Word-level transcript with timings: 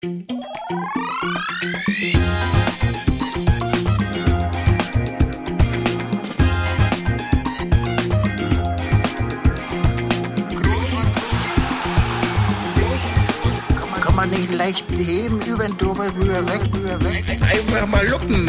Kann 0.00 0.12
man 14.14 14.30
nicht 14.30 14.54
leicht 14.56 14.88
heben, 14.92 15.40
über 15.42 15.64
den 15.64 15.76
drüber, 15.76 16.14
rüber, 16.14 16.46
weg, 16.46 16.60
rüber, 16.72 17.02
weg. 17.02 17.24
Einfach 17.42 17.88
mal 17.88 18.06
luppen. 18.06 18.48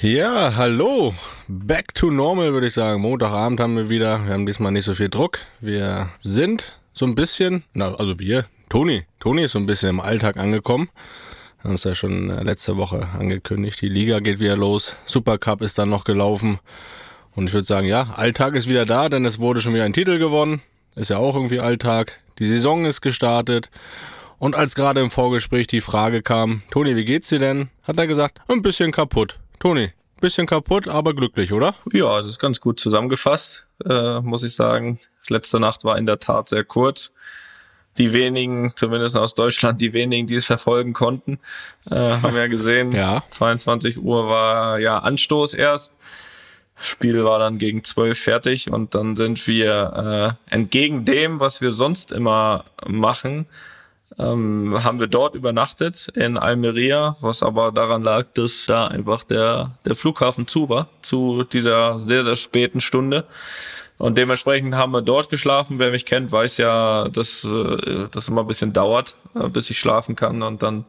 Ja, 0.00 0.56
hallo. 0.56 1.12
Back 1.48 1.92
to 1.92 2.10
normal, 2.10 2.54
würde 2.54 2.68
ich 2.68 2.72
sagen. 2.72 3.02
Montagabend 3.02 3.60
haben 3.60 3.76
wir 3.76 3.90
wieder. 3.90 4.24
Wir 4.24 4.32
haben 4.32 4.46
diesmal 4.46 4.72
nicht 4.72 4.86
so 4.86 4.94
viel 4.94 5.10
Druck. 5.10 5.40
Wir 5.60 6.08
sind 6.20 6.74
so 6.94 7.04
ein 7.04 7.14
bisschen, 7.14 7.64
na, 7.74 7.94
also 7.96 8.18
wir, 8.18 8.46
Toni. 8.68 9.06
Toni 9.18 9.44
ist 9.44 9.52
so 9.52 9.58
ein 9.58 9.66
bisschen 9.66 9.88
im 9.88 10.00
Alltag 10.00 10.36
angekommen. 10.36 10.90
Wir 11.60 11.68
haben 11.68 11.74
es 11.74 11.84
ja 11.84 11.94
schon 11.94 12.28
äh, 12.28 12.42
letzte 12.42 12.76
Woche 12.76 13.08
angekündigt. 13.18 13.80
Die 13.80 13.88
Liga 13.88 14.20
geht 14.20 14.40
wieder 14.40 14.56
los. 14.56 14.96
Supercup 15.06 15.62
ist 15.62 15.78
dann 15.78 15.88
noch 15.88 16.04
gelaufen. 16.04 16.58
Und 17.34 17.46
ich 17.46 17.52
würde 17.54 17.66
sagen, 17.66 17.86
ja, 17.86 18.10
Alltag 18.14 18.54
ist 18.54 18.68
wieder 18.68 18.84
da, 18.84 19.08
denn 19.08 19.24
es 19.24 19.38
wurde 19.38 19.60
schon 19.60 19.72
wieder 19.72 19.84
ein 19.84 19.92
Titel 19.92 20.18
gewonnen. 20.18 20.60
Ist 20.96 21.10
ja 21.10 21.16
auch 21.16 21.34
irgendwie 21.34 21.60
Alltag. 21.60 22.20
Die 22.38 22.48
Saison 22.48 22.84
ist 22.84 23.00
gestartet. 23.00 23.70
Und 24.38 24.54
als 24.54 24.74
gerade 24.74 25.00
im 25.00 25.10
Vorgespräch 25.10 25.66
die 25.66 25.80
Frage 25.80 26.22
kam, 26.22 26.62
Toni, 26.70 26.94
wie 26.94 27.04
geht's 27.04 27.28
dir 27.28 27.38
denn? 27.38 27.70
Hat 27.84 27.98
er 27.98 28.06
gesagt, 28.06 28.38
ein 28.48 28.62
bisschen 28.62 28.92
kaputt. 28.92 29.38
Toni, 29.58 29.92
bisschen 30.20 30.46
kaputt, 30.46 30.88
aber 30.88 31.14
glücklich, 31.14 31.52
oder? 31.52 31.74
Ja, 31.92 32.18
das 32.18 32.28
ist 32.28 32.38
ganz 32.38 32.60
gut 32.60 32.78
zusammengefasst, 32.78 33.66
äh, 33.84 34.20
muss 34.20 34.42
ich 34.42 34.54
sagen. 34.54 34.98
Letzte 35.28 35.58
Nacht 35.58 35.84
war 35.84 35.98
in 35.98 36.06
der 36.06 36.20
Tat 36.20 36.50
sehr 36.50 36.64
kurz. 36.64 37.12
Die 37.98 38.12
wenigen, 38.12 38.72
zumindest 38.76 39.16
aus 39.16 39.34
Deutschland, 39.34 39.80
die 39.80 39.92
wenigen, 39.92 40.26
die 40.26 40.36
es 40.36 40.46
verfolgen 40.46 40.92
konnten, 40.92 41.38
äh, 41.90 41.96
haben 41.96 42.36
ja 42.36 42.46
gesehen. 42.46 42.92
Ja. 42.98 43.22
22 43.30 43.98
Uhr 43.98 44.28
war 44.28 44.78
ja 44.78 44.98
Anstoß 44.98 45.54
erst. 45.54 45.94
Spiel 46.80 47.24
war 47.24 47.38
dann 47.38 47.58
gegen 47.58 47.82
12 47.84 48.18
fertig 48.18 48.70
und 48.70 48.94
dann 48.94 49.16
sind 49.16 49.46
wir 49.46 50.36
äh, 50.48 50.54
entgegen 50.54 51.04
dem, 51.04 51.40
was 51.40 51.60
wir 51.60 51.72
sonst 51.72 52.12
immer 52.12 52.64
machen, 52.86 53.46
ähm, 54.18 54.76
haben 54.82 55.00
wir 55.00 55.06
dort 55.06 55.34
übernachtet 55.34 56.08
in 56.14 56.36
Almeria, 56.36 57.16
was 57.20 57.42
aber 57.42 57.72
daran 57.72 58.02
lag, 58.02 58.26
dass 58.34 58.66
da 58.66 58.86
einfach 58.88 59.22
der, 59.22 59.72
der 59.84 59.94
Flughafen 59.94 60.46
zu 60.46 60.68
war, 60.68 60.88
zu 61.02 61.44
dieser 61.44 61.98
sehr, 61.98 62.24
sehr 62.24 62.36
späten 62.36 62.80
Stunde. 62.80 63.24
Und 63.98 64.16
dementsprechend 64.16 64.76
haben 64.76 64.92
wir 64.92 65.02
dort 65.02 65.28
geschlafen. 65.28 65.78
Wer 65.78 65.90
mich 65.90 66.06
kennt, 66.06 66.30
weiß 66.30 66.58
ja, 66.58 67.08
dass 67.08 67.44
äh, 67.44 68.06
das 68.10 68.28
immer 68.28 68.42
ein 68.42 68.46
bisschen 68.46 68.72
dauert, 68.72 69.16
äh, 69.34 69.48
bis 69.48 69.70
ich 69.70 69.78
schlafen 69.80 70.14
kann. 70.14 70.42
Und 70.42 70.62
dann 70.62 70.84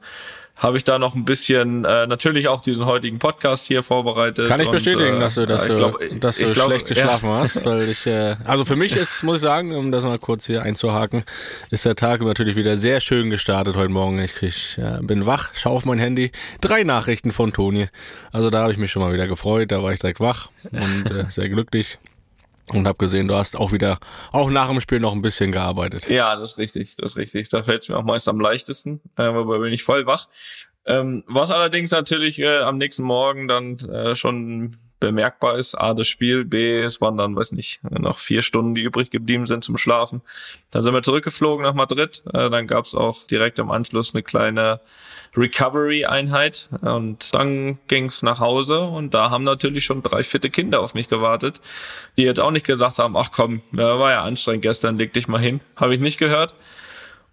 habe 0.59 0.77
ich 0.77 0.83
da 0.83 0.99
noch 0.99 1.15
ein 1.15 1.25
bisschen 1.25 1.85
äh, 1.85 2.05
natürlich 2.05 2.49
auch 2.49 2.61
diesen 2.61 2.85
heutigen 2.85 3.17
Podcast 3.17 3.65
hier 3.65 3.81
vorbereitet. 3.81 4.49
Kann 4.49 4.59
ich 4.61 4.67
und, 4.67 4.73
bestätigen, 4.73 5.17
äh, 5.17 5.19
dass 5.19 5.35
du, 5.35 5.47
dass 5.47 5.65
du, 5.65 5.75
glaub, 5.75 5.99
dass 6.19 6.37
du 6.37 6.51
glaub, 6.51 6.67
schlecht 6.67 6.87
geschlafen 6.87 7.29
ja. 7.29 7.39
hast. 7.39 7.65
Weil 7.65 7.89
ich, 7.89 8.05
äh, 8.05 8.35
also 8.43 8.65
für 8.65 8.75
mich 8.75 8.95
ist, 8.95 9.23
muss 9.23 9.37
ich 9.37 9.41
sagen, 9.41 9.73
um 9.73 9.91
das 9.91 10.03
mal 10.03 10.19
kurz 10.19 10.45
hier 10.45 10.61
einzuhaken, 10.61 11.23
ist 11.71 11.85
der 11.85 11.95
Tag 11.95 12.21
natürlich 12.21 12.57
wieder 12.57 12.75
sehr 12.75 12.99
schön 12.99 13.29
gestartet 13.29 13.75
heute 13.77 13.89
Morgen. 13.89 14.19
Ich 14.19 14.35
krieg, 14.35 14.53
ja, 14.77 14.99
bin 15.01 15.25
wach, 15.25 15.51
schaue 15.55 15.73
auf 15.73 15.85
mein 15.85 15.97
Handy, 15.97 16.31
drei 16.59 16.83
Nachrichten 16.83 17.31
von 17.31 17.53
Toni. 17.53 17.87
Also 18.33 18.49
da 18.49 18.63
habe 18.63 18.73
ich 18.73 18.77
mich 18.77 18.91
schon 18.91 19.01
mal 19.01 19.13
wieder 19.13 19.27
gefreut, 19.27 19.71
da 19.71 19.81
war 19.81 19.93
ich 19.93 19.99
direkt 19.99 20.19
wach 20.19 20.49
und 20.71 21.17
äh, 21.17 21.25
sehr 21.29 21.47
glücklich. 21.47 21.97
Und 22.69 22.87
habe 22.87 22.97
gesehen, 22.97 23.27
du 23.27 23.35
hast 23.35 23.55
auch 23.55 23.71
wieder, 23.71 23.99
auch 24.31 24.49
nach 24.49 24.69
dem 24.69 24.79
Spiel 24.79 24.99
noch 24.99 25.13
ein 25.13 25.21
bisschen 25.21 25.51
gearbeitet. 25.51 26.07
Ja, 26.09 26.35
das 26.35 26.53
ist 26.53 26.57
richtig, 26.57 26.95
das 26.97 27.13
ist 27.13 27.17
richtig. 27.17 27.49
Da 27.49 27.63
fällt 27.63 27.83
es 27.83 27.89
mir 27.89 27.97
auch 27.97 28.03
meist 28.03 28.27
am 28.27 28.39
leichtesten, 28.39 29.01
äh, 29.17 29.33
wobei 29.33 29.57
bin 29.59 29.73
ich 29.73 29.83
voll 29.83 30.05
wach. 30.05 30.27
Ähm, 30.85 31.23
was 31.27 31.51
allerdings 31.51 31.91
natürlich 31.91 32.39
äh, 32.39 32.59
am 32.59 32.77
nächsten 32.77 33.03
Morgen 33.03 33.47
dann 33.47 33.77
äh, 33.77 34.15
schon 34.15 34.77
bemerkbar 34.99 35.57
ist, 35.57 35.75
A, 35.75 35.93
das 35.93 36.07
Spiel, 36.07 36.45
B, 36.45 36.73
es 36.73 37.01
waren 37.01 37.17
dann, 37.17 37.35
weiß 37.35 37.51
nicht, 37.53 37.81
noch 37.89 38.17
vier 38.17 38.41
Stunden, 38.41 38.75
die 38.75 38.81
übrig 38.81 39.09
geblieben 39.09 39.47
sind 39.47 39.63
zum 39.63 39.77
Schlafen. 39.77 40.21
Dann 40.71 40.81
sind 40.81 40.93
wir 40.93 41.01
zurückgeflogen 41.01 41.63
nach 41.63 41.73
Madrid. 41.73 42.23
Äh, 42.33 42.49
dann 42.49 42.67
gab's 42.67 42.95
auch 42.95 43.25
direkt 43.25 43.59
im 43.59 43.71
Anschluss 43.71 44.13
eine 44.13 44.23
kleine 44.23 44.81
Recovery-Einheit 45.35 46.69
und 46.81 47.33
dann 47.35 47.77
ging's 47.87 48.23
nach 48.23 48.39
Hause 48.39 48.81
und 48.81 49.13
da 49.13 49.29
haben 49.29 49.43
natürlich 49.43 49.85
schon 49.85 50.01
drei 50.01 50.23
vierte 50.23 50.49
Kinder 50.49 50.81
auf 50.81 50.95
mich 50.95 51.07
gewartet, 51.07 51.61
die 52.17 52.23
jetzt 52.23 52.39
auch 52.39 52.51
nicht 52.51 52.65
gesagt 52.65 52.97
haben, 52.97 53.15
ach 53.15 53.31
komm, 53.31 53.61
war 53.71 54.11
ja 54.11 54.23
anstrengend 54.23 54.63
gestern, 54.63 54.97
leg 54.97 55.13
dich 55.13 55.27
mal 55.27 55.39
hin. 55.39 55.61
Habe 55.75 55.93
ich 55.93 56.01
nicht 56.01 56.17
gehört. 56.17 56.55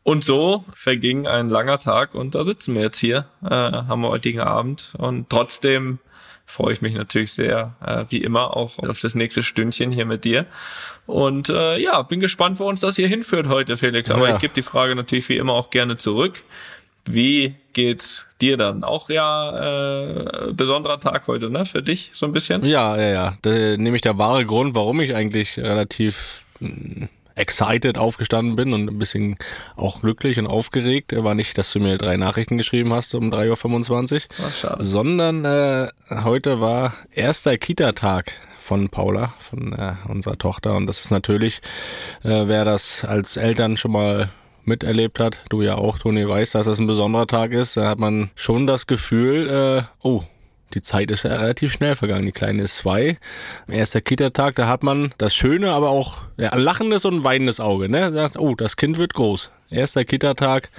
Und 0.02 0.22
so 0.22 0.64
verging 0.72 1.26
ein 1.26 1.48
langer 1.48 1.78
Tag 1.78 2.14
und 2.14 2.36
da 2.36 2.44
sitzen 2.44 2.74
wir 2.76 2.82
jetzt 2.82 2.98
hier 2.98 3.26
äh, 3.42 3.54
am 3.54 4.04
heutigen 4.04 4.40
Abend 4.40 4.92
und 4.98 5.28
trotzdem 5.28 5.98
freue 6.46 6.72
ich 6.72 6.80
mich 6.80 6.94
natürlich 6.94 7.32
sehr, 7.32 7.74
äh, 7.84 8.04
wie 8.08 8.18
immer, 8.22 8.56
auch 8.56 8.78
auf 8.78 9.00
das 9.00 9.14
nächste 9.14 9.42
Stündchen 9.42 9.90
hier 9.92 10.06
mit 10.06 10.24
dir. 10.24 10.46
Und 11.06 11.48
äh, 11.48 11.78
ja, 11.78 12.02
bin 12.02 12.20
gespannt, 12.20 12.60
wo 12.60 12.68
uns 12.68 12.80
das 12.80 12.96
hier 12.96 13.08
hinführt 13.08 13.48
heute, 13.48 13.76
Felix. 13.76 14.10
Aber 14.10 14.28
Ja. 14.28 14.34
ich 14.36 14.40
gebe 14.40 14.54
die 14.54 14.62
Frage 14.62 14.94
natürlich 14.94 15.28
wie 15.28 15.36
immer 15.36 15.52
auch 15.54 15.70
gerne 15.70 15.96
zurück. 15.96 16.42
Wie 17.08 17.54
geht's 17.72 18.26
dir 18.40 18.56
dann? 18.56 18.82
Auch 18.82 19.10
ja 19.10 20.48
äh, 20.48 20.52
besonderer 20.52 20.98
Tag 20.98 21.28
heute, 21.28 21.50
ne? 21.50 21.64
Für 21.66 21.82
dich 21.82 22.10
so 22.12 22.26
ein 22.26 22.32
bisschen? 22.32 22.64
Ja, 22.64 22.96
ja, 22.96 23.08
ja. 23.10 23.38
Da, 23.42 23.50
nämlich 23.76 24.02
der 24.02 24.18
wahre 24.18 24.44
Grund, 24.44 24.74
warum 24.74 25.00
ich 25.00 25.14
eigentlich 25.14 25.56
relativ 25.58 26.40
mh, 26.58 27.06
excited 27.36 27.98
aufgestanden 27.98 28.56
bin 28.56 28.72
und 28.72 28.88
ein 28.88 28.98
bisschen 28.98 29.36
auch 29.76 30.00
glücklich 30.00 30.38
und 30.38 30.46
aufgeregt, 30.46 31.12
war 31.14 31.34
nicht, 31.34 31.56
dass 31.58 31.72
du 31.72 31.78
mir 31.78 31.98
drei 31.98 32.16
Nachrichten 32.16 32.56
geschrieben 32.56 32.92
hast 32.92 33.14
um 33.14 33.30
3.25 33.30 34.14
Uhr, 34.40 34.50
schade. 34.50 34.82
sondern 34.82 35.44
äh, 35.44 35.88
heute 36.24 36.60
war 36.60 36.94
erster 37.12 37.56
Kita-Tag 37.58 38.32
von 38.58 38.88
Paula, 38.88 39.34
von 39.38 39.72
äh, 39.74 39.94
unserer 40.08 40.38
Tochter. 40.38 40.74
Und 40.74 40.86
das 40.86 41.04
ist 41.04 41.10
natürlich, 41.10 41.60
äh, 42.24 42.48
wer 42.48 42.64
das 42.64 43.04
als 43.04 43.36
Eltern 43.36 43.76
schon 43.76 43.92
mal 43.92 44.30
miterlebt 44.64 45.20
hat, 45.20 45.38
du 45.48 45.62
ja 45.62 45.76
auch, 45.76 45.98
Toni, 45.98 46.28
weißt, 46.28 46.56
dass 46.56 46.66
das 46.66 46.80
ein 46.80 46.88
besonderer 46.88 47.28
Tag 47.28 47.52
ist, 47.52 47.76
da 47.76 47.88
hat 47.88 48.00
man 48.00 48.30
schon 48.34 48.66
das 48.66 48.88
Gefühl, 48.88 49.48
äh, 49.48 49.82
oh, 50.02 50.24
die 50.74 50.82
Zeit 50.82 51.10
ist 51.10 51.22
ja 51.22 51.36
relativ 51.36 51.72
schnell 51.72 51.96
vergangen. 51.96 52.26
Die 52.26 52.32
Kleine 52.32 52.62
ist 52.62 52.76
zwei. 52.76 53.18
Erster 53.68 54.00
Kita-Tag, 54.00 54.56
da 54.56 54.66
hat 54.66 54.82
man 54.82 55.14
das 55.18 55.34
Schöne, 55.34 55.72
aber 55.72 55.90
auch 55.90 56.22
ja, 56.36 56.50
ein 56.50 56.60
lachendes 56.60 57.04
und 57.04 57.14
ein 57.14 57.24
weinendes 57.24 57.60
Auge. 57.60 57.88
Ne? 57.88 58.12
Sagt, 58.12 58.38
oh, 58.38 58.54
das 58.54 58.76
Kind 58.76 58.98
wird 58.98 59.14
groß. 59.14 59.50
Erster 59.70 60.04
Kita-Tag. 60.04 60.70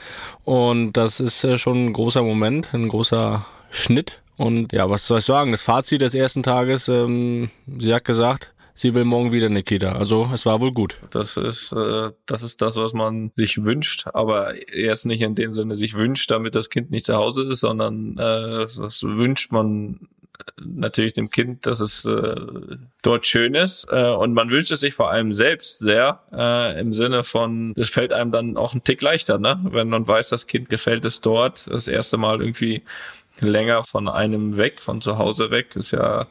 Und 0.44 0.94
das 0.94 1.20
ist 1.20 1.44
äh, 1.44 1.58
schon 1.58 1.88
ein 1.88 1.94
großer 1.94 2.22
Moment, 2.22 2.74
ein 2.74 2.90
großer 2.90 3.46
Schnitt. 3.70 4.22
Und 4.36 4.72
ja, 4.72 4.90
was 4.90 5.08
soll 5.08 5.20
ich 5.20 5.26
sagen? 5.26 5.52
Das 5.52 5.62
Fazit 5.64 6.02
des 6.02 6.14
ersten 6.14 6.44
Tages, 6.44 6.88
ähm, 6.88 7.50
sie 7.80 7.94
hat 7.94 8.06
gesagt, 8.06 8.54
sie 8.78 8.94
will 8.94 9.04
morgen 9.04 9.32
wieder 9.32 9.48
eine 9.48 9.64
Kita. 9.64 9.94
Also 9.94 10.30
es 10.34 10.46
war 10.46 10.62
wohl 10.62 10.72
gut. 10.72 11.00
Das 11.10 11.36
ist, 11.36 11.74
äh, 11.74 12.12
das 12.26 12.44
ist 12.44 12.62
das, 12.62 12.78
was 12.78 12.94
man 12.94 13.32
sich 13.34 13.64
wünscht, 13.64 14.08
aber 14.14 14.54
jetzt 14.74 15.06
nicht 15.06 15.22
in 15.22 15.36
dem 15.36 15.54
Sinne 15.54 15.76
sich 15.76 15.96
wünscht, 15.96 16.32
damit 16.32 16.56
das 16.56 16.70
Kind 16.70 16.92
nicht 16.92 17.06
zu 17.06 17.16
Hause 17.16 17.44
ist, 17.44 17.62
sondern 17.62 18.18
äh, 18.18 18.68
das 18.78 19.04
wünscht 19.04 19.52
man 19.52 20.08
natürlich 20.64 21.14
dem 21.14 21.32
Kind, 21.32 21.66
dass 21.66 21.80
es 21.80 22.06
äh, 22.06 22.36
dort 23.02 23.26
schön 23.26 23.56
ist 23.56 23.88
äh, 23.92 24.12
und 24.12 24.34
man 24.34 24.52
wünscht 24.52 24.72
es 24.72 24.82
sich 24.82 24.94
vor 24.94 25.10
allem 25.10 25.34
selbst 25.34 25.80
sehr 25.80 26.22
äh, 26.32 26.80
im 26.80 26.94
Sinne 26.94 27.24
von, 27.24 27.74
es 27.76 27.90
fällt 27.90 28.14
einem 28.14 28.32
dann 28.32 28.56
auch 28.56 28.76
ein 28.76 28.84
Tick 28.84 29.02
leichter, 29.02 29.40
ne? 29.40 29.60
wenn 29.72 29.90
man 29.90 30.08
weiß, 30.08 30.30
das 30.30 30.46
Kind 30.46 30.70
gefällt 30.70 31.06
es 31.06 31.22
dort, 31.22 31.68
das 31.68 31.88
erste 31.88 32.18
Mal 32.18 32.42
irgendwie 32.42 32.84
länger 33.40 33.84
von 33.84 34.08
einem 34.08 34.58
weg, 34.58 34.82
von 34.82 35.02
zu 35.02 35.18
Hause 35.18 35.52
weg, 35.52 35.76
ist 35.76 35.92
ja 35.92 36.28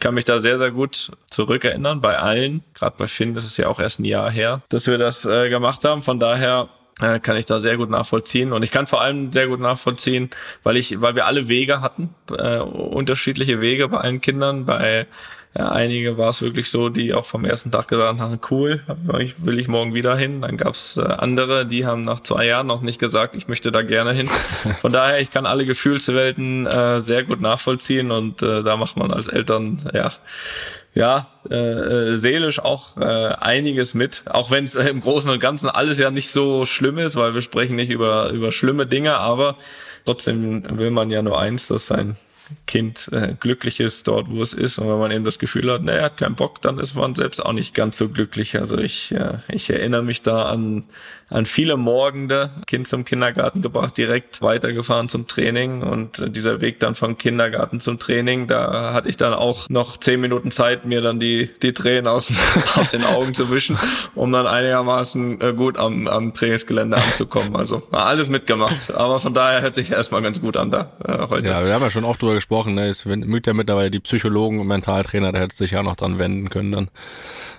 kann 0.00 0.14
mich 0.14 0.24
da 0.24 0.38
sehr, 0.38 0.58
sehr 0.58 0.70
gut 0.70 1.12
zurückerinnern 1.30 2.00
bei 2.00 2.18
allen. 2.18 2.62
Gerade 2.74 2.96
bei 2.98 3.06
Finn 3.06 3.36
ist 3.36 3.44
es 3.44 3.56
ja 3.56 3.68
auch 3.68 3.78
erst 3.78 4.00
ein 4.00 4.04
Jahr 4.04 4.30
her, 4.30 4.62
dass 4.68 4.86
wir 4.86 4.98
das 4.98 5.24
äh, 5.24 5.48
gemacht 5.48 5.84
haben. 5.84 6.02
Von 6.02 6.18
daher 6.18 6.68
kann 7.00 7.36
ich 7.36 7.46
da 7.46 7.60
sehr 7.60 7.76
gut 7.76 7.90
nachvollziehen. 7.90 8.52
Und 8.52 8.62
ich 8.62 8.70
kann 8.70 8.86
vor 8.86 9.00
allem 9.00 9.32
sehr 9.32 9.46
gut 9.48 9.60
nachvollziehen, 9.60 10.30
weil 10.62 10.76
ich, 10.76 11.00
weil 11.00 11.14
wir 11.14 11.26
alle 11.26 11.48
Wege 11.48 11.80
hatten, 11.80 12.14
äh, 12.36 12.58
unterschiedliche 12.58 13.60
Wege 13.60 13.88
bei 13.88 13.98
allen 13.98 14.20
Kindern. 14.20 14.66
Bei 14.66 15.06
ja, 15.58 15.68
einige 15.72 16.16
war 16.16 16.28
es 16.28 16.42
wirklich 16.42 16.70
so, 16.70 16.90
die 16.90 17.12
auch 17.12 17.24
vom 17.24 17.44
ersten 17.44 17.72
Tag 17.72 17.88
gesagt 17.88 18.20
haben, 18.20 18.38
cool, 18.50 18.82
will 18.86 19.58
ich 19.58 19.66
morgen 19.66 19.94
wieder 19.94 20.16
hin. 20.16 20.42
Dann 20.42 20.56
gab's 20.56 20.96
äh, 20.96 21.02
andere, 21.02 21.66
die 21.66 21.86
haben 21.86 22.04
nach 22.04 22.20
zwei 22.20 22.46
Jahren 22.46 22.68
noch 22.68 22.82
nicht 22.82 23.00
gesagt, 23.00 23.34
ich 23.34 23.48
möchte 23.48 23.72
da 23.72 23.82
gerne 23.82 24.12
hin. 24.12 24.28
Von 24.80 24.92
daher, 24.92 25.20
ich 25.20 25.32
kann 25.32 25.46
alle 25.46 25.66
Gefühlswelten 25.66 26.66
äh, 26.66 27.00
sehr 27.00 27.24
gut 27.24 27.40
nachvollziehen 27.40 28.12
und 28.12 28.42
äh, 28.42 28.62
da 28.62 28.76
macht 28.76 28.96
man 28.96 29.10
als 29.10 29.26
Eltern 29.26 29.90
ja 29.92 30.12
ja, 30.94 31.28
äh, 31.48 31.54
äh, 31.54 32.14
seelisch 32.16 32.58
auch 32.58 32.96
äh, 32.96 33.04
einiges 33.04 33.94
mit, 33.94 34.24
auch 34.28 34.50
wenn 34.50 34.64
es 34.64 34.74
äh, 34.74 34.88
im 34.88 35.00
Großen 35.00 35.30
und 35.30 35.38
Ganzen 35.38 35.68
alles 35.68 35.98
ja 35.98 36.10
nicht 36.10 36.30
so 36.30 36.66
schlimm 36.66 36.98
ist, 36.98 37.16
weil 37.16 37.34
wir 37.34 37.42
sprechen 37.42 37.76
nicht 37.76 37.90
über, 37.90 38.30
über 38.30 38.50
schlimme 38.50 38.86
Dinge, 38.86 39.16
aber 39.16 39.56
trotzdem 40.04 40.78
will 40.78 40.90
man 40.90 41.10
ja 41.10 41.22
nur 41.22 41.38
eins, 41.38 41.68
dass 41.68 41.86
sein 41.86 42.16
Kind 42.66 43.08
äh, 43.12 43.34
glücklich 43.38 43.80
ist 43.80 44.08
dort, 44.08 44.30
wo 44.30 44.42
es 44.42 44.52
ist. 44.52 44.78
Und 44.78 44.88
wenn 44.88 44.98
man 44.98 45.10
eben 45.10 45.24
das 45.24 45.38
Gefühl 45.38 45.70
hat, 45.72 45.82
naja, 45.82 46.08
keinen 46.08 46.34
Bock, 46.34 46.60
dann 46.60 46.78
ist 46.78 46.94
man 46.94 47.14
selbst 47.14 47.44
auch 47.44 47.52
nicht 47.52 47.74
ganz 47.74 47.96
so 47.96 48.08
glücklich. 48.08 48.58
Also 48.58 48.78
ich, 48.78 49.12
äh, 49.12 49.38
ich 49.48 49.70
erinnere 49.70 50.02
mich 50.02 50.22
da 50.22 50.46
an, 50.46 50.84
an 51.30 51.46
viele 51.46 51.76
Morgende, 51.76 52.50
Kind 52.66 52.88
zum 52.88 53.04
Kindergarten 53.04 53.62
gebracht, 53.62 53.96
direkt 53.96 54.42
weitergefahren 54.42 55.08
zum 55.08 55.28
Training 55.28 55.82
und 55.82 56.18
äh, 56.18 56.30
dieser 56.30 56.60
Weg 56.60 56.80
dann 56.80 56.96
vom 56.96 57.18
Kindergarten 57.18 57.78
zum 57.78 57.98
Training, 57.98 58.48
da 58.48 58.92
hatte 58.92 59.08
ich 59.08 59.16
dann 59.16 59.32
auch 59.32 59.68
noch 59.68 59.96
zehn 59.96 60.20
Minuten 60.20 60.50
Zeit, 60.50 60.84
mir 60.84 61.00
dann 61.00 61.20
die, 61.20 61.48
die 61.62 61.72
Tränen 61.72 62.08
aus, 62.08 62.32
aus 62.74 62.90
den 62.90 63.04
Augen 63.04 63.32
zu 63.32 63.50
wischen, 63.50 63.78
um 64.16 64.32
dann 64.32 64.46
einigermaßen 64.46 65.40
äh, 65.40 65.52
gut 65.52 65.78
am, 65.78 66.08
am 66.08 66.34
Trainingsgelände 66.34 66.96
anzukommen. 66.96 67.54
Also 67.54 67.82
alles 67.92 68.28
mitgemacht. 68.28 68.92
Aber 68.92 69.20
von 69.20 69.32
daher 69.32 69.62
hört 69.62 69.76
sich 69.76 69.92
erstmal 69.92 70.22
ganz 70.22 70.40
gut 70.40 70.56
an 70.56 70.72
da 70.72 70.92
äh, 71.04 71.28
heute. 71.28 71.48
Ja, 71.48 71.64
wir 71.64 71.72
haben 71.72 71.82
ja 71.82 71.90
schon 71.90 72.04
oft 72.04 72.20
drüber 72.20 72.34
gesprochen, 72.40 72.74
ne? 72.74 72.88
Es 72.88 73.04
mögt 73.04 73.46
ja 73.46 73.52
mittlerweile 73.52 73.90
die 73.90 74.00
Psychologen 74.00 74.58
und 74.60 74.66
Mentaltrainer, 74.66 75.30
da 75.30 75.38
hätte 75.38 75.54
sich 75.54 75.70
ja 75.72 75.82
noch 75.82 75.94
dran 75.94 76.18
wenden 76.18 76.48
können 76.48 76.72
dann, 76.72 76.90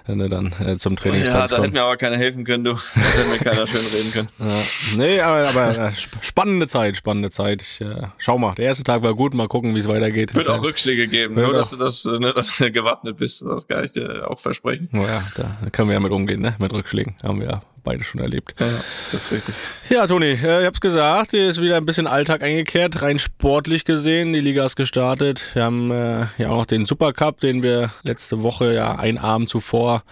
wenn 0.07 0.19
er 0.19 0.29
dann 0.29 0.53
äh, 0.59 0.77
zum 0.77 0.95
Trainingsplatz 0.95 1.51
Ja, 1.51 1.57
da 1.57 1.63
hätte 1.63 1.73
mir 1.73 1.83
aber 1.83 1.97
keiner 1.97 2.17
helfen 2.17 2.43
können, 2.43 2.63
du. 2.63 2.71
Das 2.95 3.17
hätte 3.17 3.29
mir 3.29 3.37
keiner 3.37 3.67
schön 3.67 3.85
reden 3.93 4.11
können. 4.11 4.27
Ja. 4.39 4.63
Nee, 4.97 5.21
aber, 5.21 5.47
aber 5.47 5.87
äh, 5.87 5.91
spannende 6.21 6.67
Zeit, 6.67 6.97
spannende 6.97 7.29
Zeit. 7.29 7.61
Ich, 7.61 7.81
äh, 7.81 8.07
schau 8.17 8.37
mal, 8.37 8.55
der 8.55 8.65
erste 8.65 8.83
Tag 8.83 9.03
war 9.03 9.13
gut, 9.13 9.33
mal 9.33 9.47
gucken, 9.47 9.75
wie 9.75 9.79
es 9.79 9.87
weitergeht. 9.87 10.33
Wird 10.33 10.47
auch 10.49 10.63
Rückschläge 10.63 11.07
geben, 11.07 11.35
nur 11.35 11.53
dass 11.53 11.71
du 11.71 11.77
das, 11.77 12.05
ne, 12.05 12.33
dass 12.33 12.57
du 12.57 12.71
gewappnet 12.71 13.17
bist, 13.17 13.43
das 13.43 13.67
kann 13.67 13.83
ich 13.83 13.91
dir 13.91 14.29
auch 14.29 14.39
versprechen. 14.39 14.89
Oh 14.93 14.97
ja, 14.97 15.23
da 15.35 15.69
können 15.71 15.89
wir 15.89 15.93
ja 15.93 15.99
mit 15.99 16.11
umgehen, 16.11 16.41
ne? 16.41 16.55
Mit 16.59 16.73
Rückschlägen. 16.73 17.15
Haben 17.23 17.39
wir 17.39 17.47
ja 17.47 17.61
beide 17.83 18.03
schon 18.03 18.21
erlebt. 18.21 18.55
Ja, 18.59 18.67
das 19.11 19.25
ist 19.25 19.31
richtig. 19.31 19.55
Ja, 19.89 20.07
Toni, 20.07 20.31
äh, 20.31 20.61
ich 20.61 20.65
hab's 20.65 20.79
gesagt, 20.79 21.31
hier 21.31 21.47
ist 21.47 21.61
wieder 21.61 21.77
ein 21.77 21.85
bisschen 21.85 22.07
Alltag 22.07 22.43
eingekehrt, 22.43 23.01
rein 23.01 23.19
sportlich 23.19 23.85
gesehen. 23.85 24.33
Die 24.33 24.39
Liga 24.39 24.65
ist 24.65 24.75
gestartet. 24.75 25.51
Wir 25.53 25.63
haben 25.63 25.91
äh, 25.91 26.27
ja 26.37 26.49
auch 26.49 26.57
noch 26.57 26.65
den 26.65 26.85
Supercup, 26.85 27.39
den 27.39 27.63
wir 27.63 27.91
letzte 28.03 28.43
Woche 28.43 28.73
ja 28.73 28.95
einen 28.95 29.17
Abend 29.17 29.49
zuvor 29.49 30.03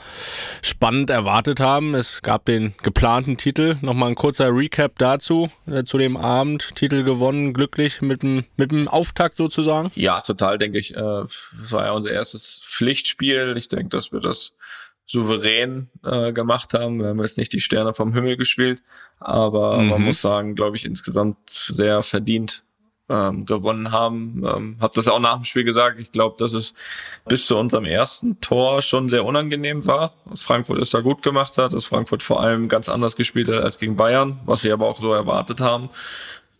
spannend 0.61 1.09
erwartet 1.09 1.59
haben. 1.59 1.95
Es 1.95 2.21
gab 2.21 2.45
den 2.45 2.73
geplanten 2.81 3.37
Titel. 3.37 3.77
Nochmal 3.81 4.09
ein 4.09 4.15
kurzer 4.15 4.49
Recap 4.55 4.97
dazu, 4.97 5.49
äh, 5.67 5.83
zu 5.83 5.97
dem 5.97 6.17
Abend. 6.17 6.75
Titel 6.75 7.03
gewonnen, 7.03 7.53
glücklich 7.53 8.01
mit 8.01 8.23
dem, 8.23 8.45
mit 8.57 8.71
dem 8.71 8.87
Auftakt 8.87 9.37
sozusagen. 9.37 9.91
Ja, 9.95 10.21
total, 10.21 10.57
denke 10.57 10.77
ich. 10.77 10.95
Äh, 10.95 10.99
das 10.99 11.71
war 11.71 11.85
ja 11.85 11.91
unser 11.91 12.11
erstes 12.11 12.61
Pflichtspiel. 12.67 13.53
Ich 13.57 13.67
denke, 13.67 13.89
dass 13.89 14.11
wir 14.11 14.19
das 14.19 14.53
souverän 15.09 15.89
äh, 16.03 16.31
gemacht 16.31 16.73
haben. 16.73 16.99
Wir 16.99 17.07
haben 17.07 17.19
jetzt 17.19 17.37
nicht 17.37 17.51
die 17.51 17.59
Sterne 17.59 17.93
vom 17.93 18.13
Himmel 18.13 18.37
gespielt, 18.37 18.83
aber 19.19 19.77
mhm. 19.77 19.89
man 19.89 20.01
muss 20.03 20.21
sagen, 20.21 20.55
glaube 20.55 20.77
ich, 20.77 20.85
insgesamt 20.85 21.37
sehr 21.49 22.03
verdient 22.03 22.63
ähm, 23.09 23.47
gewonnen 23.47 23.91
haben. 23.91 24.43
Ähm, 24.45 24.77
habe 24.79 24.93
das 24.95 25.07
auch 25.07 25.19
nach 25.19 25.35
dem 25.35 25.45
Spiel 25.45 25.63
gesagt. 25.63 25.99
Ich 25.99 26.11
glaube, 26.11 26.35
dass 26.37 26.53
es 26.53 26.75
bis 27.27 27.47
zu 27.47 27.57
unserem 27.57 27.85
ersten 27.85 28.39
Tor 28.39 28.83
schon 28.83 29.09
sehr 29.09 29.25
unangenehm 29.25 29.87
war, 29.87 30.13
dass 30.29 30.43
Frankfurt 30.43 30.77
es 30.77 30.91
da 30.91 31.01
gut 31.01 31.23
gemacht 31.23 31.57
hat, 31.57 31.73
dass 31.73 31.85
Frankfurt 31.85 32.21
vor 32.21 32.41
allem 32.41 32.67
ganz 32.67 32.87
anders 32.87 33.15
gespielt 33.15 33.49
hat 33.49 33.63
als 33.63 33.79
gegen 33.79 33.95
Bayern, 33.95 34.39
was 34.45 34.63
wir 34.63 34.73
aber 34.73 34.87
auch 34.87 34.99
so 34.99 35.11
erwartet 35.11 35.59
haben 35.59 35.89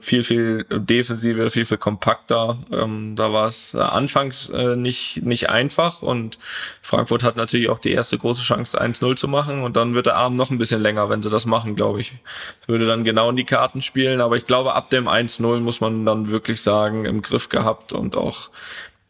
viel, 0.01 0.23
viel 0.23 0.65
defensiver, 0.69 1.49
viel, 1.49 1.65
viel 1.65 1.77
kompakter. 1.77 2.57
Ähm, 2.71 3.15
da 3.17 3.33
war 3.33 3.47
es 3.47 3.73
äh, 3.73 3.79
anfangs 3.79 4.49
äh, 4.49 4.77
nicht, 4.77 5.23
nicht 5.23 5.49
einfach 5.49 6.01
und 6.01 6.39
Frankfurt 6.81 7.23
hat 7.23 7.35
natürlich 7.35 7.69
auch 7.69 7.79
die 7.79 7.91
erste 7.91 8.17
große 8.17 8.41
Chance, 8.41 8.81
1-0 8.81 9.17
zu 9.17 9.27
machen 9.27 9.61
und 9.61 9.75
dann 9.75 9.95
wird 9.95 10.05
der 10.05 10.15
Abend 10.15 10.37
noch 10.37 10.51
ein 10.51 10.57
bisschen 10.57 10.81
länger, 10.81 11.09
wenn 11.09 11.21
sie 11.21 11.29
das 11.29 11.45
machen, 11.45 11.75
glaube 11.75 11.99
ich. 11.99 12.13
Es 12.61 12.69
würde 12.69 12.87
dann 12.87 13.03
genau 13.03 13.29
in 13.29 13.35
die 13.35 13.43
Karten 13.43 13.81
spielen, 13.81 14.21
aber 14.21 14.37
ich 14.37 14.47
glaube, 14.47 14.73
ab 14.73 14.89
dem 14.89 15.09
1-0 15.09 15.59
muss 15.59 15.81
man 15.81 16.05
dann 16.05 16.29
wirklich 16.29 16.61
sagen, 16.61 17.03
im 17.03 17.21
Griff 17.21 17.49
gehabt 17.49 17.91
und 17.91 18.15
auch 18.15 18.51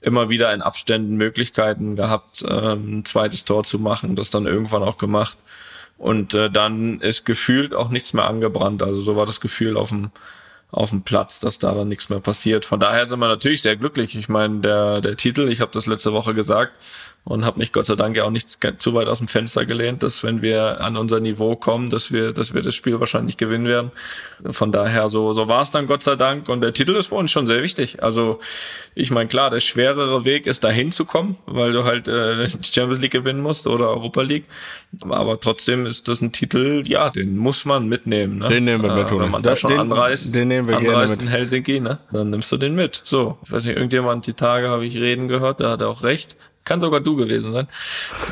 immer 0.01 0.29
wieder 0.29 0.51
in 0.53 0.63
Abständen 0.63 1.17
Möglichkeiten 1.17 1.97
gehabt, 1.97 2.43
ähm, 2.47 2.99
ein 2.99 3.05
zweites 3.05 3.45
Tor 3.45 3.63
zu 3.63 3.77
machen, 3.77 4.15
das 4.15 4.31
dann 4.31 4.47
irgendwann 4.47 4.81
auch 4.81 4.97
gemacht. 4.97 5.37
Und 5.99 6.33
äh, 6.33 6.49
dann 6.49 7.01
ist 7.01 7.25
gefühlt 7.25 7.75
auch 7.75 7.89
nichts 7.89 8.13
mehr 8.13 8.25
angebrannt. 8.25 8.81
Also 8.81 9.01
so 9.01 9.17
war 9.17 9.25
das 9.25 9.41
Gefühl 9.41 9.75
auf 9.75 9.89
dem 9.89 10.11
auf 10.71 10.91
dem 10.91 11.01
Platz, 11.01 11.39
dass 11.39 11.57
da 11.57 11.73
dann 11.73 11.87
nichts 11.87 12.09
mehr 12.09 12.19
passiert. 12.19 12.63
Von 12.63 12.79
daher 12.79 13.07
sind 13.07 13.19
wir 13.19 13.27
natürlich 13.27 13.61
sehr 13.61 13.75
glücklich. 13.75 14.15
Ich 14.15 14.29
meine, 14.29 14.59
der, 14.59 15.01
der 15.01 15.17
Titel, 15.17 15.49
ich 15.49 15.61
habe 15.61 15.71
das 15.71 15.87
letzte 15.87 16.13
Woche 16.13 16.35
gesagt, 16.35 16.73
und 17.29 17.45
habe 17.45 17.59
mich 17.59 17.71
Gott 17.71 17.85
sei 17.85 17.95
Dank 17.95 18.17
ja 18.17 18.23
auch 18.23 18.31
nicht 18.31 18.57
zu 18.79 18.93
weit 18.95 19.07
aus 19.07 19.19
dem 19.19 19.27
Fenster 19.27 19.67
gelehnt, 19.67 20.01
dass 20.01 20.23
wenn 20.23 20.41
wir 20.41 20.81
an 20.81 20.97
unser 20.97 21.19
Niveau 21.19 21.55
kommen, 21.55 21.91
dass 21.91 22.11
wir, 22.11 22.33
dass 22.33 22.55
wir 22.55 22.63
das 22.63 22.73
Spiel 22.73 22.99
wahrscheinlich 22.99 23.37
gewinnen 23.37 23.67
werden. 23.67 23.91
Von 24.49 24.71
daher 24.71 25.11
so, 25.11 25.31
so 25.33 25.47
war 25.47 25.61
es 25.61 25.69
dann 25.69 25.85
Gott 25.85 26.01
sei 26.01 26.15
Dank 26.15 26.49
und 26.49 26.61
der 26.61 26.73
Titel 26.73 26.95
ist 26.95 27.07
für 27.07 27.15
uns 27.15 27.29
schon 27.29 27.45
sehr 27.45 27.61
wichtig. 27.61 28.01
Also 28.01 28.39
ich 28.95 29.11
meine 29.11 29.27
klar, 29.27 29.51
der 29.51 29.59
schwerere 29.59 30.25
Weg 30.25 30.47
ist 30.47 30.63
dahin 30.63 30.91
zu 30.91 31.05
kommen, 31.05 31.37
weil 31.45 31.71
du 31.71 31.83
halt 31.83 32.07
äh, 32.07 32.45
die 32.45 32.73
Champions 32.73 32.99
League 32.99 33.11
gewinnen 33.11 33.41
musst 33.41 33.67
oder 33.67 33.89
Europa 33.89 34.23
League. 34.23 34.45
Aber 35.07 35.39
trotzdem 35.39 35.85
ist 35.85 36.07
das 36.07 36.21
ein 36.21 36.31
Titel, 36.31 36.81
ja, 36.87 37.11
den 37.11 37.37
muss 37.37 37.63
man 37.63 37.87
mitnehmen. 37.87 38.39
Ne? 38.39 38.49
Den 38.49 38.65
nehmen 38.65 38.83
wir 38.83 38.95
mit, 38.95 39.11
äh, 39.11 39.19
Wenn 39.19 39.29
man 39.29 39.43
da 39.43 39.55
schon 39.55 39.69
den, 39.69 39.79
anreist, 39.81 40.33
den 40.33 40.47
nehmen 40.47 40.67
wir 40.67 40.77
anreist 40.77 41.21
in 41.21 41.27
Helsinki, 41.27 41.79
ne? 41.79 41.99
dann 42.11 42.31
nimmst 42.31 42.51
du 42.51 42.57
den 42.57 42.73
mit. 42.73 43.01
So, 43.03 43.37
ich 43.43 43.51
weiß 43.51 43.65
nicht, 43.65 43.75
irgendjemand 43.75 44.25
die 44.25 44.33
Tage 44.33 44.67
habe 44.69 44.83
ich 44.87 44.95
reden 44.97 45.27
gehört, 45.27 45.59
da 45.59 45.69
hat 45.69 45.81
er 45.81 45.89
auch 45.89 46.01
recht 46.01 46.37
kann 46.69 46.79
sogar 46.81 47.01
du 47.01 47.15
gewesen 47.15 47.51
sein, 47.51 47.67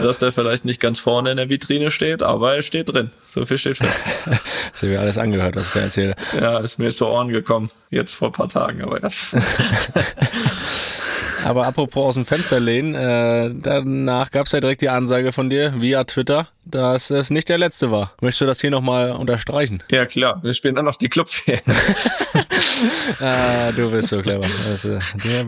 dass 0.01 0.19
der 0.19 0.31
vielleicht 0.31 0.63
nicht 0.63 0.79
ganz 0.79 0.99
vorne 0.99 1.31
in 1.31 1.37
der 1.37 1.49
Vitrine 1.49 1.89
steht, 1.89 2.21
aber 2.21 2.55
er 2.55 2.61
steht 2.61 2.93
drin. 2.93 3.09
So 3.25 3.45
viel 3.47 3.57
steht 3.57 3.77
fest. 3.77 4.05
das 4.25 4.83
habe 4.83 4.93
ich 4.93 4.99
alles 4.99 5.17
angehört, 5.17 5.55
was 5.55 5.65
ich 5.65 5.73
da 5.73 5.79
erzähle. 5.79 6.15
Ja, 6.39 6.59
ist 6.59 6.77
mir 6.77 6.91
zu 6.91 7.07
Ohren 7.07 7.29
gekommen. 7.29 7.71
Jetzt 7.89 8.13
vor 8.13 8.29
ein 8.29 8.33
paar 8.33 8.47
Tagen, 8.47 8.83
aber 8.83 9.01
erst. 9.01 9.35
Aber 11.45 11.67
apropos 11.67 12.09
aus 12.09 12.13
dem 12.15 12.25
Fenster 12.25 12.59
lehnen, 12.59 12.95
äh, 12.95 13.51
danach 13.53 14.31
gab 14.31 14.45
es 14.45 14.51
ja 14.51 14.59
direkt 14.59 14.81
die 14.81 14.89
Ansage 14.89 15.31
von 15.31 15.49
dir 15.49 15.73
via 15.79 16.03
Twitter, 16.03 16.49
dass 16.65 17.09
es 17.09 17.29
nicht 17.29 17.49
der 17.49 17.57
letzte 17.57 17.91
war. 17.91 18.13
Möchtest 18.21 18.41
du 18.41 18.45
das 18.45 18.61
hier 18.61 18.71
nochmal 18.71 19.11
unterstreichen? 19.11 19.83
Ja, 19.89 20.05
klar. 20.05 20.39
Wir 20.43 20.53
spielen 20.53 20.75
dann 20.75 20.85
noch 20.85 20.97
die 20.97 21.09
Clubferien. 21.09 21.61
ah, 23.21 23.71
du 23.75 23.91
bist 23.91 24.09
so 24.09 24.21
clever. 24.21 24.47
Also, 24.69 24.99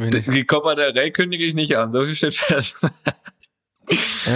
die, 0.09 0.21
die 0.31 0.45
Copa 0.45 0.75
del 0.75 0.91
Rey 0.91 1.11
kündige 1.11 1.43
ich 1.45 1.55
nicht 1.55 1.77
an, 1.77 1.91
so 1.93 2.03
viel 2.03 2.15
steht 2.15 2.35
fest. 2.35 2.77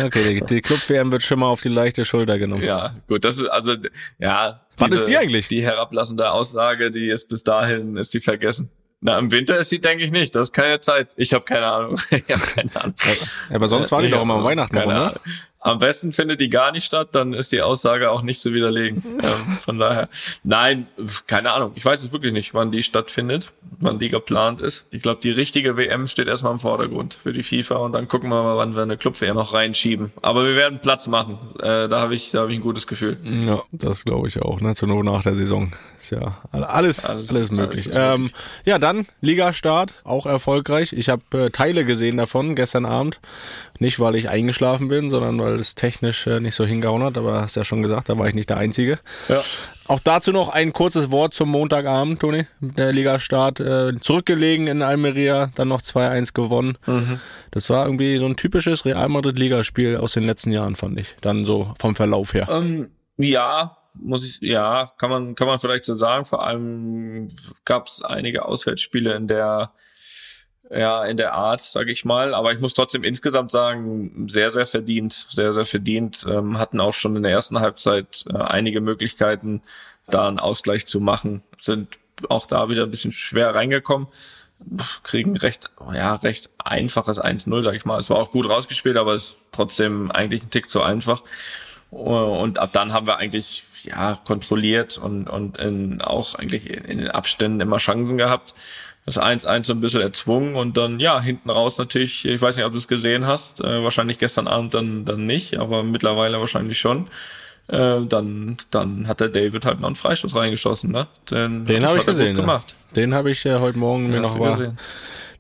Okay, 0.04 0.40
die, 0.40 0.46
die 0.46 0.62
Club-WM 0.62 1.12
wird 1.12 1.22
schon 1.22 1.40
mal 1.40 1.48
auf 1.48 1.62
die 1.62 1.70
leichte 1.70 2.06
Schulter 2.06 2.40
genommen. 2.40 2.64
Ja, 2.64 2.96
gut, 3.08 3.24
das 3.24 3.38
ist 3.38 3.48
also, 3.48 3.76
ja. 4.18 4.62
Was 4.78 4.92
ist 4.92 5.06
die 5.06 5.18
eigentlich? 5.18 5.48
Die 5.48 5.62
herablassende 5.62 6.32
Aussage, 6.32 6.90
die 6.90 7.10
ist 7.10 7.30
bis 7.30 7.44
dahin, 7.44 7.96
ist 7.98 8.14
die 8.14 8.20
vergessen. 8.20 8.72
Na, 9.06 9.20
im 9.20 9.34
Winter 9.34 9.58
ist 9.58 9.70
sie, 9.70 9.82
denke 9.82 10.06
ich 10.06 10.12
nicht. 10.12 10.34
Das 10.34 10.44
ist 10.44 10.54
keine 10.54 10.80
Zeit. 10.80 11.10
Ich 11.18 11.34
habe 11.34 11.44
keine 11.44 11.68
Ahnung. 11.68 12.00
ich 12.10 12.24
habe 12.30 12.42
keine 12.42 12.74
Ahnung. 12.76 12.96
Ja, 13.50 13.56
aber 13.56 13.68
sonst 13.68 13.92
war 13.92 14.02
die 14.02 14.10
doch 14.10 14.22
immer 14.22 14.42
Weihnachten, 14.42 14.74
keine 14.74 14.88
oder? 14.88 15.20
Am 15.64 15.80
besten 15.80 16.12
findet 16.12 16.42
die 16.42 16.50
gar 16.50 16.74
nicht 16.74 16.84
statt, 16.84 17.10
dann 17.14 17.34
ist 17.34 17.54
die 17.54 17.62
Aussage 17.62 18.12
auch 18.12 18.22
nicht 18.22 18.42
zu 18.42 18.54
widerlegen. 18.54 19.02
ähm, 19.24 19.58
von 19.60 19.80
daher, 19.80 20.10
nein, 20.44 20.88
keine 21.26 21.52
Ahnung. 21.52 21.72
Ich 21.76 21.86
weiß 21.86 22.04
es 22.04 22.12
wirklich 22.12 22.34
nicht, 22.34 22.54
wann 22.54 22.72
die 22.72 22.84
stattfindet, 22.84 23.54
wann 23.80 23.98
die 23.98 24.10
geplant 24.10 24.60
ist. 24.60 24.88
Ich 24.92 25.02
glaube, 25.02 25.22
die 25.22 25.32
richtige 25.32 25.78
WM 25.78 26.08
steht 26.08 26.28
erstmal 26.28 26.52
im 26.52 26.60
Vordergrund 26.60 27.14
für 27.14 27.32
die 27.32 27.44
FIFA 27.44 27.78
und 27.78 27.94
dann 27.94 28.10
gucken 28.10 28.30
wir 28.30 28.44
mal, 28.44 28.58
wann 28.58 28.76
wir 28.76 28.82
eine 28.82 28.98
Club-WM 28.98 29.36
noch 29.36 29.54
reinschieben. 29.54 30.12
Aber 30.22 30.46
wir 30.46 30.56
werden 30.58 30.80
Platz 30.82 31.08
machen. 31.08 31.40
Äh, 31.60 31.88
da 31.88 32.02
habe 32.02 32.14
ich, 32.14 32.32
da 32.32 32.42
habe 32.42 32.52
ich 32.52 32.60
ein 32.60 32.62
gutes 32.62 32.86
Gefühl. 32.86 33.18
Ja, 33.24 33.64
das 33.72 34.04
glaube 34.04 34.28
ich 34.28 34.42
auch. 34.42 34.60
Ne? 34.60 34.76
Zur 34.76 34.90
Not 34.90 35.06
nach 35.06 35.24
der 35.24 35.34
Saison 35.34 35.72
ist 35.98 36.12
ja 36.12 36.40
alles, 36.52 37.06
alles, 37.06 37.30
alles 37.30 37.52
möglich. 37.52 37.96
Alles 37.96 38.20
ähm, 38.20 38.30
ja, 38.66 38.80
dann 38.80 39.08
Ligastart, 39.22 39.94
auch 40.04 40.26
erfolgreich. 40.26 40.92
Ich 40.92 41.08
habe 41.08 41.46
äh, 41.46 41.50
Teile 41.52 41.86
gesehen 41.86 42.18
davon 42.18 42.56
gestern 42.56 42.86
Abend. 42.86 43.22
Nicht, 43.84 44.00
weil 44.00 44.16
ich 44.16 44.30
eingeschlafen 44.30 44.88
bin, 44.88 45.10
sondern 45.10 45.38
weil 45.42 45.60
es 45.60 45.76
technisch 45.76 46.26
äh, 46.26 46.40
nicht 46.40 46.56
so 46.56 46.66
hingehauen 46.66 47.04
hat. 47.04 47.18
Aber 47.18 47.42
hast 47.42 47.58
ja 47.58 47.66
schon 47.66 47.84
gesagt, 47.84 48.08
da 48.08 48.18
war 48.18 48.30
ich 48.30 48.34
nicht 48.34 48.50
der 48.50 48.56
Einzige. 48.56 48.98
Ja. 49.28 49.44
Auch 49.90 50.00
dazu 50.00 50.32
noch 50.32 50.48
ein 50.48 50.72
kurzes 50.72 51.12
Wort 51.12 51.34
zum 51.34 51.50
Montagabend, 51.50 52.22
Toni. 52.22 52.48
Der 52.62 52.94
Ligastart 52.94 53.60
äh, 53.60 54.00
zurückgelegen 54.00 54.68
in 54.68 54.82
Almeria, 54.84 55.52
dann 55.56 55.68
noch 55.68 55.82
2-1 55.82 56.32
gewonnen. 56.32 56.78
Mhm. 56.86 57.20
Das 57.52 57.70
war 57.70 57.86
irgendwie 57.86 58.18
so 58.20 58.26
ein 58.26 58.38
typisches 58.38 58.86
Real 58.86 59.10
Madrid-Ligaspiel 59.10 59.98
aus 59.98 60.14
den 60.14 60.24
letzten 60.24 60.54
Jahren, 60.54 60.78
fand 60.78 60.98
ich. 60.98 61.18
Dann 61.20 61.44
so 61.44 61.74
vom 61.78 61.98
Verlauf 61.98 62.34
her. 62.34 62.48
Ähm, 62.50 62.90
ja, 63.18 63.76
muss 63.96 64.24
ich, 64.24 64.40
ja, 64.40 64.94
kann 64.98 65.10
man, 65.10 65.36
kann 65.36 65.48
man 65.48 65.60
vielleicht 65.60 65.84
so 65.84 65.94
sagen. 65.94 66.24
Vor 66.24 66.48
allem 66.48 67.28
gab 67.66 67.88
es 67.88 68.02
einige 68.02 68.46
Auswärtsspiele, 68.46 69.14
in 69.14 69.28
der 69.28 69.74
ja, 70.76 71.06
in 71.06 71.18
der 71.18 71.34
Art, 71.34 71.62
sage 71.62 71.92
ich 71.92 72.06
mal. 72.06 72.34
Aber 72.34 72.52
ich 72.52 72.60
muss 72.60 72.74
trotzdem 72.74 73.04
insgesamt 73.04 73.52
sagen, 73.52 74.28
sehr, 74.28 74.52
sehr 74.52 74.66
verdient, 74.66 75.26
sehr, 75.30 75.54
sehr 75.54 75.66
verdient. 75.66 76.26
Ähm, 76.30 76.58
hatten 76.58 76.80
auch 76.80 76.94
schon 76.94 77.16
in 77.16 77.24
der 77.24 77.32
ersten 77.32 77.60
Halbzeit 77.60 78.26
äh, 78.30 78.38
einige 78.38 78.82
Möglichkeiten, 78.82 79.62
da 80.08 80.28
einen 80.28 80.40
Ausgleich 80.40 80.86
zu 80.86 81.00
machen. 81.00 81.44
Sind 81.60 82.00
auch 82.30 82.46
da 82.46 82.70
wieder 82.70 82.84
ein 82.84 82.92
bisschen 82.92 83.12
schwer 83.12 83.54
reingekommen. 83.54 84.08
Kriegen 85.04 85.36
recht, 85.36 85.72
ja, 85.94 86.16
recht 86.16 86.50
einfaches 86.58 87.22
1-0, 87.22 87.64
sag 87.64 87.76
ich 87.76 87.86
mal. 87.86 88.00
Es 88.00 88.10
war 88.10 88.18
auch 88.18 88.32
gut 88.32 88.50
rausgespielt, 88.50 88.98
aber 88.98 89.14
es 89.14 89.24
ist 89.24 89.40
trotzdem 89.52 90.10
eigentlich 90.12 90.44
ein 90.44 90.50
Tick 90.50 90.70
zu 90.70 90.82
einfach. 90.82 91.22
Und 91.92 92.58
ab 92.58 92.72
dann 92.74 92.94
haben 92.94 93.06
wir 93.06 93.18
eigentlich 93.18 93.66
ja 93.84 94.18
kontrolliert 94.26 94.98
und 94.98 95.30
und 95.30 95.58
in, 95.58 96.02
auch 96.02 96.36
eigentlich 96.36 96.70
in 96.70 97.00
den 97.00 97.12
Abständen 97.12 97.60
immer 97.60 97.78
Chancen 97.78 98.18
gehabt 98.18 98.54
das 99.06 99.20
1-1 99.20 99.66
so 99.66 99.74
ein 99.74 99.82
bisschen 99.82 100.02
erzwungen 100.02 100.56
und 100.56 100.78
dann, 100.78 101.00
ja, 101.00 101.20
hinten 101.22 101.50
raus 101.50 101.78
natürlich, 101.78 102.26
ich 102.26 102.42
weiß 102.42 102.56
nicht, 102.56 102.66
ob 102.66 102.72
du 102.72 102.78
es 102.78 102.88
gesehen 102.88 103.28
hast, 103.28 103.62
äh, 103.62 103.84
wahrscheinlich 103.84 104.18
gestern 104.18 104.48
Abend 104.48 104.74
dann, 104.74 105.06
dann 105.06 105.26
nicht, 105.26 105.60
aber 105.60 105.84
mittlerweile 105.84 106.40
wahrscheinlich 106.40 106.80
schon. 106.80 107.08
Äh, 107.68 108.02
dann, 108.06 108.58
dann 108.72 109.08
hat 109.08 109.20
der 109.20 109.30
David 109.30 109.66
halt 109.66 109.80
noch 109.80 109.88
einen 109.88 109.96
Freistoß 109.96 110.36
reingeschossen, 110.36 110.92
ne? 110.92 111.08
Den, 111.32 111.66
Den 111.66 111.86
habe 111.86 111.98
ich 111.98 112.06
gesehen. 112.06 112.36
Gemacht. 112.36 112.76
Ja. 112.90 112.96
Den 112.96 113.14
habe 113.14 113.32
ich 113.32 113.46
äh, 113.46 113.60
heute 113.60 113.78
Morgen 113.78 114.10
mir 114.10 114.20
noch 114.20 114.38
mal, 114.38 114.76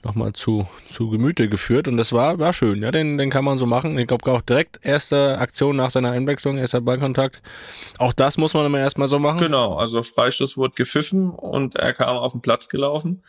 noch 0.03 0.15
mal 0.15 0.34
zu, 0.34 0.67
zu 0.91 1.10
Gemüte 1.10 1.50
geführt 1.50 1.88
und 1.88 1.98
das 1.98 2.12
war, 2.12 2.39
war 2.39 2.53
schön. 2.53 2.82
Ja, 2.82 2.91
den, 2.91 3.17
den 3.17 3.29
kann 3.29 3.43
man 3.46 3.58
so 3.58 3.65
machen. 3.65 3.98
Ich 3.98 4.08
glaube 4.08 4.29
auch 4.32 4.41
direkt 4.41 4.79
erste 4.84 5.38
Aktion 5.38 5.75
nach 5.75 5.91
seiner 5.91 6.12
Einwechslung, 6.12 6.58
erster 6.58 6.82
Ballkontakt. 6.82 7.41
Auch 7.98 8.13
das 8.13 8.38
muss 8.38 8.53
man 8.53 8.65
immer 8.65 8.79
erstmal 8.79 9.08
so 9.08 9.20
machen. 9.20 9.39
Genau, 9.39 9.75
also 9.75 10.01
Freistoß 10.01 10.58
wurde 10.58 10.74
gepfiffen 10.75 11.29
und 11.29 11.75
er 11.75 11.93
kam 11.93 12.17
auf 12.17 12.34
den 12.34 12.41
Platz 12.41 12.67
gelaufen 12.70 13.22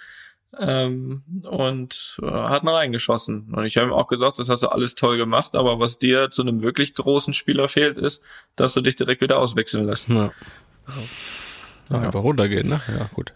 ähm, 0.61 1.23
und 1.49 2.19
äh, 2.23 2.27
hat 2.27 2.65
noch 2.65 2.75
reingeschossen. 2.75 3.53
Und 3.55 3.65
ich 3.65 3.77
habe 3.77 3.89
ihm 3.89 3.93
auch 3.93 4.09
gesagt, 4.09 4.39
das 4.39 4.49
hast 4.49 4.63
du 4.63 4.69
alles 4.69 4.95
toll 4.95 5.17
gemacht, 5.17 5.55
aber 5.55 5.79
was 5.81 5.99
dir 5.99 6.31
zu 6.31 6.43
einem 6.43 6.63
wirklich 6.63 6.95
großen 6.95 7.35
Spieler 7.35 7.69
fehlt, 7.69 7.99
ist, 7.99 8.23
dass 8.57 8.75
du 8.75 8.81
dich 8.81 8.97
direkt 8.97 9.21
wieder 9.21 9.39
auswechseln 9.39 9.87
lässt. 9.87 10.09
Ja. 10.09 10.33
Ja. 11.91 11.99
Einfach 11.99 12.23
runtergehen, 12.23 12.69
ne? 12.69 12.81
Ja, 12.89 13.11
gut. 13.13 13.33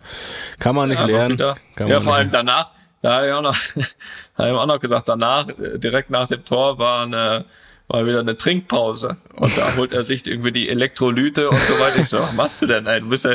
Kann 0.58 0.74
man 0.74 0.88
nicht 0.88 1.00
ja, 1.00 1.06
lernen. 1.06 1.36
Kann 1.76 1.88
ja, 1.88 2.00
vor 2.00 2.14
allem 2.14 2.30
danach, 2.30 2.70
da 3.02 3.16
habe 3.16 3.26
ich 3.26 3.32
auch 3.32 3.42
noch, 3.42 3.54
habe 4.38 4.48
ich 4.48 4.54
auch 4.54 4.66
noch 4.66 4.80
gesagt, 4.80 5.08
danach, 5.08 5.48
äh, 5.48 5.78
direkt 5.78 6.10
nach 6.10 6.28
dem 6.28 6.44
Tor 6.44 6.78
war 6.78 7.02
eine 7.02 7.44
war 7.88 8.06
wieder 8.06 8.20
eine 8.20 8.36
Trinkpause. 8.36 9.16
Und 9.34 9.56
da 9.56 9.76
holt 9.76 9.92
er 9.92 10.04
sich 10.04 10.26
irgendwie 10.26 10.52
die 10.52 10.68
Elektrolyte 10.68 11.48
und 11.48 11.58
so 11.60 11.78
weiter. 11.78 12.00
Ich 12.00 12.08
so, 12.08 12.18
was 12.18 12.34
machst 12.34 12.60
du 12.60 12.66
denn? 12.66 12.86
Ey? 12.86 13.00
Du 13.00 13.08
bist 13.08 13.24
ja, 13.24 13.34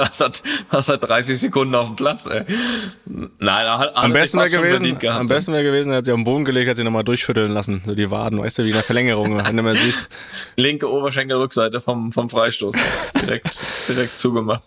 hast 0.00 0.20
halt, 0.20 0.42
hast 0.70 0.88
halt 0.88 1.08
30 1.08 1.38
Sekunden 1.38 1.74
auf 1.74 1.86
dem 1.86 1.96
Platz. 1.96 2.26
Ey. 2.26 2.44
Nein, 3.06 3.66
er 3.66 3.78
hat 3.78 3.96
am 3.96 4.12
besten 4.12 4.38
wäre 4.38 4.50
gewesen, 4.50 4.98
gehabt, 4.98 5.20
am 5.20 5.26
besten 5.26 5.52
wäre 5.52 5.62
gewesen, 5.62 5.92
er 5.92 5.98
hat 5.98 6.06
sich 6.06 6.12
auf 6.12 6.18
den 6.18 6.24
Boden 6.24 6.44
gelegt, 6.44 6.68
hat 6.70 6.76
sich 6.76 6.84
nochmal 6.84 7.04
durchschütteln 7.04 7.52
lassen. 7.52 7.82
So 7.86 7.94
die 7.94 8.10
Waden, 8.10 8.40
weißt 8.40 8.58
du, 8.58 8.64
wie 8.64 8.72
eine 8.72 8.82
Verlängerung, 8.82 9.36
wenn 9.44 9.56
du 9.56 9.62
mal 9.62 9.76
siehst. 9.76 10.10
Linke 10.56 10.90
Oberschenkelrückseite 10.90 11.78
vom, 11.78 12.10
vom 12.10 12.28
Freistoß. 12.28 12.74
Direkt, 13.20 13.60
direkt 13.88 14.18
zugemacht. 14.18 14.62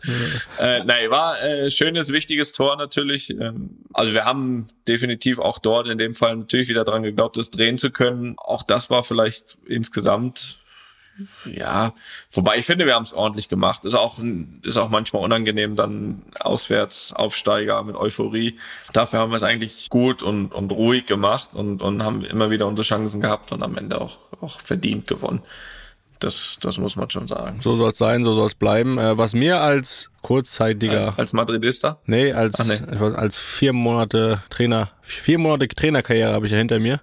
äh, 0.60 0.84
nein, 0.86 1.10
war 1.10 1.42
äh, 1.44 1.70
schönes, 1.70 2.14
wichtiges 2.14 2.54
Tor 2.54 2.78
natürlich. 2.78 3.32
Ähm, 3.32 3.72
also 3.94 4.14
wir 4.14 4.24
haben 4.24 4.68
definitiv 4.88 5.40
auch 5.40 5.60
dort 5.60 5.88
in 5.88 5.98
dem 5.98 6.14
Fall 6.14 6.38
natürlich 6.38 6.70
wieder 6.70 6.86
dran 6.86 7.04
geglaubt, 7.04 7.36
das 7.36 7.52
drehen 7.52 7.78
zu 7.78 7.92
können. 7.92 8.36
Auch 8.38 8.64
das 8.64 8.90
war 8.90 9.01
vielleicht 9.02 9.58
insgesamt 9.66 10.60
ja, 11.46 11.94
wobei 12.32 12.58
ich 12.58 12.66
finde, 12.66 12.86
wir 12.86 12.96
haben 12.96 13.04
es 13.04 13.14
ordentlich 13.14 13.50
gemacht. 13.50 13.86
Ist 13.86 13.96
auch, 13.96 14.20
ist 14.64 14.78
auch 14.78 14.90
manchmal 14.90 15.24
unangenehm, 15.24 15.76
dann 15.76 16.24
auswärts 16.40 17.14
Aufsteiger 17.14 17.84
mit 17.84 17.96
Euphorie. 17.96 18.58
Dafür 18.94 19.20
haben 19.20 19.32
wir 19.32 19.38
es 19.38 19.44
eigentlich 19.44 19.90
gut 19.90 20.24
und, 20.24 20.54
und 20.54 20.72
ruhig 20.72 21.06
gemacht 21.06 21.50
und, 21.54 21.82
und 21.82 22.04
haben 22.04 22.24
immer 22.24 22.50
wieder 22.50 22.68
unsere 22.68 22.86
Chancen 22.86 23.22
gehabt 23.22 23.52
und 23.52 23.62
am 23.64 23.78
Ende 23.78 24.00
auch, 24.00 24.20
auch 24.40 24.62
verdient 24.62 25.08
gewonnen. 25.08 25.44
Das, 26.22 26.58
das 26.62 26.78
muss 26.78 26.96
man 26.96 27.10
schon 27.10 27.28
sagen. 27.28 27.60
So 27.62 27.76
soll 27.78 27.92
es 27.92 27.98
sein, 27.98 28.24
so 28.24 28.36
soll 28.36 28.46
es 28.46 28.56
bleiben. 28.56 29.00
Äh, 29.00 29.18
was 29.18 29.34
mir 29.34 29.60
als 29.60 30.12
kurzzeitiger. 30.22 31.16
Als 31.18 31.34
Madridista? 31.34 31.98
Nee, 32.06 32.32
als, 32.32 32.60
Ach, 32.60 32.66
nee. 32.66 32.98
als 33.00 33.40
vier 33.40 33.74
Monate 33.74 34.44
Trainer, 34.52 34.92
vier 35.02 35.40
Monate 35.40 35.68
Trainerkarriere 35.68 36.32
habe 36.32 36.46
ich 36.46 36.52
ja 36.52 36.60
hinter 36.60 36.78
mir. 36.78 37.02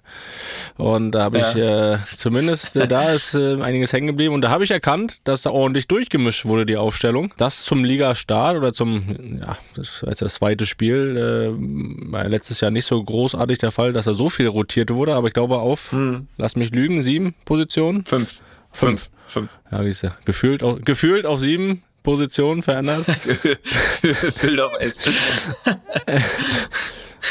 Und 0.77 1.11
da 1.11 1.23
habe 1.23 1.39
ja. 1.39 1.49
ich 1.49 1.57
äh, 1.57 2.15
zumindest, 2.15 2.77
äh, 2.77 2.87
da 2.87 3.11
ist 3.11 3.33
äh, 3.33 3.61
einiges 3.61 3.91
hängen 3.91 4.07
geblieben. 4.07 4.33
Und 4.33 4.41
da 4.41 4.49
habe 4.49 4.63
ich 4.63 4.71
erkannt, 4.71 5.19
dass 5.25 5.41
da 5.41 5.49
ordentlich 5.49 5.87
durchgemischt 5.87 6.45
wurde, 6.45 6.65
die 6.65 6.77
Aufstellung. 6.77 7.33
Das 7.35 7.63
zum 7.63 7.83
Ligastart 7.83 8.55
oder 8.55 8.71
zum, 8.71 9.37
ja, 9.41 9.57
das 9.75 10.01
war 10.01 10.09
jetzt 10.09 10.21
das 10.21 10.35
zweite 10.35 10.65
Spiel, 10.65 11.17
äh, 11.17 12.11
war 12.11 12.27
letztes 12.29 12.61
Jahr 12.61 12.71
nicht 12.71 12.85
so 12.85 13.03
großartig 13.03 13.57
der 13.57 13.71
Fall, 13.71 13.91
dass 13.91 14.05
da 14.05 14.13
so 14.13 14.29
viel 14.29 14.47
rotiert 14.47 14.91
wurde. 14.91 15.15
Aber 15.15 15.27
ich 15.27 15.33
glaube 15.33 15.57
auf, 15.57 15.91
hm. 15.91 16.27
lass 16.37 16.55
mich 16.55 16.71
lügen, 16.71 17.01
sieben 17.01 17.35
Positionen. 17.43 18.05
Fünf. 18.05 18.43
Fünf. 18.71 19.09
Fünf. 19.25 19.59
Ja, 19.71 19.83
wie 19.83 19.89
ist 19.89 20.01
ja. 20.01 20.15
Gefühlt, 20.25 20.63
auf, 20.63 20.79
gefühlt 20.83 21.25
auf 21.25 21.39
sieben 21.39 21.83
Positionen 22.03 22.63
verändert. 22.63 23.05
gefühlt 24.01 24.59
auf 24.59 24.73
elf. 24.79 24.95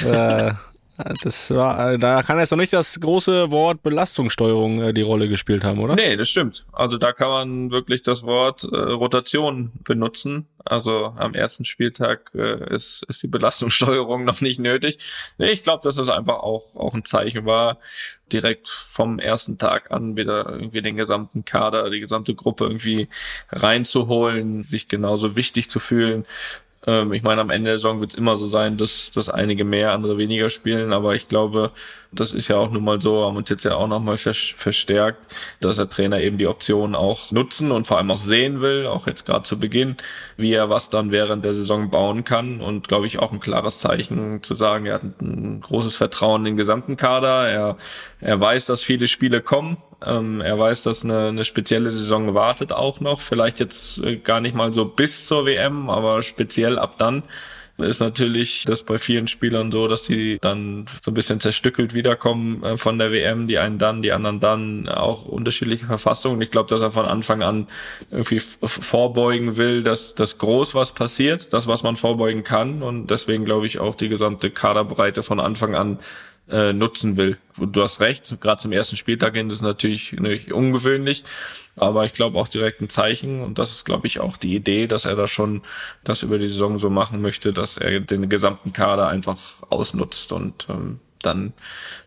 äh, 0.05 0.53
das 1.23 1.51
war, 1.51 1.97
da 1.99 2.23
kann 2.23 2.39
jetzt 2.39 2.51
noch 2.51 2.59
nicht 2.59 2.73
das 2.73 2.99
große 2.99 3.51
Wort 3.51 3.83
Belastungssteuerung 3.83 4.83
äh, 4.83 4.93
die 4.93 5.03
Rolle 5.03 5.29
gespielt 5.29 5.63
haben, 5.63 5.79
oder? 5.79 5.95
Nee, 5.95 6.17
das 6.17 6.29
stimmt. 6.29 6.67
Also 6.73 6.99
da 6.99 7.13
kann 7.13 7.29
man 7.29 7.71
wirklich 7.71 8.03
das 8.03 8.25
Wort 8.25 8.65
äh, 8.65 8.77
Rotation 8.77 9.73
benutzen. 9.85 10.49
Also 10.65 11.15
am 11.17 11.35
ersten 11.35 11.65
Spieltag 11.65 12.33
äh, 12.35 12.75
ist, 12.75 13.05
ist 13.09 13.23
die 13.23 13.29
Belastungssteuerung 13.29 14.25
noch 14.27 14.41
nicht 14.41 14.59
nötig. 14.61 14.99
Nee, 15.39 15.51
ich 15.51 15.63
glaube, 15.63 15.83
dass 15.83 15.97
das 15.97 16.09
einfach 16.09 16.39
auch, 16.39 16.75
auch 16.75 16.95
ein 16.95 17.05
Zeichen 17.05 17.47
war, 17.47 17.79
direkt 18.33 18.69
vom 18.69 19.19
ersten 19.19 19.57
Tag 19.57 19.91
an 19.91 20.17
wieder 20.17 20.49
irgendwie 20.51 20.83
den 20.83 20.97
gesamten 20.97 21.45
Kader, 21.45 21.91
die 21.91 22.01
gesamte 22.01 22.35
Gruppe 22.35 22.65
irgendwie 22.65 23.09
reinzuholen, 23.51 24.63
sich 24.63 24.89
genauso 24.89 25.37
wichtig 25.37 25.69
zu 25.69 25.79
fühlen 25.79 26.27
ähm, 26.89 27.13
ich 27.13 27.23
meine, 27.23 27.43
am 27.43 27.51
Ende 27.51 27.69
der 27.69 27.79
Saison 27.79 28.01
wird 28.01 28.15
es 28.15 28.19
immer 28.19 28.39
so 28.39 28.47
sein, 28.47 28.79
dass, 28.79 29.11
dass 29.11 29.29
einige 29.29 29.65
mehr, 29.65 29.93
andere 29.93 30.17
weniger 30.17 30.49
spielen, 30.49 30.95
aber 30.95 31.15
ich 31.15 31.29
glaube, 31.29 31.71
das 32.13 32.33
ist 32.33 32.49
ja 32.49 32.57
auch 32.57 32.71
nun 32.71 32.83
mal 32.83 32.99
so, 33.03 33.27
haben 33.27 33.37
uns 33.37 33.51
jetzt 33.51 33.65
ja 33.65 33.75
auch 33.75 33.89
nochmal 33.89 34.17
verstärkt, 34.17 35.35
dass 35.61 35.77
der 35.77 35.91
Trainer 35.91 36.19
eben 36.23 36.39
die 36.39 36.47
Optionen 36.47 36.95
auch 36.95 37.31
nutzen 37.31 37.73
und 37.73 37.87
vor 37.87 37.99
allem 37.99 38.11
auch 38.11 38.23
sehen 38.23 38.63
will, 38.63 38.87
auch 38.87 39.07
jetzt 39.07 39.27
gerade 39.27 39.43
zu 39.43 39.59
Beginn, 39.59 39.99
wie 40.39 40.55
er 40.55 40.71
was 40.71 40.89
dann 40.89 41.13
während 41.13 41.45
der 41.45 41.53
Saison 41.53 41.91
bauen 41.91 42.25
kann. 42.25 42.63
Und 42.63 42.89
glaube 42.89 43.07
ich 43.07 43.19
auch 43.19 43.33
ein 43.33 43.41
klares 43.41 43.81
Zeichen 43.81 44.43
zu 44.43 44.55
sagen, 44.55 44.87
er 44.87 44.95
hat 44.95 45.21
ein 45.21 45.61
großes 45.61 45.97
Vertrauen 45.97 46.41
in 46.43 46.53
den 46.53 46.57
gesamten 46.57 46.97
Kader, 46.97 47.49
er, 47.49 47.77
er 48.21 48.41
weiß, 48.41 48.65
dass 48.65 48.83
viele 48.83 49.09
Spiele 49.09 49.43
kommen, 49.43 49.77
ähm, 50.05 50.41
er 50.41 50.59
weiß, 50.59 50.83
dass 50.83 51.05
eine, 51.05 51.29
eine 51.29 51.45
spezielle 51.45 51.91
Saison 51.91 52.35
wartet 52.35 52.73
auch 52.73 53.01
noch, 53.01 53.21
vielleicht 53.21 53.61
jetzt 53.61 53.99
äh, 53.99 54.17
gar 54.17 54.41
nicht 54.41 54.55
mal 54.55 54.73
so 54.73 54.85
bis 54.85 55.27
zur 55.27 55.47
WM, 55.47 55.91
aber 55.91 56.23
speziell 56.23 56.79
ab 56.79 56.99
dann 56.99 57.23
ist 57.87 58.01
natürlich 58.01 58.65
das 58.67 58.83
bei 58.83 58.99
vielen 58.99 59.29
Spielern 59.29 59.71
so, 59.71 59.87
dass 59.87 60.05
sie 60.05 60.39
dann 60.41 60.87
so 61.01 61.13
ein 61.13 61.15
bisschen 61.15 61.39
zerstückelt 61.39 61.95
wiederkommen 61.95 62.63
äh, 62.65 62.77
von 62.77 62.99
der 62.99 63.13
WM, 63.13 63.47
die 63.47 63.59
einen 63.59 63.79
dann, 63.79 64.03
die 64.03 64.13
anderen 64.13 64.41
dann, 64.41 64.89
auch 64.89 65.25
unterschiedliche 65.25 65.87
Verfassungen. 65.87 66.41
Ich 66.43 66.51
glaube, 66.51 66.69
dass 66.69 66.83
er 66.83 66.91
von 66.91 67.07
Anfang 67.07 67.43
an 67.43 67.69
irgendwie 68.11 68.41
vorbeugen 68.41 69.57
will, 69.57 69.83
dass 69.83 70.15
das 70.15 70.39
groß 70.39 70.75
was 70.75 70.93
passiert, 70.93 71.53
das, 71.53 71.69
was 71.69 71.85
man 71.85 71.95
vorbeugen 71.95 72.43
kann. 72.43 72.83
Und 72.83 73.09
deswegen 73.09 73.45
glaube 73.45 73.67
ich 73.67 73.79
auch 73.79 73.95
die 73.95 74.09
gesamte 74.09 74.51
Kaderbreite 74.51 75.23
von 75.23 75.39
Anfang 75.39 75.77
an 75.77 75.99
äh, 76.51 76.73
nutzen 76.73 77.17
will. 77.17 77.39
Du 77.57 77.83
hast 77.83 78.01
recht, 78.01 78.41
gerade 78.41 78.61
zum 78.61 78.73
ersten 78.73 78.97
Spieltag 78.97 79.35
hin 79.35 79.51
ist 79.51 79.63
natürlich 79.63 80.13
nicht 80.13 80.53
ungewöhnlich, 80.53 81.25
aber 81.77 82.05
ich 82.05 82.15
glaube 82.15 82.39
auch 82.39 82.49
direkt 82.49 82.81
ein 82.81 82.89
Zeichen 82.89 83.43
und 83.43 83.59
das 83.59 83.73
ist, 83.73 83.85
glaube 83.85 84.07
ich, 84.07 84.21
auch 84.21 84.37
die 84.37 84.55
Idee, 84.55 84.87
dass 84.87 85.05
er 85.05 85.17
da 85.17 85.27
schon 85.27 85.63
das 86.05 86.23
über 86.23 86.39
die 86.39 86.49
Saison 86.49 86.79
so 86.79 86.91
machen 86.91 87.21
möchte, 87.21 87.53
dass 87.53 87.77
er 87.77 88.01
den 88.01 88.29
gesamten 88.29 88.73
Kader 88.73 89.09
einfach 89.09 89.39
ausnutzt 89.69 90.33
und 90.33 90.69
ähm, 90.69 91.01
dann 91.23 91.53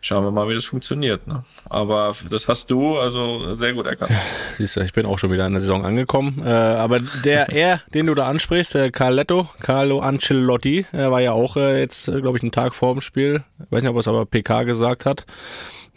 schauen 0.01 0.23
wir 0.23 0.31
mal, 0.31 0.47
wie 0.49 0.53
das 0.53 0.65
funktioniert. 0.65 1.27
Ne? 1.27 1.43
Aber 1.69 2.13
das 2.29 2.47
hast 2.47 2.69
du 2.71 2.97
also 2.97 3.55
sehr 3.55 3.73
gut 3.73 3.85
erkannt. 3.85 4.11
Siehst 4.57 4.75
du, 4.75 4.81
ich 4.81 4.93
bin 4.93 5.05
auch 5.05 5.19
schon 5.19 5.31
wieder 5.31 5.45
in 5.45 5.53
der 5.53 5.61
Saison 5.61 5.85
angekommen. 5.85 6.41
Äh, 6.45 6.49
aber 6.49 6.99
der 7.23 7.49
er, 7.51 7.81
den 7.93 8.07
du 8.07 8.15
da 8.15 8.27
ansprichst, 8.27 8.73
der 8.73 8.91
Carletto, 8.91 9.49
Carlo 9.59 9.99
Ancelotti, 9.99 10.85
er 10.91 11.11
war 11.11 11.21
ja 11.21 11.33
auch 11.33 11.57
äh, 11.57 11.79
jetzt, 11.79 12.07
äh, 12.07 12.21
glaube 12.21 12.37
ich, 12.37 12.43
einen 12.43 12.51
Tag 12.51 12.73
vor 12.73 12.93
dem 12.93 13.01
Spiel. 13.01 13.43
Ich 13.63 13.71
weiß 13.71 13.83
nicht, 13.83 13.89
ob 13.89 13.95
er 13.97 14.01
es 14.01 14.07
aber 14.07 14.25
PK 14.25 14.63
gesagt 14.63 15.05
hat. 15.05 15.25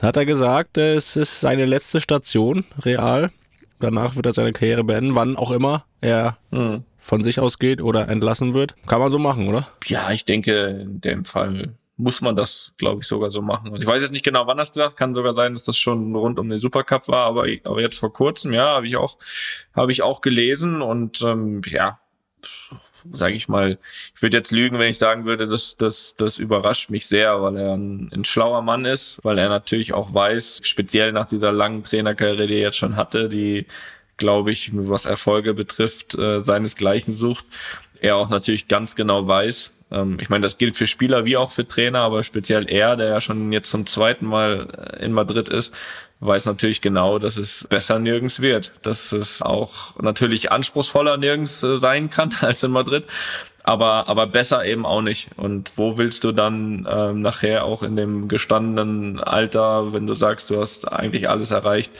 Hat 0.00 0.16
er 0.16 0.26
gesagt, 0.26 0.78
äh, 0.78 0.94
es 0.94 1.16
ist 1.16 1.40
seine 1.40 1.64
letzte 1.64 2.00
Station, 2.00 2.64
real. 2.84 3.30
Danach 3.80 4.16
wird 4.16 4.26
er 4.26 4.32
seine 4.32 4.52
Karriere 4.52 4.84
beenden, 4.84 5.14
wann 5.14 5.36
auch 5.36 5.50
immer 5.50 5.84
er 6.00 6.38
mhm. 6.50 6.84
von 6.98 7.22
sich 7.22 7.40
aus 7.40 7.58
geht 7.58 7.82
oder 7.82 8.08
entlassen 8.08 8.54
wird. 8.54 8.74
Kann 8.86 9.00
man 9.00 9.10
so 9.10 9.18
machen, 9.18 9.48
oder? 9.48 9.68
Ja, 9.86 10.10
ich 10.10 10.24
denke, 10.24 10.80
in 10.82 11.00
dem 11.00 11.24
Fall 11.24 11.74
muss 11.96 12.20
man 12.20 12.34
das, 12.34 12.72
glaube 12.76 13.02
ich, 13.02 13.06
sogar 13.06 13.30
so 13.30 13.40
machen. 13.40 13.70
Also 13.70 13.82
ich 13.82 13.86
weiß 13.86 14.02
jetzt 14.02 14.10
nicht 14.10 14.24
genau, 14.24 14.46
wann 14.46 14.56
das 14.56 14.72
gesagt, 14.72 14.96
kann 14.96 15.14
sogar 15.14 15.32
sein, 15.32 15.54
dass 15.54 15.64
das 15.64 15.76
schon 15.76 16.14
rund 16.14 16.38
um 16.38 16.48
den 16.48 16.58
Supercup 16.58 17.08
war, 17.08 17.26
aber, 17.26 17.46
aber 17.64 17.80
jetzt 17.80 17.98
vor 17.98 18.12
kurzem, 18.12 18.52
ja, 18.52 18.76
habe 18.76 18.86
ich 18.86 18.96
auch, 18.96 19.16
habe 19.74 19.92
ich 19.92 20.02
auch 20.02 20.20
gelesen 20.20 20.82
und 20.82 21.22
ähm, 21.22 21.62
ja, 21.66 22.00
sage 23.12 23.34
ich 23.34 23.48
mal, 23.48 23.78
ich 24.14 24.22
würde 24.22 24.38
jetzt 24.38 24.50
lügen, 24.50 24.78
wenn 24.78 24.90
ich 24.90 24.98
sagen 24.98 25.24
würde, 25.24 25.46
dass 25.46 25.76
das, 25.76 26.16
das 26.16 26.38
überrascht 26.38 26.90
mich 26.90 27.06
sehr, 27.06 27.40
weil 27.42 27.56
er 27.56 27.74
ein, 27.74 28.10
ein 28.12 28.24
schlauer 28.24 28.62
Mann 28.62 28.84
ist, 28.84 29.20
weil 29.22 29.38
er 29.38 29.48
natürlich 29.48 29.92
auch 29.92 30.12
weiß, 30.14 30.62
speziell 30.64 31.12
nach 31.12 31.26
dieser 31.26 31.52
langen 31.52 31.84
Trainerkarriere, 31.84 32.46
die 32.46 32.54
er 32.54 32.60
jetzt 32.60 32.78
schon 32.78 32.96
hatte, 32.96 33.28
die 33.28 33.66
glaube 34.16 34.52
ich, 34.52 34.70
was 34.72 35.06
Erfolge 35.06 35.54
betrifft, 35.54 36.14
äh, 36.14 36.44
seinesgleichen 36.44 37.14
sucht. 37.14 37.44
Er 38.00 38.16
auch 38.16 38.28
natürlich 38.28 38.68
ganz 38.68 38.94
genau 38.94 39.26
weiß, 39.26 39.72
ich 40.18 40.28
meine, 40.28 40.42
das 40.42 40.58
gilt 40.58 40.76
für 40.76 40.86
Spieler 40.86 41.24
wie 41.24 41.36
auch 41.36 41.50
für 41.50 41.68
Trainer, 41.68 42.00
aber 42.00 42.22
speziell 42.22 42.68
er, 42.68 42.96
der 42.96 43.08
ja 43.08 43.20
schon 43.20 43.52
jetzt 43.52 43.70
zum 43.70 43.86
zweiten 43.86 44.26
Mal 44.26 44.96
in 44.98 45.12
Madrid 45.12 45.48
ist, 45.48 45.72
weiß 46.20 46.46
natürlich 46.46 46.80
genau, 46.80 47.18
dass 47.18 47.36
es 47.36 47.66
besser 47.68 47.98
nirgends 47.98 48.40
wird, 48.40 48.72
dass 48.82 49.12
es 49.12 49.42
auch 49.42 49.94
natürlich 50.00 50.50
anspruchsvoller 50.50 51.16
nirgends 51.16 51.62
äh, 51.62 51.76
sein 51.76 52.10
kann 52.10 52.30
als 52.40 52.62
in 52.62 52.70
Madrid. 52.70 53.04
aber, 53.62 54.08
aber 54.08 54.26
besser 54.26 54.64
eben 54.64 54.84
auch 54.84 55.00
nicht. 55.00 55.30
Und 55.36 55.76
wo 55.76 55.96
willst 55.96 56.22
du 56.24 56.32
dann 56.32 56.86
ähm, 56.90 57.22
nachher 57.22 57.64
auch 57.64 57.82
in 57.82 57.96
dem 57.96 58.28
gestandenen 58.28 59.20
Alter, 59.20 59.92
wenn 59.92 60.06
du 60.06 60.14
sagst, 60.14 60.50
du 60.50 60.60
hast 60.60 60.90
eigentlich 60.90 61.28
alles 61.28 61.50
erreicht, 61.50 61.90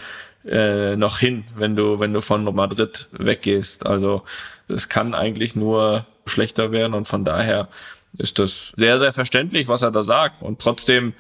äh, 0.47 0.97
noch 0.97 1.19
hin, 1.19 1.45
wenn 1.57 1.77
du, 1.77 1.99
wenn 2.01 2.13
du 2.13 2.21
von 2.21 2.45
Madrid 2.55 3.09
weggehst. 3.13 3.87
Also 3.87 4.23
es 4.69 4.89
kann 4.89 5.15
eigentlich 5.15 5.57
nur 5.57 6.07
schlechter 6.27 6.73
werden 6.73 6.95
und 6.95 7.09
von 7.09 7.25
daher 7.25 7.69
ist 8.19 8.39
das 8.39 8.73
sehr, 8.77 8.99
sehr 8.99 9.13
verständlich, 9.13 9.69
was 9.69 9.83
er 9.83 9.91
da 9.91 10.03
sagt. 10.03 10.43
Und 10.43 10.61
trotzdem 10.61 11.15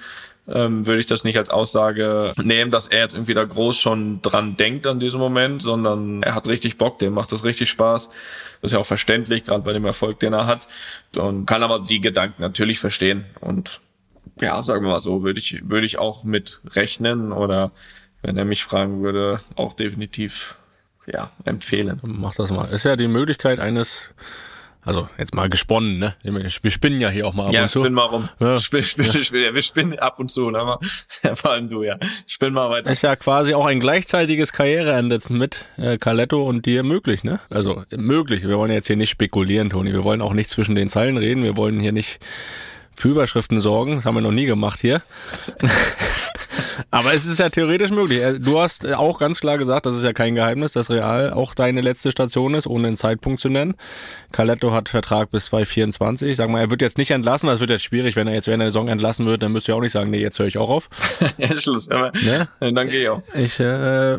ähm, 0.47 0.87
würde 0.87 1.00
ich 1.00 1.07
das 1.07 1.25
nicht 1.25 1.38
als 1.38 1.50
Aussage 1.50 2.33
nehmen, 2.43 2.71
dass 2.71 2.87
er 2.87 3.00
jetzt 3.00 3.14
irgendwie 3.14 3.35
da 3.35 3.45
groß 3.45 3.76
schon 3.76 4.21
dran 4.23 4.57
denkt 4.57 4.87
an 4.87 5.00
diesem 5.00 5.21
Moment, 5.21 5.62
sondern 5.62 6.23
er 6.23 6.35
hat 6.35 6.47
richtig 6.47 6.76
Bock, 6.78 6.99
dem 6.99 7.14
macht 7.14 7.33
das 7.33 7.45
richtig 7.45 7.71
Spaß. 7.71 8.09
Das 8.09 8.71
ist 8.71 8.73
ja 8.73 8.78
auch 8.78 8.87
verständlich, 8.87 9.45
gerade 9.45 9.62
bei 9.62 9.73
dem 9.73 9.85
Erfolg, 9.85 10.19
den 10.21 10.33
er 10.33 10.47
hat. 10.47 10.69
Und 11.16 11.47
kann 11.47 11.62
aber 11.62 11.81
die 11.81 12.00
Gedanken 12.00 12.43
natürlich 12.43 12.78
verstehen. 12.78 13.25
Und 13.40 13.81
ja, 14.40 14.62
sagen 14.62 14.85
wir 14.85 14.90
mal 14.90 15.00
so, 15.00 15.23
würde 15.23 15.40
ich, 15.40 15.69
würde 15.69 15.87
ich 15.87 15.99
auch 15.99 16.25
mit 16.25 16.61
rechnen 16.75 17.33
oder 17.33 17.73
wenn 18.25 18.37
er 18.37 18.45
mich 18.45 18.64
fragen 18.64 19.02
würde, 19.02 19.40
auch 19.54 19.75
definitiv 19.75 20.59
ja, 21.07 21.31
empfehlen. 21.45 22.00
Mach 22.02 22.35
das 22.35 22.50
mal. 22.50 22.64
Ist 22.71 22.85
ja 22.85 22.97
die 22.97 23.09
Möglichkeit 23.09 23.61
eines 23.61 24.14
also 24.87 25.09
jetzt 25.16 25.35
mal 25.35 25.49
gesponnen, 25.49 25.99
ne? 25.99 26.14
Wir 26.23 26.71
spinnen 26.71 27.00
ja 27.00 27.09
hier 27.09 27.26
auch 27.26 27.33
mal 27.33 27.47
ab 27.47 27.52
ja, 27.52 27.62
und 27.62 27.71
zu. 27.71 27.78
Ja, 27.78 27.85
spinn 27.87 27.95
mal 27.95 28.02
rum. 28.02 28.28
Ja. 28.38 28.59
Spinn, 28.59 28.83
spinn, 28.83 29.07
ja. 29.07 29.12
Spinn, 29.12 29.54
wir 29.54 29.62
spinnen 29.62 29.99
ab 29.99 30.21
und 30.21 30.31
zu, 30.31 30.50
ne? 30.50 30.78
vor 31.35 31.52
allem 31.52 31.71
du, 31.71 31.83
ja. 31.83 31.97
Spinn 32.26 32.52
mal 32.52 32.69
weiter. 32.69 32.90
Ist 32.90 33.02
ja 33.02 33.16
quasi 33.16 33.54
auch 33.54 33.64
ein 33.64 33.81
gleichzeitiges 33.81 34.52
Karriereende 34.52 35.21
mit 35.31 35.64
äh, 35.78 35.97
Caletto 35.97 36.45
und 36.45 36.66
dir 36.66 36.83
möglich, 36.83 37.25
ne? 37.25 37.40
Also 37.49 37.85
möglich. 37.90 38.47
Wir 38.47 38.59
wollen 38.59 38.73
jetzt 38.73 38.87
hier 38.87 38.97
nicht 38.97 39.11
spekulieren, 39.11 39.71
Toni. 39.71 39.93
Wir 39.93 40.04
wollen 40.04 40.21
auch 40.21 40.35
nicht 40.35 40.50
zwischen 40.50 40.75
den 40.75 40.90
Zeilen 40.90 41.16
reden. 41.16 41.45
Wir 41.45 41.57
wollen 41.57 41.81
hier 41.81 41.93
nicht 41.93 42.21
für 42.95 43.09
Überschriften 43.09 43.61
sorgen. 43.61 43.97
Das 43.97 44.04
haben 44.04 44.14
wir 44.14 44.21
noch 44.21 44.33
nie 44.33 44.47
gemacht 44.47 44.81
hier. 44.81 45.02
Aber 46.90 47.14
es 47.14 47.26
ist 47.26 47.38
ja 47.38 47.49
theoretisch 47.49 47.90
möglich. 47.90 48.20
Äh, 48.20 48.38
du 48.38 48.61
hast 48.61 48.87
auch 48.87 49.18
ganz 49.18 49.40
klar 49.40 49.58
gesagt, 49.58 49.87
das 49.87 49.96
ist 49.96 50.04
ja 50.04 50.12
kein 50.12 50.34
Geheimnis, 50.34 50.73
dass 50.73 50.90
Real 50.90 51.32
auch 51.32 51.54
deine 51.54 51.80
letzte 51.80 52.11
Station 52.11 52.54
ist, 52.54 52.66
ohne 52.66 52.88
einen 52.88 52.96
Zeitpunkt 52.96 53.40
zu 53.40 53.49
nennen. 53.49 53.75
Caletto 54.32 54.73
hat 54.73 54.88
Vertrag 54.88 55.30
bis 55.30 55.46
2024. 55.46 56.37
Sag 56.37 56.50
mal, 56.50 56.61
er 56.61 56.70
wird 56.70 56.82
jetzt 56.82 56.99
nicht 56.99 57.11
entlassen, 57.11 57.49
das 57.49 57.61
wird 57.61 57.70
jetzt 57.70 57.84
schwierig, 57.84 58.16
wenn 58.16 58.26
er 58.26 58.34
jetzt 58.34 58.46
während 58.46 58.62
der 58.62 58.68
Saison 58.68 58.88
entlassen 58.88 59.26
wird, 59.26 59.42
dann 59.42 59.52
müsst 59.52 59.68
ihr 59.68 59.76
auch 59.76 59.80
nicht 59.80 59.92
sagen, 59.92 60.11
nee, 60.11 60.20
jetzt 60.20 60.38
höre 60.38 60.46
ich 60.46 60.58
auch 60.58 60.70
auf. 60.70 60.88
ja, 61.38 61.54
Schluss. 61.56 61.88
Aber 61.90 62.12
ne? 62.12 62.49
Dann 62.75 62.88
gehe 62.88 63.02
ich 63.02 63.08
auch. 63.08 63.23
Ich, 63.34 63.61
äh, 63.61 64.18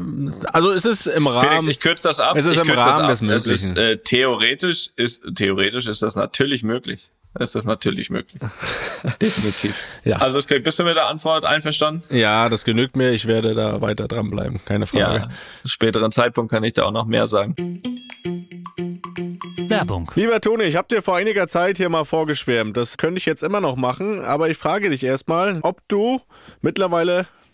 also 0.54 0.72
es 0.72 0.86
ist 0.86 1.08
im 1.08 1.27
Rahmen. 1.27 1.48
Felix, 1.48 1.68
ich 1.68 1.80
kürze 1.80 2.08
das 2.08 2.20
ab. 2.20 2.36
Es 2.38 2.46
ist 2.46 2.60
ich 2.60 2.68
im 2.68 2.77
Rahmen 2.77 3.10
des 3.10 3.22
Möglichen. 3.22 3.51
Ist, 3.51 3.77
äh, 3.77 3.98
theoretisch 3.98 4.92
ist 4.96 5.25
theoretisch 5.36 5.88
ist 5.88 6.01
das 6.01 6.15
natürlich 6.15 6.63
möglich 6.63 7.12
ist 7.39 7.56
das 7.56 7.65
natürlich 7.65 8.10
möglich. 8.10 8.42
Definitiv. 9.22 9.84
Ja. 10.04 10.18
Also 10.18 10.39
okay, 10.39 10.60
bist 10.60 10.80
du 10.80 10.84
mit 10.84 10.96
der 10.96 11.08
Antwort 11.08 11.46
einverstanden? 11.46 12.04
Ja, 12.15 12.50
das 12.50 12.63
genügt 12.63 12.96
mir. 12.96 13.12
Ich 13.12 13.25
werde 13.25 13.56
da 13.56 13.82
weiter 13.82 14.08
dranbleiben. 14.08 14.63
Keine 14.65 14.88
Frage. 14.88 15.27
Ja, 15.27 15.30
späteren 15.65 16.12
Zeitpunkt 16.12 16.51
kann 16.51 16.63
ich 16.63 16.74
da 16.74 16.84
auch 16.84 16.92
noch 16.92 17.06
mehr 17.06 17.27
sagen. 17.27 17.56
Werbung. 19.70 20.12
Lieber 20.15 20.39
Toni, 20.42 20.63
ich 20.63 20.75
habe 20.75 20.88
dir 20.88 21.01
vor 21.01 21.15
einiger 21.15 21.48
Zeit 21.48 21.77
hier 21.77 21.89
mal 21.89 22.06
vorgeschwärmt. 22.06 22.77
Das 22.77 22.98
könnte 22.98 23.18
ich 23.18 23.25
jetzt 23.25 23.44
immer 23.44 23.62
noch 23.62 23.75
machen, 23.75 24.24
aber 24.24 24.50
ich 24.50 24.58
frage 24.58 24.89
dich 24.89 25.04
erstmal, 25.04 25.60
ob 25.62 25.82
du 25.88 26.22
mittlerweile 26.62 27.27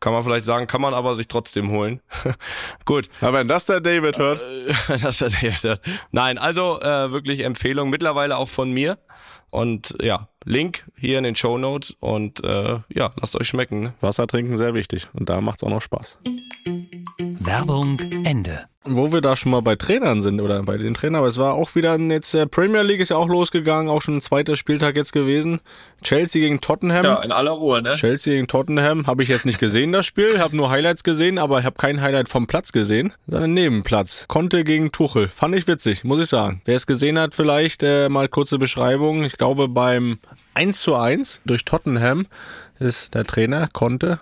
kann 0.00 0.12
man 0.12 0.22
vielleicht 0.22 0.44
sagen, 0.44 0.66
kann 0.66 0.80
man 0.80 0.94
aber 0.94 1.14
sich 1.14 1.28
trotzdem 1.28 1.70
holen. 1.70 2.00
Gut. 2.84 3.08
Aber 3.20 3.38
wenn 3.38 3.48
das 3.48 3.66
der 3.66 3.80
David 3.80 4.18
hört. 4.18 4.40
Äh, 4.40 4.98
das 5.02 5.18
der 5.18 5.30
David 5.30 5.62
hört. 5.62 5.80
Nein, 6.12 6.38
also 6.38 6.80
äh, 6.80 7.12
wirklich 7.12 7.40
Empfehlung, 7.40 7.90
mittlerweile 7.90 8.36
auch 8.36 8.48
von 8.48 8.72
mir. 8.72 8.98
Und 9.50 9.94
ja, 10.02 10.28
Link 10.44 10.84
hier 10.96 11.18
in 11.18 11.24
den 11.24 11.36
Show 11.36 11.56
Notes 11.56 11.92
und 12.00 12.42
äh, 12.44 12.78
ja, 12.88 13.12
lasst 13.20 13.36
euch 13.36 13.48
schmecken. 13.48 13.80
Ne? 13.80 13.94
Wasser 14.00 14.26
trinken 14.26 14.56
sehr 14.56 14.74
wichtig 14.74 15.08
und 15.12 15.28
da 15.28 15.40
macht 15.40 15.58
es 15.58 15.64
auch 15.64 15.70
noch 15.70 15.82
Spaß. 15.82 16.18
Werbung 17.40 17.98
Ende. 18.24 18.64
Wo 18.84 19.12
wir 19.12 19.20
da 19.20 19.34
schon 19.34 19.50
mal 19.50 19.62
bei 19.62 19.74
Trainern 19.74 20.22
sind 20.22 20.40
oder 20.40 20.62
bei 20.62 20.76
den 20.76 20.94
Trainern, 20.94 21.16
aber 21.16 21.26
es 21.26 21.38
war 21.38 21.54
auch 21.54 21.74
wieder 21.74 21.98
jetzt 21.98 22.32
der 22.34 22.46
Premier 22.46 22.82
League 22.82 23.00
ist 23.00 23.08
ja 23.08 23.16
auch 23.16 23.28
losgegangen, 23.28 23.90
auch 23.90 24.00
schon 24.00 24.18
ein 24.18 24.20
zweiter 24.20 24.56
Spieltag 24.56 24.96
jetzt 24.96 25.12
gewesen. 25.12 25.60
Chelsea 26.02 26.40
gegen 26.40 26.60
Tottenham. 26.60 27.04
Ja, 27.04 27.22
in 27.22 27.32
aller 27.32 27.50
Ruhe, 27.50 27.82
ne? 27.82 27.94
Chelsea 27.96 28.34
gegen 28.34 28.46
Tottenham 28.46 29.06
habe 29.06 29.22
ich 29.22 29.28
jetzt 29.28 29.44
nicht 29.44 29.58
gesehen 29.58 29.92
das 29.92 30.06
Spiel, 30.06 30.38
habe 30.38 30.56
nur 30.56 30.70
Highlights 30.70 31.02
gesehen, 31.02 31.38
aber 31.38 31.58
ich 31.58 31.64
habe 31.64 31.76
kein 31.76 32.00
Highlight 32.00 32.28
vom 32.28 32.46
Platz 32.46 32.70
gesehen, 32.72 33.12
sondern 33.26 33.54
Nebenplatz. 33.54 34.26
Conte 34.28 34.62
gegen 34.62 34.92
Tuchel, 34.92 35.28
fand 35.28 35.56
ich 35.56 35.66
witzig, 35.66 36.04
muss 36.04 36.20
ich 36.20 36.28
sagen. 36.28 36.62
Wer 36.64 36.76
es 36.76 36.86
gesehen 36.86 37.18
hat, 37.18 37.34
vielleicht 37.34 37.82
äh, 37.82 38.08
mal 38.08 38.28
kurze 38.28 38.58
Beschreibung. 38.58 39.24
Ich 39.24 39.36
glaube 39.36 39.68
beim 39.68 40.18
1 40.54 40.80
zu 40.80 40.94
1 40.94 41.42
durch 41.44 41.64
Tottenham 41.64 42.26
ist 42.78 43.14
der 43.14 43.24
Trainer 43.24 43.68
Conte 43.72 44.20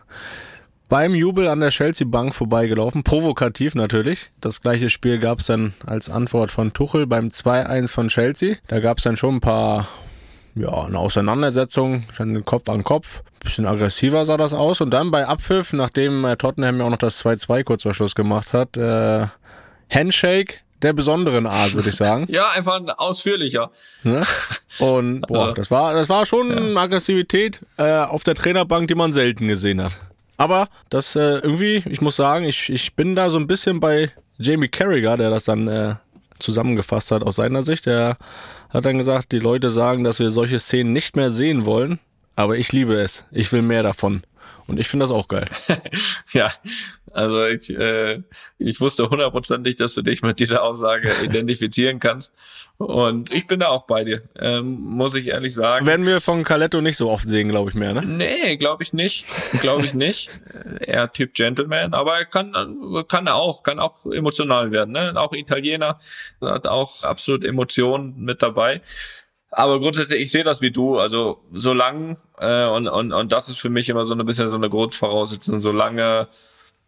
beim 0.94 1.12
Jubel 1.12 1.48
an 1.48 1.58
der 1.58 1.70
Chelsea-Bank 1.70 2.36
vorbeigelaufen. 2.36 3.02
Provokativ 3.02 3.74
natürlich. 3.74 4.30
Das 4.40 4.60
gleiche 4.60 4.90
Spiel 4.90 5.18
gab 5.18 5.40
es 5.40 5.46
dann 5.46 5.74
als 5.84 6.08
Antwort 6.08 6.52
von 6.52 6.72
Tuchel 6.72 7.08
beim 7.08 7.30
2-1 7.30 7.90
von 7.90 8.06
Chelsea. 8.06 8.58
Da 8.68 8.78
gab 8.78 8.98
es 8.98 9.02
dann 9.02 9.16
schon 9.16 9.34
ein 9.34 9.40
paar, 9.40 9.88
ja, 10.54 10.84
eine 10.84 10.96
Auseinandersetzung, 10.96 12.04
schon 12.12 12.44
Kopf 12.44 12.68
an 12.68 12.84
Kopf. 12.84 13.24
Bisschen 13.42 13.66
aggressiver 13.66 14.24
sah 14.24 14.36
das 14.36 14.52
aus. 14.52 14.80
Und 14.80 14.92
dann 14.92 15.10
bei 15.10 15.26
Abpfiff, 15.26 15.72
nachdem 15.72 16.24
äh, 16.24 16.36
Tottenham 16.36 16.78
ja 16.78 16.84
auch 16.84 16.90
noch 16.90 16.98
das 16.98 17.24
2-2 17.24 17.64
kurz 17.64 17.82
vor 17.82 17.92
Schluss 17.92 18.14
gemacht 18.14 18.52
hat, 18.52 18.76
äh, 18.76 19.26
Handshake 19.90 20.60
der 20.82 20.92
besonderen 20.92 21.48
Art, 21.48 21.74
würde 21.74 21.88
ich 21.88 21.96
sagen. 21.96 22.26
ja, 22.28 22.50
einfach 22.54 22.80
ausführlicher. 22.98 23.72
Ne? 24.04 24.22
Und 24.78 25.22
boah, 25.22 25.54
das 25.56 25.72
war, 25.72 25.92
das 25.92 26.08
war 26.08 26.24
schon 26.24 26.72
ja. 26.72 26.80
Aggressivität 26.80 27.58
äh, 27.78 27.82
auf 27.82 28.22
der 28.22 28.36
Trainerbank, 28.36 28.86
die 28.86 28.94
man 28.94 29.10
selten 29.10 29.48
gesehen 29.48 29.82
hat. 29.82 29.98
Aber 30.36 30.68
das 30.90 31.16
äh, 31.16 31.38
irgendwie, 31.38 31.82
ich 31.88 32.00
muss 32.00 32.16
sagen, 32.16 32.44
ich, 32.44 32.70
ich 32.70 32.94
bin 32.94 33.14
da 33.14 33.30
so 33.30 33.38
ein 33.38 33.46
bisschen 33.46 33.80
bei 33.80 34.10
Jamie 34.38 34.68
Carragher, 34.68 35.16
der 35.16 35.30
das 35.30 35.44
dann 35.44 35.68
äh, 35.68 35.94
zusammengefasst 36.38 37.10
hat 37.10 37.22
aus 37.22 37.36
seiner 37.36 37.62
Sicht. 37.62 37.86
Er 37.86 38.16
hat 38.70 38.84
dann 38.84 38.98
gesagt, 38.98 39.32
die 39.32 39.38
Leute 39.38 39.70
sagen, 39.70 40.04
dass 40.04 40.18
wir 40.18 40.30
solche 40.30 40.58
Szenen 40.58 40.92
nicht 40.92 41.16
mehr 41.16 41.30
sehen 41.30 41.64
wollen, 41.64 42.00
aber 42.36 42.56
ich 42.56 42.72
liebe 42.72 42.94
es. 42.94 43.24
Ich 43.30 43.52
will 43.52 43.62
mehr 43.62 43.82
davon. 43.82 44.22
Und 44.66 44.80
ich 44.80 44.88
finde 44.88 45.04
das 45.04 45.10
auch 45.10 45.28
geil. 45.28 45.48
ja, 46.32 46.48
also 47.12 47.46
ich, 47.46 47.70
äh, 47.70 48.22
ich 48.58 48.80
wusste 48.80 49.08
hundertprozentig, 49.08 49.76
dass 49.76 49.94
du 49.94 50.02
dich 50.02 50.22
mit 50.22 50.40
dieser 50.40 50.62
Aussage 50.62 51.12
identifizieren 51.22 52.00
kannst. 52.00 52.68
Und 52.76 53.30
ich 53.30 53.46
bin 53.46 53.60
da 53.60 53.68
auch 53.68 53.86
bei 53.86 54.04
dir, 54.04 54.22
ähm, 54.38 54.80
muss 54.80 55.14
ich 55.14 55.28
ehrlich 55.28 55.54
sagen. 55.54 55.86
Werden 55.86 56.06
wir 56.06 56.20
von 56.20 56.42
Caletto 56.42 56.80
nicht 56.80 56.96
so 56.96 57.10
oft 57.10 57.26
sehen, 57.26 57.48
glaube 57.48 57.70
ich 57.70 57.76
mehr, 57.76 57.94
ne? 57.94 58.02
Nee, 58.04 58.56
glaube 58.56 58.82
ich 58.82 58.92
nicht. 58.92 59.26
Glaube 59.60 59.86
ich 59.86 59.94
nicht. 59.94 60.30
er 60.80 61.12
Typ 61.12 61.34
Gentleman, 61.34 61.94
aber 61.94 62.18
er 62.18 62.24
kann, 62.24 62.52
kann 63.08 63.26
er 63.26 63.36
auch, 63.36 63.62
kann 63.62 63.78
auch 63.78 64.06
emotional 64.06 64.72
werden, 64.72 64.92
ne? 64.92 65.12
Auch 65.16 65.32
Italiener 65.32 65.98
hat 66.40 66.66
auch 66.66 67.04
absolut 67.04 67.44
Emotionen 67.44 68.18
mit 68.18 68.42
dabei. 68.42 68.80
Aber 69.56 69.80
grundsätzlich, 69.80 70.20
ich 70.22 70.30
sehe 70.30 70.44
das 70.44 70.60
wie 70.60 70.70
du. 70.70 70.98
Also 70.98 71.40
solange, 71.52 72.16
äh, 72.38 72.66
und, 72.66 72.88
und, 72.88 73.12
und 73.12 73.32
das 73.32 73.48
ist 73.48 73.58
für 73.58 73.70
mich 73.70 73.88
immer 73.88 74.04
so 74.04 74.14
ein 74.14 74.26
bisschen 74.26 74.48
so 74.48 74.56
eine 74.56 74.68
Grundvoraussetzung, 74.68 75.60
solange 75.60 76.28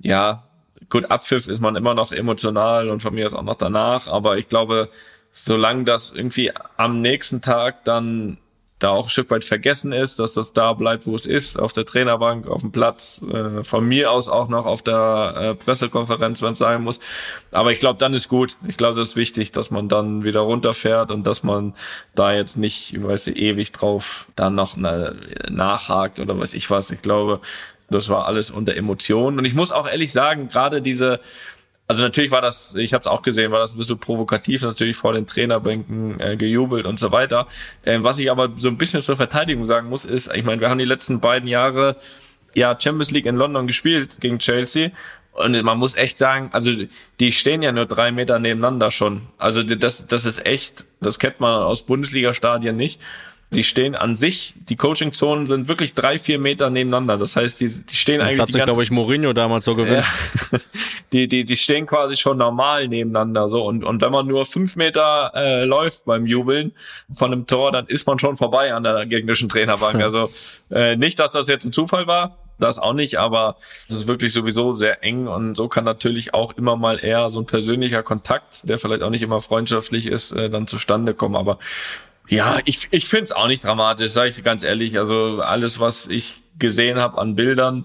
ja, 0.00 0.44
gut, 0.88 1.11
Abpfiff 1.11 1.48
ist 1.48 1.61
man 1.61 1.76
immer 1.76 1.94
noch 1.94 2.12
emotional 2.12 2.90
und 2.90 3.00
von 3.00 3.14
mir 3.14 3.26
aus 3.26 3.35
auch 3.35 3.42
noch 3.42 3.57
danach, 3.57 4.09
aber 4.09 4.38
ich 4.38 4.48
glaube, 4.48 4.88
solange 5.33 5.85
das 5.85 6.12
irgendwie 6.12 6.52
am 6.76 7.00
nächsten 7.00 7.42
Tag 7.42 7.85
dann 7.85 8.38
da 8.78 8.90
auch 8.90 9.06
ein 9.06 9.10
Stück 9.10 9.30
weit 9.30 9.44
vergessen 9.44 9.92
ist, 9.92 10.18
dass 10.18 10.34
das 10.34 10.52
da 10.52 10.74
bleibt, 10.74 11.06
wo 11.06 11.14
es 11.14 11.24
ist, 11.24 11.58
auf 11.58 11.72
der 11.72 11.86
Trainerbank, 11.86 12.46
auf 12.46 12.60
dem 12.60 12.72
Platz, 12.72 13.22
äh, 13.22 13.64
von 13.64 13.86
mir 13.86 14.10
aus 14.10 14.28
auch 14.28 14.48
noch 14.48 14.66
auf 14.66 14.82
der 14.82 15.34
äh, 15.36 15.54
Pressekonferenz, 15.54 16.42
wenn 16.42 16.52
es 16.52 16.58
sein 16.58 16.82
muss. 16.82 17.00
Aber 17.52 17.72
ich 17.72 17.78
glaube, 17.78 17.98
dann 17.98 18.12
ist 18.12 18.28
gut. 18.28 18.58
Ich 18.68 18.76
glaube, 18.76 18.98
das 18.98 19.10
ist 19.10 19.16
wichtig, 19.16 19.50
dass 19.52 19.70
man 19.70 19.88
dann 19.88 20.24
wieder 20.24 20.40
runterfährt 20.40 21.10
und 21.10 21.26
dass 21.26 21.42
man 21.42 21.74
da 22.14 22.34
jetzt 22.34 22.58
nicht, 22.58 23.02
weiß 23.02 23.28
ich, 23.28 23.36
ewig 23.36 23.72
drauf 23.72 24.26
dann 24.36 24.54
noch 24.54 24.76
eine, 24.76 25.16
nachhakt 25.48 26.20
oder 26.20 26.38
weiß 26.38 26.52
ich 26.52 26.68
was. 26.68 26.90
Ich 26.90 27.00
glaube, 27.00 27.40
das 27.88 28.10
war 28.10 28.26
alles 28.26 28.50
unter 28.50 28.76
Emotionen. 28.76 29.38
Und 29.38 29.46
ich 29.46 29.54
muss 29.54 29.72
auch 29.72 29.88
ehrlich 29.88 30.12
sagen, 30.12 30.48
gerade 30.48 30.82
diese, 30.82 31.20
also 31.88 32.03
natürlich 32.03 32.33
war 32.33 32.42
das, 32.42 32.75
ich 32.75 32.92
habe 32.92 33.03
es 33.03 33.07
auch 33.07 33.22
gesehen, 33.22 33.53
war 33.53 33.61
das 33.61 33.75
ein 33.75 33.79
bisschen 33.79 33.99
provokativ, 33.99 34.62
natürlich 34.62 34.96
vor 34.96 35.12
den 35.12 35.27
Trainerbänken 35.27 36.18
äh, 36.20 36.37
gejubelt 36.37 36.85
und 36.85 36.99
so 36.99 37.12
weiter. 37.12 37.46
Ähm, 37.85 38.03
was 38.03 38.18
ich 38.18 38.31
aber 38.31 38.51
so 38.57 38.68
ein 38.68 38.77
bisschen 38.77 39.03
zur 39.03 39.16
Verteidigung 39.16 39.66
sagen 39.66 39.88
muss, 39.88 40.05
ist, 40.05 40.35
ich 40.35 40.44
meine, 40.44 40.61
wir 40.61 40.68
haben 40.68 40.79
die 40.79 40.85
letzten 40.85 41.20
beiden 41.20 41.49
Jahre 41.49 41.96
ja 42.55 42.77
Champions 42.79 43.12
League 43.12 43.27
in 43.27 43.37
London 43.37 43.66
gespielt 43.66 44.16
gegen 44.20 44.38
Chelsea. 44.38 44.90
Und 45.33 45.62
man 45.62 45.79
muss 45.79 45.94
echt 45.96 46.16
sagen, 46.16 46.49
also 46.53 46.72
die 47.20 47.31
stehen 47.31 47.61
ja 47.61 47.70
nur 47.70 47.85
drei 47.85 48.11
Meter 48.11 48.38
nebeneinander 48.38 48.90
schon. 48.90 49.20
Also 49.37 49.62
das, 49.62 50.07
das 50.07 50.25
ist 50.25 50.46
echt, 50.46 50.87
das 51.01 51.18
kennt 51.18 51.40
man 51.40 51.62
aus 51.62 51.83
Bundesliga-Stadien 51.83 52.75
nicht. 52.75 53.01
Die 53.54 53.62
stehen 53.62 53.94
an 53.94 54.16
sich, 54.16 54.54
die 54.68 54.74
Coaching-Zonen 54.74 55.46
sind 55.46 55.68
wirklich 55.68 55.94
drei, 55.94 56.18
vier 56.18 56.38
Meter 56.38 56.68
nebeneinander. 56.68 57.16
Das 57.16 57.37
heißt, 57.37 57.61
die, 57.61 57.68
die 57.68 57.94
stehen 57.94 58.18
das 58.18 58.26
eigentlich. 58.26 58.38
Das 58.38 58.48
hat 58.48 58.52
sich, 58.52 58.64
glaube 58.64 58.82
ich, 58.82 58.90
Mourinho 58.90 59.32
damals 59.32 59.64
so 59.64 59.76
gewünscht. 59.76 60.09
Ja, 60.52 60.59
die, 61.12 61.28
die, 61.28 61.44
die 61.44 61.56
stehen 61.56 61.87
quasi 61.87 62.16
schon 62.16 62.38
normal 62.38 62.88
nebeneinander. 62.88 63.48
So. 63.48 63.64
Und, 63.64 63.85
und 63.85 64.02
wenn 64.02 64.11
man 64.11 64.26
nur 64.26 64.46
fünf 64.46 64.74
Meter 64.74 65.30
äh, 65.35 65.64
läuft 65.64 66.06
beim 66.06 66.26
Jubeln 66.26 66.72
von 67.11 67.32
einem 67.32 67.46
Tor, 67.46 67.70
dann 67.70 67.87
ist 67.87 68.06
man 68.06 68.18
schon 68.18 68.37
vorbei 68.37 68.74
an 68.74 68.82
der 68.82 69.06
gegnerischen 69.06 69.48
Trainerbank. 69.48 69.96
Also 70.06 70.30
äh, 70.70 70.94
nicht, 70.94 71.18
dass 71.18 71.32
das 71.32 71.48
jetzt 71.48 71.64
ein 71.64 71.72
Zufall 71.72 72.06
war, 72.06 72.37
das 72.59 72.78
auch 72.78 72.92
nicht, 72.92 73.18
aber 73.18 73.56
es 73.88 73.94
ist 73.94 74.06
wirklich 74.06 74.32
sowieso 74.32 74.72
sehr 74.72 75.02
eng 75.02 75.26
und 75.26 75.54
so 75.54 75.68
kann 75.68 75.85
natürlich 75.85 76.32
auch 76.32 76.52
immer 76.52 76.76
mal 76.76 76.98
eher 77.02 77.28
so 77.30 77.40
ein 77.40 77.46
persönlicher 77.46 78.02
Kontakt, 78.02 78.68
der 78.68 78.78
vielleicht 78.78 79.02
auch 79.02 79.11
nicht 79.11 79.22
immer 79.22 79.40
freundschaftlich 79.40 80.06
ist, 80.06 80.32
äh, 80.32 80.48
dann 80.48 80.66
zustande 80.66 81.14
kommen. 81.14 81.37
Aber 81.37 81.59
ja, 82.28 82.58
ich, 82.64 82.88
ich 82.90 83.06
finde 83.06 83.24
es 83.24 83.32
auch 83.32 83.46
nicht 83.46 83.64
dramatisch, 83.64 84.12
sage 84.12 84.30
ich 84.30 84.42
ganz 84.42 84.62
ehrlich. 84.62 84.98
Also 84.98 85.40
alles, 85.42 85.80
was 85.80 86.06
ich 86.06 86.36
gesehen 86.58 86.98
habe 86.98 87.18
an 87.18 87.34
Bildern, 87.34 87.84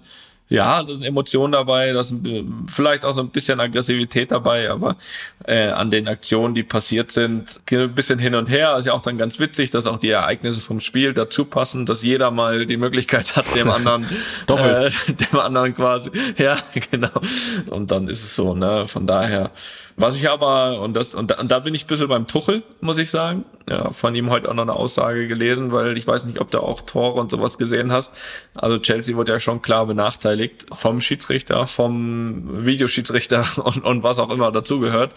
ja, 0.51 0.83
da 0.83 0.91
sind 0.91 1.03
Emotionen 1.03 1.53
dabei, 1.53 1.93
da 1.93 2.03
sind 2.03 2.27
äh, 2.27 2.43
vielleicht 2.67 3.05
auch 3.05 3.13
so 3.13 3.21
ein 3.21 3.29
bisschen 3.29 3.61
Aggressivität 3.61 4.33
dabei, 4.33 4.69
aber 4.69 4.97
äh, 5.45 5.69
an 5.69 5.89
den 5.89 6.09
Aktionen, 6.09 6.53
die 6.53 6.63
passiert 6.63 7.09
sind, 7.09 7.61
ein 7.71 7.95
bisschen 7.95 8.19
hin 8.19 8.35
und 8.35 8.49
her. 8.49 8.75
Ist 8.77 8.85
ja 8.85 8.91
auch 8.91 9.01
dann 9.01 9.17
ganz 9.17 9.39
witzig, 9.39 9.71
dass 9.71 9.87
auch 9.87 9.97
die 9.97 10.09
Ereignisse 10.09 10.59
vom 10.59 10.81
Spiel 10.81 11.13
dazu 11.13 11.45
passen, 11.45 11.85
dass 11.85 12.03
jeder 12.03 12.31
mal 12.31 12.65
die 12.65 12.75
Möglichkeit 12.75 13.37
hat, 13.37 13.45
dem 13.55 13.71
anderen, 13.71 14.03
äh, 14.03 14.91
dem 15.31 15.39
anderen 15.39 15.73
quasi, 15.73 16.11
ja, 16.37 16.57
genau. 16.91 17.21
Und 17.67 17.89
dann 17.89 18.09
ist 18.09 18.21
es 18.21 18.35
so, 18.35 18.53
ne? 18.53 18.89
Von 18.89 19.07
daher, 19.07 19.51
was 19.95 20.17
ich 20.17 20.29
aber, 20.29 20.81
und 20.81 20.95
das, 20.95 21.15
und 21.15 21.31
da, 21.31 21.39
und 21.39 21.49
da 21.49 21.59
bin 21.59 21.73
ich 21.73 21.85
ein 21.85 21.87
bisschen 21.87 22.09
beim 22.09 22.27
Tuchel, 22.27 22.63
muss 22.81 22.97
ich 22.97 23.09
sagen. 23.09 23.45
Ja, 23.69 23.91
von 23.91 24.13
ihm 24.15 24.29
heute 24.29 24.49
auch 24.49 24.53
noch 24.53 24.63
eine 24.63 24.73
Aussage 24.73 25.27
gelesen, 25.29 25.71
weil 25.71 25.97
ich 25.97 26.05
weiß 26.05 26.25
nicht, 26.25 26.41
ob 26.41 26.51
du 26.51 26.59
auch 26.59 26.81
Tore 26.81 27.21
und 27.21 27.31
sowas 27.31 27.57
gesehen 27.57 27.91
hast. 27.93 28.11
Also 28.55 28.79
Chelsea 28.79 29.15
wurde 29.15 29.31
ja 29.31 29.39
schon 29.39 29.61
klar 29.61 29.85
benachteiligt 29.85 30.40
vom 30.73 30.99
Schiedsrichter, 30.99 31.65
vom 31.67 32.65
Videoschiedsrichter 32.65 33.45
und, 33.63 33.83
und 33.83 34.03
was 34.03 34.19
auch 34.19 34.29
immer 34.29 34.51
dazugehört. 34.51 35.13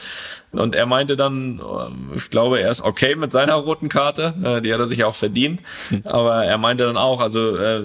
Und 0.53 0.75
er 0.75 0.87
meinte 0.87 1.17
dann, 1.17 1.59
äh, 1.59 2.17
ich 2.17 2.31
glaube, 2.31 2.61
er 2.61 2.71
ist 2.71 2.83
okay 2.83 3.17
mit 3.17 3.33
seiner 3.33 3.55
roten 3.55 3.89
Karte, 3.89 4.35
äh, 4.43 4.63
die 4.63 4.73
hat 4.73 4.81
er 4.81 4.87
sich 4.87 5.05
auch 5.05 5.15
verdient. 5.15 5.61
Hm. 5.89 6.03
Aber 6.05 6.45
er 6.45 6.59
meinte 6.59 6.85
dann 6.85 6.97
auch, 6.97 7.21
also 7.21 7.57
äh, 7.57 7.83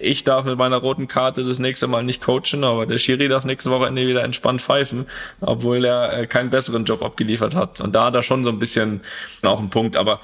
ich 0.00 0.24
darf 0.24 0.44
mit 0.44 0.56
meiner 0.56 0.78
roten 0.78 1.06
Karte 1.06 1.44
das 1.44 1.58
nächste 1.58 1.86
Mal 1.86 2.02
nicht 2.02 2.22
coachen, 2.22 2.64
aber 2.64 2.86
der 2.86 2.98
Schiri 2.98 3.28
darf 3.28 3.44
nächste 3.44 3.70
Woche 3.70 3.94
wieder 3.94 4.24
entspannt 4.24 4.62
pfeifen, 4.62 5.06
obwohl 5.40 5.84
er 5.84 6.26
keinen 6.26 6.50
besseren 6.50 6.84
Job 6.84 7.02
abgeliefert 7.02 7.54
hat. 7.54 7.80
Und 7.80 7.94
da 7.94 8.06
hat 8.06 8.14
er 8.14 8.22
schon 8.22 8.44
so 8.44 8.50
ein 8.50 8.58
bisschen 8.58 9.00
auch 9.42 9.58
einen 9.58 9.70
Punkt 9.70 9.96
aber 9.96 10.20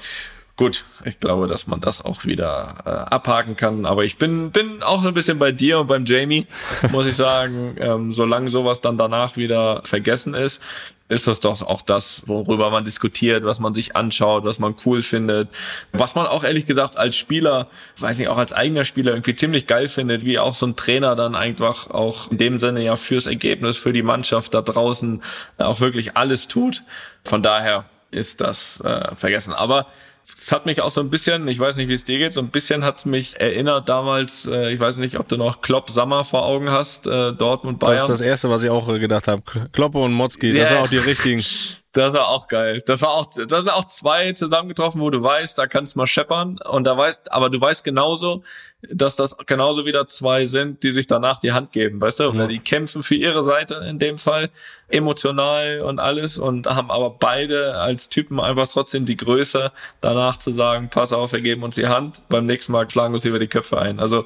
gut, 0.57 0.85
ich 1.03 1.19
glaube, 1.19 1.47
dass 1.47 1.67
man 1.67 1.81
das 1.81 2.03
auch 2.03 2.25
wieder 2.25 2.77
äh, 2.85 3.13
abhaken 3.13 3.55
kann. 3.55 3.85
Aber 3.85 4.05
ich 4.05 4.17
bin, 4.17 4.51
bin 4.51 4.81
auch 4.83 5.01
so 5.01 5.09
ein 5.09 5.13
bisschen 5.13 5.37
bei 5.37 5.51
dir 5.51 5.79
und 5.79 5.87
beim 5.87 6.05
Jamie, 6.05 6.47
muss 6.91 7.07
ich 7.07 7.15
sagen. 7.15 7.75
Ähm, 7.85 8.13
solange 8.13 8.49
sowas 8.49 8.81
dann 8.81 8.97
danach 8.97 9.37
wieder 9.37 9.81
vergessen 9.83 10.33
ist, 10.33 10.61
ist 11.07 11.27
das 11.27 11.39
doch 11.39 11.61
auch 11.61 11.81
das, 11.81 12.23
worüber 12.25 12.71
man 12.71 12.83
diskutiert, 12.83 13.43
was 13.43 13.59
man 13.59 13.73
sich 13.73 13.95
anschaut, 13.95 14.43
was 14.43 14.57
man 14.57 14.75
cool 14.85 15.03
findet, 15.03 15.49
was 15.91 16.15
man 16.15 16.25
auch 16.25 16.43
ehrlich 16.43 16.65
gesagt 16.65 16.97
als 16.97 17.15
Spieler, 17.15 17.67
weiß 17.99 18.17
nicht, 18.17 18.29
auch 18.29 18.37
als 18.37 18.53
eigener 18.53 18.85
Spieler 18.85 19.11
irgendwie 19.11 19.35
ziemlich 19.35 19.67
geil 19.67 19.87
findet, 19.87 20.25
wie 20.25 20.39
auch 20.39 20.55
so 20.55 20.65
ein 20.65 20.75
Trainer 20.75 21.15
dann 21.15 21.35
einfach 21.35 21.91
auch 21.91 22.31
in 22.31 22.37
dem 22.37 22.57
Sinne 22.57 22.83
ja 22.83 22.95
fürs 22.95 23.27
Ergebnis, 23.27 23.77
für 23.77 23.93
die 23.93 24.03
Mannschaft 24.03 24.53
da 24.53 24.61
draußen 24.61 25.21
auch 25.57 25.79
wirklich 25.79 26.17
alles 26.17 26.47
tut. 26.47 26.81
Von 27.23 27.43
daher 27.43 27.85
ist 28.09 28.41
das 28.41 28.79
äh, 28.81 29.13
vergessen. 29.15 29.53
Aber 29.53 29.87
es 30.27 30.51
hat 30.51 30.65
mich 30.65 30.81
auch 30.81 30.89
so 30.89 31.01
ein 31.01 31.09
bisschen, 31.09 31.47
ich 31.47 31.59
weiß 31.59 31.77
nicht, 31.77 31.87
wie 31.87 31.93
es 31.93 32.03
dir 32.03 32.17
geht, 32.17 32.33
so 32.33 32.41
ein 32.41 32.49
bisschen 32.49 32.83
hat 32.83 33.05
mich 33.05 33.39
erinnert 33.39 33.87
damals, 33.89 34.47
äh, 34.47 34.71
ich 34.71 34.79
weiß 34.79 34.97
nicht, 34.97 35.19
ob 35.19 35.27
du 35.27 35.37
noch 35.37 35.61
Klopp 35.61 35.89
Sammer 35.89 36.23
vor 36.23 36.45
Augen 36.45 36.71
hast, 36.71 37.05
äh, 37.05 37.33
Dortmund 37.33 37.79
Bayern. 37.79 38.07
Das 38.07 38.09
ist 38.09 38.19
das 38.19 38.21
Erste, 38.21 38.49
was 38.49 38.63
ich 38.63 38.69
auch 38.69 38.87
gedacht 38.87 39.27
habe. 39.27 39.43
Kloppe 39.71 39.99
und 39.99 40.13
Motzki, 40.13 40.49
das 40.49 40.57
yeah. 40.57 40.67
sind 40.67 40.77
auch 40.77 40.89
die 40.89 40.97
richtigen. 40.97 41.43
Das 41.95 42.13
war 42.13 42.27
auch 42.27 42.49
geil. 42.49 42.81
Das 42.85 43.01
war 43.03 43.11
auch, 43.11 43.25
das 43.25 43.63
sind 43.63 43.69
auch 43.69 43.87
zwei 43.87 44.33
zusammengetroffen, 44.33 44.99
wo 44.99 45.09
du 45.09 45.23
weißt, 45.23 45.57
da 45.57 45.65
kannst 45.65 45.95
du 45.95 45.99
mal 45.99 46.07
scheppern. 46.07 46.57
Und 46.69 46.85
da 46.87 46.97
weißt, 46.97 47.31
aber 47.31 47.49
du 47.49 47.61
weißt 47.61 47.85
genauso, 47.85 48.43
dass 48.91 49.15
das 49.15 49.37
genauso 49.45 49.85
wieder 49.85 50.07
zwei 50.07 50.45
sind, 50.45 50.83
die 50.83 50.91
sich 50.91 51.07
danach 51.07 51.39
die 51.39 51.51
Hand 51.51 51.71
geben, 51.71 52.01
weißt 52.01 52.19
du? 52.19 52.31
Ja. 52.31 52.47
Die 52.47 52.59
kämpfen 52.59 53.03
für 53.03 53.15
ihre 53.15 53.43
Seite 53.43 53.85
in 53.87 53.99
dem 53.99 54.17
Fall, 54.17 54.49
emotional 54.87 55.81
und 55.81 55.99
alles 55.99 56.37
und 56.37 56.67
haben 56.67 56.91
aber 56.91 57.09
beide 57.09 57.75
als 57.75 58.09
Typen 58.09 58.39
einfach 58.39 58.67
trotzdem 58.67 59.05
die 59.05 59.17
Größe, 59.17 59.71
danach 60.01 60.37
zu 60.37 60.51
sagen, 60.51 60.89
pass 60.89 61.13
auf, 61.13 61.33
wir 61.33 61.41
geben 61.41 61.63
uns 61.63 61.75
die 61.75 61.87
Hand, 61.87 62.21
beim 62.29 62.45
nächsten 62.45 62.71
Mal 62.71 62.89
schlagen 62.89 63.13
uns 63.13 63.25
über 63.25 63.39
die 63.39 63.47
Köpfe 63.47 63.79
ein. 63.79 63.99
Also 63.99 64.25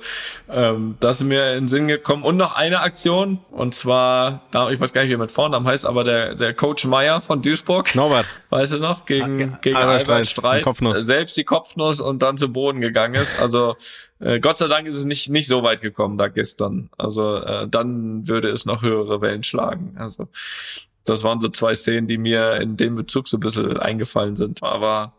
ähm, 0.49 0.97
das 0.99 1.21
ist 1.21 1.27
mir 1.27 1.53
in 1.53 1.63
den 1.63 1.67
Sinn 1.67 1.87
gekommen. 1.87 2.23
Und 2.23 2.37
noch 2.37 2.55
eine 2.55 2.81
Aktion, 2.81 3.39
und 3.51 3.73
zwar, 3.73 4.41
ich 4.71 4.79
weiß 4.79 4.93
gar 4.93 5.01
nicht, 5.01 5.09
wie 5.09 5.15
er 5.15 5.19
mit 5.19 5.31
Vornamen 5.31 5.67
heißt, 5.67 5.85
aber 5.85 6.03
der, 6.03 6.35
der 6.35 6.53
Coach 6.53 6.85
Meyer 6.85 7.21
von 7.21 7.41
Duisburg. 7.41 7.93
Norbert. 7.95 8.25
Weißt 8.49 8.73
du 8.73 8.79
noch? 8.79 9.05
Gegen, 9.05 9.57
gegen 9.61 9.75
Albert, 9.75 10.27
Streit. 10.27 10.63
Kopfnuss. 10.63 10.97
Selbst 10.97 11.37
die 11.37 11.43
Kopfnuss 11.43 12.01
und 12.01 12.21
dann 12.21 12.35
zu 12.35 12.51
Boden 12.51 12.81
gegangen 12.81 13.15
ist. 13.15 13.39
Also 13.39 13.75
äh, 14.19 14.39
Gott 14.39 14.57
sei 14.57 14.67
Dank 14.67 14.87
ist 14.87 14.95
es 14.95 15.05
nicht, 15.05 15.29
nicht 15.29 15.47
so 15.47 15.63
weit 15.63 15.81
gekommen 15.81 16.17
da 16.17 16.27
gestern. 16.27 16.89
Also 16.97 17.37
äh, 17.37 17.67
dann 17.67 18.27
würde 18.27 18.49
es 18.49 18.65
noch 18.65 18.81
höhere 18.81 19.21
Wellen 19.21 19.43
schlagen. 19.43 19.95
Also 19.97 20.27
das 21.05 21.23
waren 21.23 21.41
so 21.41 21.49
zwei 21.49 21.73
Szenen, 21.73 22.07
die 22.07 22.17
mir 22.17 22.57
in 22.57 22.77
dem 22.77 22.95
Bezug 22.95 23.27
so 23.27 23.37
ein 23.37 23.41
bisschen 23.41 23.77
eingefallen 23.77 24.35
sind. 24.35 24.61
Aber 24.63 25.13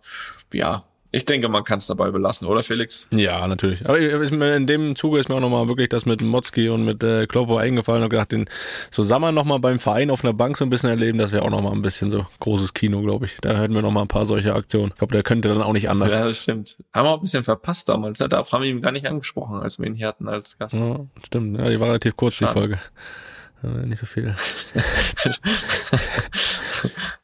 ja, 0.53 0.85
ich 1.12 1.25
denke, 1.25 1.49
man 1.49 1.64
kann 1.64 1.79
es 1.79 1.88
dabei 1.88 2.11
belassen, 2.11 2.46
oder 2.46 2.62
Felix? 2.62 3.09
Ja, 3.11 3.46
natürlich. 3.49 3.88
Aber 3.88 3.99
in 3.99 4.66
dem 4.66 4.94
Zuge 4.94 5.18
ist 5.18 5.29
mir 5.29 5.35
auch 5.35 5.40
nochmal 5.40 5.66
wirklich 5.66 5.88
das 5.88 6.07
mit 6.07 6.23
Motzki 6.23 6.68
und 6.68 6.85
mit 6.85 7.03
äh, 7.03 7.27
Kloppo 7.27 7.57
eingefallen 7.57 8.05
und 8.05 8.11
gedacht, 8.11 8.31
den 8.31 8.49
so 8.90 9.03
Sommer 9.03 9.33
nochmal 9.33 9.59
beim 9.59 9.81
Verein 9.81 10.11
auf 10.11 10.25
einer 10.25 10.33
Bank 10.33 10.57
so 10.57 10.64
ein 10.64 10.70
bisschen 10.70 10.90
erleben, 10.90 11.18
das 11.18 11.33
wäre 11.33 11.42
auch 11.42 11.51
nochmal 11.51 11.73
ein 11.73 11.83
bisschen 11.83 12.12
so 12.12 12.27
großes 12.38 12.75
Kino, 12.75 13.03
glaube 13.03 13.27
ich. 13.27 13.38
Da 13.40 13.59
hätten 13.59 13.75
wir 13.75 13.83
nochmal 13.83 14.05
ein 14.05 14.09
paar 14.09 14.25
solche 14.25 14.55
Aktionen. 14.55 14.92
Ich 14.92 14.99
glaube, 14.99 15.12
der 15.12 15.25
könnte 15.25 15.49
dann 15.49 15.62
auch 15.62 15.73
nicht 15.73 15.90
anders. 15.90 16.12
Ja, 16.12 16.25
das 16.25 16.42
stimmt. 16.42 16.77
Haben 16.94 17.07
wir 17.07 17.11
auch 17.11 17.18
ein 17.18 17.23
bisschen 17.23 17.42
verpasst 17.42 17.88
damals. 17.88 18.20
Ne? 18.20 18.29
Darauf 18.29 18.53
haben 18.53 18.62
wir 18.62 18.70
ihn 18.70 18.81
gar 18.81 18.92
nicht 18.92 19.07
angesprochen, 19.07 19.61
als 19.61 19.81
wir 19.81 19.87
ihn 19.87 19.94
hier 19.94 20.07
hatten 20.07 20.29
als 20.29 20.59
Gast. 20.59 20.77
Ja, 20.77 21.01
stimmt. 21.25 21.59
Ja, 21.59 21.68
die 21.68 21.81
war 21.81 21.88
relativ 21.88 22.16
kurz, 22.16 22.35
Schade. 22.35 22.53
die 22.53 22.59
Folge. 22.59 22.79
Nicht 23.87 23.99
so 23.99 24.07
viel. 24.07 24.35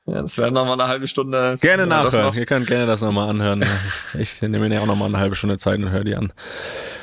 ja, 0.06 0.22
das 0.22 0.38
wäre 0.38 0.50
nochmal 0.50 0.80
eine 0.80 0.88
halbe 0.88 1.06
Stunde. 1.06 1.56
Gerne 1.60 1.86
nachhören. 1.86 2.34
Ihr 2.34 2.46
könnt 2.46 2.66
gerne 2.66 2.86
das 2.86 3.00
nochmal 3.00 3.28
anhören. 3.28 3.64
Ich 4.18 4.40
nehme 4.40 4.60
mir 4.60 4.74
ja 4.76 4.80
auch 4.80 4.86
nochmal 4.86 5.08
eine 5.08 5.18
halbe 5.18 5.36
Stunde 5.36 5.58
Zeit 5.58 5.78
und 5.78 5.90
höre 5.90 6.04
die 6.04 6.14
an. 6.14 6.32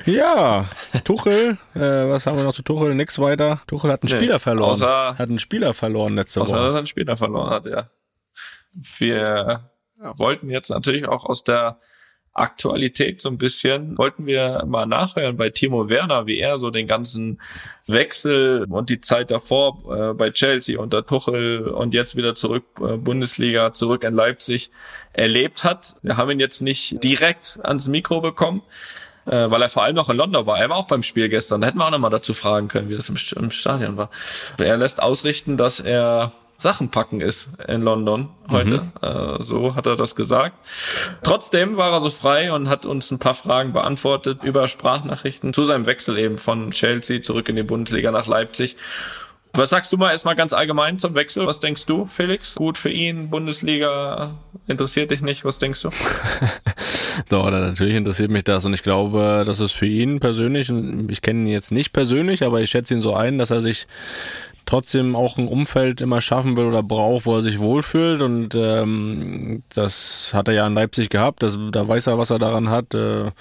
Ja, 0.06 0.66
Tuchel, 1.04 1.58
äh, 1.76 1.80
was 1.80 2.26
haben 2.26 2.38
wir 2.38 2.44
noch 2.44 2.56
zu 2.56 2.64
Tuchel? 2.64 2.96
Nix 2.96 3.20
weiter. 3.20 3.62
Tuchel 3.68 3.92
hat 3.92 4.04
einen 4.04 4.12
nee, 4.12 4.18
Spieler 4.18 4.40
verloren. 4.40 4.72
Außer, 4.72 5.18
hat 5.18 5.30
einen 5.30 5.40
Spieler 5.40 5.74
verloren 5.74 6.16
letzte 6.16 6.42
außer, 6.42 6.52
Woche. 6.52 6.60
Außer, 6.60 6.66
dass 6.66 6.74
er 6.74 6.78
einen 6.80 6.88
Spieler 6.88 7.18
verloren 7.18 7.50
hat, 7.52 7.66
ja. 7.66 7.88
Wir 8.98 9.70
wollten 10.00 10.50
jetzt 10.50 10.70
natürlich 10.70 11.08
auch 11.08 11.26
aus 11.26 11.44
der 11.44 11.78
Aktualität 12.34 13.22
so 13.22 13.30
ein 13.30 13.38
bisschen, 13.38 13.98
wollten 13.98 14.26
wir 14.26 14.64
mal 14.66 14.88
nachhören 14.88 15.38
bei 15.38 15.50
Timo 15.50 15.88
Werner, 15.88 16.26
wie 16.26 16.40
er 16.40 16.58
so 16.58 16.72
den 16.72 16.88
ganzen 16.88 17.40
Wechsel 17.86 18.66
und 18.70 18.90
die 18.90 19.02
Zeit 19.02 19.30
davor 19.30 20.12
äh, 20.12 20.14
bei 20.14 20.32
Chelsea 20.32 20.80
unter 20.80 21.06
Tuchel 21.06 21.68
und 21.68 21.94
jetzt 21.94 22.16
wieder 22.16 22.34
zurück 22.34 22.64
äh, 22.80 22.98
Bundesliga, 22.98 23.72
zurück 23.74 24.04
in 24.04 24.16
Leipzig 24.16 24.72
erlebt 25.14 25.64
hat. 25.64 25.96
Wir 26.02 26.18
haben 26.18 26.32
ihn 26.32 26.40
jetzt 26.40 26.62
nicht 26.62 27.04
direkt 27.04 27.60
ans 27.64 27.88
Mikro 27.88 28.20
bekommen, 28.20 28.64
äh, 29.26 29.52
weil 29.52 29.62
er 29.62 29.70
vor 29.70 29.84
allem 29.84 29.96
noch 29.96 30.10
in 30.10 30.18
London 30.18 30.48
war. 30.48 30.58
Er 30.58 30.70
war 30.70 30.78
auch 30.78 30.88
beim 30.88 31.04
Spiel 31.04 31.30
gestern. 31.30 31.62
Da 31.62 31.68
hätten 31.68 31.78
wir 31.78 31.86
auch 31.86 31.92
noch 31.92 32.00
mal 32.00 32.10
dazu 32.10 32.34
fragen 32.34 32.68
können, 32.68 32.90
wie 32.90 32.96
das 32.96 33.10
im, 33.10 33.18
im 33.36 33.52
Stadion 33.52 33.96
war. 33.96 34.10
Er 34.58 34.78
lässt 34.78 35.04
ausrichten, 35.04 35.56
dass 35.56 35.80
er 35.80 36.32
Sachen 36.58 36.90
packen 36.90 37.20
ist 37.20 37.50
in 37.68 37.82
London 37.82 38.30
heute. 38.50 38.82
Mhm. 38.82 38.92
Äh, 39.02 39.44
so 39.44 39.76
hat 39.76 39.86
er 39.86 39.96
das 39.96 40.16
gesagt. 40.16 40.56
Trotzdem 41.24 41.78
war 41.78 41.92
er 41.92 42.02
so 42.02 42.10
frei 42.10 42.54
und 42.54 42.70
hat 42.70 42.86
uns 42.86 43.12
ein 43.12 43.20
paar 43.20 43.36
Fragen 43.36 43.74
beantwortet 43.74 44.44
über 44.44 44.68
Sprachnachrichten 44.68 45.54
zu 45.54 45.64
seinem 45.64 45.86
Wechsel 45.86 46.18
eben 46.18 46.38
von 46.38 46.72
Chelsea 46.72 47.22
zurück 47.22 47.50
in 47.50 47.56
die 47.56 47.64
Bundesliga 47.64 48.12
nach 48.12 48.28
Leipzig. 48.28 48.78
Was 49.56 49.70
sagst 49.70 49.94
du 49.94 49.98
mal 49.98 50.10
erstmal 50.10 50.34
ganz 50.34 50.52
allgemein 50.52 50.98
zum 50.98 51.14
Wechsel? 51.14 51.46
Was 51.46 51.60
denkst 51.60 51.86
du, 51.86 52.08
Felix? 52.08 52.56
Gut 52.56 52.76
für 52.76 52.90
ihn, 52.90 53.30
Bundesliga 53.30 54.34
interessiert 54.66 55.12
dich 55.12 55.22
nicht? 55.22 55.46
Was 55.46 55.60
denkst 55.60 55.84
du? 55.84 55.90
Doch, 57.30 57.52
natürlich 57.52 57.96
interessiert 57.96 58.32
mich 58.32 58.46
das 58.46 58.66
und 58.66 58.74
ich 58.74 58.82
glaube, 58.82 59.44
dass 59.46 59.60
es 59.60 59.72
für 59.72 59.86
ihn 59.86 60.20
persönlich, 60.20 60.72
ich 61.08 61.22
kenne 61.22 61.42
ihn 61.42 61.48
jetzt 61.48 61.72
nicht 61.72 61.94
persönlich, 61.94 62.44
aber 62.44 62.62
ich 62.62 62.72
schätze 62.72 62.96
ihn 62.96 63.02
so 63.02 63.14
ein, 63.14 63.38
dass 63.38 63.52
er 63.52 63.62
sich 63.62 63.86
trotzdem 64.66 65.16
auch 65.16 65.38
ein 65.38 65.48
Umfeld 65.48 66.02
immer 66.02 66.22
schaffen 66.22 66.56
will 66.56 66.66
oder 66.66 66.84
braucht, 66.84 67.26
wo 67.26 67.36
er 67.36 67.42
sich 67.42 67.60
wohlfühlt. 67.60 68.22
Und 68.22 68.56
ähm, 68.56 69.64
das 69.74 70.32
hat 70.34 70.48
er 70.48 70.54
ja 70.54 70.68
in 70.68 70.74
Leipzig 70.74 71.10
gehabt. 71.10 71.44
Das, 71.44 71.58
da 71.72 71.88
weiß 71.88 72.08
er, 72.08 72.18
was 72.18 72.30
er 72.30 72.40
daran 72.40 72.70
hat, 72.70 72.94
äh, 72.94 73.32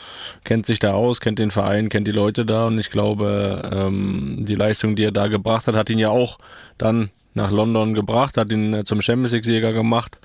kennt 0.44 0.66
sich 0.66 0.78
da 0.78 0.92
aus, 0.92 1.20
kennt 1.20 1.38
den 1.38 1.50
Verein, 1.50 1.88
kennt 1.88 2.06
die 2.06 2.12
Leute 2.12 2.44
da. 2.44 2.66
Und 2.66 2.78
ich 2.78 2.90
glaube, 2.90 3.70
ähm, 3.72 4.38
die 4.40 4.54
Leistung, 4.54 4.96
die 4.96 5.04
er 5.04 5.12
da 5.12 5.28
gebracht 5.28 5.66
hat, 5.66 5.76
hat 5.76 5.90
ihn 5.90 5.98
ja 5.98 6.10
auch 6.10 6.38
dann 6.78 7.10
nach 7.34 7.50
London 7.50 7.94
gebracht, 7.94 8.36
hat 8.36 8.52
ihn 8.52 8.74
äh, 8.74 8.84
zum 8.84 9.00
Champions 9.00 9.32
League-Sieger 9.32 9.72
gemacht. 9.72 10.18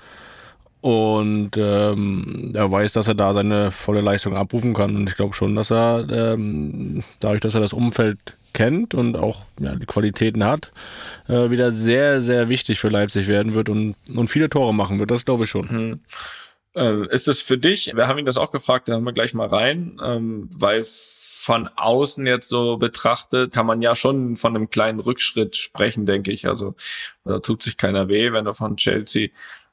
Und 0.80 1.56
ähm, 1.56 2.52
er 2.54 2.70
weiß, 2.70 2.92
dass 2.92 3.08
er 3.08 3.14
da 3.14 3.34
seine 3.34 3.72
volle 3.72 4.00
Leistung 4.00 4.36
abrufen 4.36 4.74
kann. 4.74 4.94
Und 4.94 5.08
ich 5.08 5.16
glaube 5.16 5.34
schon, 5.34 5.56
dass 5.56 5.72
er 5.72 6.06
ähm, 6.10 7.02
dadurch, 7.18 7.40
dass 7.40 7.54
er 7.54 7.60
das 7.60 7.72
Umfeld 7.72 8.37
kennt 8.58 8.92
und 8.92 9.16
auch 9.16 9.42
ja, 9.60 9.76
die 9.76 9.86
Qualitäten 9.86 10.44
hat, 10.44 10.72
äh, 11.28 11.48
wieder 11.50 11.70
sehr, 11.70 12.20
sehr 12.20 12.48
wichtig 12.48 12.80
für 12.80 12.88
Leipzig 12.88 13.28
werden 13.28 13.54
wird 13.54 13.68
und, 13.68 13.94
und 14.12 14.26
viele 14.26 14.50
Tore 14.50 14.74
machen 14.74 14.98
wird. 14.98 15.12
Das 15.12 15.24
glaube 15.24 15.44
ich 15.44 15.50
schon. 15.50 16.00
Mhm. 16.74 17.04
Ist 17.10 17.28
es 17.28 17.40
für 17.40 17.56
dich, 17.56 17.94
wir 17.94 18.08
haben 18.08 18.18
ihn 18.18 18.26
das 18.26 18.36
auch 18.36 18.50
gefragt, 18.50 18.88
da 18.88 18.94
haben 18.94 19.04
wir 19.04 19.12
gleich 19.12 19.32
mal 19.32 19.46
rein, 19.46 20.00
ähm, 20.04 20.48
weil 20.52 20.84
von 20.84 21.68
außen 21.76 22.26
jetzt 22.26 22.48
so 22.48 22.76
betrachtet, 22.76 23.54
kann 23.54 23.64
man 23.64 23.80
ja 23.80 23.94
schon 23.94 24.36
von 24.36 24.54
einem 24.54 24.70
kleinen 24.70 25.00
Rückschritt 25.00 25.56
sprechen, 25.56 26.04
denke 26.04 26.32
ich. 26.32 26.46
Also 26.46 26.74
da 27.24 27.38
tut 27.38 27.62
sich 27.62 27.76
keiner 27.76 28.08
weh, 28.08 28.32
wenn 28.32 28.44
er 28.44 28.54
von 28.54 28.76
Chelsea 28.76 29.28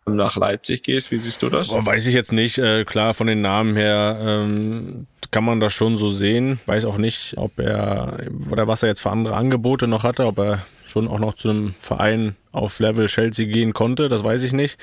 nach 0.07 0.37
Leipzig 0.37 0.83
gehst. 0.83 1.11
Wie 1.11 1.17
siehst 1.17 1.41
du 1.41 1.49
das? 1.49 1.69
Boah, 1.69 1.85
weiß 1.85 2.05
ich 2.05 2.13
jetzt 2.13 2.31
nicht. 2.31 2.57
Äh, 2.57 2.85
klar, 2.85 3.13
von 3.13 3.27
den 3.27 3.41
Namen 3.41 3.75
her 3.75 4.17
ähm, 4.21 5.07
kann 5.31 5.43
man 5.43 5.59
das 5.59 5.73
schon 5.73 5.97
so 5.97 6.11
sehen. 6.11 6.59
Weiß 6.67 6.85
auch 6.85 6.97
nicht, 6.97 7.35
ob 7.37 7.59
er 7.59 8.19
oder 8.51 8.67
was 8.67 8.83
er 8.83 8.89
jetzt 8.89 9.01
für 9.01 9.09
andere 9.09 9.35
Angebote 9.35 9.87
noch 9.87 10.03
hatte, 10.03 10.25
ob 10.25 10.37
er 10.37 10.65
schon 10.85 11.07
auch 11.07 11.19
noch 11.19 11.33
zu 11.33 11.49
einem 11.49 11.73
Verein 11.79 12.35
auf 12.51 12.79
Level 12.79 13.07
Chelsea 13.07 13.47
gehen 13.47 13.73
konnte, 13.73 14.07
das 14.07 14.23
weiß 14.23 14.43
ich 14.43 14.53
nicht. 14.53 14.77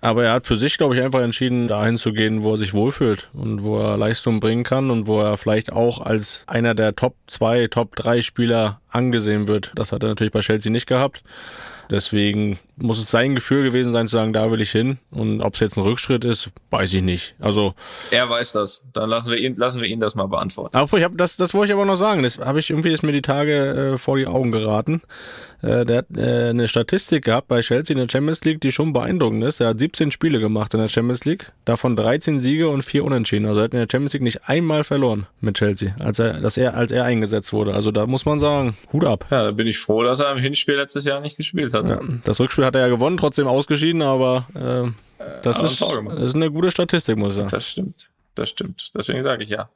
Aber 0.00 0.24
er 0.24 0.32
hat 0.34 0.46
für 0.46 0.58
sich, 0.58 0.76
glaube 0.76 0.94
ich, 0.94 1.00
einfach 1.00 1.22
entschieden, 1.22 1.66
dahin 1.66 1.96
zu 1.96 2.12
gehen, 2.12 2.44
wo 2.44 2.52
er 2.52 2.58
sich 2.58 2.74
wohlfühlt 2.74 3.30
und 3.32 3.62
wo 3.62 3.78
er 3.78 3.96
Leistung 3.96 4.38
bringen 4.38 4.62
kann 4.62 4.90
und 4.90 5.06
wo 5.06 5.22
er 5.22 5.38
vielleicht 5.38 5.72
auch 5.72 5.98
als 5.98 6.44
einer 6.46 6.74
der 6.74 6.94
Top 6.94 7.16
2, 7.26 7.68
Top 7.68 7.96
3 7.96 8.20
Spieler 8.20 8.82
angesehen 8.90 9.48
wird. 9.48 9.72
Das 9.74 9.92
hat 9.92 10.02
er 10.02 10.10
natürlich 10.10 10.32
bei 10.32 10.40
Chelsea 10.40 10.70
nicht 10.70 10.86
gehabt. 10.86 11.22
Deswegen 11.90 12.58
muss 12.76 12.98
es 12.98 13.10
sein 13.10 13.34
Gefühl 13.34 13.62
gewesen 13.62 13.92
sein, 13.92 14.08
zu 14.08 14.16
sagen, 14.16 14.32
da 14.32 14.50
will 14.50 14.60
ich 14.60 14.70
hin. 14.70 14.98
Und 15.10 15.40
ob 15.40 15.54
es 15.54 15.60
jetzt 15.60 15.76
ein 15.76 15.82
Rückschritt 15.82 16.24
ist, 16.24 16.50
weiß 16.70 16.92
ich 16.94 17.02
nicht. 17.02 17.34
Also 17.40 17.74
er 18.10 18.28
weiß 18.28 18.52
das. 18.52 18.84
Dann 18.92 19.08
lassen 19.08 19.30
wir 19.30 19.38
ihn, 19.38 19.54
lassen 19.54 19.80
wir 19.80 19.88
ihn 19.88 20.00
das 20.00 20.14
mal 20.14 20.26
beantworten. 20.26 20.76
Aber 20.76 20.98
ich 20.98 21.04
hab, 21.04 21.16
das, 21.16 21.36
das 21.36 21.54
wollte 21.54 21.72
ich 21.72 21.76
aber 21.76 21.86
noch 21.86 21.96
sagen. 21.96 22.22
Das 22.22 22.38
habe 22.38 22.58
ich 22.60 22.70
irgendwie 22.70 22.92
ist 22.92 23.02
mir 23.02 23.12
die 23.12 23.22
Tage 23.22 23.92
äh, 23.94 23.96
vor 23.96 24.16
die 24.16 24.26
Augen 24.26 24.52
geraten. 24.52 25.02
Äh, 25.64 25.86
der 25.86 25.98
hat 25.98 26.06
äh, 26.16 26.50
eine 26.50 26.68
Statistik 26.68 27.24
gehabt 27.24 27.48
bei 27.48 27.60
Chelsea 27.60 27.94
in 27.94 28.00
der 28.00 28.10
Champions 28.10 28.44
League, 28.44 28.60
die 28.60 28.70
schon 28.70 28.92
beeindruckend 28.92 29.44
ist. 29.44 29.60
Er 29.60 29.68
hat 29.68 29.78
17 29.78 30.10
Spiele 30.10 30.38
gemacht 30.38 30.74
in 30.74 30.80
der 30.80 30.88
Champions 30.88 31.24
League, 31.24 31.52
davon 31.64 31.96
13 31.96 32.38
Siege 32.38 32.68
und 32.68 32.82
4 32.82 33.04
Unentschieden. 33.04 33.46
Also 33.46 33.60
er 33.60 33.64
hat 33.64 33.72
in 33.72 33.78
der 33.78 33.88
Champions 33.90 34.12
League 34.12 34.22
nicht 34.22 34.48
einmal 34.48 34.84
verloren 34.84 35.26
mit 35.40 35.56
Chelsea, 35.56 35.94
als 35.98 36.18
er, 36.18 36.40
dass 36.40 36.56
er, 36.56 36.74
als 36.74 36.92
er 36.92 37.04
eingesetzt 37.04 37.52
wurde. 37.52 37.74
Also 37.74 37.90
da 37.90 38.06
muss 38.06 38.26
man 38.26 38.38
sagen, 38.40 38.76
Hut 38.92 39.04
ab. 39.04 39.26
Ja, 39.30 39.44
da 39.44 39.50
bin 39.52 39.66
ich 39.66 39.78
froh, 39.78 40.02
dass 40.02 40.20
er 40.20 40.32
im 40.32 40.38
Hinspiel 40.38 40.74
letztes 40.74 41.04
Jahr 41.04 41.20
nicht 41.20 41.36
gespielt 41.36 41.72
hat. 41.72 41.88
Ja, 41.88 42.00
das 42.24 42.40
Rückspiel 42.40 42.63
hat 42.64 42.74
er 42.74 42.82
ja 42.82 42.88
gewonnen, 42.88 43.16
trotzdem 43.16 43.46
ausgeschieden, 43.46 44.02
aber 44.02 44.46
äh, 44.54 44.90
das, 45.42 45.62
ist, 45.62 45.80
das 45.80 46.24
ist 46.24 46.34
eine 46.34 46.50
gute 46.50 46.70
Statistik, 46.70 47.16
muss 47.16 47.30
ich 47.30 47.36
sagen. 47.36 47.48
Das 47.50 47.68
stimmt. 47.68 48.10
Das 48.34 48.48
stimmt. 48.48 48.92
Deswegen 48.96 49.22
sage 49.22 49.42
ich 49.42 49.50
ja. 49.50 49.70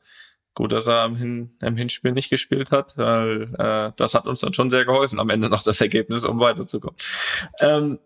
Gut, 0.55 0.73
dass 0.73 0.89
er 0.89 1.05
im, 1.05 1.15
Hin 1.15 1.51
im 1.63 1.77
Hinspiel 1.77 2.13
nicht 2.13 2.31
gespielt 2.31 2.73
hat, 2.73 2.97
weil 2.97 3.55
äh, 3.59 3.93
das 3.95 4.15
hat 4.15 4.27
uns 4.27 4.41
dann 4.41 4.55
schon 4.55 4.71
sehr 4.71 4.85
geholfen, 4.85 5.21
am 5.21 5.31
Ende 5.31 5.49
noch 5.49 5.63
das 5.63 5.81
Ergebnis, 5.81 6.25
um 6.25 6.41
weiterzukommen. 6.41 6.97
Ähm, 7.61 7.99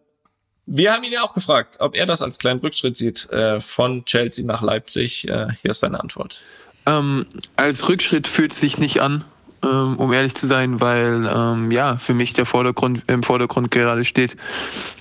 wir 0.67 0.93
haben 0.93 1.03
ihn 1.03 1.13
ja 1.13 1.23
auch 1.23 1.35
gefragt, 1.35 1.77
ob 1.81 1.95
er 1.95 2.07
das 2.07 2.21
als 2.21 2.39
kleinen 2.39 2.61
Rückschritt 2.61 2.97
sieht 2.97 3.31
äh, 3.31 3.59
von 3.59 4.05
Chelsea 4.05 4.45
nach 4.45 4.63
Leipzig. 4.63 5.27
Äh, 5.29 5.49
hier 5.61 5.71
ist 5.71 5.81
seine 5.81 5.99
Antwort. 6.01 6.45
Ähm, 6.85 7.27
als 7.57 7.89
Rückschritt 7.89 8.27
fühlt 8.27 8.53
es 8.53 8.61
sich 8.61 8.77
nicht 8.77 9.01
an 9.01 9.25
ähm, 9.63 9.97
um 9.97 10.13
ehrlich 10.13 10.35
zu 10.35 10.47
sein, 10.47 10.81
weil 10.81 11.29
ähm, 11.33 11.71
ja 11.71 11.97
für 11.97 12.15
mich 12.15 12.33
der 12.33 12.47
Vordergrund 12.47 13.03
im 13.07 13.23
Vordergrund 13.23 13.71
gerade 13.71 14.05
steht, 14.05 14.37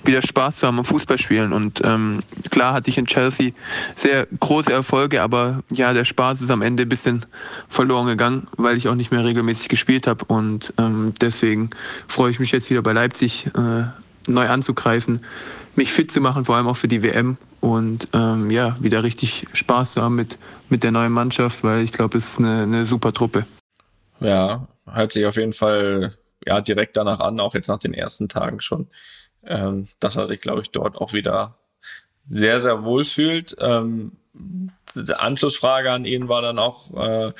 wieder 0.04 0.22
Spaß 0.22 0.58
zu 0.58 0.66
haben 0.66 0.78
am 0.78 0.84
Fußballspielen. 0.84 1.52
Und 1.52 1.80
ähm, 1.84 2.20
klar 2.50 2.74
hatte 2.74 2.90
ich 2.90 2.98
in 2.98 3.06
Chelsea 3.06 3.52
sehr 3.96 4.26
große 4.40 4.72
Erfolge, 4.72 5.22
aber 5.22 5.62
ja 5.70 5.92
der 5.92 6.04
Spaß 6.04 6.40
ist 6.40 6.50
am 6.50 6.62
Ende 6.62 6.84
ein 6.84 6.88
bisschen 6.88 7.26
verloren 7.68 8.06
gegangen, 8.06 8.46
weil 8.56 8.76
ich 8.76 8.88
auch 8.88 8.94
nicht 8.94 9.10
mehr 9.10 9.24
regelmäßig 9.24 9.68
gespielt 9.68 10.06
habe. 10.06 10.24
Und 10.26 10.72
ähm, 10.78 11.12
deswegen 11.20 11.70
freue 12.08 12.30
ich 12.30 12.40
mich 12.40 12.52
jetzt 12.52 12.70
wieder 12.70 12.82
bei 12.82 12.92
Leipzig 12.92 13.46
äh, 13.54 13.84
neu 14.26 14.48
anzugreifen, 14.48 15.20
mich 15.74 15.92
fit 15.92 16.12
zu 16.12 16.20
machen, 16.20 16.44
vor 16.44 16.56
allem 16.56 16.68
auch 16.68 16.76
für 16.76 16.88
die 16.88 17.02
WM 17.02 17.36
und 17.60 18.08
ähm, 18.12 18.50
ja, 18.50 18.76
wieder 18.80 19.02
richtig 19.02 19.46
Spaß 19.52 19.94
zu 19.94 20.02
haben 20.02 20.16
mit, 20.16 20.38
mit 20.68 20.82
der 20.82 20.92
neuen 20.92 21.12
Mannschaft, 21.12 21.64
weil 21.64 21.82
ich 21.82 21.92
glaube, 21.92 22.18
es 22.18 22.32
ist 22.32 22.38
eine, 22.38 22.62
eine 22.62 22.86
super 22.86 23.12
Truppe. 23.12 23.46
Ja, 24.24 24.68
hört 24.86 25.12
sich 25.12 25.26
auf 25.26 25.36
jeden 25.36 25.52
Fall 25.52 26.12
ja 26.46 26.60
direkt 26.60 26.96
danach 26.96 27.20
an, 27.20 27.40
auch 27.40 27.54
jetzt 27.54 27.68
nach 27.68 27.78
den 27.78 27.94
ersten 27.94 28.28
Tagen 28.28 28.60
schon, 28.60 28.88
ähm, 29.44 29.88
dass 30.00 30.16
er 30.16 30.26
sich, 30.26 30.40
glaube 30.40 30.62
ich, 30.62 30.70
dort 30.70 30.96
auch 30.96 31.12
wieder 31.12 31.56
sehr, 32.28 32.60
sehr 32.60 32.84
wohl 32.84 33.04
fühlt. 33.04 33.56
Ähm, 33.60 34.12
die 34.94 35.14
Anschlussfrage 35.14 35.90
an 35.90 36.04
ihn 36.04 36.28
war 36.28 36.42
dann 36.42 36.58
auch, 36.58 36.94
äh, 36.94 37.32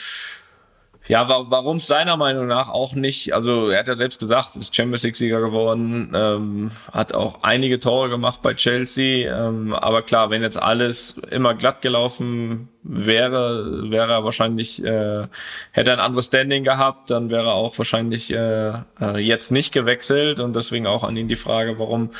ja, 1.08 1.28
wa 1.28 1.46
warum 1.48 1.78
es 1.78 1.86
seiner 1.88 2.16
Meinung 2.16 2.46
nach 2.46 2.68
auch 2.68 2.94
nicht, 2.94 3.34
also 3.34 3.70
er 3.70 3.80
hat 3.80 3.88
ja 3.88 3.94
selbst 3.94 4.20
gesagt, 4.20 4.54
ist 4.54 4.74
Champions 4.74 5.02
League-Sieger 5.02 5.40
geworden, 5.40 6.12
ähm, 6.14 6.70
hat 6.92 7.12
auch 7.12 7.42
einige 7.42 7.80
Tore 7.80 8.08
gemacht 8.08 8.40
bei 8.42 8.54
Chelsea, 8.54 9.28
ähm, 9.28 9.74
aber 9.74 10.02
klar, 10.02 10.30
wenn 10.30 10.42
jetzt 10.42 10.62
alles 10.62 11.16
immer 11.30 11.54
glatt 11.54 11.82
gelaufen 11.82 12.68
wäre, 12.84 13.90
wäre 13.90 14.12
er 14.12 14.24
wahrscheinlich, 14.24 14.82
äh, 14.84 15.26
hätte 15.72 15.90
er 15.90 15.94
ein 15.94 16.00
anderes 16.00 16.26
Standing 16.26 16.62
gehabt, 16.62 17.10
dann 17.10 17.30
wäre 17.30 17.48
er 17.48 17.54
auch 17.54 17.76
wahrscheinlich 17.78 18.32
äh, 18.32 18.72
äh, 19.00 19.18
jetzt 19.18 19.50
nicht 19.50 19.72
gewechselt 19.72 20.38
und 20.38 20.54
deswegen 20.54 20.86
auch 20.86 21.02
an 21.02 21.16
ihn 21.16 21.28
die 21.28 21.36
Frage, 21.36 21.80
warum 21.80 22.10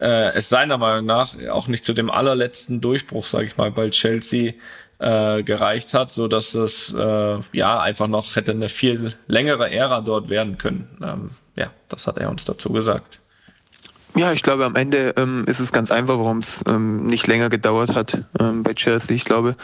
äh, 0.00 0.34
es 0.34 0.48
seiner 0.48 0.78
Meinung 0.78 1.06
nach 1.06 1.36
auch 1.50 1.68
nicht 1.68 1.84
zu 1.84 1.92
dem 1.92 2.10
allerletzten 2.10 2.80
Durchbruch, 2.80 3.26
sage 3.26 3.46
ich 3.46 3.56
mal, 3.56 3.70
bei 3.70 3.90
Chelsea 3.90 4.54
äh, 5.04 5.42
gereicht 5.42 5.92
hat, 5.92 6.10
so 6.10 6.28
dass 6.28 6.54
es 6.54 6.94
äh, 6.96 7.38
ja 7.52 7.80
einfach 7.80 8.08
noch 8.08 8.36
hätte 8.36 8.52
eine 8.52 8.70
viel 8.70 9.12
längere 9.26 9.70
Ära 9.70 10.00
dort 10.00 10.30
werden 10.30 10.56
können. 10.56 10.88
Ähm, 11.02 11.30
ja, 11.56 11.70
das 11.88 12.06
hat 12.06 12.16
er 12.16 12.30
uns 12.30 12.46
dazu 12.46 12.72
gesagt. 12.72 13.20
Ja, 14.16 14.32
ich 14.32 14.42
glaube, 14.44 14.64
am 14.64 14.76
Ende 14.76 15.14
ähm, 15.16 15.44
ist 15.46 15.58
es 15.58 15.72
ganz 15.72 15.90
einfach, 15.90 16.18
warum 16.18 16.38
es 16.38 16.62
ähm, 16.68 17.06
nicht 17.06 17.26
länger 17.26 17.50
gedauert 17.50 17.96
hat 17.96 18.24
ähm, 18.38 18.62
bei 18.62 18.72
Chelsea. 18.74 19.16
Ich 19.16 19.24
glaube, 19.24 19.56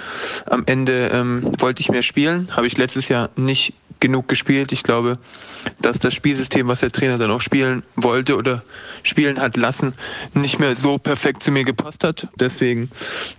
am 0.47 0.65
Ende 0.67 1.11
ähm, 1.13 1.53
wollte 1.61 1.81
ich 1.81 1.89
mehr 1.89 2.03
spielen, 2.03 2.49
habe 2.57 2.67
ich 2.67 2.77
letztes 2.77 3.09
Jahr 3.09 3.31
nicht 3.37 3.75
genug 4.01 4.29
gespielt. 4.29 4.73
Ich 4.73 4.83
glaube, 4.83 5.19
dass 5.81 6.01
das 6.01 6.15
Spielsystem, 6.15 6.67
was 6.67 6.81
der 6.81 6.91
Trainer 6.91 7.19
dann 7.19 7.31
auch 7.31 7.41
spielen 7.41 7.83
wollte 7.95 8.37
oder 8.37 8.63
spielen 9.03 9.41
hat 9.41 9.57
lassen, 9.57 9.95
nicht 10.35 10.59
mehr 10.59 10.75
so 10.75 10.99
perfekt 10.99 11.43
zu 11.43 11.53
mir 11.53 11.65
gepasst 11.65 12.03
hat. 12.03 12.27
Deswegen, 12.37 12.91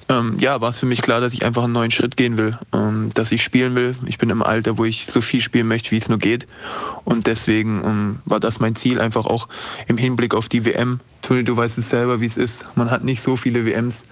ähm, 0.08 0.38
ja, 0.40 0.62
war 0.62 0.70
es 0.70 0.80
für 0.80 0.86
mich 0.86 1.02
klar, 1.02 1.20
dass 1.20 1.34
ich 1.34 1.44
einfach 1.44 1.64
einen 1.64 1.74
neuen 1.74 1.92
Schritt 1.92 2.16
gehen 2.16 2.38
will, 2.38 2.58
ähm, 2.74 3.12
dass 3.14 3.32
ich 3.32 3.44
spielen 3.44 3.76
will. 3.76 3.96
Ich 4.06 4.18
bin 4.18 4.30
im 4.30 4.44
Alter, 4.44 4.78
wo 4.78 4.86
ich 4.86 5.08
so 5.08 5.20
viel 5.22 5.42
spielen 5.42 5.68
möchte, 5.68 5.92
wie 5.92 5.98
es 5.98 6.10
nur 6.10 6.20
geht. 6.20 6.48
Und 7.04 7.28
deswegen 7.28 7.82
ähm, 7.84 8.20
war 8.26 8.40
das 8.40 8.60
mein 8.60 8.76
Ziel, 8.76 9.02
einfach 9.02 9.26
auch 9.26 9.50
im 9.88 9.98
Hinblick 9.98 10.34
auf 10.36 10.48
die 10.48 10.66
WM. 10.66 11.00
Toni, 11.22 11.44
du 11.44 11.56
weißt 11.56 11.78
es 11.78 11.90
selber, 11.90 12.20
wie 12.22 12.26
es 12.26 12.38
ist. 12.38 12.66
Man 12.76 12.90
hat 12.90 13.04
nicht 13.04 13.22
so 13.22 13.36
viele 13.36 13.66
WMs 13.66 14.06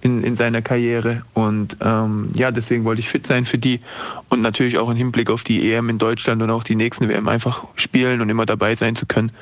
in, 0.00 0.22
in 0.22 0.36
seiner 0.36 0.62
Karriere. 0.62 1.22
Und 1.34 1.76
ähm, 1.80 2.30
ja, 2.34 2.50
deswegen 2.50 2.84
wollte 2.84 3.00
ich 3.00 3.08
fit 3.08 3.26
sein 3.26 3.44
für 3.44 3.58
die 3.58 3.80
und 4.28 4.40
natürlich 4.40 4.78
auch 4.78 4.90
im 4.90 4.96
Hinblick 4.96 5.30
auf 5.30 5.44
die 5.44 5.72
EM 5.72 5.88
in 5.88 5.98
Deutschland 5.98 6.42
und 6.42 6.50
auch 6.50 6.62
die 6.62 6.76
nächsten 6.76 7.08
WM 7.08 7.28
einfach 7.28 7.64
spielen 7.74 8.20
und 8.20 8.28
immer 8.28 8.46
dabei 8.46 8.74
sein 8.76 8.96
zu 8.96 9.06
können, 9.06 9.32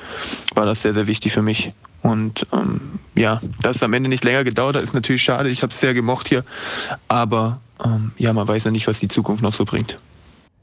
war 0.55 0.67
das 0.67 0.83
sehr, 0.83 0.95
sehr 0.95 1.07
wichtig 1.07 1.33
für 1.33 1.43
mich. 1.43 1.73
Und 2.03 2.47
ähm, 2.53 2.81
ja, 3.15 3.41
dass 3.61 3.77
es 3.77 3.83
am 3.83 3.93
Ende 3.95 4.09
nicht 4.09 4.25
länger 4.25 4.45
gedauert 4.45 4.77
hat, 4.77 4.83
ist 4.83 4.95
natürlich 4.95 5.23
schade. 5.23 5.49
Ich 5.49 5.63
habe 5.63 5.73
es 5.73 5.81
sehr 5.81 5.95
gemocht 5.95 6.29
hier. 6.29 6.45
Aber 7.09 7.61
ähm, 7.83 8.13
ja, 8.19 8.33
man 8.33 8.47
weiß 8.47 8.65
ja 8.65 8.71
nicht, 8.71 8.87
was 8.87 9.01
die 9.01 9.09
Zukunft 9.09 9.43
noch 9.43 9.55
so 9.55 9.65
bringt. 9.65 9.99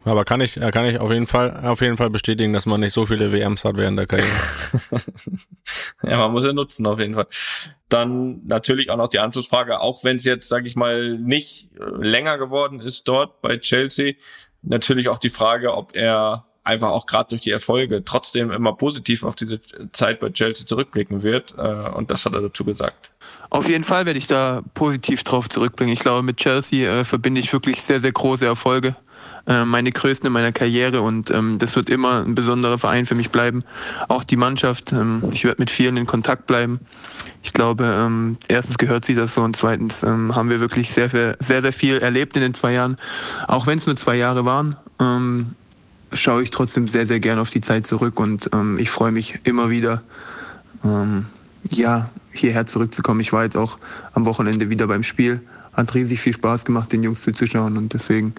Aber 0.04 0.26
kann 0.26 0.42
ich, 0.42 0.56
kann 0.56 0.86
ich 0.86 1.00
auf 1.00 1.12
jeden 1.12 1.28
Fall, 1.28 1.66
auf 1.66 1.82
jeden 1.82 1.98
Fall 1.98 2.10
bestätigen, 2.10 2.54
dass 2.54 2.66
man 2.66 2.80
nicht 2.80 2.94
so 2.94 3.06
viele 3.06 3.32
WMs 3.32 3.64
hat 3.64 3.78
während 3.78 4.00
der 4.00 4.08
Karriere. 4.08 4.30
ja, 6.04 6.18
man 6.18 6.32
muss 6.32 6.46
ja 6.46 6.54
nutzen, 6.54 6.88
auf 6.88 7.00
jeden 7.00 7.14
Fall. 7.14 7.28
Dann 7.90 8.42
natürlich 8.48 8.90
auch 8.90 8.98
noch 8.98 9.10
die 9.10 9.20
Anschlussfrage, 9.20 9.80
auch 9.80 10.04
wenn 10.04 10.18
es 10.18 10.26
jetzt, 10.26 10.50
sage 10.50 10.68
ich 10.68 10.76
mal, 10.76 11.18
nicht 11.18 11.70
länger 12.00 12.38
geworden 12.38 12.80
ist 12.80 13.08
dort 13.08 13.42
bei 13.42 13.58
Chelsea, 13.58 14.14
natürlich 14.64 15.08
auch 15.08 15.20
die 15.20 15.30
Frage, 15.30 15.74
ob 15.74 15.96
er 15.96 16.46
einfach 16.64 16.90
auch 16.90 17.06
gerade 17.06 17.30
durch 17.30 17.42
die 17.42 17.52
Erfolge 17.52 18.04
trotzdem 18.06 18.52
immer 18.52 18.74
positiv 18.74 19.24
auf 19.24 19.36
diese 19.36 19.60
Zeit 19.92 20.20
bei 20.20 20.30
Chelsea 20.30 20.66
zurückblicken 20.66 21.24
wird. 21.24 21.56
Äh, 21.58 21.62
und 21.62 22.12
das 22.12 22.26
hat 22.26 22.34
er 22.34 22.42
dazu 22.42 22.64
gesagt. 22.64 23.12
Auf 23.50 23.68
jeden 23.68 23.84
Fall 23.84 24.06
werde 24.06 24.20
ich 24.20 24.28
da 24.28 24.62
positiv 24.74 25.24
drauf 25.24 25.50
zurückblicken. 25.50 25.94
Ich 25.94 26.00
glaube, 26.00 26.24
mit 26.24 26.38
Chelsea 26.38 27.02
äh, 27.02 27.04
verbinde 27.04 27.42
ich 27.42 27.52
wirklich 27.52 27.82
sehr, 27.82 28.00
sehr 28.00 28.12
große 28.12 28.46
Erfolge. 28.46 28.96
Äh, 29.47 29.65
meine 29.65 29.91
größten 29.91 30.27
in 30.27 30.34
meiner 30.34 30.51
Karriere 30.51 31.01
und 31.01 31.32
ähm, 31.32 31.58
das 31.58 31.75
wird 31.75 31.89
immer 31.89 32.23
ein 32.23 32.36
besonderer 32.36 32.77
Verein 32.77 33.06
für 33.06 33.15
mich 33.15 33.32
bleiben. 33.32 33.63
Auch 34.08 34.23
die 34.23 34.38
Mannschaft, 34.38 34.91
ähm, 34.91 35.23
ich 35.32 35.43
werde 35.43 35.60
mit 35.60 35.71
vielen 35.71 35.97
in 35.97 36.06
Kontakt 36.06 36.45
bleiben. 36.45 36.80
Ich 37.41 37.54
glaube, 37.54 37.86
ähm, 37.86 38.38
erstens 38.47 38.77
gehört 38.77 39.04
sie 39.04 39.15
das 39.15 39.34
so 39.34 39.41
und 39.41 39.56
zweitens 39.56 40.04
ähm, 40.04 40.36
haben 40.36 40.49
wir 40.49 40.60
wirklich 40.60 40.91
sehr, 40.91 41.10
sehr, 41.10 41.38
sehr 41.39 41.73
viel 41.73 41.97
erlebt 41.97 42.36
in 42.36 42.41
den 42.43 42.54
zwei 42.54 42.73
Jahren. 42.73 42.97
Auch 43.47 43.65
wenn 43.65 43.80
es 43.80 43.88
nur 43.88 43.95
zwei 43.95 44.15
Jahre 44.15 44.45
waren, 44.45 44.75
ähm, 44.99 45.56
schaue 46.13 46.43
ich 46.43 46.51
trotzdem 46.51 46.88
sehr, 46.88 47.08
sehr 47.08 47.19
gerne 47.19 47.41
auf 47.41 47.49
die 47.49 47.62
Zeit 47.62 47.88
zurück 47.88 48.19
und 48.19 48.49
ähm, 48.54 48.77
ich 48.77 48.91
freue 48.91 49.12
mich 49.12 49.39
immer 49.43 49.71
wieder, 49.71 50.04
ähm, 50.84 51.25
ja, 51.69 52.10
hierher 52.32 52.65
zurückzukommen. 52.65 53.19
Ich 53.21 53.34
war 53.34 53.43
jetzt 53.43 53.58
auch 53.58 53.77
am 54.13 54.25
Wochenende 54.25 54.69
wieder 54.69 54.88
beim 54.88 55.04
Spiel. 55.04 55.41
Hat 55.73 55.93
riesig 55.95 56.19
viel 56.19 56.34
Spaß 56.34 56.65
gemacht, 56.65 56.91
den 56.91 57.04
Jungs 57.04 57.21
zuzuschauen 57.21 57.77
und 57.77 57.93
deswegen, 57.93 58.34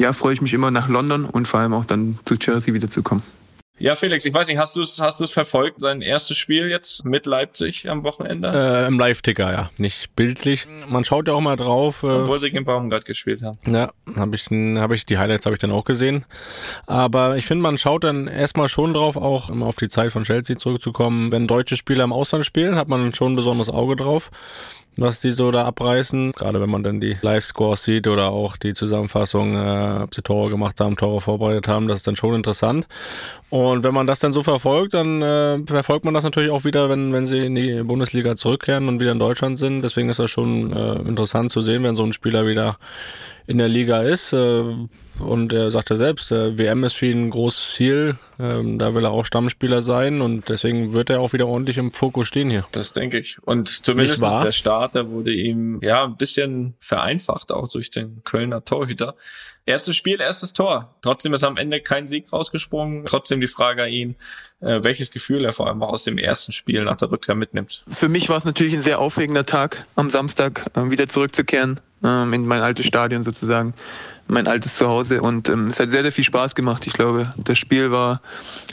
ja, 0.00 0.12
freue 0.12 0.34
ich 0.34 0.40
mich 0.40 0.54
immer 0.54 0.70
nach 0.70 0.88
London 0.88 1.24
und 1.24 1.46
vor 1.46 1.60
allem 1.60 1.74
auch 1.74 1.84
dann 1.84 2.18
zu 2.24 2.36
Chelsea 2.36 2.74
wiederzukommen. 2.74 3.22
Ja, 3.80 3.96
Felix, 3.96 4.26
ich 4.26 4.34
weiß 4.34 4.46
nicht, 4.48 4.58
hast 4.58 4.76
du 4.76 4.82
es 4.82 5.00
hast 5.00 5.22
du's 5.22 5.32
verfolgt, 5.32 5.80
sein 5.80 6.02
erstes 6.02 6.36
Spiel 6.36 6.68
jetzt 6.68 7.06
mit 7.06 7.24
Leipzig 7.24 7.88
am 7.88 8.04
Wochenende? 8.04 8.52
Äh, 8.52 8.86
Im 8.86 8.98
Live-Ticker, 8.98 9.50
ja. 9.50 9.70
Nicht 9.78 10.14
bildlich. 10.16 10.66
Man 10.86 11.02
schaut 11.04 11.28
ja 11.28 11.32
auch 11.32 11.40
mal 11.40 11.56
drauf. 11.56 12.02
Äh, 12.02 12.08
Obwohl 12.08 12.38
sie 12.38 12.50
gegen 12.50 12.66
Baumgart 12.66 13.06
gespielt 13.06 13.42
haben. 13.42 13.58
Ja, 13.66 13.90
habe 14.16 14.36
ich, 14.36 14.44
hab 14.50 14.90
ich, 14.90 15.06
die 15.06 15.16
Highlights 15.16 15.46
habe 15.46 15.54
ich 15.54 15.60
dann 15.60 15.72
auch 15.72 15.86
gesehen. 15.86 16.26
Aber 16.86 17.38
ich 17.38 17.46
finde, 17.46 17.62
man 17.62 17.78
schaut 17.78 18.04
dann 18.04 18.26
erstmal 18.26 18.68
schon 18.68 18.92
drauf, 18.92 19.16
auch 19.16 19.48
um 19.48 19.62
auf 19.62 19.76
die 19.76 19.88
Zeit 19.88 20.12
von 20.12 20.24
Chelsea 20.24 20.58
zurückzukommen. 20.58 21.32
Wenn 21.32 21.46
deutsche 21.46 21.76
Spieler 21.76 22.04
im 22.04 22.12
Ausland 22.12 22.44
spielen, 22.44 22.76
hat 22.76 22.88
man 22.88 23.14
schon 23.14 23.32
ein 23.32 23.36
besonderes 23.36 23.70
Auge 23.70 23.96
drauf 23.96 24.30
was 24.96 25.20
die 25.20 25.30
so 25.30 25.50
da 25.50 25.64
abreißen. 25.64 26.32
Gerade 26.32 26.60
wenn 26.60 26.70
man 26.70 26.82
dann 26.82 27.00
die 27.00 27.16
Live-Scores 27.22 27.84
sieht 27.84 28.08
oder 28.08 28.30
auch 28.30 28.56
die 28.56 28.74
Zusammenfassung, 28.74 29.56
äh, 29.56 30.02
ob 30.02 30.14
sie 30.14 30.22
Tore 30.22 30.50
gemacht 30.50 30.80
haben, 30.80 30.96
Tore 30.96 31.20
vorbereitet 31.20 31.68
haben, 31.68 31.88
das 31.88 31.98
ist 31.98 32.06
dann 32.06 32.16
schon 32.16 32.34
interessant. 32.34 32.86
Und 33.48 33.82
wenn 33.82 33.94
man 33.94 34.06
das 34.06 34.20
dann 34.20 34.32
so 34.32 34.42
verfolgt, 34.42 34.94
dann 34.94 35.22
äh, 35.22 35.58
verfolgt 35.66 36.04
man 36.04 36.14
das 36.14 36.24
natürlich 36.24 36.50
auch 36.50 36.64
wieder, 36.64 36.88
wenn, 36.88 37.12
wenn 37.12 37.26
sie 37.26 37.46
in 37.46 37.54
die 37.54 37.82
Bundesliga 37.82 38.36
zurückkehren 38.36 38.88
und 38.88 39.00
wieder 39.00 39.12
in 39.12 39.18
Deutschland 39.18 39.58
sind. 39.58 39.82
Deswegen 39.82 40.08
ist 40.08 40.18
das 40.18 40.30
schon 40.30 40.72
äh, 40.72 40.96
interessant 41.00 41.50
zu 41.50 41.62
sehen, 41.62 41.82
wenn 41.82 41.96
so 41.96 42.04
ein 42.04 42.12
Spieler 42.12 42.46
wieder 42.46 42.78
in 43.46 43.58
der 43.58 43.68
Liga 43.68 44.02
ist. 44.02 44.32
Äh, 44.32 44.62
und 45.20 45.52
er 45.52 45.70
sagte 45.70 45.96
selbst, 45.96 46.32
äh, 46.32 46.58
WM 46.58 46.84
ist 46.84 46.94
für 46.94 47.06
ihn 47.06 47.26
ein 47.26 47.30
großes 47.30 47.74
Ziel. 47.74 48.18
Ähm, 48.38 48.78
da 48.78 48.94
will 48.94 49.04
er 49.04 49.10
auch 49.10 49.24
Stammspieler 49.24 49.82
sein 49.82 50.20
und 50.20 50.48
deswegen 50.48 50.92
wird 50.92 51.10
er 51.10 51.20
auch 51.20 51.32
wieder 51.32 51.46
ordentlich 51.46 51.78
im 51.78 51.92
Fokus 51.92 52.28
stehen 52.28 52.50
hier. 52.50 52.66
Das 52.72 52.92
denke 52.92 53.18
ich. 53.18 53.38
Und 53.42 53.68
zumindest 53.68 54.22
der 54.22 54.52
Start, 54.52 54.94
der 54.94 55.10
wurde 55.10 55.32
ihm 55.32 55.80
ja 55.82 56.04
ein 56.04 56.16
bisschen 56.16 56.74
vereinfacht, 56.80 57.52
auch 57.52 57.68
durch 57.68 57.90
den 57.90 58.22
Kölner 58.24 58.64
Torhüter. 58.64 59.14
Erstes 59.70 59.96
Spiel, 59.96 60.20
erstes 60.20 60.52
Tor. 60.52 60.96
Trotzdem 61.00 61.32
ist 61.32 61.44
am 61.44 61.56
Ende 61.56 61.80
kein 61.80 62.08
Sieg 62.08 62.32
rausgesprungen. 62.32 63.06
Trotzdem 63.06 63.40
die 63.40 63.46
Frage 63.46 63.84
an 63.84 63.88
ihn, 63.88 64.16
äh, 64.58 64.82
welches 64.82 65.12
Gefühl 65.12 65.44
er 65.44 65.52
vor 65.52 65.68
allem 65.68 65.80
auch 65.84 65.92
aus 65.92 66.02
dem 66.02 66.18
ersten 66.18 66.50
Spiel 66.50 66.82
nach 66.82 66.96
der 66.96 67.12
Rückkehr 67.12 67.36
mitnimmt. 67.36 67.84
Für 67.88 68.08
mich 68.08 68.28
war 68.28 68.38
es 68.38 68.44
natürlich 68.44 68.74
ein 68.74 68.82
sehr 68.82 68.98
aufregender 68.98 69.46
Tag, 69.46 69.86
am 69.94 70.10
Samstag 70.10 70.66
äh, 70.74 70.90
wieder 70.90 71.08
zurückzukehren 71.08 71.78
ähm, 72.02 72.32
in 72.32 72.46
mein 72.46 72.62
altes 72.62 72.84
Stadion 72.84 73.22
sozusagen, 73.22 73.74
mein 74.26 74.48
altes 74.48 74.76
Zuhause. 74.76 75.22
Und 75.22 75.48
ähm, 75.48 75.68
es 75.68 75.78
hat 75.78 75.90
sehr, 75.90 76.02
sehr 76.02 76.10
viel 76.10 76.24
Spaß 76.24 76.56
gemacht. 76.56 76.88
Ich 76.88 76.92
glaube, 76.92 77.32
das 77.36 77.56
Spiel 77.56 77.92
war 77.92 78.22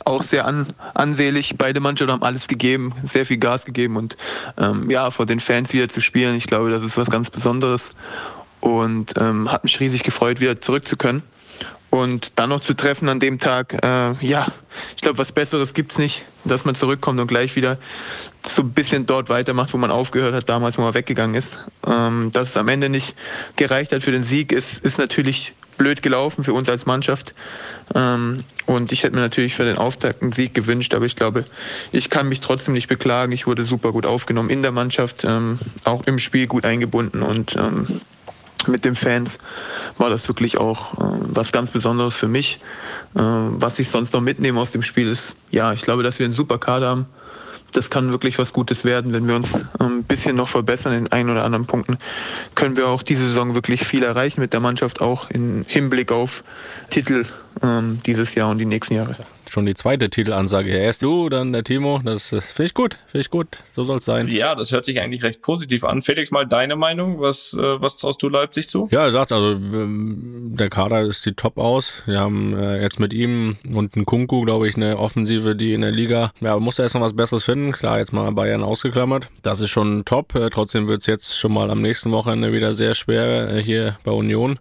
auch 0.03 0.23
sehr 0.23 0.45
an, 0.45 0.73
ansehlich. 0.95 1.59
Beide 1.59 1.79
Mannschaften 1.79 2.11
haben 2.11 2.23
alles 2.23 2.47
gegeben, 2.47 2.95
sehr 3.03 3.27
viel 3.27 3.37
Gas 3.37 3.65
gegeben. 3.65 3.97
Und 3.97 4.17
ähm, 4.57 4.89
ja, 4.89 5.11
vor 5.11 5.27
den 5.27 5.41
Fans 5.41 5.73
wieder 5.73 5.89
zu 5.89 6.01
spielen, 6.01 6.35
ich 6.35 6.47
glaube, 6.47 6.71
das 6.71 6.81
ist 6.81 6.97
was 6.97 7.11
ganz 7.11 7.29
Besonderes. 7.29 7.91
Und 8.59 9.13
ähm, 9.19 9.51
hat 9.51 9.63
mich 9.63 9.79
riesig 9.79 10.03
gefreut, 10.03 10.39
wieder 10.39 10.59
zurück 10.61 10.87
zu 10.87 10.97
können. 10.97 11.23
Und 11.89 12.37
dann 12.37 12.49
noch 12.49 12.59
zu 12.59 12.73
treffen 12.73 13.07
an 13.07 13.19
dem 13.19 13.39
Tag, 13.39 13.73
äh, 13.81 14.13
ja, 14.19 14.47
ich 14.95 15.01
glaube, 15.01 15.17
was 15.19 15.31
Besseres 15.31 15.73
gibt's 15.73 15.97
nicht, 15.97 16.25
dass 16.43 16.65
man 16.65 16.75
zurückkommt 16.75 17.19
und 17.19 17.27
gleich 17.27 17.55
wieder 17.55 17.77
so 18.45 18.61
ein 18.61 18.71
bisschen 18.71 19.05
dort 19.05 19.29
weitermacht, 19.29 19.73
wo 19.73 19.77
man 19.77 19.89
aufgehört 19.89 20.33
hat, 20.33 20.49
damals, 20.49 20.77
wo 20.77 20.81
man 20.81 20.93
weggegangen 20.93 21.35
ist. 21.35 21.57
Ähm, 21.87 22.31
dass 22.33 22.49
es 22.49 22.57
am 22.57 22.67
Ende 22.67 22.89
nicht 22.89 23.15
gereicht 23.55 23.93
hat 23.93 24.03
für 24.03 24.11
den 24.11 24.25
Sieg, 24.25 24.51
ist, 24.51 24.79
ist 24.79 24.97
natürlich 24.97 25.53
blöd 25.77 26.01
gelaufen 26.01 26.43
für 26.43 26.53
uns 26.53 26.67
als 26.67 26.85
Mannschaft. 26.85 27.33
Ähm, 27.95 28.43
und 28.65 28.91
ich 28.91 29.03
hätte 29.03 29.15
mir 29.15 29.21
natürlich 29.21 29.55
für 29.55 29.63
den 29.63 29.77
Auftakt 29.77 30.21
einen 30.21 30.33
Sieg 30.33 30.53
gewünscht, 30.53 30.93
aber 30.93 31.05
ich 31.05 31.15
glaube, 31.15 31.45
ich 31.93 32.09
kann 32.09 32.27
mich 32.27 32.41
trotzdem 32.41 32.73
nicht 32.73 32.87
beklagen. 32.87 33.31
Ich 33.31 33.47
wurde 33.47 33.63
super 33.63 33.93
gut 33.93 34.05
aufgenommen 34.05 34.49
in 34.49 34.61
der 34.61 34.71
Mannschaft, 34.71 35.23
ähm, 35.23 35.59
auch 35.85 36.05
im 36.05 36.19
Spiel 36.19 36.47
gut 36.47 36.65
eingebunden 36.65 37.21
und 37.21 37.55
ähm, 37.55 38.01
mit 38.68 38.86
den 38.86 38.95
Fans 38.95 39.38
war 39.97 40.09
das 40.09 40.28
wirklich 40.28 40.57
auch 40.57 40.93
äh, 40.93 41.18
was 41.22 41.51
ganz 41.51 41.72
Besonderes 41.72 42.15
für 42.15 42.28
mich. 42.28 42.59
Äh, 43.15 43.20
was 43.22 43.80
ich 43.80 43.89
sonst 43.89 44.13
noch 44.13 44.22
mitnehme 44.22 44.59
aus 44.59 44.72
dem 44.72 44.84
Spiel 44.84 45.07
ist, 45.07 45.36
ja, 45.51 45.74
ich 45.74 45.82
glaube, 45.82 46.03
dass 46.03 46.20
wir 46.20 46.26
einen 46.26 46.34
super 46.34 46.57
Kader 46.57 46.89
haben. 46.89 47.05
Das 47.74 47.89
kann 47.89 48.11
wirklich 48.11 48.39
was 48.39 48.53
Gutes 48.53 48.86
werden, 48.86 49.11
wenn 49.11 49.28
wir 49.28 49.36
uns 49.36 49.53
äh, 49.53 49.59
ein 49.80 50.03
bisschen 50.03 50.36
noch 50.36 50.47
verbessern 50.47 50.93
in 50.93 51.11
ein 51.11 51.30
oder 51.30 51.43
anderen 51.43 51.65
Punkten. 51.65 51.97
Können 52.55 52.78
wir 52.78 52.88
auch 52.88 53.03
diese 53.03 53.28
Saison 53.28 53.55
wirklich 53.55 53.86
viel 53.86 54.03
erreichen 54.03 54.39
mit 54.39 54.53
der 54.53 54.59
Mannschaft, 54.59 55.01
auch 55.01 55.30
im 55.30 55.65
Hinblick 55.68 56.11
auf 56.11 56.43
Titel 56.89 57.26
ähm, 57.63 57.99
dieses 58.05 58.35
Jahr 58.35 58.49
und 58.49 58.57
die 58.57 58.65
nächsten 58.65 58.95
Jahre 58.95 59.15
schon 59.51 59.65
die 59.65 59.73
zweite 59.73 60.09
Titelansage. 60.09 60.69
Erst 60.69 61.01
du, 61.01 61.29
dann 61.29 61.53
der 61.53 61.63
Timo. 61.63 62.01
Das, 62.03 62.29
das 62.29 62.51
finde 62.51 62.67
ich 62.67 62.73
gut, 62.73 62.97
finde 63.07 63.21
ich 63.21 63.29
gut. 63.29 63.59
So 63.73 63.85
soll 63.85 63.97
es 63.97 64.05
sein. 64.05 64.27
Ja, 64.27 64.55
das 64.55 64.71
hört 64.71 64.85
sich 64.85 64.99
eigentlich 64.99 65.23
recht 65.23 65.41
positiv 65.41 65.83
an. 65.83 66.01
Felix, 66.01 66.31
mal 66.31 66.45
deine 66.45 66.75
Meinung. 66.75 67.19
Was, 67.19 67.53
äh, 67.53 67.81
was 67.81 67.97
traust 67.97 68.21
du 68.21 68.29
Leipzig 68.29 68.69
zu? 68.69 68.87
Ja, 68.91 69.05
er 69.05 69.11
sagt, 69.11 69.31
also 69.31 69.51
ähm, 69.51 70.53
der 70.57 70.69
Kader 70.69 71.11
sieht 71.11 71.37
top 71.37 71.57
aus. 71.57 72.03
Wir 72.05 72.19
haben 72.19 72.53
äh, 72.57 72.81
jetzt 72.81 72.99
mit 72.99 73.13
ihm 73.13 73.57
und 73.73 73.95
ein 73.95 74.05
Kunku, 74.05 74.41
glaube 74.41 74.67
ich, 74.67 74.75
eine 74.75 74.97
Offensive, 74.97 75.55
die 75.55 75.73
in 75.73 75.81
der 75.81 75.91
Liga, 75.91 76.31
ja, 76.39 76.57
muss 76.59 76.79
erst 76.79 76.95
noch 76.95 77.01
was 77.01 77.15
Besseres 77.15 77.43
finden. 77.43 77.71
Klar, 77.71 77.99
jetzt 77.99 78.13
mal 78.13 78.31
Bayern 78.31 78.63
ausgeklammert. 78.63 79.29
Das 79.41 79.59
ist 79.59 79.69
schon 79.69 80.05
top. 80.05 80.35
Äh, 80.35 80.49
trotzdem 80.49 80.87
wird 80.87 81.01
es 81.01 81.07
jetzt 81.07 81.37
schon 81.37 81.53
mal 81.53 81.69
am 81.71 81.81
nächsten 81.81 82.11
Wochenende 82.11 82.51
wieder 82.53 82.73
sehr 82.73 82.95
schwer 82.95 83.49
äh, 83.49 83.63
hier 83.63 83.97
bei 84.03 84.11
Union 84.11 84.59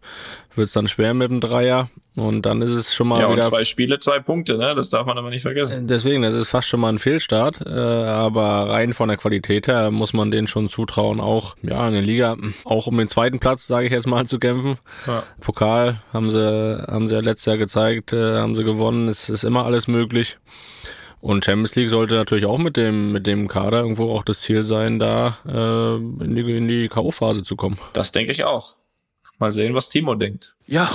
wird 0.56 0.66
es 0.66 0.72
dann 0.72 0.88
schwer 0.88 1.14
mit 1.14 1.30
dem 1.30 1.40
Dreier. 1.40 1.88
Und 2.16 2.46
dann 2.46 2.62
ist 2.62 2.70
es 2.70 2.94
schon 2.94 3.08
mal 3.08 3.20
ja, 3.20 3.30
wieder. 3.30 3.42
Ja, 3.42 3.48
zwei 3.48 3.64
Spiele, 3.64 3.98
zwei 3.98 4.20
Punkte, 4.20 4.56
ne? 4.56 4.74
Das 4.74 4.88
darf 4.88 5.06
man 5.06 5.18
aber 5.18 5.28
nicht 5.28 5.42
vergessen. 5.42 5.86
Deswegen, 5.86 6.22
das 6.22 6.32
ist 6.32 6.48
fast 6.48 6.66
schon 6.66 6.80
mal 6.80 6.88
ein 6.88 6.98
Fehlstart. 6.98 7.60
Äh, 7.66 7.70
aber 7.70 8.70
rein 8.70 8.94
von 8.94 9.08
der 9.08 9.18
Qualität 9.18 9.68
her 9.68 9.90
muss 9.90 10.14
man 10.14 10.30
denen 10.30 10.46
schon 10.46 10.70
zutrauen, 10.70 11.20
auch 11.20 11.56
ja 11.60 11.86
in 11.86 11.92
der 11.92 12.02
Liga, 12.02 12.36
auch 12.64 12.86
um 12.86 12.96
den 12.96 13.08
zweiten 13.08 13.38
Platz, 13.38 13.66
sage 13.66 13.86
ich 13.86 13.92
jetzt 13.92 14.06
mal, 14.06 14.26
zu 14.26 14.38
kämpfen. 14.38 14.78
Ja. 15.06 15.24
Pokal 15.40 16.00
haben 16.10 16.30
sie, 16.30 16.86
haben 16.88 17.06
sie 17.06 17.14
ja 17.14 17.20
letztes 17.20 17.46
Jahr 17.46 17.58
gezeigt, 17.58 18.14
äh, 18.14 18.38
haben 18.38 18.54
sie 18.54 18.64
gewonnen. 18.64 19.08
Es 19.08 19.28
ist 19.28 19.44
immer 19.44 19.66
alles 19.66 19.86
möglich. 19.86 20.38
Und 21.20 21.44
Champions 21.44 21.74
League 21.74 21.90
sollte 21.90 22.14
natürlich 22.14 22.46
auch 22.46 22.58
mit 22.58 22.76
dem, 22.76 23.12
mit 23.12 23.26
dem 23.26 23.48
Kader 23.48 23.80
irgendwo 23.80 24.14
auch 24.14 24.22
das 24.22 24.40
Ziel 24.40 24.62
sein, 24.62 24.98
da 24.98 25.38
äh, 25.46 25.96
in 25.96 26.34
die, 26.34 26.56
in 26.56 26.68
die 26.68 26.88
K.O.-Phase 26.88 27.42
zu 27.42 27.56
kommen. 27.56 27.78
Das 27.92 28.12
denke 28.12 28.32
ich 28.32 28.44
auch. 28.44 28.76
Mal 29.38 29.52
sehen, 29.52 29.74
was 29.74 29.90
Timo 29.90 30.14
denkt. 30.14 30.54
Ja, 30.66 30.88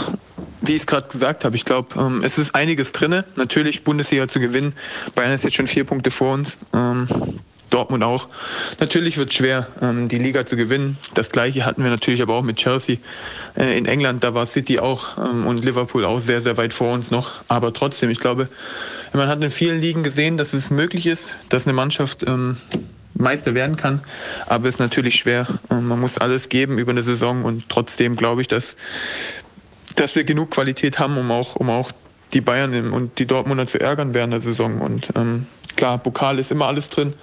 wie 0.62 0.72
ich 0.72 0.80
es 0.80 0.88
gerade 0.88 1.08
gesagt 1.08 1.46
habe, 1.46 1.56
ich 1.56 1.66
glaube, 1.66 2.00
ähm, 2.00 2.24
es 2.24 2.38
ist 2.38 2.56
einiges 2.56 2.92
drinne. 2.92 3.26
Natürlich 3.36 3.84
Bundesliga 3.84 4.28
zu 4.28 4.40
gewinnen. 4.40 4.74
Bayern 5.14 5.32
ist 5.32 5.44
jetzt 5.44 5.56
schon 5.56 5.68
vier 5.68 5.84
Punkte 5.84 6.12
vor 6.12 6.34
uns. 6.34 6.58
Ähm, 6.74 7.08
Dortmund 7.72 8.04
auch. 8.04 8.30
Natürlich 8.80 9.18
wird 9.18 9.30
es 9.30 9.36
schwer, 9.36 9.68
ähm, 9.82 10.08
die 10.08 10.18
Liga 10.18 10.46
zu 10.46 10.56
gewinnen. 10.56 10.98
Das 11.14 11.32
gleiche 11.32 11.66
hatten 11.66 11.84
wir 11.84 11.90
natürlich 11.90 12.22
aber 12.22 12.36
auch 12.36 12.44
mit 12.44 12.58
Chelsea 12.58 12.98
äh, 13.58 13.78
in 13.78 13.86
England. 13.86 14.24
Da 14.24 14.34
war 14.34 14.46
City 14.46 14.80
auch 14.80 15.18
ähm, 15.18 15.48
und 15.48 15.64
Liverpool 15.64 16.06
auch 16.06 16.20
sehr, 16.20 16.42
sehr 16.42 16.58
weit 16.58 16.74
vor 16.74 16.94
uns 16.94 17.12
noch. 17.12 17.32
Aber 17.48 17.74
trotzdem, 17.74 18.10
ich 18.10 18.20
glaube, 18.20 18.50
man 19.14 19.28
hat 19.28 19.44
in 19.44 19.52
vielen 19.52 19.82
Ligen 19.82 20.04
gesehen, 20.04 20.38
dass 20.38 20.54
es 20.54 20.70
möglich 20.70 21.08
ist, 21.08 21.32
dass 21.50 21.66
eine 21.66 21.74
Mannschaft 21.74 22.24
ähm, 22.24 22.58
Meister 23.22 23.56
werden 23.56 23.78
kann. 23.78 24.02
Aber 24.48 24.68
es 24.68 24.76
ist 24.76 24.80
natürlich 24.80 25.16
schwer. 25.16 25.48
Man 25.70 26.00
muss 26.00 26.18
alles 26.18 26.50
geben 26.50 26.78
über 26.78 26.92
eine 26.92 27.04
Saison 27.04 27.44
und 27.44 27.70
trotzdem 27.70 28.16
glaube 28.16 28.42
ich, 28.42 28.48
dass, 28.48 28.76
dass 29.96 30.16
wir 30.16 30.24
genug 30.24 30.52
Qualität 30.52 31.00
haben, 31.00 31.18
um 31.18 31.32
auch, 31.32 31.56
um 31.56 31.70
auch 31.70 31.92
die 32.34 32.42
Bayern 32.42 32.92
und 32.92 33.20
die 33.20 33.26
Dortmunder 33.26 33.68
zu 33.68 33.80
ärgern 33.80 34.14
während 34.14 34.34
der 34.34 34.42
Saison. 34.42 34.82
Und 34.82 35.10
ähm, 35.16 35.48
klar, 35.76 35.98
Pokal 35.98 36.40
ist 36.40 36.52
immer 36.52 36.68
alles 36.68 36.90
drin. 36.90 37.14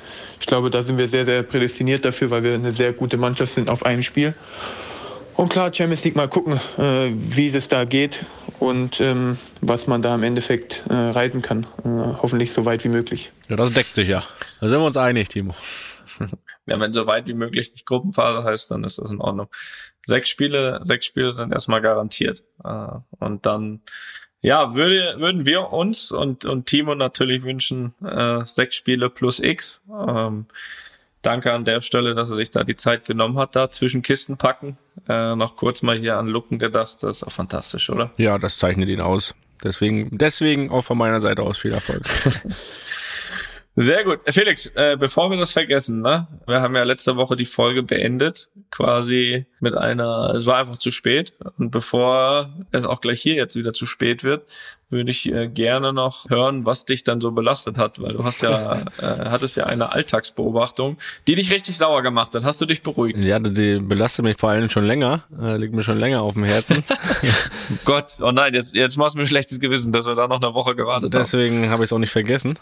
Ich 0.40 0.46
glaube, 0.46 0.70
da 0.70 0.82
sind 0.82 0.98
wir 0.98 1.08
sehr, 1.08 1.24
sehr 1.24 1.42
prädestiniert 1.42 2.04
dafür, 2.04 2.30
weil 2.30 2.42
wir 2.42 2.54
eine 2.54 2.72
sehr 2.72 2.92
gute 2.92 3.16
Mannschaft 3.16 3.54
sind 3.54 3.68
auf 3.68 3.84
einem 3.84 4.02
Spiel. 4.02 4.34
Und 5.38 5.50
klar, 5.50 5.72
Champions 5.72 6.04
League 6.04 6.16
mal 6.16 6.28
gucken, 6.28 6.54
äh, 6.78 7.12
wie 7.14 7.48
es 7.48 7.68
da 7.68 7.84
geht 7.84 8.24
und 8.58 9.00
ähm, 9.00 9.38
was 9.60 9.86
man 9.86 10.02
da 10.02 10.16
im 10.16 10.24
Endeffekt 10.24 10.82
äh, 10.90 10.94
reisen 10.94 11.42
kann. 11.42 11.62
Äh, 11.84 11.88
hoffentlich 12.20 12.52
so 12.52 12.64
weit 12.64 12.82
wie 12.82 12.88
möglich. 12.88 13.30
Ja, 13.48 13.54
das 13.54 13.72
deckt 13.72 13.94
sich 13.94 14.08
ja. 14.08 14.24
Da 14.60 14.68
sind 14.68 14.80
wir 14.80 14.84
uns 14.86 14.96
einig, 14.96 15.28
Timo. 15.28 15.54
Ja, 16.68 16.78
wenn 16.78 16.92
so 16.92 17.06
weit 17.06 17.28
wie 17.28 17.34
möglich 17.34 17.72
nicht 17.72 17.86
Gruppenphase 17.86 18.44
heißt, 18.44 18.70
dann 18.70 18.84
ist 18.84 18.98
das 18.98 19.10
in 19.10 19.20
Ordnung. 19.20 19.48
Sechs 20.04 20.28
Spiele, 20.28 20.80
sechs 20.82 21.06
Spiele 21.06 21.32
sind 21.32 21.52
erstmal 21.52 21.80
garantiert. 21.80 22.44
Äh, 22.64 22.98
und 23.18 23.46
dann, 23.46 23.80
ja, 24.40 24.74
würde, 24.74 25.16
würden 25.18 25.46
wir 25.46 25.72
uns 25.72 26.12
und, 26.12 26.44
und 26.44 26.66
Timo 26.66 26.94
natürlich 26.94 27.42
wünschen, 27.42 27.94
äh, 28.04 28.44
sechs 28.44 28.76
Spiele 28.76 29.10
plus 29.10 29.40
X. 29.40 29.82
Ähm, 29.90 30.46
danke 31.22 31.52
an 31.52 31.64
der 31.64 31.80
Stelle, 31.80 32.14
dass 32.14 32.30
er 32.30 32.36
sich 32.36 32.50
da 32.50 32.64
die 32.64 32.76
Zeit 32.76 33.04
genommen 33.06 33.38
hat, 33.38 33.56
da 33.56 33.70
zwischen 33.70 34.02
Kisten 34.02 34.36
packen. 34.36 34.78
Äh, 35.08 35.34
noch 35.36 35.56
kurz 35.56 35.82
mal 35.82 35.96
hier 35.96 36.16
an 36.16 36.28
Lucken 36.28 36.58
gedacht. 36.58 37.02
Das 37.02 37.18
ist 37.18 37.22
auch 37.24 37.32
fantastisch, 37.32 37.90
oder? 37.90 38.10
Ja, 38.16 38.38
das 38.38 38.58
zeichnet 38.58 38.88
ihn 38.88 39.00
aus. 39.00 39.34
Deswegen, 39.62 40.16
deswegen 40.16 40.70
auch 40.70 40.82
von 40.82 40.98
meiner 40.98 41.20
Seite 41.20 41.42
aus 41.42 41.58
viel 41.58 41.72
Erfolg. 41.72 42.02
Sehr 43.80 44.02
gut. 44.02 44.20
Felix, 44.26 44.66
äh, 44.74 44.96
bevor 44.98 45.30
wir 45.30 45.36
das 45.36 45.52
vergessen, 45.52 46.00
ne? 46.00 46.26
Wir 46.46 46.60
haben 46.60 46.74
ja 46.74 46.82
letzte 46.82 47.14
Woche 47.16 47.36
die 47.36 47.44
Folge 47.44 47.84
beendet, 47.84 48.50
quasi 48.72 49.46
mit 49.60 49.76
einer, 49.76 50.34
es 50.34 50.46
war 50.46 50.56
einfach 50.56 50.78
zu 50.78 50.90
spät. 50.90 51.34
Und 51.58 51.70
bevor 51.70 52.52
es 52.72 52.84
auch 52.84 53.00
gleich 53.00 53.22
hier 53.22 53.34
jetzt 53.34 53.54
wieder 53.54 53.72
zu 53.72 53.86
spät 53.86 54.24
wird, 54.24 54.50
würde 54.90 55.10
ich 55.10 55.30
äh, 55.30 55.48
gerne 55.48 55.92
noch 55.92 56.30
hören, 56.30 56.64
was 56.64 56.86
dich 56.86 57.04
dann 57.04 57.20
so 57.20 57.32
belastet 57.32 57.76
hat, 57.76 58.00
weil 58.00 58.14
du 58.14 58.24
hast 58.24 58.42
ja, 58.42 58.80
äh, 58.98 59.28
hattest 59.28 59.56
ja 59.56 59.66
eine 59.66 59.92
Alltagsbeobachtung, 59.92 60.96
die 61.26 61.34
dich 61.34 61.52
richtig 61.52 61.76
sauer 61.76 62.02
gemacht 62.02 62.34
hat. 62.34 62.44
Hast 62.44 62.60
du 62.60 62.66
dich 62.66 62.82
beruhigt? 62.82 63.22
Ja, 63.24 63.38
die 63.38 63.80
belastet 63.80 64.24
mich 64.24 64.38
vor 64.38 64.50
allem 64.50 64.70
schon 64.70 64.84
länger, 64.84 65.24
äh, 65.38 65.56
liegt 65.56 65.74
mir 65.74 65.82
schon 65.82 65.98
länger 65.98 66.22
auf 66.22 66.34
dem 66.34 66.44
Herzen. 66.44 66.84
Gott, 67.84 68.16
oh 68.20 68.32
nein, 68.32 68.54
jetzt, 68.54 68.74
jetzt 68.74 68.96
machst 68.96 69.14
du 69.14 69.18
mir 69.18 69.24
ein 69.24 69.28
schlechtes 69.28 69.60
Gewissen, 69.60 69.92
dass 69.92 70.06
wir 70.06 70.14
da 70.14 70.26
noch 70.26 70.40
eine 70.40 70.54
Woche 70.54 70.74
gewartet 70.74 71.12
Deswegen 71.12 71.22
haben. 71.22 71.50
Deswegen 71.50 71.70
habe 71.70 71.84
ich 71.84 71.88
es 71.88 71.92
auch 71.92 71.98
nicht 71.98 72.12
vergessen. 72.12 72.58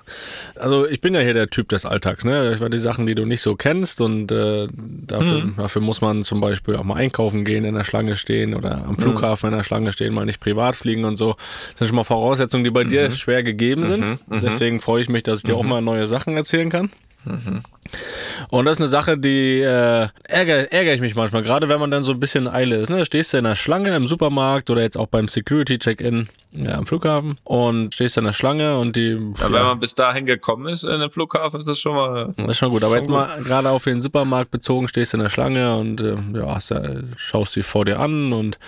Also 0.56 0.86
ich 0.86 1.00
bin 1.00 1.14
ja 1.14 1.20
hier 1.20 1.34
der 1.34 1.48
Typ 1.48 1.68
des 1.68 1.86
Alltags, 1.86 2.24
ne? 2.24 2.52
Ich 2.52 2.60
war 2.60 2.70
die 2.70 2.78
Sachen, 2.78 3.06
die 3.06 3.14
du 3.14 3.24
nicht 3.24 3.40
so 3.40 3.54
kennst 3.54 4.00
und 4.00 4.32
äh, 4.32 4.66
dafür, 4.74 5.42
hm. 5.42 5.54
dafür 5.56 5.82
muss 5.82 6.00
man 6.00 6.24
zum 6.24 6.40
Beispiel 6.40 6.74
auch 6.74 6.84
mal 6.84 6.96
einkaufen 6.96 7.44
gehen, 7.44 7.64
in 7.64 7.74
der 7.74 7.84
Schlange 7.84 8.16
stehen 8.16 8.54
oder 8.54 8.84
am 8.84 8.98
Flughafen 8.98 9.50
in 9.50 9.56
der 9.56 9.64
Schlange 9.64 9.92
stehen, 9.92 10.12
mal 10.12 10.26
nicht 10.26 10.40
privat 10.40 10.74
fliegen 10.74 11.04
und 11.04 11.14
so. 11.14 11.36
Das 11.70 11.78
sind 11.78 11.86
schon 11.88 11.96
mal 11.96 12.04
Voraussetzungen, 12.16 12.64
die 12.64 12.70
bei 12.70 12.84
mhm. 12.84 12.88
dir 12.88 13.10
schwer 13.10 13.42
gegeben 13.42 13.84
sind. 13.84 14.00
Mhm. 14.00 14.18
mhm. 14.28 14.40
Deswegen 14.42 14.80
freue 14.80 15.02
ich 15.02 15.08
mich, 15.08 15.22
dass 15.22 15.40
ich 15.40 15.44
dir 15.44 15.54
auch 15.54 15.62
mhm. 15.62 15.68
mal 15.68 15.82
neue 15.82 16.06
Sachen 16.06 16.36
erzählen 16.36 16.70
kann. 16.70 16.90
Mhm. 17.24 17.62
Und 18.50 18.64
das 18.64 18.74
ist 18.74 18.80
eine 18.80 18.88
Sache, 18.88 19.18
die 19.18 19.60
äh, 19.60 20.08
ärgere, 20.24 20.72
ärgere 20.72 20.94
ich 20.94 21.00
mich 21.00 21.14
manchmal, 21.14 21.42
gerade 21.42 21.68
wenn 21.68 21.80
man 21.80 21.90
dann 21.90 22.04
so 22.04 22.12
ein 22.12 22.20
bisschen 22.20 22.48
Eile 22.48 22.76
ist. 22.76 22.88
Ne? 22.88 22.98
Da 22.98 23.04
stehst 23.04 23.32
du 23.32 23.38
in 23.38 23.44
der 23.44 23.56
Schlange 23.56 23.94
im 23.94 24.06
Supermarkt 24.06 24.70
oder 24.70 24.82
jetzt 24.82 24.96
auch 24.96 25.08
beim 25.08 25.28
Security-Check-In 25.28 26.28
ja, 26.52 26.74
am 26.74 26.86
Flughafen 26.86 27.38
und 27.44 27.94
stehst 27.94 28.16
in 28.16 28.24
der 28.24 28.32
Schlange 28.32 28.78
und 28.78 28.96
die. 28.96 29.18
Ja, 29.38 29.52
wenn 29.52 29.62
man 29.62 29.80
bis 29.80 29.94
dahin 29.94 30.24
gekommen 30.24 30.68
ist 30.68 30.84
in 30.84 31.00
dem 31.00 31.10
Flughafen, 31.10 31.60
ist 31.60 31.68
das 31.68 31.78
schon 31.78 31.94
mal. 31.94 32.32
Das 32.36 32.48
ist 32.48 32.58
schon 32.58 32.70
gut. 32.70 32.82
Aber 32.82 32.94
schon 32.94 33.02
jetzt 33.02 33.08
gut. 33.08 33.16
mal 33.16 33.42
gerade 33.42 33.70
auf 33.70 33.84
den 33.84 34.00
Supermarkt 34.00 34.50
bezogen, 34.50 34.88
stehst 34.88 35.12
du 35.12 35.18
in 35.18 35.22
der 35.22 35.30
Schlange 35.30 35.76
und 35.76 36.00
äh, 36.00 36.16
ja, 36.32 36.58
schaust 37.16 37.56
die 37.56 37.62
vor 37.62 37.84
dir 37.84 37.98
an 37.98 38.32
und 38.32 38.58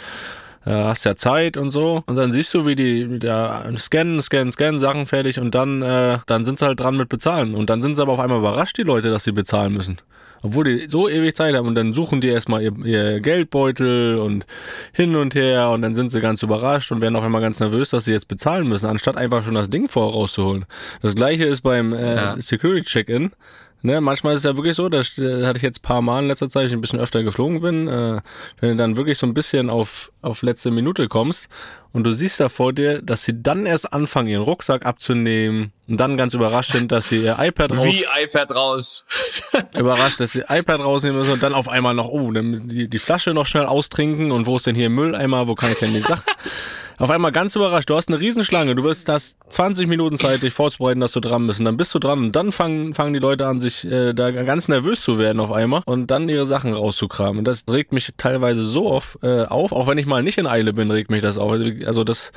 äh, 0.64 0.70
hast 0.70 1.04
ja 1.04 1.16
Zeit 1.16 1.56
und 1.56 1.70
so. 1.70 2.02
Und 2.06 2.16
dann 2.16 2.32
siehst 2.32 2.52
du, 2.54 2.66
wie 2.66 2.74
die 2.74 3.10
wieder 3.10 3.70
scannen, 3.76 4.20
scannen, 4.20 4.52
scannen, 4.52 4.80
Sachen 4.80 5.06
fertig 5.06 5.40
und 5.40 5.54
dann, 5.54 5.82
äh, 5.82 6.18
dann 6.26 6.44
sind 6.44 6.58
sie 6.58 6.66
halt 6.66 6.80
dran 6.80 6.96
mit 6.96 7.08
bezahlen. 7.08 7.54
Und 7.54 7.70
dann 7.70 7.82
sind 7.82 7.96
sie 7.96 8.02
aber 8.02 8.12
auf 8.12 8.20
einmal 8.20 8.38
überrascht, 8.38 8.78
die 8.78 8.82
Leute, 8.82 9.10
dass 9.10 9.24
sie 9.24 9.32
bezahlen 9.32 9.72
müssen. 9.72 9.98
Obwohl 10.42 10.64
die 10.64 10.88
so 10.88 11.08
ewig 11.08 11.34
Zeit 11.34 11.54
haben 11.54 11.66
und 11.66 11.74
dann 11.74 11.94
suchen 11.94 12.20
die 12.20 12.28
erstmal 12.28 12.62
ihr, 12.62 12.72
ihr 12.84 13.20
Geldbeutel 13.20 14.18
und 14.18 14.46
hin 14.92 15.16
und 15.16 15.34
her 15.34 15.70
und 15.70 15.82
dann 15.82 15.94
sind 15.94 16.10
sie 16.10 16.20
ganz 16.20 16.42
überrascht 16.42 16.92
und 16.92 17.00
werden 17.00 17.16
auch 17.16 17.24
immer 17.24 17.40
ganz 17.40 17.58
nervös, 17.58 17.90
dass 17.90 18.04
sie 18.04 18.12
jetzt 18.12 18.28
bezahlen 18.28 18.68
müssen, 18.68 18.86
anstatt 18.86 19.16
einfach 19.16 19.42
schon 19.42 19.54
das 19.54 19.68
Ding 19.70 19.88
vorauszuholen. 19.88 20.64
Das 21.02 21.16
gleiche 21.16 21.44
ist 21.44 21.62
beim 21.62 21.92
äh, 21.92 22.14
ja. 22.14 22.36
Security 22.38 22.84
Check-In 22.84 23.32
Ne, 23.80 24.00
manchmal 24.00 24.34
ist 24.34 24.40
es 24.40 24.44
ja 24.44 24.56
wirklich 24.56 24.74
so, 24.74 24.88
das 24.88 25.16
hatte 25.18 25.56
ich 25.56 25.62
jetzt 25.62 25.78
ein 25.78 25.82
paar 25.82 26.02
Mal 26.02 26.22
in 26.22 26.28
letzter 26.28 26.48
Zeit, 26.48 26.66
ich 26.66 26.72
ein 26.72 26.80
bisschen 26.80 26.98
öfter 26.98 27.22
geflogen 27.22 27.60
bin, 27.60 27.86
äh, 27.86 28.20
wenn 28.60 28.70
du 28.70 28.76
dann 28.76 28.96
wirklich 28.96 29.18
so 29.18 29.26
ein 29.26 29.34
bisschen 29.34 29.70
auf, 29.70 30.10
auf 30.20 30.42
letzte 30.42 30.72
Minute 30.72 31.06
kommst 31.06 31.48
und 31.92 32.02
du 32.02 32.12
siehst 32.12 32.40
da 32.40 32.48
vor 32.48 32.72
dir, 32.72 33.00
dass 33.02 33.22
sie 33.22 33.40
dann 33.40 33.66
erst 33.66 33.92
anfangen, 33.92 34.28
ihren 34.28 34.42
Rucksack 34.42 34.84
abzunehmen 34.84 35.72
und 35.86 36.00
dann 36.00 36.16
ganz 36.16 36.34
überrascht 36.34 36.72
sind, 36.72 36.90
dass 36.90 37.08
sie 37.08 37.22
ihr 37.22 37.36
iPad 37.38 37.70
raus... 37.70 37.86
Wie 37.86 38.04
iPad 38.20 38.54
raus? 38.56 39.04
überrascht, 39.78 40.18
dass 40.18 40.32
sie 40.32 40.40
ihr 40.40 40.50
iPad 40.50 40.82
rausnehmen 40.82 41.20
müssen 41.20 41.34
und 41.34 41.42
dann 41.44 41.54
auf 41.54 41.68
einmal 41.68 41.94
noch, 41.94 42.08
oh, 42.08 42.32
die, 42.32 42.88
die 42.88 42.98
Flasche 42.98 43.32
noch 43.32 43.46
schnell 43.46 43.66
austrinken 43.66 44.32
und 44.32 44.46
wo 44.46 44.56
ist 44.56 44.66
denn 44.66 44.74
hier 44.74 44.90
Mülleimer, 44.90 45.46
wo 45.46 45.54
kann 45.54 45.70
ich 45.70 45.78
denn 45.78 45.94
die 45.94 46.00
Sachen 46.00 46.24
auf 46.98 47.10
einmal 47.10 47.32
ganz 47.32 47.54
überrascht. 47.54 47.88
Du 47.90 47.96
hast 47.96 48.08
eine 48.08 48.20
Riesenschlange, 48.20 48.74
du 48.74 48.82
bist, 48.82 49.08
hast 49.08 49.38
20 49.48 49.86
Minuten 49.86 50.16
Zeit, 50.16 50.42
dich 50.42 50.52
vorzubereiten, 50.52 51.00
dass 51.00 51.12
du 51.12 51.20
dran 51.20 51.46
bist. 51.46 51.60
Und 51.60 51.64
dann 51.64 51.76
bist 51.76 51.94
du 51.94 51.98
dran 51.98 52.18
und 52.18 52.36
dann 52.36 52.52
fangen, 52.52 52.94
fangen 52.94 53.12
die 53.14 53.20
Leute 53.20 53.46
an, 53.46 53.60
sich 53.60 53.84
äh, 53.84 54.12
da 54.12 54.30
ganz 54.30 54.68
nervös 54.68 55.02
zu 55.02 55.18
werden 55.18 55.40
auf 55.40 55.52
einmal 55.52 55.82
und 55.86 56.08
dann 56.08 56.28
ihre 56.28 56.46
Sachen 56.46 56.72
rauszukramen. 56.72 57.38
Und 57.38 57.44
das 57.44 57.64
regt 57.70 57.92
mich 57.92 58.12
teilweise 58.16 58.62
so 58.62 58.90
oft 58.90 59.22
äh, 59.22 59.44
auf, 59.44 59.72
auch 59.72 59.86
wenn 59.86 59.98
ich 59.98 60.06
mal 60.06 60.22
nicht 60.22 60.38
in 60.38 60.46
Eile 60.46 60.72
bin, 60.72 60.90
regt 60.90 61.10
mich 61.10 61.22
das 61.22 61.38
auf. 61.38 61.52
Also 61.52 62.04
das 62.04 62.32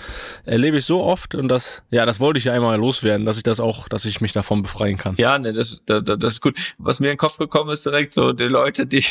erlebe 0.45 0.78
ich 0.78 0.86
so 0.86 1.01
oft 1.01 1.36
und 1.36 1.47
das, 1.47 1.84
ja, 1.89 2.05
das 2.05 2.20
wollte 2.20 2.38
ich 2.38 2.45
ja 2.45 2.53
einmal 2.53 2.78
loswerden, 2.78 3.26
dass 3.26 3.38
ich 3.38 3.43
das 3.43 3.59
auch, 3.59 3.88
dass 3.89 4.05
ich 4.05 4.22
mich 4.22 4.34
davon 4.34 4.62
befreien 4.62 4.97
kann. 4.97 5.16
Ja, 5.18 5.39
ne, 5.39 5.53
das, 5.53 5.82
das, 5.86 6.03
das 6.03 6.34
ist 6.34 6.41
gut. 6.41 6.57
Was 6.78 6.99
mir 6.99 7.07
in 7.07 7.14
den 7.14 7.18
Kopf 7.18 7.38
gekommen 7.38 7.72
ist 7.72 7.86
direkt 7.86 8.14
so, 8.14 8.32
die 8.34 8.43
Leute, 8.43 8.86
die, 8.86 9.03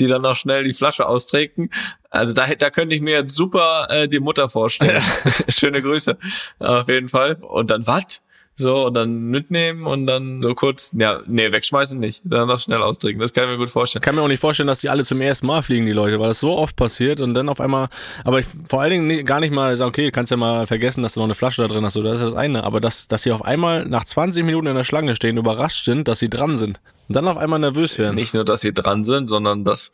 die 0.00 0.06
dann 0.06 0.22
noch 0.22 0.34
schnell 0.34 0.64
die 0.64 0.72
Flasche 0.72 1.06
austrinken. 1.06 1.70
Also 2.10 2.32
da, 2.32 2.46
da 2.54 2.70
könnte 2.70 2.94
ich 2.94 3.02
mir 3.02 3.20
jetzt 3.20 3.34
super 3.34 3.88
äh, 3.90 4.08
die 4.08 4.20
Mutter 4.20 4.48
vorstellen. 4.48 5.02
Schöne 5.48 5.82
Grüße. 5.82 6.16
Auf 6.58 6.88
jeden 6.88 7.08
Fall. 7.08 7.34
Und 7.40 7.70
dann 7.70 7.86
was? 7.86 8.22
So, 8.58 8.86
und 8.86 8.94
dann 8.94 9.28
mitnehmen 9.28 9.86
und 9.86 10.06
dann 10.06 10.42
so 10.42 10.54
kurz, 10.54 10.90
ja, 10.96 11.20
nee, 11.26 11.52
wegschmeißen 11.52 12.00
nicht. 12.00 12.22
Dann 12.24 12.48
noch 12.48 12.58
schnell 12.58 12.80
austrinken. 12.80 13.20
Das 13.20 13.34
kann 13.34 13.44
ich 13.44 13.50
mir 13.50 13.58
gut 13.58 13.68
vorstellen. 13.68 14.00
Kann 14.00 14.14
mir 14.14 14.22
auch 14.22 14.28
nicht 14.28 14.40
vorstellen, 14.40 14.66
dass 14.66 14.80
die 14.80 14.88
alle 14.88 15.04
zum 15.04 15.20
ersten 15.20 15.46
Mal 15.46 15.62
fliegen, 15.62 15.84
die 15.84 15.92
Leute, 15.92 16.18
weil 16.18 16.28
das 16.28 16.40
so 16.40 16.56
oft 16.56 16.74
passiert 16.74 17.20
und 17.20 17.34
dann 17.34 17.50
auf 17.50 17.60
einmal, 17.60 17.88
aber 18.24 18.38
ich 18.38 18.46
vor 18.66 18.80
allen 18.80 19.08
Dingen 19.08 19.26
gar 19.26 19.40
nicht 19.40 19.52
mal 19.52 19.76
sagen, 19.76 19.90
okay, 19.90 20.10
kannst 20.10 20.30
ja 20.30 20.38
mal 20.38 20.66
vergessen, 20.66 21.02
dass 21.02 21.12
du 21.12 21.20
noch 21.20 21.26
eine 21.26 21.34
Flasche 21.34 21.60
da 21.60 21.68
drin 21.68 21.84
hast, 21.84 21.92
so, 21.92 22.02
das 22.02 22.14
ist 22.14 22.24
das 22.24 22.34
eine. 22.34 22.64
Aber 22.64 22.80
dass, 22.80 23.08
dass 23.08 23.24
sie 23.24 23.32
auf 23.32 23.44
einmal 23.44 23.84
nach 23.84 24.04
20 24.04 24.42
Minuten 24.42 24.68
in 24.68 24.74
der 24.74 24.84
Schlange 24.84 25.14
stehen, 25.14 25.36
überrascht 25.36 25.84
sind, 25.84 26.08
dass 26.08 26.18
sie 26.18 26.30
dran 26.30 26.56
sind. 26.56 26.80
Und 27.08 27.14
dann 27.14 27.28
auf 27.28 27.36
einmal 27.36 27.58
nervös 27.58 27.98
werden. 27.98 28.14
Nicht 28.14 28.34
nur, 28.34 28.44
dass 28.44 28.60
sie 28.60 28.72
dran 28.72 29.04
sind, 29.04 29.28
sondern 29.28 29.64
dass 29.64 29.92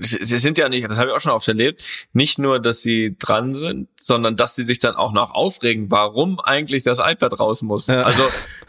sie 0.00 0.38
sind 0.38 0.56
ja 0.56 0.68
nicht, 0.68 0.88
das 0.88 0.98
habe 0.98 1.10
ich 1.10 1.14
auch 1.14 1.20
schon 1.20 1.32
oft 1.32 1.46
erlebt, 1.46 1.84
nicht 2.12 2.38
nur, 2.38 2.58
dass 2.58 2.82
sie 2.82 3.16
dran 3.18 3.54
sind, 3.54 3.88
sondern 3.98 4.36
dass 4.36 4.54
sie 4.56 4.64
sich 4.64 4.78
dann 4.78 4.94
auch 4.94 5.12
noch 5.12 5.34
aufregen, 5.34 5.90
warum 5.90 6.40
eigentlich 6.40 6.82
das 6.82 6.98
iPad 6.98 7.38
raus 7.38 7.62
muss. 7.62 7.88
Ja. 7.88 8.02
Also 8.02 8.22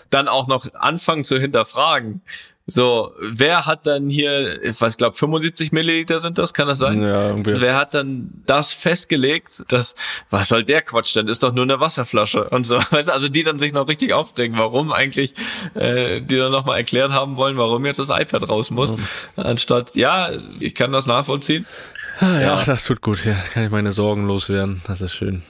dann 0.10 0.28
auch 0.28 0.48
noch 0.48 0.74
anfangen 0.74 1.24
zu 1.24 1.40
hinterfragen. 1.40 2.22
So, 2.68 3.14
wer 3.20 3.68
hat 3.68 3.86
dann 3.86 4.10
hier, 4.10 4.64
ich 4.64 4.82
weiß, 4.82 4.98
glaube 4.98 5.16
75 5.16 5.72
Milliliter 5.72 6.20
sind 6.20 6.40
das, 6.40 6.52
kann 6.56 6.68
das 6.68 6.80
sein? 6.80 7.00
Ja, 7.04 7.28
irgendwie. 7.28 7.62
Wer 7.62 7.76
hat 7.76 7.94
dann 7.94 8.32
das 8.48 8.74
festgelegt, 8.74 9.64
dass, 9.68 9.96
was 10.32 10.48
soll 10.48 10.64
der 10.64 10.82
Quatsch 10.82 11.16
denn? 11.16 11.28
Ist 11.28 11.44
doch 11.44 11.54
nur 11.54 11.64
eine 11.64 11.80
Wasserflasche 11.80 12.50
und 12.50 12.66
so. 12.66 12.78
Weißt, 12.90 13.12
also 13.12 13.30
die 13.30 13.44
dann 13.44 13.60
sich 13.60 13.72
noch 13.72 13.88
richtig 13.88 14.14
aufregen, 14.14 14.58
warum 14.58 14.92
eigentlich, 14.92 15.36
äh, 15.76 16.22
die 16.22 16.38
dann 16.38 16.52
nochmal 16.52 16.78
erklärt 16.78 17.12
haben 17.12 17.38
wollen, 17.38 17.56
warum 17.58 17.86
jetzt 17.86 18.00
das 18.00 18.10
iPad 18.10 18.50
raus 18.50 18.72
muss, 18.72 18.94
mhm. 18.94 18.98
anstatt, 19.36 19.96
ja, 19.96 20.32
ich 20.60 20.74
kann 20.74 20.92
das 20.92 21.06
nachvollziehen. 21.06 21.68
Ah, 22.20 22.34
ja, 22.34 22.40
ja, 22.40 22.64
das 22.64 22.86
tut 22.86 23.02
gut, 23.02 23.26
ja, 23.26 23.36
kann 23.54 23.66
ich 23.66 23.72
meine 23.72 23.92
Sorgen 23.92 24.26
loswerden, 24.26 24.82
das 24.88 25.02
ist 25.02 25.14
schön. 25.14 25.44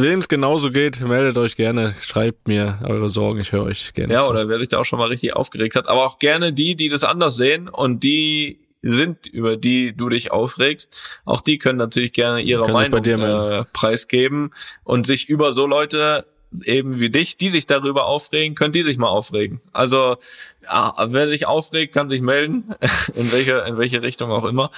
Wem 0.00 0.20
es 0.20 0.28
genauso 0.28 0.70
geht, 0.70 1.00
meldet 1.00 1.36
euch 1.38 1.56
gerne, 1.56 1.94
schreibt 2.00 2.48
mir 2.48 2.78
eure 2.84 3.10
Sorgen, 3.10 3.40
ich 3.40 3.52
höre 3.52 3.64
euch 3.64 3.92
gerne. 3.94 4.12
Ja, 4.12 4.24
zu. 4.24 4.30
oder 4.30 4.48
wer 4.48 4.58
sich 4.58 4.68
da 4.68 4.78
auch 4.78 4.84
schon 4.84 4.98
mal 4.98 5.08
richtig 5.08 5.34
aufgeregt 5.34 5.76
hat. 5.76 5.88
Aber 5.88 6.04
auch 6.04 6.18
gerne 6.18 6.52
die, 6.52 6.76
die 6.76 6.88
das 6.88 7.04
anders 7.04 7.36
sehen 7.36 7.68
und 7.68 8.02
die 8.02 8.60
sind, 8.82 9.26
über 9.26 9.56
die 9.56 9.96
du 9.96 10.08
dich 10.08 10.30
aufregst. 10.30 11.20
Auch 11.24 11.40
die 11.40 11.58
können 11.58 11.78
natürlich 11.78 12.12
gerne 12.12 12.40
ihre 12.40 12.70
Meinung 12.70 13.04
äh, 13.04 13.64
preisgeben 13.72 14.52
und 14.84 15.06
sich 15.06 15.28
über 15.28 15.52
so 15.52 15.66
Leute 15.66 16.26
eben 16.64 16.98
wie 16.98 17.10
dich, 17.10 17.36
die 17.36 17.50
sich 17.50 17.66
darüber 17.66 18.06
aufregen, 18.06 18.54
können 18.54 18.72
die 18.72 18.82
sich 18.82 18.98
mal 18.98 19.08
aufregen. 19.08 19.60
Also 19.72 20.16
ja, 20.62 20.94
wer 21.08 21.28
sich 21.28 21.46
aufregt, 21.46 21.92
kann 21.92 22.08
sich 22.08 22.22
melden, 22.22 22.74
in 23.14 23.30
welche, 23.32 23.58
in 23.66 23.76
welche 23.76 24.02
Richtung 24.02 24.30
auch 24.30 24.44
immer. 24.44 24.70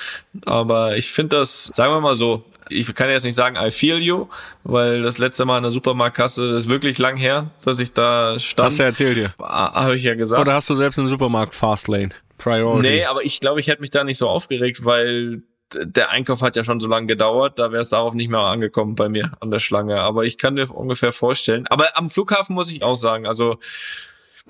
Aber 0.44 0.96
ich 0.96 1.12
finde 1.12 1.36
das, 1.36 1.70
sagen 1.74 1.92
wir 1.92 2.00
mal 2.00 2.16
so, 2.16 2.44
ich 2.72 2.94
kann 2.94 3.10
jetzt 3.10 3.24
nicht 3.24 3.34
sagen, 3.34 3.56
I 3.56 3.70
feel 3.70 3.98
you, 3.98 4.26
weil 4.64 5.02
das 5.02 5.18
letzte 5.18 5.44
Mal 5.44 5.58
in 5.58 5.62
der 5.62 5.72
Supermarktkasse 5.72 6.56
ist 6.56 6.68
wirklich 6.68 6.98
lang 6.98 7.16
her, 7.16 7.50
dass 7.64 7.78
ich 7.78 7.92
da 7.92 8.38
stand. 8.38 8.66
Hast 8.66 8.78
du 8.78 8.82
erzählt 8.82 9.16
dir? 9.16 9.34
Habe 9.38 9.96
ich 9.96 10.02
ja 10.02 10.14
gesagt. 10.14 10.40
Oder 10.40 10.54
hast 10.54 10.68
du 10.70 10.74
selbst 10.74 10.98
im 10.98 11.08
Supermarkt 11.08 11.54
Fastlane? 11.54 12.10
Priority? 12.38 12.88
Nee, 12.88 13.04
aber 13.04 13.24
ich 13.24 13.40
glaube, 13.40 13.60
ich 13.60 13.68
hätte 13.68 13.80
mich 13.80 13.90
da 13.90 14.04
nicht 14.04 14.18
so 14.18 14.28
aufgeregt, 14.28 14.84
weil 14.84 15.42
der 15.72 16.10
Einkauf 16.10 16.42
hat 16.42 16.56
ja 16.56 16.64
schon 16.64 16.80
so 16.80 16.88
lange 16.88 17.06
gedauert, 17.06 17.58
da 17.58 17.70
wäre 17.70 17.82
es 17.82 17.90
darauf 17.90 18.14
nicht 18.14 18.28
mehr 18.28 18.40
angekommen 18.40 18.96
bei 18.96 19.08
mir 19.08 19.32
an 19.40 19.50
der 19.50 19.60
Schlange. 19.60 20.00
Aber 20.00 20.24
ich 20.24 20.38
kann 20.38 20.54
mir 20.54 20.70
ungefähr 20.70 21.12
vorstellen. 21.12 21.66
Aber 21.68 21.96
am 21.96 22.10
Flughafen 22.10 22.54
muss 22.54 22.70
ich 22.70 22.82
auch 22.82 22.96
sagen, 22.96 23.26
also 23.26 23.58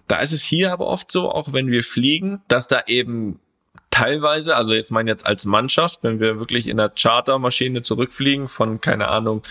da 0.07 0.21
ist 0.21 0.33
es 0.33 0.43
hier 0.43 0.73
aber 0.73 0.87
oft 0.87 1.13
so, 1.13 1.31
auch 1.31 1.53
wenn 1.53 1.69
wir 1.69 1.83
fliegen, 1.83 2.41
dass 2.49 2.69
da 2.69 2.83
eben 2.87 3.39
teilweise, 3.91 4.57
also 4.57 4.73
jetzt 4.73 4.91
meine 4.93 5.11
jetzt 5.11 5.27
als 5.27 5.45
Mannschaft, 5.45 6.01
wenn 6.03 6.21
wir 6.21 6.39
wirklich 6.39 6.69
in 6.69 6.77
der 6.77 6.91
Chartermaschine 6.91 7.83
zurückfliegen 7.83 8.49
von, 8.49 8.81
keine 8.81 9.09
Ahnung, 9.09 9.43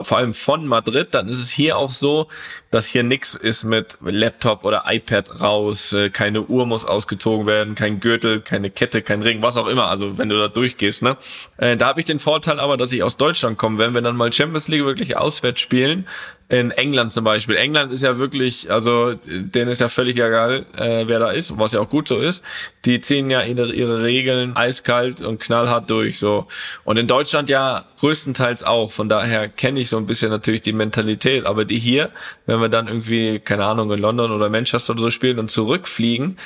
vor 0.00 0.18
allem 0.18 0.34
von 0.34 0.66
Madrid, 0.66 1.08
dann 1.12 1.28
ist 1.28 1.40
es 1.40 1.50
hier 1.50 1.76
auch 1.78 1.90
so, 1.90 2.28
dass 2.70 2.86
hier 2.86 3.02
nix 3.02 3.34
ist 3.34 3.64
mit 3.64 3.96
Laptop 4.02 4.64
oder 4.64 4.84
iPad 4.86 5.40
raus, 5.40 5.92
äh, 5.92 6.10
keine 6.10 6.42
Uhr 6.42 6.66
muss 6.66 6.84
ausgezogen 6.84 7.46
werden, 7.46 7.74
kein 7.74 8.00
Gürtel, 8.00 8.40
keine 8.40 8.70
Kette, 8.70 9.00
kein 9.00 9.22
Ring, 9.22 9.40
was 9.40 9.56
auch 9.56 9.66
immer, 9.66 9.88
also 9.88 10.18
wenn 10.18 10.28
du 10.28 10.38
da 10.38 10.48
durchgehst, 10.48 11.02
ne? 11.02 11.16
Äh, 11.56 11.76
da 11.76 11.86
habe 11.86 12.00
ich 12.00 12.06
den 12.06 12.18
Vorteil 12.18 12.60
aber, 12.60 12.76
dass 12.76 12.92
ich 12.92 13.02
aus 13.02 13.16
Deutschland 13.16 13.56
komme, 13.56 13.78
wenn 13.78 13.94
wir 13.94 14.02
dann 14.02 14.16
mal 14.16 14.32
Champions 14.32 14.68
League 14.68 14.84
wirklich 14.84 15.16
auswärts 15.16 15.60
spielen, 15.60 16.06
in 16.48 16.70
England 16.70 17.12
zum 17.12 17.24
Beispiel. 17.24 17.56
England 17.56 17.92
ist 17.92 18.02
ja 18.02 18.18
wirklich, 18.18 18.70
also 18.70 19.14
denen 19.24 19.68
ist 19.68 19.80
ja 19.80 19.88
völlig 19.88 20.16
egal, 20.16 20.64
äh, 20.76 21.04
wer 21.06 21.18
da 21.18 21.30
ist, 21.30 21.58
was 21.58 21.72
ja 21.72 21.80
auch 21.80 21.88
gut 21.88 22.06
so 22.06 22.18
ist. 22.18 22.44
Die 22.84 23.00
ziehen 23.00 23.30
ja 23.30 23.42
ihre, 23.42 23.72
ihre 23.72 24.02
Regeln 24.02 24.56
eiskalt 24.56 25.20
und 25.20 25.40
knallhart 25.40 25.90
durch. 25.90 26.20
so. 26.20 26.46
Und 26.84 26.98
in 26.98 27.08
Deutschland 27.08 27.48
ja 27.48 27.84
größtenteils 27.98 28.62
auch. 28.62 28.92
Von 28.92 29.08
daher 29.08 29.48
kenne 29.48 29.80
ich 29.80 29.88
so 29.88 29.96
ein 29.96 30.06
bisschen 30.06 30.30
natürlich 30.30 30.62
die 30.62 30.72
Mentalität. 30.72 31.46
Aber 31.46 31.64
die 31.64 31.78
hier, 31.78 32.10
wenn 32.46 32.60
wir 32.60 32.68
dann 32.68 32.86
irgendwie, 32.86 33.40
keine 33.40 33.64
Ahnung, 33.64 33.90
in 33.90 33.98
London 33.98 34.30
oder 34.30 34.48
Manchester 34.48 34.92
oder 34.92 35.02
so 35.02 35.10
spielen 35.10 35.40
und 35.40 35.50
zurückfliegen, 35.50 36.38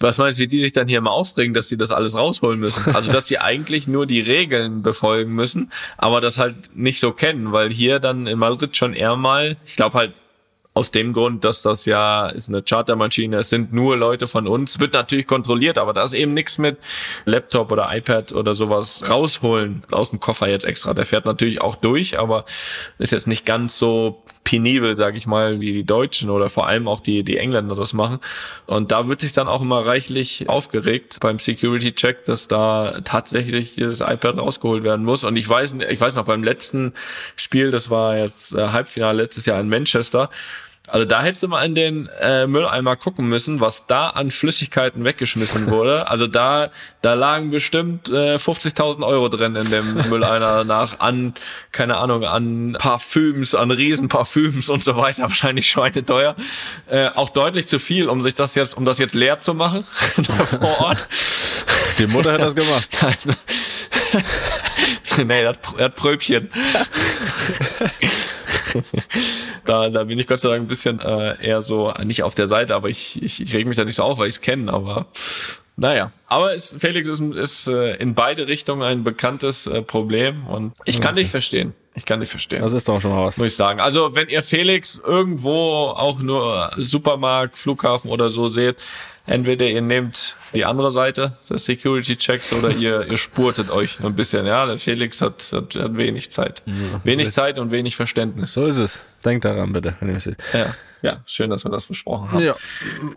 was 0.00 0.18
meinst 0.18 0.38
du, 0.38 0.42
wie 0.42 0.48
die 0.48 0.58
sich 0.58 0.72
dann 0.72 0.88
hier 0.88 1.00
mal 1.00 1.10
aufregen, 1.10 1.54
dass 1.54 1.68
sie 1.68 1.76
das 1.76 1.90
alles 1.90 2.16
rausholen 2.16 2.58
müssen? 2.60 2.84
Also, 2.96 3.12
dass 3.12 3.26
sie 3.26 3.38
eigentlich 3.38 3.88
nur 3.88 4.06
die 4.06 4.20
Regeln 4.20 4.82
befolgen 4.82 5.34
müssen, 5.34 5.70
aber 5.98 6.20
das 6.20 6.38
halt 6.38 6.74
nicht 6.74 6.98
so 6.98 7.12
kennen, 7.12 7.52
weil 7.52 7.70
hier 7.70 7.98
dann 7.98 8.26
in 8.26 8.38
Madrid 8.38 8.76
schon 8.76 8.94
eher 8.94 9.16
mal, 9.16 9.56
ich 9.66 9.76
glaube 9.76 9.98
halt 9.98 10.14
aus 10.76 10.90
dem 10.90 11.14
Grund, 11.14 11.42
dass 11.42 11.62
das 11.62 11.86
ja 11.86 12.28
ist 12.28 12.50
eine 12.50 12.62
Chartermaschine, 12.62 13.38
es 13.38 13.48
sind 13.48 13.72
nur 13.72 13.96
Leute 13.96 14.26
von 14.26 14.46
uns, 14.46 14.78
wird 14.78 14.92
natürlich 14.92 15.26
kontrolliert, 15.26 15.78
aber 15.78 15.94
da 15.94 16.04
ist 16.04 16.12
eben 16.12 16.34
nichts 16.34 16.58
mit 16.58 16.76
Laptop 17.24 17.72
oder 17.72 17.88
iPad 17.96 18.32
oder 18.32 18.54
sowas 18.54 19.02
rausholen 19.08 19.84
aus 19.90 20.10
dem 20.10 20.20
Koffer 20.20 20.48
jetzt 20.48 20.66
extra. 20.66 20.92
Der 20.92 21.06
fährt 21.06 21.24
natürlich 21.24 21.62
auch 21.62 21.76
durch, 21.76 22.18
aber 22.18 22.44
ist 22.98 23.12
jetzt 23.12 23.26
nicht 23.26 23.46
ganz 23.46 23.78
so 23.78 24.22
penibel, 24.46 24.96
sag 24.96 25.16
ich 25.16 25.26
mal, 25.26 25.60
wie 25.60 25.72
die 25.72 25.84
Deutschen 25.84 26.30
oder 26.30 26.48
vor 26.48 26.68
allem 26.68 26.86
auch 26.86 27.00
die, 27.00 27.24
die 27.24 27.36
Engländer 27.36 27.74
das 27.74 27.92
machen. 27.92 28.20
Und 28.66 28.92
da 28.92 29.08
wird 29.08 29.20
sich 29.20 29.32
dann 29.32 29.48
auch 29.48 29.60
immer 29.60 29.84
reichlich 29.84 30.48
aufgeregt 30.48 31.18
beim 31.20 31.40
Security-Check, 31.40 32.22
dass 32.22 32.46
da 32.46 33.00
tatsächlich 33.02 33.74
dieses 33.74 34.00
iPad 34.00 34.38
rausgeholt 34.38 34.84
werden 34.84 35.04
muss. 35.04 35.24
Und 35.24 35.36
ich 35.36 35.48
weiß, 35.48 35.74
ich 35.90 36.00
weiß 36.00 36.14
noch, 36.14 36.26
beim 36.26 36.44
letzten 36.44 36.94
Spiel, 37.34 37.72
das 37.72 37.90
war 37.90 38.16
jetzt 38.16 38.54
äh, 38.54 38.68
Halbfinale 38.68 39.20
letztes 39.20 39.46
Jahr 39.46 39.60
in 39.60 39.68
Manchester, 39.68 40.30
also 40.88 41.04
da 41.04 41.22
hättest 41.22 41.42
du 41.42 41.48
mal 41.48 41.64
in 41.64 41.74
den 41.74 42.08
äh, 42.20 42.46
Mülleimer 42.46 42.96
gucken 42.96 43.28
müssen, 43.28 43.60
was 43.60 43.86
da 43.86 44.10
an 44.10 44.30
Flüssigkeiten 44.30 45.04
weggeschmissen 45.04 45.70
wurde. 45.70 46.06
Also 46.16 46.26
da, 46.26 46.70
da 47.02 47.14
lagen 47.14 47.50
bestimmt 47.50 48.08
äh, 48.08 48.36
50.000 48.36 49.04
Euro 49.04 49.28
drin 49.28 49.54
in 49.56 49.68
dem 49.70 49.94
Mülleimer 50.08 50.64
nach 50.64 51.00
an, 51.00 51.34
keine 51.72 51.98
Ahnung, 51.98 52.24
an 52.24 52.76
Parfüms, 52.78 53.54
an 53.54 53.70
Riesenparfüms 53.70 54.68
und 54.70 54.82
so 54.82 54.96
weiter. 54.96 55.24
Wahrscheinlich 55.24 55.68
schweineteuer. 55.68 56.36
Äh, 56.88 57.08
auch 57.14 57.30
deutlich 57.30 57.66
zu 57.68 57.78
viel, 57.78 58.08
um 58.08 58.22
sich 58.22 58.34
das 58.34 58.54
jetzt, 58.54 58.76
um 58.76 58.84
das 58.84 58.98
jetzt 58.98 59.14
leer 59.14 59.40
zu 59.40 59.52
machen 59.52 59.84
vor 60.60 60.80
Ort. 60.80 61.08
Die 61.98 62.06
Mutter 62.06 62.32
hat 62.32 62.40
das 62.40 62.54
gemacht. 62.54 62.88
nee, 65.18 65.42
er 65.42 65.48
hat, 65.50 65.58
er 65.76 65.84
hat 65.86 65.96
Pröbchen. 65.96 66.48
Da, 69.64 69.88
da 69.88 70.04
bin 70.04 70.18
ich 70.18 70.26
Gott 70.26 70.40
sei 70.40 70.50
Dank 70.50 70.64
ein 70.64 70.68
bisschen 70.68 71.00
äh, 71.00 71.36
eher 71.44 71.62
so, 71.62 71.92
nicht 72.04 72.22
auf 72.22 72.34
der 72.34 72.46
Seite, 72.46 72.74
aber 72.74 72.88
ich, 72.88 73.22
ich, 73.22 73.40
ich 73.40 73.54
reg 73.54 73.66
mich 73.66 73.76
da 73.76 73.84
nicht 73.84 73.96
so 73.96 74.02
auf, 74.02 74.18
weil 74.18 74.28
ich 74.28 74.36
es 74.36 74.40
kenne, 74.40 74.72
aber 74.72 75.06
naja, 75.76 76.10
aber 76.26 76.54
es, 76.54 76.74
Felix 76.78 77.08
ist, 77.08 77.20
ist 77.20 77.68
äh, 77.68 77.96
in 77.96 78.14
beide 78.14 78.48
Richtungen 78.48 78.82
ein 78.82 79.04
bekanntes 79.04 79.66
äh, 79.66 79.82
Problem 79.82 80.46
und 80.46 80.72
ich 80.86 81.00
kann 81.00 81.14
dich 81.14 81.28
verstehen. 81.28 81.74
Ich 81.94 82.04
kann 82.04 82.20
dich 82.20 82.30
verstehen. 82.30 82.62
Das 82.62 82.72
ist 82.72 82.88
doch 82.88 83.00
schon 83.00 83.16
was. 83.16 83.38
Muss 83.38 83.46
ich 83.48 83.56
sagen. 83.56 83.80
Also 83.80 84.14
wenn 84.14 84.28
ihr 84.28 84.42
Felix 84.42 85.00
irgendwo 85.04 85.88
auch 85.88 86.18
nur 86.18 86.70
Supermarkt, 86.76 87.56
Flughafen 87.56 88.10
oder 88.10 88.28
so 88.28 88.48
seht, 88.48 88.76
Entweder 89.26 89.66
ihr 89.66 89.82
nehmt 89.82 90.36
die 90.54 90.64
andere 90.64 90.92
Seite 90.92 91.36
des 91.50 91.64
Security-Checks 91.64 92.52
oder 92.52 92.70
ihr, 92.70 93.06
ihr 93.06 93.16
spurtet 93.16 93.70
euch 93.70 94.00
ein 94.00 94.14
bisschen. 94.14 94.46
Ja, 94.46 94.66
der 94.66 94.78
Felix 94.78 95.20
hat, 95.20 95.52
hat, 95.52 95.74
hat 95.74 95.96
wenig 95.96 96.30
Zeit. 96.30 96.62
Ja, 96.66 97.00
wenig 97.02 97.32
Zeit 97.32 97.58
und 97.58 97.70
wenig 97.72 97.96
Verständnis. 97.96 98.52
So 98.52 98.66
ist 98.66 98.76
es. 98.76 99.04
Denkt 99.24 99.44
daran 99.44 99.72
bitte. 99.72 99.96
Wenn 100.00 100.14
ihr 100.14 100.36
ja. 100.52 100.74
ja, 101.02 101.16
schön, 101.26 101.50
dass 101.50 101.64
wir 101.64 101.70
das 101.70 101.86
besprochen 101.86 102.30
haben. 102.30 102.40
Ja, 102.40 102.54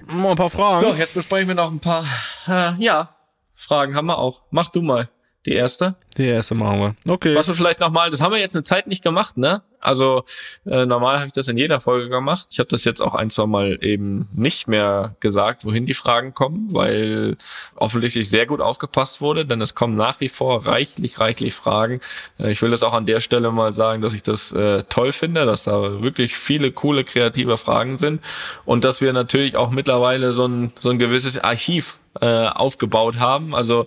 mal 0.07 0.32
ein 0.32 0.36
paar 0.36 0.49
Fragen. 0.49 0.80
So, 0.80 0.93
jetzt 0.93 1.14
besprechen 1.14 1.47
wir 1.47 1.55
noch 1.55 1.72
ein 1.72 1.80
paar. 1.80 2.05
Äh, 2.47 2.74
ja, 2.84 3.16
Fragen 3.53 3.95
haben 3.95 4.07
wir 4.07 4.18
auch. 4.18 4.43
Mach 4.49 4.70
du 4.70 4.82
mal 4.82 5.10
die 5.45 5.53
erste. 5.53 5.95
Die 6.18 6.26
erste 6.26 6.55
machen 6.55 6.80
wir. 6.80 7.14
Okay. 7.14 7.36
Was 7.36 7.47
wir 7.47 7.55
vielleicht 7.55 7.80
nochmal, 7.80 8.10
das 8.10 8.22
haben 8.22 8.32
wir 8.32 8.39
jetzt 8.39 8.55
eine 8.55 8.64
Zeit 8.64 8.88
nicht 8.88 9.03
gemacht, 9.03 9.38
ne? 9.38 9.62
Also 9.80 10.23
äh, 10.65 10.86
normal 10.86 11.17
habe 11.17 11.27
ich 11.27 11.34
das 11.34 11.47
in 11.47 11.57
jeder 11.57 11.80
Folge 11.80 12.09
gemacht. 12.09 12.47
Ich 12.51 12.59
habe 12.59 12.69
das 12.69 12.84
jetzt 12.84 13.01
auch 13.01 13.15
ein, 13.15 13.30
zwei 13.30 13.45
Mal 13.45 13.80
eben 13.82 14.27
nicht 14.34 14.67
mehr 14.67 15.15
gesagt, 15.19 15.65
wohin 15.65 15.86
die 15.86 15.93
Fragen 15.93 16.34
kommen, 16.34 16.67
weil 16.71 17.38
offensichtlich 17.75 18.30
sehr 18.30 18.45
gut 18.45 18.61
aufgepasst 18.61 19.21
wurde, 19.21 19.45
denn 19.45 19.61
es 19.61 19.75
kommen 19.75 19.95
nach 19.95 20.19
wie 20.19 20.30
vor 20.30 20.65
reichlich, 20.65 21.19
reichlich 21.19 21.53
Fragen. 21.53 22.01
Äh, 22.39 22.51
ich 22.51 22.61
will 22.61 22.71
das 22.71 22.84
auch 22.84 22.93
an 22.93 23.05
der 23.05 23.19
Stelle 23.19 23.51
mal 23.51 23.73
sagen, 23.73 24.01
dass 24.01 24.13
ich 24.13 24.23
das 24.23 24.51
äh, 24.51 24.84
toll 24.89 25.11
finde, 25.11 25.45
dass 25.45 25.63
da 25.63 26.01
wirklich 26.01 26.36
viele 26.36 26.71
coole, 26.71 27.03
kreative 27.03 27.57
Fragen 27.57 27.97
sind 27.97 28.21
und 28.65 28.84
dass 28.84 29.01
wir 29.01 29.13
natürlich 29.13 29.55
auch 29.55 29.69
mittlerweile 29.69 30.34
so 30.34 30.45
ein, 30.45 30.73
so 30.80 30.89
ein 30.89 30.99
gewisses 30.99 31.38
Archiv 31.38 31.99
äh, 32.21 32.47
aufgebaut 32.47 33.19
haben. 33.19 33.53
Also 33.53 33.86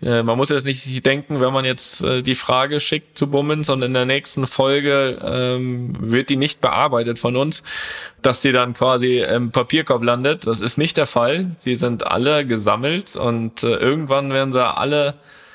äh, 0.00 0.22
man 0.22 0.36
muss 0.36 0.48
jetzt 0.48 0.64
nicht 0.64 1.04
denken, 1.04 1.40
wenn 1.40 1.52
man 1.52 1.64
jetzt 1.64 2.02
äh, 2.02 2.22
die 2.22 2.34
Frage 2.34 2.80
schickt 2.80 3.18
zu 3.18 3.26
Bummens 3.26 3.68
und 3.68 3.82
in 3.82 3.92
der 3.94 4.06
nächsten 4.06 4.46
Folge 4.46 5.18
ähm, 5.34 5.94
wird 5.98 6.30
die 6.30 6.36
nicht 6.36 6.60
bearbeitet 6.60 7.18
von 7.18 7.36
uns, 7.36 7.62
dass 8.22 8.42
sie 8.42 8.52
dann 8.52 8.74
quasi 8.74 9.18
im 9.18 9.50
Papierkorb 9.50 10.02
landet. 10.02 10.46
Das 10.46 10.60
ist 10.60 10.78
nicht 10.78 10.96
der 10.96 11.06
Fall. 11.06 11.50
Sie 11.58 11.76
sind 11.76 12.06
alle 12.06 12.46
gesammelt 12.46 13.16
und 13.16 13.62
äh, 13.62 13.76
irgendwann 13.76 14.32
werden 14.32 14.52
sie 14.52 14.64
alle 14.64 15.14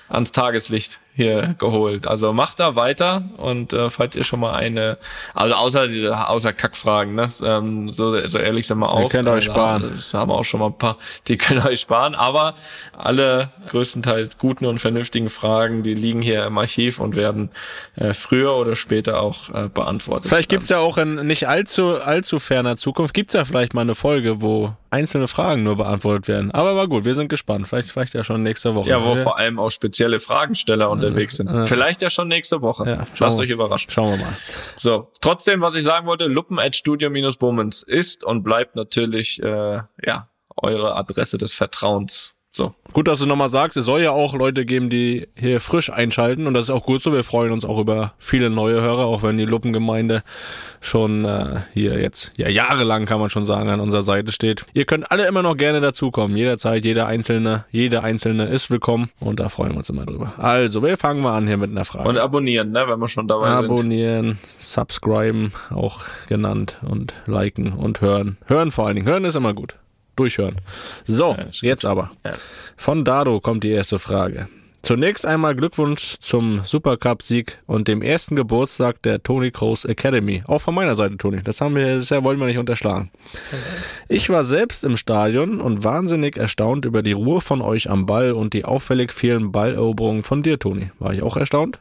ans 0.10 0.32
Tageslicht 0.32 1.00
hier 1.14 1.56
geholt. 1.58 2.08
Also 2.08 2.32
macht 2.34 2.60
da 2.60 2.76
weiter 2.76 3.24
und 3.38 3.74
äh, 3.74 3.90
falls 3.90 4.16
ihr 4.16 4.24
schon 4.24 4.40
mal 4.40 4.54
eine, 4.54 4.98
also 5.34 5.56
außer 5.56 6.30
außer 6.30 6.54
Kackfragen, 6.54 7.16
ne, 7.16 7.28
ähm, 7.44 7.90
so, 7.90 8.28
so 8.28 8.38
ehrlich 8.38 8.68
sind 8.68 8.80
wir 8.80 8.90
auch. 8.90 9.02
Ihr 9.02 9.10
könnt 9.10 9.28
euch 9.28 9.48
äh, 9.48 9.52
sparen. 9.52 9.92
Das 9.96 10.14
haben 10.14 10.32
wir 10.32 10.36
auch 10.36 10.46
schon 10.46 10.62
mal 10.62 10.68
ein 10.68 10.78
paar, 10.78 10.98
die 11.28 11.38
können 11.38 11.66
euch 11.66 11.82
sparen. 11.82 12.16
Aber 12.16 12.54
alle 12.98 13.50
größtenteils 13.70 14.38
guten 14.38 14.66
und 14.66 14.80
vernünftigen 14.80 15.30
Fragen, 15.30 15.84
die 15.84 15.94
liegen 15.94 16.22
hier 16.22 16.46
im 16.46 16.58
Archiv 16.58 17.00
und 17.00 17.16
werden 17.16 17.50
äh, 17.96 18.14
früher 18.14 18.56
oder 18.56 18.76
später 18.76 19.22
auch 19.22 19.50
äh, 19.50 19.68
beantwortet. 19.68 20.30
Vielleicht 20.30 20.50
gibt's 20.50 20.70
ja 20.70 20.80
auch 20.80 20.98
in 20.98 21.28
nicht 21.28 21.48
allzu 21.48 21.98
allzu 21.98 22.40
ferner 22.40 22.78
Zukunft 22.78 23.14
gibt's 23.14 23.34
ja 23.34 23.46
vielleicht 23.46 23.74
mal 23.74 23.82
eine 23.82 23.96
Folge, 23.96 24.42
wo 24.42 24.74
einzelne 24.92 25.28
Fragen 25.28 25.64
nur 25.64 25.76
beantwortet 25.76 26.28
werden. 26.28 26.52
Aber 26.52 26.76
war 26.76 26.88
gut, 26.88 27.06
wir 27.06 27.16
sind 27.16 27.30
gespannt. 27.30 27.68
Vielleicht 27.68 27.92
vielleicht 27.92 28.14
ja 28.14 28.24
schon 28.24 28.42
nächste 28.44 28.76
Woche. 28.76 28.90
Ja, 28.90 29.04
wo 29.04 29.16
vor 29.16 29.38
allem 29.38 29.60
auch 29.60 29.70
spezielle 29.70 30.20
Fragensteller 30.20 30.90
und 30.90 30.99
unterwegs 31.06 31.38
sind. 31.38 31.68
Vielleicht 31.68 32.02
ja 32.02 32.10
schon 32.10 32.28
nächste 32.28 32.62
Woche. 32.62 32.90
Ja, 32.90 33.08
Lasst 33.18 33.40
euch 33.40 33.50
überraschen. 33.50 33.92
Schauen 33.92 34.12
wir 34.12 34.26
mal. 34.26 34.34
So, 34.78 35.12
trotzdem, 35.22 35.62
was 35.62 35.76
ich 35.76 35.84
sagen 35.84 36.08
wollte, 36.08 36.26
luppen 36.26 36.60
at 36.60 36.76
studio-bomens 36.76 37.84
ist 37.84 38.24
und 38.24 38.44
bleibt 38.44 38.76
natürlich 38.76 39.42
äh, 39.42 39.82
ja 40.06 40.30
eure 40.58 40.96
Adresse 40.96 41.38
des 41.38 41.54
Vertrauens. 41.54 42.34
So. 42.60 42.74
Gut, 42.92 43.08
dass 43.08 43.20
du 43.20 43.26
nochmal 43.26 43.48
sagst, 43.48 43.78
es 43.78 43.86
soll 43.86 44.02
ja 44.02 44.12
auch 44.12 44.34
Leute 44.34 44.66
geben, 44.66 44.90
die 44.90 45.30
hier 45.40 45.62
frisch 45.62 45.90
einschalten 45.90 46.46
und 46.46 46.54
das 46.54 46.66
ist 46.66 46.72
auch 46.72 46.84
gut 46.84 47.02
so. 47.02 47.14
Wir 47.14 47.24
freuen 47.24 47.54
uns 47.54 47.64
auch 47.64 47.80
über 47.80 48.16
viele 48.18 48.50
neue 48.50 48.82
Hörer, 48.82 49.06
auch 49.06 49.24
wenn 49.24 49.38
die 49.38 49.46
Luppengemeinde 49.46 50.24
schon 50.82 51.24
äh, 51.24 51.62
hier 51.74 52.02
jetzt 52.02 52.34
ja 52.36 52.50
jahrelang 52.50 53.06
kann 53.06 53.22
man 53.22 53.30
schon 53.30 53.46
sagen 53.46 53.70
an 53.70 53.80
unserer 53.80 54.04
Seite 54.04 54.34
steht. 54.34 54.66
Ihr 54.74 54.84
könnt 54.84 55.10
alle 55.10 55.26
immer 55.26 55.42
noch 55.42 55.56
gerne 55.56 55.80
dazukommen, 55.80 56.36
jederzeit, 56.36 56.84
jeder 56.84 57.08
einzelne, 57.08 57.64
jede 57.72 58.04
einzelne 58.04 58.48
ist 58.48 58.70
willkommen 58.70 59.10
und 59.22 59.40
da 59.40 59.48
freuen 59.48 59.72
wir 59.72 59.78
uns 59.78 59.90
immer 59.90 60.06
drüber. 60.06 60.34
Also, 60.38 60.84
wir 60.84 60.98
fangen 60.98 61.22
mal 61.22 61.38
an 61.38 61.48
hier 61.48 61.56
mit 61.56 61.72
einer 61.72 61.86
Frage. 61.86 62.10
Und 62.10 62.18
abonnieren, 62.18 62.72
ne, 62.72 62.84
wenn 62.90 63.00
wir 63.00 63.08
schon 63.08 63.30
dabei 63.30 63.52
abonnieren, 63.52 63.68
sind. 63.68 63.80
Abonnieren, 63.80 64.40
subscriben 64.58 65.54
auch 65.70 66.04
genannt 66.28 66.80
und 66.82 67.14
liken 67.26 67.72
und 67.72 68.02
hören. 68.02 68.36
Hören 68.48 68.74
vor 68.74 68.88
allen 68.88 68.98
Dingen, 68.98 69.08
hören 69.08 69.24
ist 69.24 69.36
immer 69.36 69.54
gut 69.54 69.76
durchhören. 70.20 70.56
So, 71.06 71.36
ja, 71.38 71.46
jetzt 71.62 71.86
aber. 71.86 72.12
Ja. 72.26 72.34
Von 72.78 73.06
Dado 73.06 73.40
kommt 73.40 73.64
die 73.64 73.72
erste 73.72 74.00
Frage. 74.00 74.48
Zunächst 74.82 75.26
einmal 75.26 75.56
Glückwunsch 75.56 76.16
zum 76.22 76.62
Supercup-Sieg 76.64 77.60
und 77.66 77.90
dem 77.90 78.02
ersten 78.02 78.38
Geburtstag 78.38 79.02
der 79.02 79.22
Tony 79.22 79.52
Kroos 79.52 79.84
Academy. 79.84 80.42
Auch 80.48 80.62
von 80.62 80.74
meiner 80.74 80.96
Seite, 80.96 81.18
Tony. 81.18 81.44
Das 81.44 81.60
haben 81.60 81.76
wir, 81.76 81.98
das 81.98 82.10
wollen 82.24 82.40
wir 82.40 82.48
nicht 82.48 82.58
unterschlagen. 82.58 83.12
Ich 84.08 84.30
war 84.30 84.46
selbst 84.46 84.86
im 84.86 84.96
Stadion 84.96 85.60
und 85.60 85.84
wahnsinnig 85.84 86.38
erstaunt 86.38 86.86
über 86.86 87.04
die 87.04 87.12
Ruhe 87.12 87.42
von 87.42 87.62
euch 87.62 87.90
am 87.90 88.06
Ball 88.06 88.32
und 88.32 88.54
die 88.54 88.64
auffällig 88.64 89.12
vielen 89.12 89.52
Balleroberungen 89.52 90.24
von 90.24 90.44
dir, 90.44 90.58
Tony. 90.58 90.92
War 90.98 91.14
ich 91.14 91.24
auch 91.24 91.36
erstaunt? 91.36 91.80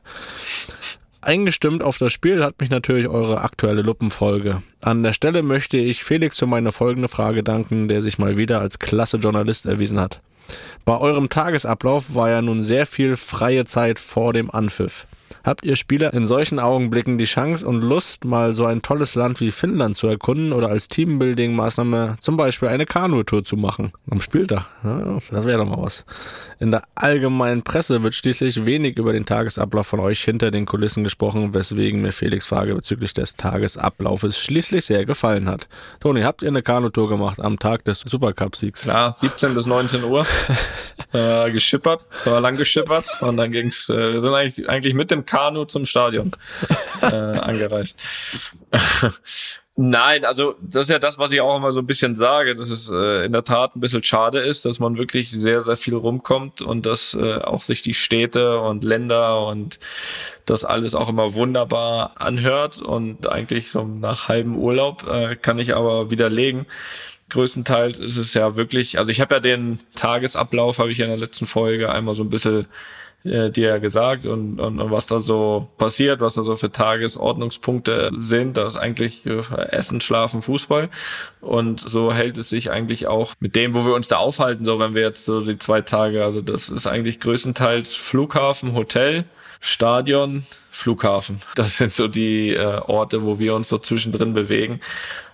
Eingestimmt 1.21 1.83
auf 1.83 1.99
das 1.99 2.12
Spiel 2.12 2.45
hat 2.45 2.61
mich 2.61 2.71
natürlich 2.71 3.09
eure 3.09 3.41
aktuelle 3.41 3.83
Luppenfolge. 3.83 4.62
An 4.81 5.03
der 5.03 5.12
Stelle 5.12 5.43
möchte 5.43 5.77
ich 5.77 6.05
Felix 6.05 6.39
für 6.39 6.47
meine 6.47 6.71
folgende 6.71 7.09
Frage 7.09 7.43
danken, 7.43 7.89
der 7.89 8.03
sich 8.03 8.19
mal 8.19 8.37
wieder 8.37 8.61
als 8.61 8.79
klasse 8.79 9.16
Journalist 9.16 9.66
erwiesen 9.66 9.99
hat. 9.99 10.21
Bei 10.85 10.97
eurem 10.97 11.29
Tagesablauf 11.29 12.14
war 12.14 12.31
ja 12.31 12.41
nun 12.41 12.62
sehr 12.62 12.87
viel 12.87 13.16
freie 13.16 13.64
Zeit 13.64 13.99
vor 13.99 14.33
dem 14.33 14.51
Anpfiff. 14.51 15.07
Habt 15.49 15.64
ihr 15.64 15.76
Spieler 15.76 16.12
in 16.12 16.26
solchen 16.26 16.59
Augenblicken 16.59 17.16
die 17.16 17.24
Chance 17.24 17.66
und 17.66 17.80
Lust, 17.80 18.26
mal 18.26 18.53
so 18.53 18.66
ein 18.66 18.82
tolles 18.82 19.14
Land 19.14 19.40
wie 19.40 19.51
Finnland 19.51 19.96
zu 19.96 20.07
erkunden 20.07 20.53
oder 20.53 20.68
als 20.68 20.90
Teambuilding-Maßnahme 20.90 22.20
zum 22.20 22.36
Beispiel 22.36 22.68
eine 22.68 22.84
Kanutour 22.84 23.46
zu 23.46 23.57
machen? 23.57 23.92
Am 24.11 24.20
Spieltag. 24.20 24.66
Ja, 24.84 25.16
das 25.30 25.46
wäre 25.46 25.57
doch 25.57 25.64
mal 25.64 25.82
was. 25.82 26.05
In 26.59 26.70
der 26.70 26.82
allgemeinen 26.94 27.62
Presse 27.62 28.03
wird 28.03 28.14
schließlich 28.14 28.66
wenig 28.66 28.99
über 28.99 29.14
den 29.14 29.24
Tagesablauf 29.24 29.86
von 29.86 30.01
euch 30.01 30.22
hinter 30.22 30.51
den 30.51 30.66
Kulissen 30.66 31.03
gesprochen, 31.03 31.55
weswegen 31.55 32.03
mir 32.03 32.12
Felix 32.12 32.44
Frage 32.44 32.74
bezüglich 32.74 33.14
des 33.14 33.34
Tagesablaufes 33.36 34.38
schließlich 34.38 34.84
sehr 34.84 35.07
gefallen 35.07 35.49
hat. 35.49 35.66
Toni, 36.01 36.20
habt 36.24 36.42
ihr 36.42 36.49
eine 36.49 36.62
Kanutour 36.62 37.09
gemacht 37.09 37.40
am 37.40 37.59
Tag 37.59 37.86
des 37.86 38.01
Supercup-Siegs? 38.01 38.84
Ja, 38.84 39.14
17 39.16 39.55
bis 39.55 39.64
19 39.64 40.05
Uhr. 40.05 40.26
äh, 41.12 41.51
geschippert, 41.51 42.07
war 42.26 42.40
lang 42.40 42.57
geschippert 42.57 43.18
und 43.22 43.38
dann 43.38 43.51
ging's, 43.51 43.88
äh, 43.88 44.12
wir 44.12 44.20
sind 44.20 44.34
eigentlich, 44.34 44.68
eigentlich 44.68 44.94
mit 44.94 45.11
dem 45.11 45.24
Kanu 45.39 45.64
zum 45.66 45.86
Stadion 45.86 46.32
äh, 47.03 47.07
angereist. 47.07 48.55
Nein, 49.80 50.24
also 50.24 50.57
das 50.61 50.82
ist 50.82 50.91
ja 50.91 50.99
das, 50.99 51.18
was 51.18 51.30
ich 51.30 51.41
auch 51.41 51.57
immer 51.57 51.70
so 51.70 51.78
ein 51.78 51.86
bisschen 51.86 52.16
sage, 52.16 52.57
dass 52.57 52.68
es 52.68 52.91
äh, 52.91 53.24
in 53.24 53.30
der 53.30 53.45
Tat 53.45 53.76
ein 53.76 53.80
bisschen 53.80 54.03
schade 54.03 54.41
ist, 54.41 54.64
dass 54.64 54.80
man 54.80 54.99
wirklich 54.99 55.30
sehr, 55.30 55.61
sehr 55.61 55.76
viel 55.76 55.95
rumkommt 55.95 56.62
und 56.62 56.84
dass 56.84 57.14
äh, 57.14 57.36
auch 57.36 57.62
sich 57.62 57.82
die 57.82 57.95
Städte 57.95 58.59
und 58.59 58.82
Länder 58.82 59.47
und 59.47 59.78
das 60.47 60.64
alles 60.64 60.97
auch 60.97 61.09
immer 61.09 61.34
wunderbar 61.34 62.20
anhört 62.20 62.80
und 62.80 63.30
eigentlich 63.30 63.70
so 63.70 63.84
nach 63.84 64.26
halbem 64.26 64.57
Urlaub 64.57 65.07
äh, 65.07 65.36
kann 65.36 65.61
ich 65.61 65.76
aber 65.76 66.11
widerlegen. 66.11 66.66
Größtenteils 67.30 68.01
ist 68.01 68.16
es 68.16 68.34
ja 68.34 68.57
wirklich, 68.57 68.99
also 68.99 69.12
ich 69.12 69.20
habe 69.20 69.36
ja 69.36 69.41
den 69.41 69.78
Tagesablauf, 69.95 70.80
habe 70.80 70.91
ich 70.91 70.99
ja 70.99 71.05
in 71.05 71.12
der 71.12 71.20
letzten 71.20 71.47
Folge 71.47 71.93
einmal 71.93 72.16
so 72.16 72.24
ein 72.24 72.30
bisschen 72.30 72.66
äh, 73.25 73.51
dir 73.51 73.81
gesagt 73.81 74.27
und, 74.27 74.61
und, 74.61 74.81
und 74.81 74.91
was 74.91 75.07
da 75.07 75.21
so 75.21 75.69
passiert, 75.77 76.21
was 76.21 76.35
da 76.35 76.45
so 76.45 76.57
für 76.57 76.71
Tagesordnungspunkte 76.71 78.11
sind. 78.16 78.57
Das 78.57 78.75
ist 78.75 78.81
eigentlich 78.81 79.27
äh, 79.27 79.41
Essen, 79.71 80.01
Schlafen, 80.01 80.43
Fußball. 80.43 80.89
Und 81.41 81.81
so 81.81 82.12
hält 82.12 82.39
es 82.39 82.49
sich 82.49 82.71
eigentlich 82.71 83.07
auch 83.07 83.35
mit 83.41 83.57
dem, 83.57 83.75
wo 83.75 83.85
wir 83.85 83.95
uns 83.95 84.09
da 84.09 84.19
aufhalten, 84.19 84.64
so 84.64 84.79
wenn 84.79 84.95
wir 84.95 85.03
jetzt 85.03 85.25
so 85.25 85.41
die 85.41 85.59
zwei 85.59 85.81
Tage, 85.81 86.25
also 86.25 86.41
das 86.41 86.69
ist 86.69 86.87
eigentlich 86.87 87.21
größtenteils 87.21 87.95
Flughafen, 87.95 88.75
Hotel, 88.75 89.25
Stadion, 89.61 90.47
Flughafen. 90.71 91.41
Das 91.57 91.77
sind 91.77 91.93
so 91.93 92.07
die 92.07 92.51
äh, 92.51 92.81
Orte, 92.87 93.25
wo 93.25 93.41
wir 93.41 93.55
uns 93.55 93.69
so 93.69 93.79
zwischendrin 93.79 94.33
bewegen. 94.33 94.81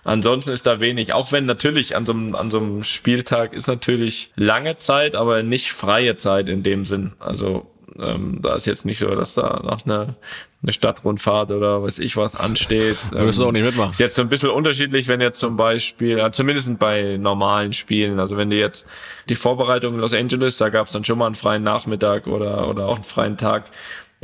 Ansonsten 0.03 0.51
ist 0.51 0.65
da 0.65 0.79
wenig, 0.79 1.13
auch 1.13 1.31
wenn 1.31 1.45
natürlich 1.45 1.95
an 1.95 2.05
so, 2.05 2.13
einem, 2.13 2.35
an 2.35 2.49
so 2.49 2.59
einem 2.59 2.83
Spieltag 2.83 3.53
ist 3.53 3.67
natürlich 3.67 4.31
lange 4.35 4.77
Zeit, 4.77 5.15
aber 5.15 5.43
nicht 5.43 5.71
freie 5.71 6.17
Zeit 6.17 6.49
in 6.49 6.63
dem 6.63 6.85
Sinn. 6.85 7.13
Also 7.19 7.67
ähm, 7.99 8.39
da 8.41 8.55
ist 8.55 8.65
jetzt 8.65 8.85
nicht 8.85 8.99
so, 8.99 9.13
dass 9.15 9.35
da 9.35 9.61
noch 9.63 9.85
eine, 9.85 10.15
eine 10.61 10.71
Stadtrundfahrt 10.71 11.51
oder 11.51 11.83
weiß 11.83 11.99
ich 11.99 12.17
was 12.17 12.35
ansteht. 12.35 12.97
Würdest 13.11 13.39
du 13.39 13.45
auch 13.45 13.51
nicht 13.51 13.65
mitmachen? 13.65 13.91
Ist 13.91 13.99
jetzt 13.99 14.15
so 14.15 14.21
ein 14.21 14.29
bisschen 14.29 14.49
unterschiedlich, 14.49 15.07
wenn 15.07 15.21
jetzt 15.21 15.39
zum 15.39 15.55
Beispiel, 15.57 16.17
ja, 16.17 16.31
zumindest 16.31 16.77
bei 16.79 17.17
normalen 17.17 17.73
Spielen, 17.73 18.19
also 18.19 18.37
wenn 18.37 18.49
du 18.49 18.57
jetzt 18.57 18.87
die 19.29 19.35
Vorbereitung 19.35 19.95
in 19.95 20.01
Los 20.01 20.13
Angeles, 20.13 20.57
da 20.57 20.69
gab 20.69 20.87
es 20.87 20.93
dann 20.93 21.03
schon 21.03 21.17
mal 21.17 21.27
einen 21.27 21.35
freien 21.35 21.63
Nachmittag 21.63 22.27
oder, 22.27 22.67
oder 22.67 22.87
auch 22.87 22.95
einen 22.95 23.03
freien 23.03 23.37
Tag. 23.37 23.65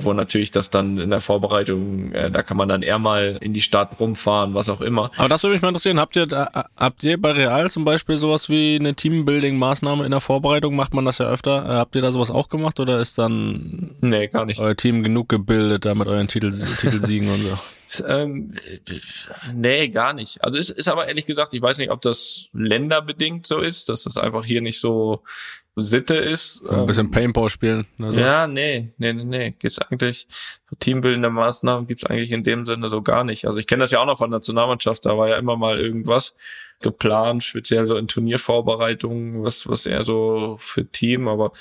Wo 0.04 0.14
natürlich 0.14 0.52
das 0.52 0.70
dann 0.70 0.98
in 0.98 1.10
der 1.10 1.22
Vorbereitung, 1.22 2.12
äh, 2.14 2.32
da 2.32 2.44
kann 2.44 2.58
man 2.58 2.70
dann 2.70 2.82
eher 2.82 3.00
mal 3.00 3.38
in 3.42 3.54
die 3.54 3.62
Stadt 3.62 4.00
rumfahren, 4.00 4.54
was 4.54 4.70
auch 4.70 4.82
immer. 4.82 5.12
Aber 5.18 5.30
das 5.30 5.44
würde 5.44 5.54
mich 5.54 5.62
mal 5.62 5.70
interessieren, 5.70 6.00
habt 6.00 6.16
ihr, 6.16 6.26
da, 6.26 6.66
habt 6.78 7.04
ihr 7.04 7.20
bei 7.20 7.32
Real 7.32 7.70
zum 7.72 7.86
Beispiel 7.86 8.18
sowas 8.18 8.50
wie 8.50 8.78
eine 8.80 8.94
Teambuilding-Maßnahme 8.94 10.04
in 10.06 10.12
der 10.12 10.20
Vorbereitung? 10.20 10.76
Macht 10.76 10.94
man 10.94 11.06
das 11.06 11.18
ja 11.18 11.28
öfter? 11.28 11.66
Äh, 11.66 11.74
habt 11.76 11.96
ihr 11.96 12.02
da 12.02 12.12
sowas 12.12 12.32
auch 12.32 12.50
gemacht 12.50 12.80
oder 12.80 13.00
ist 13.00 13.18
dann 13.18 13.96
nee, 14.02 14.28
gar 14.28 14.46
nicht. 14.46 14.60
euer 14.60 14.76
Team 14.76 15.04
genug 15.04 15.30
gebildet, 15.30 15.86
da 15.86 15.96
mit 15.96 16.08
euren 16.08 16.28
Titel, 16.28 16.52
Titelsiegen 16.52 17.30
und 17.30 17.40
so? 17.40 17.58
Ähm, 18.08 18.54
nee, 19.54 19.90
gar 19.90 20.14
nicht. 20.14 20.44
Also 20.44 20.58
es 20.58 20.70
ist 20.70 20.88
aber 20.88 21.08
ehrlich 21.08 21.26
gesagt, 21.26 21.54
ich 21.54 21.62
weiß 21.62 21.78
nicht, 21.78 21.92
ob 21.92 22.00
das 22.00 22.48
länderbedingt 22.54 23.46
so 23.46 23.60
ist, 23.60 23.90
dass 23.90 24.04
das 24.04 24.18
einfach 24.18 24.46
hier 24.46 24.62
nicht 24.62 24.80
so 24.80 25.24
Sitte 25.76 26.16
ist. 26.16 26.68
Ein 26.68 26.86
bisschen 26.86 27.08
ähm, 27.08 27.12
Paintball 27.12 27.50
spielen. 27.50 27.88
Also. 28.00 28.20
Ja, 28.20 28.48
nee, 28.48 28.90
nee, 28.98 29.14
nee, 29.14 29.24
nee. 29.24 29.56
Gibt's 29.58 29.80
eigentlich, 29.80 30.28
so 30.70 30.76
teambildende 30.80 31.30
Maßnahmen 31.30 31.88
gibt's 31.88 32.06
eigentlich 32.06 32.32
in 32.32 32.44
dem 32.44 32.66
Sinne 32.66 32.88
so 32.90 33.02
gar 33.02 33.24
nicht. 33.24 33.46
Also 33.46 33.60
ich 33.60 33.68
kenne 33.68 33.82
das 33.82 33.92
ja 33.92 34.00
auch 34.00 34.06
noch 34.06 34.18
von 34.18 34.30
der 34.30 34.40
Nationalmannschaft, 34.40 35.06
da 35.06 35.18
war 35.18 35.30
ja 35.30 35.38
immer 35.38 35.56
mal 35.56 35.80
irgendwas 35.80 36.36
geplant, 36.82 37.44
speziell 37.44 37.86
so 37.86 37.96
in 37.96 38.08
Turniervorbereitungen, 38.08 39.44
was, 39.44 39.70
was 39.70 39.86
eher 39.86 40.04
so 40.04 40.58
für 40.60 40.86
Team, 40.86 41.28
aber 41.28 41.52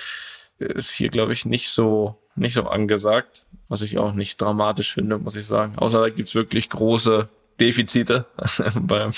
ist 0.59 0.91
hier, 0.91 1.09
glaube 1.09 1.33
ich, 1.33 1.47
nicht 1.47 1.71
so, 1.71 2.17
nicht 2.35 2.55
so 2.55 2.65
angesagt 2.65 3.47
was 3.71 3.83
ich 3.83 3.99
auch 3.99 4.13
nicht 4.13 4.43
dramatisch 4.43 4.93
finde, 4.93 5.17
muss 5.17 5.37
ich 5.37 5.47
sagen. 5.47 5.75
Außer 5.77 6.01
da 6.01 6.09
gibt's 6.11 6.35
wirklich 6.35 6.69
große 6.69 7.29
Defizite 7.61 8.25
bei, 8.75 9.11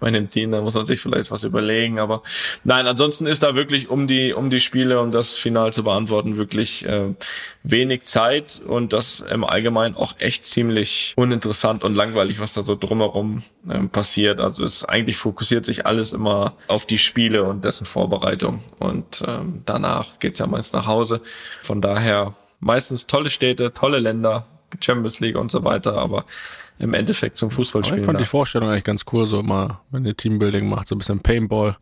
bei 0.00 0.06
einem 0.06 0.28
Team, 0.28 0.52
da 0.52 0.60
muss 0.60 0.74
man 0.74 0.86
sich 0.86 1.00
vielleicht 1.00 1.30
was 1.30 1.44
überlegen. 1.44 1.98
Aber 1.98 2.22
nein, 2.64 2.86
ansonsten 2.86 3.26
ist 3.26 3.42
da 3.42 3.54
wirklich 3.54 3.88
um 3.88 4.06
die, 4.06 4.32
um 4.32 4.50
die 4.50 4.60
Spiele, 4.60 5.00
um 5.00 5.10
das 5.10 5.36
Final 5.36 5.72
zu 5.72 5.84
beantworten, 5.84 6.36
wirklich 6.36 6.84
äh, 6.86 7.14
wenig 7.62 8.04
Zeit 8.04 8.60
und 8.66 8.92
das 8.92 9.20
im 9.20 9.44
Allgemeinen 9.44 9.94
auch 9.96 10.18
echt 10.18 10.46
ziemlich 10.46 11.12
uninteressant 11.16 11.84
und 11.84 11.94
langweilig, 11.94 12.40
was 12.40 12.54
da 12.54 12.62
so 12.62 12.74
drumherum 12.74 13.42
ähm, 13.70 13.90
passiert. 13.90 14.40
Also 14.40 14.64
es 14.64 14.84
eigentlich 14.84 15.16
fokussiert 15.16 15.64
sich 15.64 15.86
alles 15.86 16.12
immer 16.12 16.54
auf 16.68 16.86
die 16.86 16.98
Spiele 16.98 17.44
und 17.44 17.64
dessen 17.64 17.86
Vorbereitung. 17.86 18.62
Und 18.78 19.22
ähm, 19.26 19.62
danach 19.64 20.18
geht's 20.18 20.40
ja 20.40 20.46
meist 20.46 20.74
nach 20.74 20.86
Hause. 20.86 21.20
Von 21.60 21.80
daher 21.80 22.34
meistens 22.60 23.06
tolle 23.06 23.28
Städte, 23.28 23.74
tolle 23.74 23.98
Länder, 23.98 24.46
Champions 24.80 25.20
League 25.20 25.36
und 25.36 25.50
so 25.50 25.64
weiter, 25.64 25.96
aber 25.98 26.24
im 26.82 26.94
Endeffekt 26.94 27.36
zum 27.36 27.50
Fußballspielen. 27.50 28.02
Ich 28.02 28.06
fand 28.06 28.20
die 28.20 28.24
Vorstellung 28.24 28.68
eigentlich 28.68 28.84
ganz 28.84 29.04
cool, 29.12 29.28
so 29.28 29.42
mal, 29.42 29.80
wenn 29.90 30.04
ihr 30.04 30.16
Teambuilding 30.16 30.68
macht, 30.68 30.88
so 30.88 30.96
ein 30.96 30.98
bisschen 30.98 31.20
Paintball, 31.20 31.76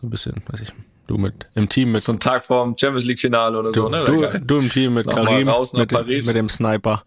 so 0.00 0.06
ein 0.06 0.10
bisschen, 0.10 0.42
weiß 0.48 0.60
ich, 0.60 0.72
du 1.06 1.16
mit 1.16 1.46
im 1.54 1.68
Team 1.68 1.92
mit 1.92 2.02
so 2.02 2.12
ein 2.12 2.20
Tag 2.20 2.44
vorm 2.44 2.76
Champions 2.78 3.06
League 3.06 3.18
Finale 3.18 3.58
oder 3.58 3.72
du, 3.72 3.80
so, 3.80 3.88
ne? 3.88 4.04
Du, 4.04 4.38
du 4.44 4.58
im 4.58 4.68
Team 4.68 4.94
mit 4.94 5.08
Karim 5.08 5.46
mit, 5.46 5.92
mit, 5.92 6.34
dem 6.34 6.48
Sniper 6.50 7.02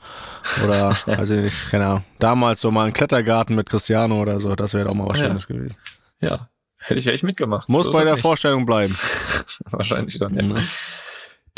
oder 0.64 0.90
weiß 1.06 1.30
ich 1.30 1.44
nicht, 1.44 1.70
keine 1.70 1.86
Ahnung. 1.86 2.04
Damals 2.18 2.62
so 2.62 2.72
mal 2.72 2.88
ein 2.88 2.94
Klettergarten 2.94 3.56
mit 3.56 3.70
Cristiano 3.70 4.20
oder 4.20 4.40
so, 4.40 4.56
das 4.56 4.74
wäre 4.74 4.86
doch 4.86 4.96
mal 4.96 5.08
was 5.08 5.20
ja. 5.20 5.28
Schönes 5.28 5.48
gewesen. 5.48 5.76
Ja, 6.22 6.50
hätte 6.80 7.00
ich 7.00 7.08
echt 7.08 7.24
mitgemacht. 7.24 7.70
Muss 7.70 7.86
so 7.86 7.92
bei 7.92 8.04
der 8.04 8.14
nicht. 8.14 8.22
Vorstellung 8.24 8.66
bleiben. 8.66 8.98
Wahrscheinlich 9.70 10.18
dann, 10.18 10.34
ja. 10.34 10.62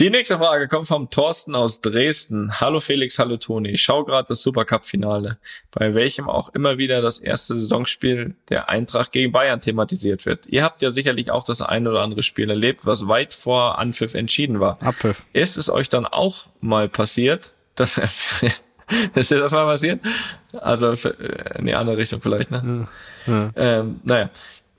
Die 0.02 0.10
nächste 0.10 0.39
Frage 0.39 0.68
kommt 0.68 0.88
vom 0.88 1.12
Thorsten 1.12 1.54
aus 1.54 1.80
Dresden. 1.80 2.60
Hallo 2.60 2.80
Felix, 2.80 3.20
hallo 3.20 3.38
Toni. 3.38 3.70
Ich 3.70 3.84
schaue 3.84 4.04
gerade 4.04 4.30
das 4.30 4.41
Supercup-Finale, 4.41 5.38
bei 5.70 5.93
welchem 5.93 6.28
auch 6.28 6.49
immer 6.56 6.80
wieder 6.80 7.04
das 7.04 7.20
erste 7.20 7.54
Saisonspiel 7.54 8.34
der 8.49 8.68
Eintracht 8.68 9.12
gegen 9.12 9.32
Bayern 9.32 9.62
thematisiert 9.62 10.26
wird. 10.26 10.47
Ihr 10.47 10.64
habt 10.64 10.82
ja 10.82 10.89
sicherlich 10.89 11.30
auch 11.30 11.43
das 11.43 11.62
ein 11.62 11.88
oder 11.88 12.02
andere 12.02 12.24
Spiel 12.24 12.49
erlebt, 12.49 12.88
was 12.88 13.08
weit 13.08 13.36
vor 13.36 13.78
Anpfiff 13.78 14.16
entschieden 14.16 14.60
war. 14.60 14.82
Abpfiff. 14.82 15.22
Ist 15.34 15.56
es 15.56 15.70
euch 15.70 15.88
dann 15.88 16.08
auch 16.08 16.47
mal 16.62 16.89
passiert, 16.89 17.54
dass 17.76 17.97
ist 19.14 19.30
dir 19.30 19.38
das 19.38 19.52
mal 19.52 19.68
passiert? 19.68 19.99
Also 20.54 20.93
in 21.60 21.68
die 21.68 21.76
andere 21.76 21.97
Richtung 21.97 22.24
vielleicht, 22.24 22.49
ne? 22.49 22.88
Ja. 23.28 23.34
Ja. 23.34 23.52
Ähm, 23.56 23.99
naja, 24.04 24.32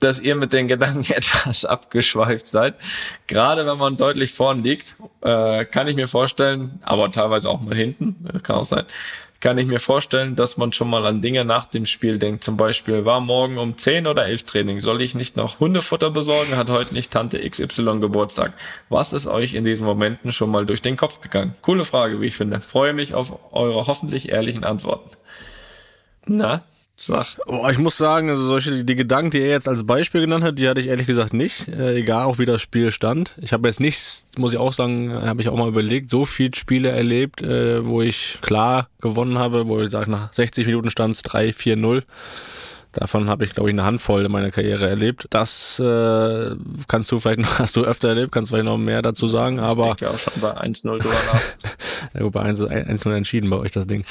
dass 0.03 0.19
ihr 0.19 0.35
mit 0.35 0.53
den 0.53 0.67
Gedanken 0.67 1.11
etwas 1.13 1.65
abgeschweift 1.65 2.47
seid. 2.47 2.75
Gerade 3.27 3.65
wenn 3.65 3.77
man 3.77 3.97
deutlich 3.97 4.33
vorn 4.33 4.63
liegt, 4.63 4.95
äh, 5.21 5.65
kann 5.65 5.87
ich 5.87 5.95
mir 5.95 6.07
vorstellen, 6.07 6.79
aber 6.83 7.11
teilweise 7.11 7.49
auch 7.49 7.61
mal 7.61 7.75
hinten, 7.75 8.27
kann 8.43 8.57
auch 8.57 8.65
sein, 8.65 8.85
kann 9.43 9.57
ich 9.57 9.67
mir 9.67 9.81
vorstellen, 9.81 10.37
dass 10.37 10.55
man 10.55 10.71
schon 10.71 10.89
mal 10.89 11.05
an 11.05 11.21
Dinge 11.21 11.43
nach 11.43 11.65
dem 11.65 11.85
Spiel 11.85 12.17
denkt. 12.17 12.45
Zum 12.45 12.55
Beispiel, 12.55 13.03
war 13.03 13.19
morgen 13.19 13.57
um 13.57 13.77
10 13.77 14.07
oder 14.07 14.25
11 14.25 14.43
Training, 14.43 14.79
soll 14.79 15.01
ich 15.01 15.15
nicht 15.15 15.35
noch 15.35 15.59
Hundefutter 15.59 16.11
besorgen, 16.11 16.55
hat 16.55 16.69
heute 16.69 16.93
nicht 16.93 17.11
Tante 17.11 17.49
XY 17.49 17.99
Geburtstag. 17.99 18.53
Was 18.87 19.11
ist 19.11 19.27
euch 19.27 19.53
in 19.53 19.65
diesen 19.65 19.85
Momenten 19.85 20.31
schon 20.31 20.49
mal 20.49 20.65
durch 20.65 20.81
den 20.81 20.95
Kopf 20.95 21.19
gegangen? 21.19 21.55
Coole 21.61 21.83
Frage, 21.83 22.21
wie 22.21 22.27
ich 22.27 22.37
finde. 22.37 22.61
Freue 22.61 22.93
mich 22.93 23.15
auf 23.15 23.33
eure 23.51 23.85
hoffentlich 23.85 24.29
ehrlichen 24.29 24.63
Antworten. 24.63 25.09
Na, 26.25 26.63
Sag. 26.95 27.39
Oh, 27.47 27.67
ich 27.69 27.79
muss 27.79 27.97
sagen, 27.97 28.29
also 28.29 28.43
solche 28.43 28.83
die 28.83 28.95
Gedanken, 28.95 29.31
die 29.31 29.39
er 29.39 29.49
jetzt 29.49 29.67
als 29.67 29.85
Beispiel 29.85 30.21
genannt 30.21 30.43
hat, 30.43 30.59
die 30.59 30.69
hatte 30.69 30.79
ich 30.79 30.87
ehrlich 30.87 31.07
gesagt 31.07 31.33
nicht. 31.33 31.67
Äh, 31.67 31.95
egal 31.95 32.25
auch 32.25 32.37
wie 32.37 32.45
das 32.45 32.61
Spiel 32.61 32.91
stand. 32.91 33.35
Ich 33.41 33.51
habe 33.51 33.67
jetzt 33.67 33.79
nicht, 33.79 34.25
muss 34.37 34.53
ich 34.53 34.59
auch 34.59 34.73
sagen, 34.73 35.11
habe 35.11 35.41
ich 35.41 35.49
auch 35.49 35.57
mal 35.57 35.67
überlegt, 35.67 36.11
so 36.11 36.25
viele 36.25 36.55
Spiele 36.55 36.89
erlebt, 36.89 37.41
äh, 37.41 37.83
wo 37.85 38.01
ich 38.01 38.37
klar 38.41 38.89
gewonnen 39.01 39.39
habe, 39.39 39.67
wo 39.67 39.81
ich 39.81 39.89
sage, 39.89 40.11
nach 40.11 40.31
60 40.33 40.67
Minuten 40.67 40.91
stand 40.91 41.15
es 41.15 41.25
3-4-0. 41.25 42.03
Davon 42.93 43.27
habe 43.27 43.43
ich, 43.43 43.53
glaube 43.53 43.69
ich, 43.69 43.73
eine 43.73 43.83
Handvoll 43.83 44.23
in 44.25 44.31
meiner 44.31 44.51
Karriere 44.51 44.87
erlebt. 44.87 45.25
Das 45.31 45.79
äh, 45.79 46.55
kannst 46.87 47.11
du 47.11 47.19
vielleicht 47.19 47.39
noch, 47.39 47.59
hast 47.59 47.75
du 47.75 47.83
öfter 47.83 48.09
erlebt, 48.09 48.31
kannst 48.31 48.51
du 48.51 48.53
vielleicht 48.53 48.65
noch 48.65 48.77
mehr 48.77 49.01
dazu 49.01 49.27
sagen, 49.27 49.57
ich 49.57 49.63
aber. 49.63 49.91
Ich 49.91 49.95
denke 49.95 50.13
auch 50.13 50.19
schon 50.19 50.33
bei 50.41 50.55
1-0 50.61 50.83
drüber 50.83 51.15
nach. 51.31 51.41
ja, 52.13 52.21
gut, 52.21 52.33
bei 52.33 52.43
1-0 52.43 53.15
entschieden 53.15 53.49
bei 53.49 53.57
euch 53.57 53.71
das 53.71 53.87
Ding. 53.87 54.05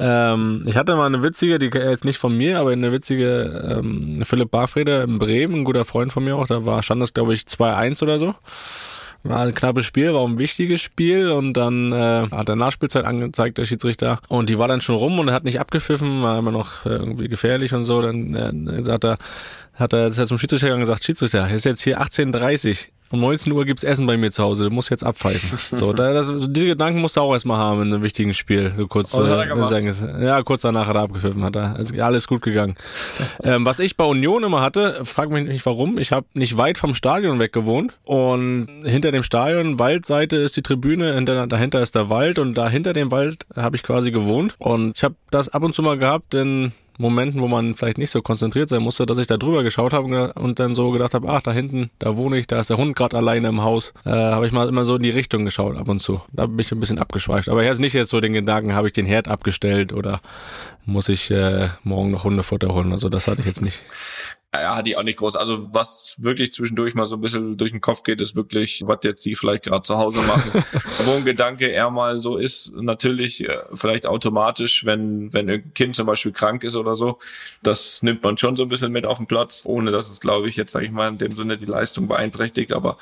Ähm, 0.00 0.64
ich 0.66 0.76
hatte 0.76 0.96
mal 0.96 1.06
eine 1.06 1.22
witzige, 1.22 1.58
die 1.58 1.66
jetzt 1.66 2.04
nicht 2.04 2.18
von 2.18 2.36
mir, 2.36 2.58
aber 2.58 2.72
eine 2.72 2.92
witzige 2.92 3.78
ähm, 3.78 4.22
Philipp 4.24 4.50
Barfrede 4.50 5.02
in 5.02 5.18
Bremen, 5.18 5.60
ein 5.60 5.64
guter 5.64 5.84
Freund 5.84 6.12
von 6.12 6.24
mir 6.24 6.36
auch, 6.36 6.46
da 6.46 6.64
war, 6.66 6.82
stand 6.82 7.00
das, 7.00 7.14
glaube 7.14 7.32
ich, 7.32 7.42
2-1 7.42 8.02
oder 8.02 8.18
so. 8.18 8.34
War 9.28 9.40
ein 9.40 9.54
knappes 9.54 9.84
Spiel, 9.84 10.12
war 10.14 10.26
ein 10.26 10.38
wichtiges 10.38 10.80
Spiel 10.80 11.30
und 11.30 11.54
dann 11.54 11.92
äh, 11.92 12.28
hat 12.30 12.48
er 12.48 12.56
Nachspielzeit 12.56 13.04
angezeigt, 13.04 13.58
der 13.58 13.66
Schiedsrichter. 13.66 14.20
Und 14.28 14.48
die 14.48 14.58
war 14.58 14.68
dann 14.68 14.80
schon 14.80 14.96
rum 14.96 15.18
und 15.18 15.28
er 15.28 15.34
hat 15.34 15.44
nicht 15.44 15.60
abgepfiffen, 15.60 16.22
war 16.22 16.38
immer 16.38 16.52
noch 16.52 16.86
äh, 16.86 16.90
irgendwie 16.90 17.28
gefährlich 17.28 17.74
und 17.74 17.84
so. 17.84 18.02
Dann 18.02 18.68
äh, 18.68 18.82
sagt 18.84 19.04
er, 19.04 19.18
hat 19.74 19.92
er, 19.92 20.08
das 20.08 20.18
hat 20.18 20.28
zum 20.28 20.38
Schiedsrichter 20.38 20.76
gesagt, 20.76 21.04
Schiedsrichter, 21.04 21.50
ist 21.50 21.64
jetzt 21.64 21.82
hier 21.82 22.00
18.30 22.00 22.88
um 23.10 23.20
19 23.20 23.52
Uhr 23.52 23.64
gibt's 23.64 23.84
Essen 23.84 24.06
bei 24.06 24.16
mir 24.16 24.30
zu 24.30 24.42
Hause, 24.42 24.64
du 24.64 24.70
musst 24.70 24.90
jetzt 24.90 25.04
abpfeifen. 25.04 25.58
So, 25.76 25.92
da, 25.92 26.12
das, 26.12 26.30
diese 26.48 26.66
Gedanken 26.66 27.00
musst 27.00 27.16
du 27.16 27.20
auch 27.20 27.32
erstmal 27.32 27.58
haben 27.58 27.82
in 27.82 27.92
einem 27.92 28.02
wichtigen 28.02 28.32
Spiel. 28.34 28.72
So 28.76 28.86
kurz, 28.86 29.12
oh, 29.14 29.24
äh, 29.24 30.24
ja, 30.24 30.42
kurz 30.42 30.62
danach 30.62 30.86
hat 30.86 30.94
er 30.94 31.02
abgepfiffen, 31.02 31.44
hat 31.44 31.56
er. 31.56 31.78
Ist 31.78 31.98
alles 31.98 32.26
gut 32.26 32.40
gegangen. 32.40 32.76
ähm, 33.42 33.66
was 33.66 33.78
ich 33.78 33.96
bei 33.96 34.04
Union 34.04 34.42
immer 34.44 34.62
hatte, 34.62 35.04
frag 35.04 35.30
mich 35.30 35.46
nicht 35.46 35.66
warum, 35.66 35.98
ich 35.98 36.12
habe 36.12 36.26
nicht 36.34 36.56
weit 36.56 36.78
vom 36.78 36.94
Stadion 36.94 37.38
weg 37.38 37.52
gewohnt 37.52 37.92
und 38.04 38.68
hinter 38.84 39.12
dem 39.12 39.22
Stadion, 39.22 39.78
Waldseite 39.78 40.36
ist 40.36 40.56
die 40.56 40.62
Tribüne, 40.62 41.14
hinter, 41.14 41.46
dahinter 41.46 41.82
ist 41.82 41.94
der 41.94 42.08
Wald 42.08 42.38
und 42.38 42.54
da 42.54 42.68
hinter 42.68 42.92
dem 42.92 43.10
Wald 43.10 43.44
habe 43.54 43.76
ich 43.76 43.82
quasi 43.82 44.10
gewohnt 44.10 44.54
und 44.58 44.96
ich 44.96 45.04
habe 45.04 45.16
das 45.30 45.48
ab 45.48 45.62
und 45.62 45.74
zu 45.74 45.82
mal 45.82 45.98
gehabt, 45.98 46.32
denn 46.32 46.72
Momenten, 46.98 47.40
wo 47.40 47.48
man 47.48 47.74
vielleicht 47.74 47.98
nicht 47.98 48.10
so 48.10 48.22
konzentriert 48.22 48.68
sein 48.68 48.82
musste, 48.82 49.06
dass 49.06 49.18
ich 49.18 49.26
da 49.26 49.36
drüber 49.36 49.62
geschaut 49.62 49.92
habe 49.92 50.32
und 50.34 50.58
dann 50.58 50.74
so 50.74 50.90
gedacht 50.90 51.14
habe, 51.14 51.28
ach, 51.28 51.42
da 51.42 51.52
hinten, 51.52 51.90
da 51.98 52.16
wohne 52.16 52.38
ich, 52.38 52.46
da 52.46 52.58
ist 52.58 52.70
der 52.70 52.76
Hund 52.76 52.95
gerade 52.96 53.16
alleine 53.16 53.48
im 53.48 53.62
Haus. 53.62 53.94
Äh, 54.04 54.10
habe 54.10 54.46
ich 54.46 54.52
mal 54.52 54.68
immer 54.68 54.84
so 54.84 54.96
in 54.96 55.02
die 55.02 55.10
Richtung 55.10 55.44
geschaut 55.44 55.76
ab 55.76 55.88
und 55.88 56.00
zu. 56.00 56.20
Da 56.32 56.46
bin 56.46 56.58
ich 56.58 56.72
ein 56.72 56.80
bisschen 56.80 56.98
abgeschweift. 56.98 57.48
Aber 57.48 57.62
jetzt 57.62 57.78
nicht 57.78 57.92
jetzt 57.92 58.10
so 58.10 58.20
den 58.20 58.32
Gedanken, 58.32 58.74
habe 58.74 58.88
ich 58.88 58.92
den 58.92 59.06
Herd 59.06 59.28
abgestellt 59.28 59.92
oder 59.92 60.20
muss 60.84 61.08
ich 61.08 61.30
äh, 61.30 61.68
morgen 61.84 62.10
noch 62.10 62.24
Hundefutter 62.24 62.72
holen. 62.72 62.92
Also 62.92 63.08
das 63.08 63.28
hatte 63.28 63.40
ich 63.40 63.46
jetzt 63.46 63.62
nicht 63.62 63.84
ja, 64.60 64.76
hat 64.76 64.86
die 64.86 64.96
auch 64.96 65.02
nicht 65.02 65.18
groß. 65.18 65.36
Also 65.36 65.68
was 65.72 66.16
wirklich 66.18 66.52
zwischendurch 66.52 66.94
mal 66.94 67.06
so 67.06 67.16
ein 67.16 67.20
bisschen 67.20 67.56
durch 67.56 67.72
den 67.72 67.80
Kopf 67.80 68.02
geht, 68.02 68.20
ist 68.20 68.36
wirklich, 68.36 68.82
was 68.86 68.98
jetzt 69.02 69.22
sie 69.22 69.34
vielleicht 69.34 69.64
gerade 69.64 69.82
zu 69.82 69.96
Hause 69.96 70.20
machen. 70.22 70.64
Wo 71.04 71.12
ein 71.12 71.24
Gedanke 71.24 71.66
eher 71.66 71.90
mal 71.90 72.20
so 72.20 72.36
ist, 72.36 72.74
natürlich 72.74 73.46
äh, 73.48 73.58
vielleicht 73.72 74.06
automatisch, 74.06 74.84
wenn, 74.84 75.32
wenn 75.32 75.48
ein 75.48 75.74
Kind 75.74 75.96
zum 75.96 76.06
Beispiel 76.06 76.32
krank 76.32 76.64
ist 76.64 76.76
oder 76.76 76.94
so, 76.94 77.18
das 77.62 78.02
nimmt 78.02 78.22
man 78.22 78.38
schon 78.38 78.56
so 78.56 78.62
ein 78.64 78.68
bisschen 78.68 78.92
mit 78.92 79.06
auf 79.06 79.18
den 79.18 79.26
Platz, 79.26 79.62
ohne 79.66 79.90
dass 79.90 80.10
es, 80.10 80.20
glaube 80.20 80.48
ich, 80.48 80.56
jetzt 80.56 80.72
sage 80.72 80.86
ich 80.86 80.92
mal, 80.92 81.08
in 81.08 81.18
dem 81.18 81.32
Sinne 81.32 81.56
die 81.58 81.66
Leistung 81.66 82.08
beeinträchtigt. 82.08 82.72
Aber 82.72 82.96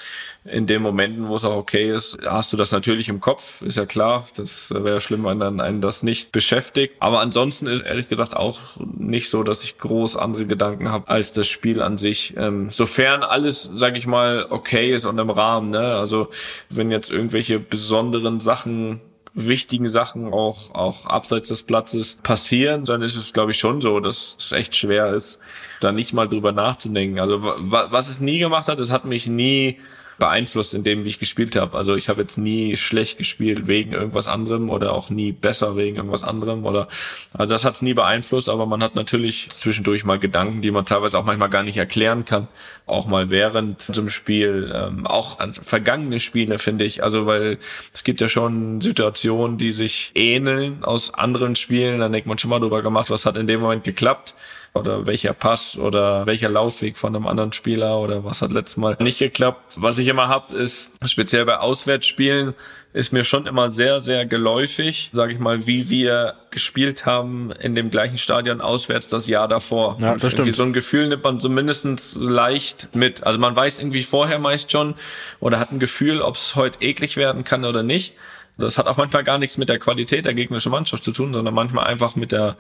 in 0.45 0.67
den 0.67 0.83
Momenten, 0.83 1.29
wo 1.29 1.37
es 1.37 1.45
auch 1.45 1.57
okay 1.57 1.91
ist, 1.91 2.19
hast 2.25 2.53
du 2.53 2.57
das 2.57 2.73
natürlich 2.73 3.09
im 3.09 3.21
Kopf, 3.21 3.63
ist 3.63 3.77
ja 3.77 3.87
klar. 3.87 4.25
Das 4.37 4.73
wäre 4.75 5.01
schlimm, 5.01 5.25
wenn 5.25 5.41
dann 5.41 5.61
einen 5.61 5.81
das 5.81 6.03
nicht 6.03 6.33
beschäftigt. 6.33 6.95
Aber 7.01 7.21
ansonsten 7.21 7.67
ist 7.67 7.83
ehrlich 7.83 8.09
gesagt 8.09 8.37
auch 8.37 8.59
nicht 8.97 9.31
so, 9.31 9.43
dass 9.43 9.65
ich 9.65 9.79
groß 9.79 10.17
andere 10.17 10.47
Gedanken 10.47 10.91
habe 10.91 11.09
als 11.09 11.33
das 11.33 11.44
das 11.45 11.51
Spiel 11.51 11.83
an 11.83 11.99
sich. 11.99 12.35
Ähm, 12.37 12.71
sofern 12.71 13.23
alles, 13.23 13.63
sage 13.63 13.99
ich 13.99 14.07
mal, 14.07 14.47
okay 14.51 14.93
ist 14.93 15.05
und 15.05 15.19
im 15.19 15.31
Rahmen. 15.31 15.71
Ne? 15.71 15.95
Also 15.95 16.29
wenn 16.71 16.91
jetzt 16.91 17.11
irgendwelche 17.11 17.61
besonderen 17.61 18.41
Sachen 18.41 19.01
wichtigen 19.35 19.89
Sachen 19.89 20.33
auch, 20.33 20.75
auch 20.75 21.07
abseits 21.07 21.49
des 21.49 21.65
Platzes 21.65 22.19
passieren, 22.23 22.85
dann 22.85 23.03
ist 23.03 23.17
es, 23.17 23.33
glaube 23.33 23.51
ich, 23.51 23.59
schon 23.59 23.81
so, 23.81 23.99
dass 24.01 24.37
es 24.39 24.53
echt 24.53 24.77
schwer 24.77 25.13
ist, 25.13 25.41
da 25.81 25.93
nicht 25.93 26.13
mal 26.13 26.29
drüber 26.29 26.53
nachzudenken. 26.53 27.19
Also 27.19 27.43
was 27.43 28.09
es 28.09 28.21
nie 28.21 28.39
gemacht 28.39 28.69
hat, 28.69 28.81
es 28.81 28.93
hat 28.93 29.05
mich 29.05 29.27
nie 29.27 29.79
beeinflusst 30.19 30.75
in 30.75 30.85
dem, 30.85 31.05
wie 31.05 31.09
ich 31.09 31.19
gespielt 31.19 31.57
habe. 31.57 31.77
Also 31.77 31.95
ich 31.97 32.09
habe 32.09 32.21
jetzt 32.23 32.39
nie 32.39 32.77
schlecht 32.77 33.19
gespielt 33.19 33.67
wegen 33.67 33.93
irgendwas 33.93 34.29
anderem 34.29 34.71
oder 34.71 34.93
auch 34.93 35.11
nie 35.11 35.33
besser 35.33 35.77
wegen 35.77 35.97
irgendwas 35.97 36.25
anderem 36.25 36.65
oder 36.65 36.89
also 37.33 37.55
das 37.55 37.65
hat 37.65 37.75
es 37.75 37.83
nie 37.83 37.95
beeinflusst, 37.95 38.49
aber 38.49 38.67
man 38.67 38.83
hat 38.83 38.95
natürlich 38.95 39.49
zwischendurch 39.51 40.05
mal 40.05 40.19
Gedanken, 40.19 40.63
die 40.63 40.71
man 40.71 40.87
teilweise 40.87 41.19
auch 41.19 41.25
manchmal 41.25 41.51
gar 41.51 41.63
nicht 41.63 41.77
erklären 41.77 42.25
kann, 42.25 42.49
auch 42.87 43.07
mal 43.07 43.31
während 43.31 43.83
zum 43.83 44.09
Spiel, 44.09 44.73
ähm, 44.75 45.07
auch 45.07 45.39
an 45.39 45.55
vergangene 45.55 46.21
Spiele 46.21 46.59
finde 46.59 46.85
ich, 46.85 47.03
also 47.03 47.27
weil 47.27 47.59
es 47.93 48.05
gibt 48.05 48.21
ja 48.21 48.29
schon 48.29 48.81
Situationen, 48.81 49.59
die 49.59 49.73
sich 49.73 50.13
ähneln 50.15 50.85
aus 50.85 51.15
anderen 51.15 51.57
Spielen, 51.57 52.01
dann 52.01 52.13
denkt 52.13 52.27
man 52.27 52.39
schon 52.39 52.51
mal 52.51 52.61
drüber 52.61 52.83
gemacht, 52.83 53.11
was 53.11 53.27
hat 53.27 53.37
in 53.37 53.47
dem 53.47 53.61
Moment 53.61 53.85
geklappt 53.85 54.35
oder 54.75 55.07
welcher 55.07 55.33
Pass 55.33 55.79
oder 55.79 56.27
welcher 56.27 56.49
Laufweg 56.49 56.99
von 56.99 57.15
einem 57.15 57.29
anderen 57.29 57.53
Spieler 57.53 57.99
oder 58.01 58.25
was 58.25 58.43
hat 58.43 58.51
letztes 58.51 58.77
Mal 58.77 58.97
nicht 59.01 59.21
geklappt. 59.21 59.77
Was 59.79 59.99
ich 59.99 60.09
immer 60.09 60.29
hab, 60.29 60.53
ist 60.53 60.91
speziell 61.05 61.45
bei 61.45 61.59
Auswärtsspielen 61.59 62.55
ist 62.93 63.13
mir 63.13 63.25
schon 63.25 63.47
immer 63.47 63.73
sehr, 63.73 64.01
sehr 64.01 64.25
geläufig, 64.25 65.11
sage 65.13 65.33
ich 65.33 65.41
mal, 65.41 65.67
wie 65.67 65.91
wir 65.91 66.35
gespielt 66.51 67.07
haben 67.07 67.51
in 67.51 67.75
dem 67.75 67.91
gleichen 67.91 68.19
Stadion 68.19 68.61
auswärts 68.61 69.09
das 69.09 69.27
Jahr 69.27 69.49
davor. 69.49 69.99
Ja, 70.01 70.17
das 70.17 70.31
stimmt. 70.31 70.55
So 70.55 70.63
ein 70.63 70.73
Gefühl 70.73 71.09
nimmt 71.09 71.25
man 71.25 71.41
zumindest 71.41 72.15
leicht 72.17 72.91
mit. 72.95 73.25
Also 73.25 73.41
man 73.41 73.57
weiß 73.57 73.81
irgendwie 73.81 74.05
vorher 74.05 74.39
meist 74.39 74.71
schon 74.71 74.95
oder 75.41 75.59
hat 75.59 75.73
ein 75.73 75.81
Gefühl, 75.81 76.21
ob 76.21 76.37
es 76.37 76.55
heute 76.55 76.81
eklig 76.83 77.17
werden 77.17 77.43
kann 77.43 77.65
oder 77.65 77.83
nicht. 77.83 78.15
Das 78.57 78.79
hat 78.79 78.87
auch 78.87 78.97
manchmal 78.97 79.25
gar 79.25 79.39
nichts 79.39 79.59
mit 79.59 79.69
der 79.69 79.81
Qualität 79.81 80.25
der 80.25 80.35
gegnerischen 80.35 80.71
Mannschaft 80.71 81.03
zu 81.03 81.11
tun, 81.11 81.35
sondern 81.35 81.55
manchmal 81.55 81.87
einfach 81.87 82.15
mit 82.15 82.31
der 82.31 82.57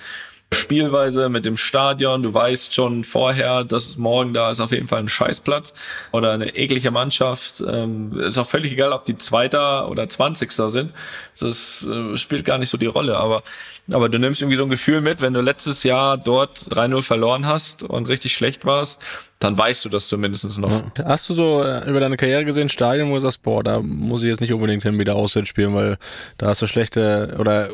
Spielweise, 0.54 1.28
mit 1.28 1.44
dem 1.44 1.56
Stadion. 1.56 2.22
Du 2.22 2.32
weißt 2.32 2.74
schon 2.74 3.04
vorher, 3.04 3.64
dass 3.64 3.96
morgen 3.96 4.32
da 4.32 4.50
ist 4.50 4.60
auf 4.60 4.72
jeden 4.72 4.88
Fall 4.88 5.00
ein 5.00 5.08
Scheißplatz 5.08 5.74
oder 6.12 6.32
eine 6.32 6.56
eklige 6.56 6.90
Mannschaft. 6.90 7.62
Ähm, 7.66 8.18
ist 8.18 8.38
auch 8.38 8.46
völlig 8.46 8.72
egal, 8.72 8.92
ob 8.92 9.04
die 9.04 9.18
Zweiter 9.18 9.88
oder 9.90 10.08
Zwanzigster 10.08 10.70
sind. 10.70 10.92
Das 11.38 11.86
äh, 11.86 12.16
spielt 12.16 12.44
gar 12.44 12.58
nicht 12.58 12.70
so 12.70 12.78
die 12.78 12.86
Rolle. 12.86 13.16
Aber, 13.16 13.42
aber 13.90 14.08
du 14.08 14.18
nimmst 14.18 14.40
irgendwie 14.40 14.56
so 14.56 14.64
ein 14.64 14.70
Gefühl 14.70 15.00
mit, 15.00 15.20
wenn 15.20 15.34
du 15.34 15.40
letztes 15.40 15.82
Jahr 15.82 16.16
dort 16.16 16.58
3-0 16.70 17.02
verloren 17.02 17.46
hast 17.46 17.82
und 17.82 18.08
richtig 18.08 18.32
schlecht 18.32 18.64
warst, 18.64 19.02
dann 19.40 19.58
weißt 19.58 19.84
du 19.84 19.88
das 19.88 20.08
zumindest 20.08 20.58
noch. 20.58 20.82
Hast 21.04 21.28
du 21.28 21.34
so 21.34 21.62
äh, 21.62 21.88
über 21.88 22.00
deine 22.00 22.16
Karriere 22.16 22.44
gesehen, 22.44 22.68
Stadien, 22.68 23.10
wo 23.10 23.14
du 23.14 23.20
sagst, 23.20 23.42
boah, 23.42 23.62
da 23.62 23.80
muss 23.80 24.22
ich 24.22 24.30
jetzt 24.30 24.40
nicht 24.40 24.52
unbedingt 24.52 24.82
hin 24.82 24.98
wieder 24.98 25.16
auswärts 25.16 25.48
spielen, 25.48 25.74
weil 25.74 25.98
da 26.38 26.46
hast 26.46 26.62
du 26.62 26.66
schlechte 26.66 27.36
oder 27.38 27.70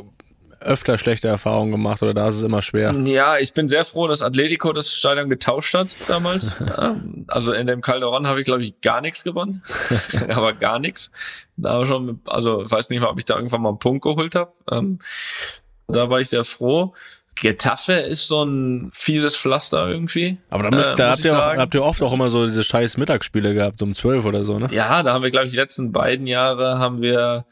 öfter 0.61 0.99
schlechte 0.99 1.29
Erfahrungen 1.29 1.73
gemacht 1.73 2.03
oder 2.03 2.15
da 2.15 2.29
ist 2.29 2.37
es 2.37 2.43
immer 2.43 2.63
schwer? 2.63 2.93
Ja, 3.05 3.39
ich 3.39 3.55
bin 3.55 3.69
sehr 3.69 3.85
froh, 3.85 4.09
dass 4.09 4.23
Atletico 4.23 4.73
das 4.73 4.93
Stadion 4.93 5.29
getauscht 5.29 5.75
hat 5.75 5.97
damals. 6.07 6.59
also 7.29 7.53
in 7.53 7.67
dem 7.67 7.81
Calderon 7.81 8.27
habe 8.27 8.41
ich, 8.41 8.47
glaube 8.47 8.63
ich, 8.63 8.81
gar 8.81 9.01
nichts 9.01 9.25
gewonnen. 9.25 9.63
Aber 10.29 10.53
gar 10.53 10.79
nichts. 10.79 11.13
Da 11.57 11.85
schon, 11.87 12.21
also 12.27 12.63
ich 12.63 12.71
weiß 12.71 12.91
nicht 12.91 13.01
mal, 13.01 13.09
ob 13.09 13.19
ich 13.19 13.25
da 13.25 13.37
irgendwann 13.37 13.63
mal 13.63 13.71
einen 13.71 13.79
Punkt 13.79 14.03
geholt 14.03 14.35
habe. 14.35 14.53
Ähm, 14.71 14.99
da 15.89 16.09
war 16.09 16.21
ich 16.21 16.29
sehr 16.29 16.45
froh. 16.45 16.95
Getafe 17.41 17.95
ist 17.95 18.29
so 18.29 18.45
ein 18.45 18.91
fieses 18.93 19.37
Pflaster 19.37 19.89
irgendwie. 19.89 20.39
Aber 20.51 20.65
da, 20.65 20.71
müsst, 20.71 20.91
äh, 20.91 20.95
da 20.95 21.11
habt, 21.11 21.25
ihr 21.25 21.39
auch, 21.39 21.57
habt 21.57 21.75
ihr 21.75 21.83
oft 21.83 22.03
auch 22.03 22.13
immer 22.13 22.29
so 22.31 22.47
diese 22.47 22.63
scheiß 22.63 22.99
Mittagsspiele 22.99 23.55
gehabt, 23.55 23.79
so 23.79 23.87
um 23.87 23.95
zwölf 23.95 24.27
oder 24.27 24.45
so, 24.45 24.59
ne? 24.59 24.69
Ja, 24.71 25.03
da 25.03 25.15
haben 25.15 25.23
wir, 25.23 25.31
glaube 25.31 25.47
ich, 25.47 25.53
die 25.53 25.57
letzten 25.57 25.91
beiden 25.91 26.27
Jahre 26.27 26.79
haben 26.79 27.01
wir 27.01 27.47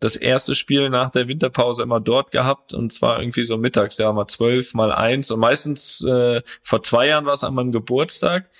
das 0.00 0.16
erste 0.16 0.54
Spiel 0.54 0.88
nach 0.88 1.10
der 1.10 1.28
Winterpause 1.28 1.82
immer 1.82 2.00
dort 2.00 2.30
gehabt 2.30 2.72
und 2.74 2.90
zwar 2.92 3.20
irgendwie 3.20 3.44
so 3.44 3.58
mittags, 3.58 3.98
ja 3.98 4.12
mal 4.12 4.26
zwölf, 4.26 4.74
mal 4.74 4.92
eins 4.92 5.30
und 5.30 5.40
meistens 5.40 6.02
äh, 6.02 6.42
vor 6.62 6.82
zwei 6.82 7.06
Jahren 7.08 7.26
war 7.26 7.34
es 7.34 7.44
an 7.44 7.54
meinem 7.54 7.70
Geburtstag 7.70 8.50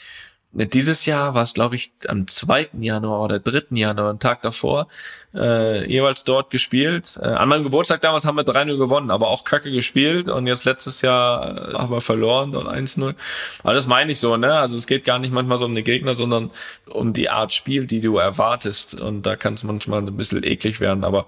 dieses 0.52 1.06
Jahr 1.06 1.34
war 1.34 1.42
es, 1.42 1.54
glaube 1.54 1.76
ich, 1.76 1.92
am 2.08 2.26
2. 2.26 2.70
Januar 2.80 3.22
oder 3.22 3.38
3. 3.38 3.76
Januar, 3.76 4.10
einen 4.10 4.18
Tag 4.18 4.42
davor, 4.42 4.88
äh, 5.32 5.88
jeweils 5.88 6.24
dort 6.24 6.50
gespielt. 6.50 7.20
Äh, 7.22 7.26
an 7.26 7.48
meinem 7.48 7.62
Geburtstag 7.62 8.00
damals 8.00 8.24
haben 8.24 8.36
wir 8.36 8.44
3-0 8.44 8.76
gewonnen, 8.76 9.12
aber 9.12 9.28
auch 9.28 9.44
kacke 9.44 9.70
gespielt 9.70 10.28
und 10.28 10.48
jetzt 10.48 10.64
letztes 10.64 11.02
Jahr 11.02 11.70
äh, 11.70 11.74
haben 11.74 11.92
wir 11.92 12.00
verloren 12.00 12.56
und 12.56 12.66
1-0. 12.66 13.14
Aber 13.62 13.74
das 13.74 13.86
meine 13.86 14.10
ich 14.10 14.18
so, 14.18 14.36
ne? 14.36 14.54
Also 14.54 14.76
es 14.76 14.88
geht 14.88 15.04
gar 15.04 15.20
nicht 15.20 15.32
manchmal 15.32 15.58
so 15.58 15.66
um 15.66 15.74
den 15.74 15.84
Gegner, 15.84 16.14
sondern 16.14 16.50
um 16.88 17.12
die 17.12 17.30
Art 17.30 17.52
Spiel, 17.52 17.86
die 17.86 18.00
du 18.00 18.16
erwartest. 18.16 19.00
Und 19.00 19.22
da 19.22 19.36
kann 19.36 19.54
es 19.54 19.62
manchmal 19.62 20.00
ein 20.00 20.16
bisschen 20.16 20.42
eklig 20.42 20.80
werden, 20.80 21.04
aber 21.04 21.26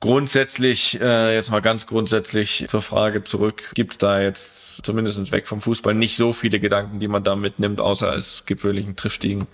Grundsätzlich, 0.00 0.98
äh, 0.98 1.34
jetzt 1.34 1.50
mal 1.50 1.60
ganz 1.60 1.86
grundsätzlich 1.86 2.64
zur 2.68 2.80
Frage 2.80 3.22
zurück, 3.22 3.70
gibt 3.74 3.92
es 3.92 3.98
da 3.98 4.18
jetzt 4.18 4.82
zumindest 4.82 5.30
weg 5.30 5.46
vom 5.46 5.60
Fußball 5.60 5.92
nicht 5.92 6.16
so 6.16 6.32
viele 6.32 6.58
Gedanken, 6.58 7.00
die 7.00 7.08
man 7.08 7.22
da 7.22 7.36
mitnimmt, 7.36 7.82
außer 7.82 8.16
es 8.16 8.44
gibt 8.46 8.59
wirklich 8.64 8.86
einen 8.86 8.96
triftigen 8.96 9.46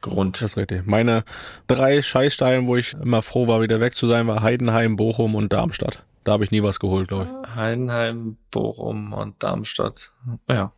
Grund. 0.00 0.40
Das 0.40 0.52
ist 0.52 0.56
richtig. 0.56 0.86
Meine 0.86 1.24
drei 1.66 2.02
Scheißsteilen, 2.02 2.66
wo 2.66 2.76
ich 2.76 2.94
immer 2.94 3.22
froh 3.22 3.46
war, 3.46 3.62
wieder 3.62 3.80
weg 3.80 3.94
zu 3.94 4.06
sein, 4.06 4.26
war 4.26 4.42
Heidenheim, 4.42 4.96
Bochum 4.96 5.34
und 5.34 5.52
Darmstadt. 5.52 6.04
Da 6.24 6.32
habe 6.32 6.44
ich 6.44 6.50
nie 6.50 6.62
was 6.62 6.80
geholt, 6.80 7.08
glaube 7.08 7.28
ich. 7.28 7.54
Heidenheim, 7.54 8.36
Bochum 8.50 9.12
und 9.12 9.42
Darmstadt. 9.42 10.12
Ja. 10.48 10.72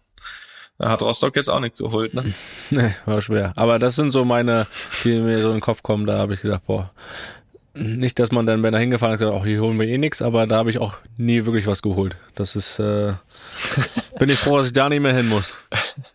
Da 0.78 0.90
hat 0.90 1.00
Rostock 1.00 1.36
jetzt 1.36 1.48
auch 1.48 1.60
nichts 1.60 1.78
geholt, 1.80 2.12
ne? 2.12 2.34
nee, 2.70 2.94
war 3.06 3.22
schwer. 3.22 3.52
Aber 3.56 3.78
das 3.78 3.96
sind 3.96 4.10
so 4.10 4.24
meine, 4.24 4.66
die 5.04 5.18
mir 5.18 5.38
so 5.38 5.48
in 5.48 5.54
den 5.54 5.60
Kopf 5.60 5.82
kommen. 5.82 6.06
Da 6.06 6.18
habe 6.18 6.34
ich 6.34 6.42
gesagt, 6.42 6.66
boah, 6.66 6.90
nicht, 7.74 8.18
dass 8.18 8.32
man 8.32 8.46
dann, 8.46 8.62
wenn 8.62 8.74
er 8.74 8.80
hingefahren 8.80 9.14
ist, 9.14 9.20
sagt, 9.20 9.34
ach, 9.34 9.44
hier 9.44 9.60
holen 9.60 9.78
wir 9.78 9.86
eh 9.86 9.98
nichts, 9.98 10.22
aber 10.22 10.46
da 10.46 10.56
habe 10.56 10.70
ich 10.70 10.78
auch 10.78 10.94
nie 11.16 11.44
wirklich 11.44 11.66
was 11.66 11.82
geholt. 11.82 12.16
Das 12.34 12.56
ist, 12.56 12.78
äh, 12.78 13.14
bin 14.18 14.28
ich 14.28 14.38
froh, 14.38 14.56
dass 14.56 14.66
ich 14.66 14.72
da 14.72 14.88
nicht 14.88 15.00
mehr 15.00 15.14
hin 15.14 15.28
muss. 15.28 15.54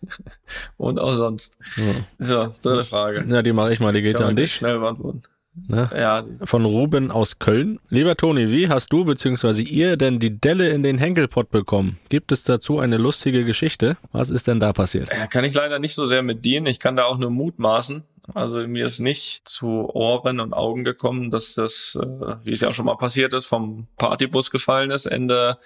Und 0.76 0.98
auch 0.98 1.14
sonst. 1.14 1.58
Ja. 1.76 1.92
So, 2.18 2.54
dritte 2.62 2.84
Frage. 2.84 3.24
Ja, 3.28 3.42
die 3.42 3.52
mache 3.52 3.72
ich 3.72 3.80
mal, 3.80 3.92
die 3.92 4.02
geht 4.02 4.20
an 4.20 4.36
dich. 4.36 4.54
Schnell 4.54 4.78
beantworten. 4.78 5.22
Ne? 5.68 5.90
Ja. 5.94 6.24
Von 6.44 6.64
Ruben 6.64 7.10
aus 7.10 7.38
Köln. 7.38 7.78
Lieber 7.90 8.16
Toni, 8.16 8.50
wie 8.50 8.68
hast 8.68 8.90
du 8.92 9.04
bzw. 9.04 9.62
ihr 9.62 9.96
denn 9.96 10.18
die 10.18 10.40
Delle 10.40 10.70
in 10.70 10.82
den 10.82 10.96
Henkelpott 10.96 11.50
bekommen? 11.50 11.98
Gibt 12.08 12.32
es 12.32 12.42
dazu 12.42 12.78
eine 12.78 12.96
lustige 12.96 13.44
Geschichte? 13.44 13.98
Was 14.12 14.30
ist 14.30 14.48
denn 14.48 14.60
da 14.60 14.72
passiert? 14.72 15.10
Ja, 15.12 15.26
kann 15.26 15.44
ich 15.44 15.54
leider 15.54 15.78
nicht 15.78 15.94
so 15.94 16.06
sehr 16.06 16.22
mit 16.22 16.44
dienen. 16.44 16.66
Ich 16.66 16.80
kann 16.80 16.96
da 16.96 17.04
auch 17.04 17.18
nur 17.18 17.30
mutmaßen. 17.30 18.04
Also 18.34 18.66
mir 18.66 18.86
ist 18.86 19.00
nicht 19.00 19.46
zu 19.46 19.90
Ohren 19.94 20.40
und 20.40 20.54
Augen 20.54 20.84
gekommen, 20.84 21.30
dass 21.30 21.54
das, 21.54 21.98
äh, 22.00 22.36
wie 22.44 22.52
es 22.52 22.60
ja 22.60 22.68
auch 22.68 22.74
schon 22.74 22.86
mal 22.86 22.96
passiert 22.96 23.34
ist, 23.34 23.46
vom 23.46 23.88
Partybus 23.98 24.50
gefallen 24.50 24.90
ist 24.90 25.06
Ende 25.06 25.58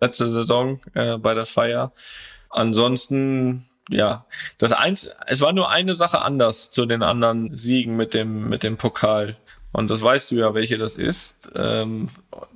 letzte 0.00 0.28
Saison 0.28 0.80
äh, 0.94 1.16
bei 1.18 1.34
der 1.34 1.46
Feier. 1.46 1.92
Ansonsten 2.48 3.66
ja, 3.90 4.24
das 4.58 4.72
eins, 4.72 5.10
es 5.26 5.40
war 5.40 5.52
nur 5.52 5.68
eine 5.68 5.94
Sache 5.94 6.22
anders 6.22 6.70
zu 6.70 6.86
den 6.86 7.02
anderen 7.02 7.56
Siegen 7.56 7.96
mit 7.96 8.14
dem 8.14 8.48
mit 8.48 8.62
dem 8.62 8.76
Pokal. 8.76 9.34
Und 9.72 9.90
das 9.90 10.02
weißt 10.02 10.30
du 10.30 10.36
ja, 10.36 10.54
welche 10.54 10.78
das 10.78 10.96
ist. 10.96 11.36
Ähm, 11.54 12.08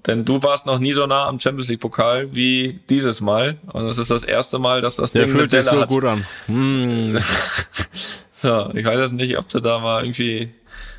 denn 0.07 0.25
du 0.25 0.43
warst 0.43 0.67
noch 0.67 0.79
nie 0.81 0.93
so 0.93 1.07
nah 1.07 1.27
am 1.27 1.39
Champions 1.39 1.69
League 1.69 1.81
Pokal 1.81 2.35
wie 2.35 2.81
dieses 2.91 3.21
Mal. 3.21 3.57
Und 3.73 3.87
das 3.87 3.99
ist 3.99 4.11
das 4.11 4.25
erste 4.25 4.59
Mal, 4.59 4.81
dass 4.81 4.97
das 4.97 5.13
Der 5.13 5.25
Ding 5.25 5.33
fühlt 5.33 5.51
sich 5.53 5.65
so 5.65 5.81
hat. 5.81 5.89
gut 5.89 6.05
an. 6.05 6.25
Hm. 6.47 7.19
so, 8.33 8.71
ich 8.75 8.85
weiß 8.85 8.99
jetzt 8.99 9.13
nicht, 9.13 9.39
ob 9.39 9.49
du 9.49 9.61
da 9.61 9.79
mal 9.79 10.05
irgendwie 10.05 10.53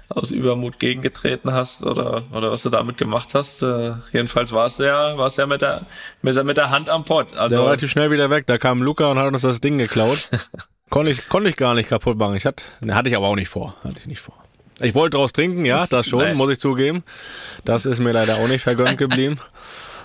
aus 0.09 0.31
Übermut 0.31 0.79
gegengetreten 0.79 1.51
hast 1.51 1.83
oder, 1.83 2.23
oder 2.31 2.51
was 2.51 2.63
du 2.63 2.69
damit 2.69 2.97
gemacht 2.97 3.33
hast. 3.33 3.61
Äh, 3.63 3.93
jedenfalls 4.13 4.51
war 4.51 4.65
es 4.65 4.77
ja, 4.77 5.17
war 5.17 5.27
es 5.27 5.37
ja 5.37 5.45
mit 5.45 5.61
der, 5.61 5.85
mit 6.21 6.35
der, 6.35 6.43
mit 6.43 6.57
der 6.57 6.69
Hand 6.69 6.89
am 6.89 7.05
Pott. 7.05 7.35
Also, 7.35 7.55
Der 7.55 7.63
war 7.63 7.71
relativ 7.71 7.91
schnell 7.91 8.11
wieder 8.11 8.29
weg. 8.29 8.45
Da 8.47 8.57
kam 8.57 8.81
Luca 8.81 9.09
und 9.09 9.19
hat 9.19 9.27
uns 9.27 9.41
das 9.41 9.61
Ding 9.61 9.77
geklaut. 9.77 10.29
konnte 10.89 11.11
ich, 11.11 11.27
konnte 11.27 11.49
ich 11.49 11.55
gar 11.55 11.73
nicht 11.73 11.89
kaputt 11.89 12.17
machen. 12.17 12.35
Ich 12.35 12.45
hatte, 12.45 12.63
ne, 12.81 12.95
hatte 12.95 13.09
ich 13.09 13.15
aber 13.15 13.27
auch 13.27 13.35
nicht 13.35 13.49
vor. 13.49 13.75
Hatte 13.83 13.97
ich 13.99 14.05
nicht 14.05 14.21
vor. 14.21 14.35
Ich 14.81 14.93
wollte 14.93 15.17
draus 15.17 15.33
trinken, 15.33 15.65
ja, 15.65 15.87
das 15.89 16.07
schon, 16.07 16.19
Nein. 16.19 16.37
muss 16.37 16.49
ich 16.49 16.59
zugeben. 16.59 17.03
Das 17.63 17.85
ist 17.85 17.99
mir 17.99 18.11
leider 18.11 18.35
auch 18.35 18.47
nicht 18.47 18.61
vergönnt 18.61 18.97
geblieben. 18.97 19.39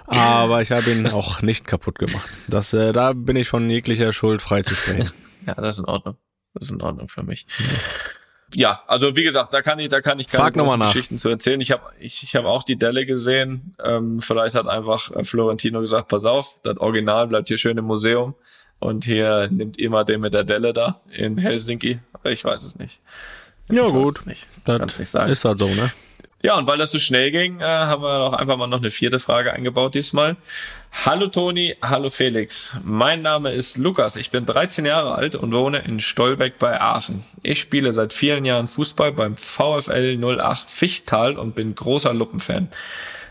Aber 0.06 0.60
ich 0.60 0.72
habe 0.72 0.90
ihn 0.90 1.06
auch 1.08 1.40
nicht 1.40 1.66
kaputt 1.66 1.98
gemacht. 1.98 2.28
Das, 2.48 2.72
äh, 2.72 2.92
da 2.92 3.12
bin 3.12 3.36
ich 3.36 3.48
von 3.48 3.70
jeglicher 3.70 4.12
Schuld 4.12 4.42
frei 4.42 4.62
zu 4.62 4.74
sprechen. 4.74 5.10
Ja, 5.46 5.54
das 5.54 5.76
ist 5.76 5.78
in 5.78 5.84
Ordnung. 5.86 6.18
Das 6.52 6.64
ist 6.64 6.70
in 6.70 6.82
Ordnung 6.82 7.08
für 7.08 7.22
mich. 7.22 7.46
Ja, 7.58 7.64
also 8.86 9.16
wie 9.16 9.22
gesagt, 9.22 9.54
da 9.54 9.62
kann 9.62 9.78
ich, 9.78 9.88
da 9.88 10.00
kann 10.00 10.18
ich 10.18 10.28
keine 10.28 10.52
großen 10.52 10.80
Geschichten 10.80 11.18
zu 11.18 11.28
erzählen. 11.28 11.60
Ich 11.60 11.70
habe, 11.70 11.82
ich, 11.98 12.22
ich 12.22 12.34
habe 12.34 12.48
auch 12.48 12.64
die 12.64 12.76
Delle 12.76 13.06
gesehen. 13.06 13.74
Ähm, 13.82 14.20
vielleicht 14.20 14.54
hat 14.54 14.68
einfach 14.68 15.10
äh, 15.12 15.24
Florentino 15.24 15.80
gesagt: 15.80 16.08
Pass 16.08 16.24
auf, 16.24 16.60
das 16.62 16.76
Original 16.78 17.28
bleibt 17.28 17.48
hier 17.48 17.58
schön 17.58 17.78
im 17.78 17.84
Museum 17.84 18.34
und 18.80 19.04
hier 19.04 19.48
nimmt 19.50 19.78
immer 19.78 20.04
den 20.04 20.20
mit 20.20 20.34
der 20.34 20.44
Delle 20.44 20.72
da 20.72 21.00
in 21.10 21.38
Helsinki. 21.38 22.00
Ich 22.24 22.44
weiß 22.44 22.64
es 22.64 22.76
nicht. 22.76 23.00
Ja, 23.70 23.86
ich 23.86 23.92
gut. 23.92 24.26
Nicht. 24.26 24.48
Das 24.64 24.98
nicht 24.98 25.08
sagen. 25.08 25.30
ist 25.30 25.44
halt 25.44 25.58
so, 25.58 25.66
ne? 25.66 25.90
Ja, 26.42 26.56
und 26.56 26.66
weil 26.66 26.78
das 26.78 26.90
so 26.90 26.98
schnell 26.98 27.30
ging, 27.30 27.60
äh, 27.60 27.64
haben 27.64 28.02
wir 28.02 28.20
auch 28.20 28.32
einfach 28.32 28.56
mal 28.56 28.66
noch 28.66 28.78
eine 28.78 28.90
vierte 28.90 29.18
Frage 29.18 29.52
eingebaut 29.52 29.94
diesmal. 29.94 30.38
Hallo 31.04 31.26
Toni, 31.26 31.76
hallo 31.82 32.08
Felix. 32.08 32.78
Mein 32.82 33.20
Name 33.20 33.52
ist 33.52 33.76
Lukas. 33.76 34.16
Ich 34.16 34.30
bin 34.30 34.46
13 34.46 34.86
Jahre 34.86 35.14
alt 35.14 35.34
und 35.34 35.52
wohne 35.52 35.80
in 35.80 36.00
Stolbeck 36.00 36.58
bei 36.58 36.80
Aachen. 36.80 37.24
Ich 37.42 37.60
spiele 37.60 37.92
seit 37.92 38.14
vielen 38.14 38.46
Jahren 38.46 38.68
Fußball 38.68 39.12
beim 39.12 39.36
VfL 39.36 40.16
08 40.16 40.70
Fichtal 40.70 41.36
und 41.36 41.54
bin 41.54 41.74
großer 41.74 42.14
Luppenfan. 42.14 42.68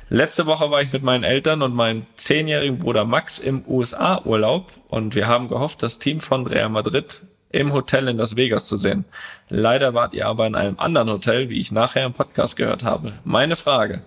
Letzte 0.10 0.46
Woche 0.46 0.70
war 0.70 0.84
ich 0.84 0.94
mit 0.94 1.02
meinen 1.02 1.24
Eltern 1.24 1.64
und 1.64 1.74
meinem 1.74 2.06
zehnjährigen 2.16 2.78
Bruder 2.78 3.06
Max 3.06 3.40
im 3.40 3.64
USA-Urlaub 3.68 4.72
und 4.88 5.16
wir 5.16 5.28
haben 5.28 5.48
gehofft, 5.48 5.82
das 5.82 5.98
Team 5.98 6.22
von 6.22 6.46
Real 6.46 6.70
Madrid 6.70 7.24
im 7.50 7.74
Hotel 7.74 8.08
in 8.08 8.18
Las 8.18 8.36
Vegas 8.36 8.68
zu 8.68 8.78
sehen. 8.78 9.06
Leider 9.50 9.94
wart 9.94 10.14
ihr 10.14 10.28
aber 10.28 10.46
in 10.48 10.56
einem 10.56 10.80
anderen 10.80 11.10
Hotel, 11.10 11.50
wie 11.50 11.60
ich 11.60 11.72
nachher 11.72 12.06
im 12.06 12.14
Podcast 12.14 12.56
gehört 12.56 12.84
habe. 12.84 13.14
Meine 13.24 13.56
Frage. 13.56 14.02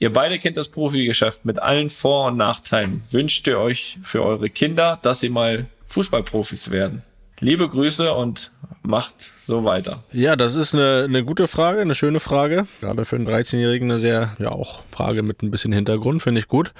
Ihr 0.00 0.12
beide 0.12 0.38
kennt 0.38 0.56
das 0.56 0.68
Profigeschäft 0.68 1.44
mit 1.44 1.60
allen 1.60 1.90
Vor- 1.90 2.28
und 2.28 2.36
Nachteilen. 2.36 3.02
Wünscht 3.10 3.46
ihr 3.48 3.58
euch 3.58 3.98
für 4.02 4.24
eure 4.24 4.48
Kinder, 4.48 4.98
dass 5.02 5.20
sie 5.20 5.28
mal 5.28 5.66
Fußballprofis 5.86 6.70
werden? 6.70 7.02
Liebe 7.40 7.68
Grüße 7.68 8.12
und 8.12 8.52
macht 8.82 9.20
so 9.20 9.64
weiter. 9.64 10.02
Ja, 10.12 10.34
das 10.34 10.54
ist 10.54 10.74
eine, 10.74 11.04
eine 11.04 11.24
gute 11.24 11.46
Frage, 11.46 11.80
eine 11.80 11.94
schöne 11.94 12.20
Frage. 12.20 12.66
Gerade 12.80 13.04
für 13.04 13.16
einen 13.16 13.28
13-Jährigen 13.28 13.90
eine 13.90 14.00
sehr, 14.00 14.36
ja 14.38 14.50
auch 14.50 14.82
Frage 14.90 15.22
mit 15.22 15.42
ein 15.42 15.50
bisschen 15.50 15.72
Hintergrund, 15.72 16.22
finde 16.22 16.40
ich 16.40 16.48
gut. 16.48 16.72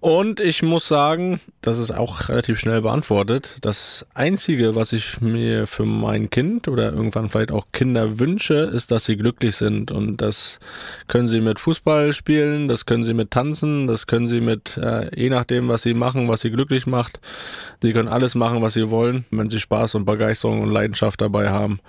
Und 0.00 0.38
ich 0.38 0.62
muss 0.62 0.86
sagen, 0.86 1.40
das 1.60 1.78
ist 1.78 1.90
auch 1.90 2.28
relativ 2.28 2.60
schnell 2.60 2.82
beantwortet. 2.82 3.58
Das 3.62 4.06
Einzige, 4.14 4.76
was 4.76 4.92
ich 4.92 5.20
mir 5.20 5.66
für 5.66 5.84
mein 5.84 6.30
Kind 6.30 6.68
oder 6.68 6.92
irgendwann 6.92 7.28
vielleicht 7.28 7.50
auch 7.50 7.66
Kinder 7.72 8.20
wünsche, 8.20 8.54
ist, 8.54 8.92
dass 8.92 9.06
sie 9.06 9.16
glücklich 9.16 9.56
sind. 9.56 9.90
Und 9.90 10.18
das 10.18 10.60
können 11.08 11.26
sie 11.26 11.40
mit 11.40 11.58
Fußball 11.58 12.12
spielen, 12.12 12.68
das 12.68 12.86
können 12.86 13.02
sie 13.02 13.12
mit 13.12 13.32
Tanzen, 13.32 13.88
das 13.88 14.06
können 14.06 14.28
sie 14.28 14.40
mit, 14.40 14.76
äh, 14.76 15.10
je 15.20 15.30
nachdem, 15.30 15.66
was 15.66 15.82
sie 15.82 15.94
machen, 15.94 16.28
was 16.28 16.42
sie 16.42 16.50
glücklich 16.50 16.86
macht. 16.86 17.18
Sie 17.82 17.92
können 17.92 18.08
alles 18.08 18.36
machen, 18.36 18.62
was 18.62 18.74
sie 18.74 18.90
wollen. 18.90 19.24
Wenn 19.32 19.50
sie 19.50 19.58
Spaß 19.58 19.96
und 19.96 20.04
Begeisterung 20.04 20.62
und 20.62 20.70
Leidenschaft 20.70 21.20
dabei 21.20 21.50
haben 21.50 21.80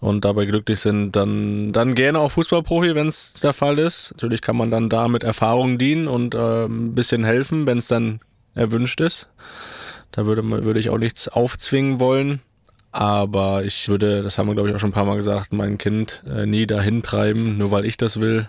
und 0.00 0.24
dabei 0.24 0.44
glücklich 0.44 0.80
sind, 0.80 1.12
dann, 1.12 1.72
dann 1.72 1.94
gerne 1.94 2.18
auch 2.18 2.32
Fußballprofi, 2.32 2.96
wenn 2.96 3.06
es 3.06 3.34
der 3.34 3.52
Fall 3.52 3.78
ist. 3.78 4.10
Natürlich 4.12 4.42
kann 4.42 4.56
man 4.56 4.72
dann 4.72 4.88
da 4.88 5.06
mit 5.06 5.22
Erfahrung 5.22 5.78
dienen 5.78 6.08
und 6.08 6.34
äh, 6.34 6.64
ein 6.64 6.96
bisschen 6.96 7.22
helfen 7.22 7.43
helfen, 7.44 7.66
wenn 7.66 7.78
es 7.78 7.88
dann 7.88 8.20
erwünscht 8.54 9.00
ist. 9.00 9.28
Da 10.12 10.26
würde, 10.26 10.42
würde 10.64 10.80
ich 10.80 10.88
auch 10.88 10.98
nichts 10.98 11.28
aufzwingen 11.28 12.00
wollen. 12.00 12.40
Aber 12.90 13.64
ich 13.64 13.88
würde, 13.88 14.22
das 14.22 14.38
haben 14.38 14.46
wir 14.46 14.54
glaube 14.54 14.68
ich 14.68 14.74
auch 14.74 14.78
schon 14.78 14.90
ein 14.90 14.94
paar 14.94 15.04
Mal 15.04 15.16
gesagt, 15.16 15.52
mein 15.52 15.78
Kind 15.78 16.22
äh, 16.28 16.46
nie 16.46 16.66
dahin 16.66 17.02
treiben, 17.02 17.58
nur 17.58 17.70
weil 17.70 17.84
ich 17.84 17.96
das 17.96 18.20
will. 18.20 18.48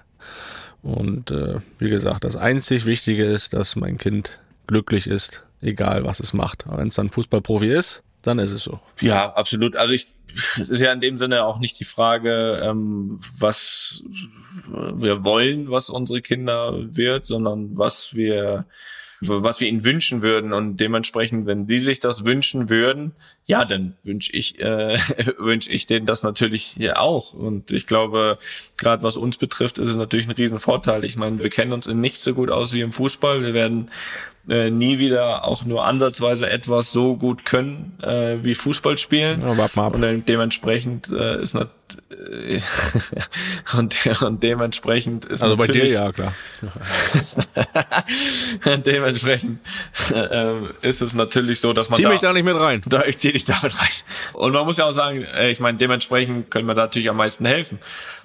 Und 0.84 1.32
äh, 1.32 1.60
wie 1.80 1.90
gesagt, 1.90 2.24
das 2.24 2.36
einzig 2.36 2.86
Wichtige 2.86 3.26
ist, 3.26 3.54
dass 3.54 3.76
mein 3.76 3.98
Kind 3.98 4.40
glücklich 4.68 5.08
ist, 5.08 5.44
egal 5.62 6.06
was 6.06 6.20
es 6.20 6.32
macht. 6.32 6.66
Wenn 6.70 6.90
es 6.90 6.96
dann 6.96 7.10
Fußballprofi 7.10 7.68
ist, 7.68 8.04
dann 8.26 8.40
ist 8.40 8.52
es 8.52 8.64
so. 8.64 8.80
Ja, 9.00 9.34
absolut. 9.34 9.76
Also 9.76 9.94
ich, 9.94 10.08
es 10.60 10.70
ist 10.70 10.82
ja 10.82 10.92
in 10.92 11.02
dem 11.02 11.18
Sinne 11.18 11.46
auch 11.46 11.60
nicht 11.60 11.80
die 11.80 11.86
Frage, 11.86 12.62
ähm, 12.64 13.20
was 13.38 14.04
wir 14.68 15.24
wollen, 15.24 15.70
was 15.70 15.90
unsere 15.90 16.22
Kinder 16.22 16.74
wird, 16.96 17.26
sondern 17.26 17.78
was 17.78 18.14
wir 18.14 18.66
was 19.22 19.60
wir 19.60 19.68
ihnen 19.68 19.86
wünschen 19.86 20.22
würden 20.22 20.54
und 20.54 20.78
dementsprechend, 20.78 21.46
wenn 21.46 21.68
die 21.68 21.80
sich 21.80 22.00
das 22.00 22.26
wünschen 22.26 22.70
würden, 22.70 23.14
ja, 23.46 23.66
dann 23.66 23.96
wünsche 24.04 24.34
ich 24.34 24.60
äh, 24.60 24.98
wünsche 25.38 25.72
ich 25.72 25.86
denen 25.86 26.06
das 26.06 26.24
natürlich 26.24 26.76
ja 26.76 26.98
auch 26.98 27.34
und 27.34 27.72
ich 27.72 27.88
glaube, 27.88 28.38
gerade 28.78 29.04
was 29.04 29.18
uns 29.18 29.38
betrifft, 29.38 29.78
ist 29.78 29.90
es 29.90 29.96
natürlich 29.96 30.28
ein 30.28 30.34
Riesenvorteil. 30.34 31.06
Ich 31.06 31.18
meine, 31.18 31.42
wir 31.42 31.50
kennen 31.50 31.74
uns 31.74 31.88
in 31.88 32.02
nicht 32.02 32.22
so 32.22 32.34
gut 32.34 32.50
aus 32.50 32.74
wie 32.74 32.82
im 32.82 32.92
Fußball. 32.92 33.42
Wir 33.42 33.54
werden 33.54 33.90
äh, 34.50 34.70
nie 34.70 35.00
wieder 35.00 35.46
auch 35.46 35.66
nur 35.66 35.86
ansatzweise 35.86 36.50
etwas 36.50 36.92
so 36.92 37.16
gut 37.16 37.46
können 37.46 37.98
äh, 38.02 38.38
wie 38.44 38.54
Fußball 38.54 38.98
spielen. 38.98 39.42
Ja, 39.42 39.58
warte 39.58 39.78
mal 39.78 39.88
ab. 39.88 39.96
Und 39.96 40.26
dementsprechend 40.28 41.10
äh, 41.12 41.42
ist 41.42 41.56
nat 41.56 41.70
und, 43.78 44.22
und 44.24 44.44
dementsprechend 44.44 45.26
ist 45.26 45.44
also 45.44 45.56
bei 45.56 45.68
dir 45.68 45.86
ja 45.86 46.12
klar. 46.12 46.34
dementsprechend 48.86 49.60
äh, 50.12 50.54
ist 50.82 51.02
es 51.02 51.14
natürlich 51.14 51.60
so, 51.60 51.74
dass 51.74 51.90
man 51.90 51.98
zieh 51.98 52.04
da, 52.04 52.10
mich 52.10 52.20
da 52.22 52.34
nicht 52.34 52.44
mit 52.44 52.56
rein. 52.56 52.82
Da 52.88 53.04
ich 53.04 53.20
zieh 53.20 53.32
dich 53.32 53.46
damit 53.46 53.80
rein. 53.80 53.90
Und 54.34 54.54
man 54.54 54.66
muss 54.66 54.78
ja 54.78 54.86
auch 54.86 54.94
sagen, 54.94 55.24
äh, 55.36 55.52
ich 55.52 55.60
meine, 55.60 55.78
dementsprechend 55.78 56.50
können 56.50 56.68
wir 56.68 56.74
da 56.74 56.84
natürlich 56.84 57.10
am 57.10 57.18
meisten 57.18 57.46
helfen. 57.46 57.78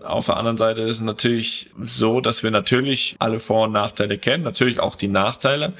Auf 0.03 0.27
der 0.27 0.39
anderen 0.39 0.57
Seite 0.57 0.83
ist 0.83 0.97
es 0.97 1.01
natürlich 1.01 1.71
so, 1.79 2.23
dass 2.23 2.43
wir 2.43 2.51
natürlich 2.51 3.17
alle 3.19 3.39
Vor- 3.39 3.65
und 3.65 3.73
Nachteile 3.73 4.17
kennen, 4.17 4.43
natürlich 4.43 4.81
auch 4.81 4.97
die 4.97 5.09
Nachteile. 5.09 5.75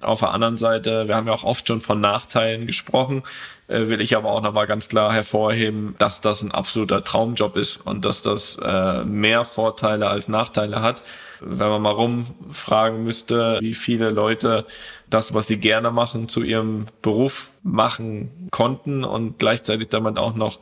Auf 0.00 0.20
der 0.20 0.32
anderen 0.32 0.58
Seite, 0.58 1.08
wir 1.08 1.16
haben 1.16 1.26
ja 1.26 1.32
auch 1.32 1.44
oft 1.44 1.66
schon 1.66 1.80
von 1.80 2.00
Nachteilen 2.00 2.66
gesprochen, 2.66 3.22
äh, 3.68 3.88
will 3.88 4.00
ich 4.00 4.16
aber 4.16 4.30
auch 4.30 4.42
nochmal 4.42 4.66
ganz 4.66 4.88
klar 4.88 5.12
hervorheben, 5.12 5.94
dass 5.98 6.20
das 6.20 6.42
ein 6.42 6.52
absoluter 6.52 7.02
Traumjob 7.02 7.56
ist 7.56 7.78
und 7.78 8.04
dass 8.04 8.22
das 8.22 8.58
äh, 8.62 9.04
mehr 9.04 9.44
Vorteile 9.44 10.08
als 10.08 10.28
Nachteile 10.28 10.82
hat. 10.82 11.02
Wenn 11.40 11.68
man 11.68 11.82
mal 11.82 11.92
rumfragen 11.92 13.04
müsste, 13.04 13.58
wie 13.60 13.74
viele 13.74 14.10
Leute 14.10 14.66
das, 15.10 15.34
was 15.34 15.46
sie 15.46 15.58
gerne 15.58 15.90
machen, 15.90 16.28
zu 16.28 16.42
ihrem 16.42 16.86
Beruf 17.02 17.50
machen 17.62 18.48
konnten 18.50 19.04
und 19.04 19.38
gleichzeitig 19.38 19.88
damit 19.88 20.18
auch 20.18 20.34
noch 20.34 20.58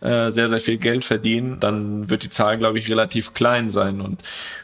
äh, 0.00 0.30
sehr, 0.30 0.48
sehr 0.48 0.60
viel 0.60 0.76
Geld 0.76 1.04
verdienen, 1.04 1.58
dann 1.58 2.10
wird 2.10 2.22
die 2.22 2.30
Zahl, 2.30 2.58
glaube 2.58 2.78
ich, 2.78 2.90
relativ 2.90 3.32
klein 3.32 3.70
sein. 3.70 4.00
Und 4.00 4.20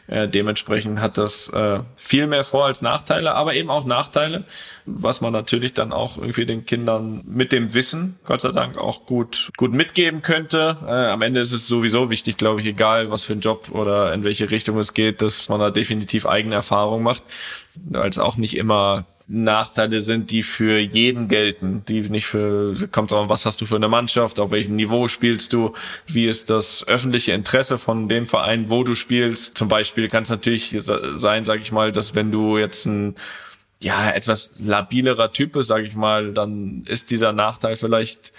äh, 0.07 0.27
dementsprechend 0.27 1.01
hat 1.01 1.17
das 1.17 1.49
äh, 1.49 1.79
viel 1.95 2.27
mehr 2.27 2.43
Vor- 2.43 2.65
als 2.65 2.81
Nachteile, 2.81 3.33
aber 3.33 3.55
eben 3.55 3.69
auch 3.69 3.85
Nachteile, 3.85 4.43
was 4.85 5.21
man 5.21 5.33
natürlich 5.33 5.73
dann 5.73 5.91
auch 5.91 6.17
irgendwie 6.17 6.45
den 6.45 6.65
Kindern 6.65 7.21
mit 7.25 7.51
dem 7.51 7.73
Wissen, 7.73 8.19
Gott 8.25 8.41
sei 8.41 8.51
Dank, 8.51 8.77
auch 8.77 9.05
gut, 9.05 9.49
gut 9.57 9.71
mitgeben 9.71 10.21
könnte. 10.21 10.77
Äh, 10.85 10.91
am 10.91 11.21
Ende 11.21 11.41
ist 11.41 11.51
es 11.51 11.67
sowieso 11.67 12.09
wichtig, 12.09 12.37
glaube 12.37 12.59
ich, 12.61 12.67
egal 12.67 13.09
was 13.09 13.25
für 13.25 13.33
ein 13.33 13.39
Job 13.39 13.69
oder 13.71 14.13
in 14.13 14.23
welche 14.23 14.51
Richtung 14.51 14.77
es 14.77 14.93
geht, 14.93 15.21
dass 15.21 15.49
man 15.49 15.59
da 15.59 15.71
definitiv 15.71 16.25
eigene 16.27 16.55
Erfahrungen 16.55 17.03
macht, 17.03 17.23
als 17.93 18.19
auch 18.19 18.37
nicht 18.37 18.55
immer 18.55 19.05
Nachteile 19.33 20.01
sind, 20.01 20.29
die 20.29 20.43
für 20.43 20.77
jeden 20.77 21.27
gelten, 21.27 21.83
die 21.87 22.01
nicht 22.01 22.27
für, 22.27 22.75
kommt 22.91 23.11
drauf, 23.11 23.29
was 23.29 23.45
hast 23.45 23.59
du 23.61 23.65
für 23.65 23.77
eine 23.77 23.87
Mannschaft, 23.87 24.39
auf 24.39 24.51
welchem 24.51 24.75
Niveau 24.75 25.07
spielst 25.07 25.53
du, 25.53 25.73
wie 26.05 26.27
ist 26.27 26.49
das 26.49 26.87
öffentliche 26.87 27.31
Interesse 27.31 27.77
von 27.77 28.07
dem 28.07 28.27
Verein, 28.27 28.69
wo 28.69 28.83
du 28.83 28.93
spielst. 28.93 29.57
Zum 29.57 29.69
Beispiel 29.69 30.07
kann 30.07 30.23
es 30.23 30.29
natürlich 30.29 30.75
sein, 30.77 31.45
sage 31.45 31.61
ich 31.61 31.71
mal, 31.71 31.91
dass 31.91 32.13
wenn 32.13 32.31
du 32.31 32.57
jetzt 32.57 32.85
ein 32.85 33.15
ja, 33.81 34.11
etwas 34.11 34.59
labilerer 34.59 35.33
Typ 35.33 35.53
bist, 35.53 35.67
sage 35.67 35.85
ich 35.85 35.95
mal, 35.95 36.31
dann 36.31 36.83
ist 36.87 37.11
dieser 37.11 37.33
Nachteil 37.33 37.75
vielleicht 37.75 38.31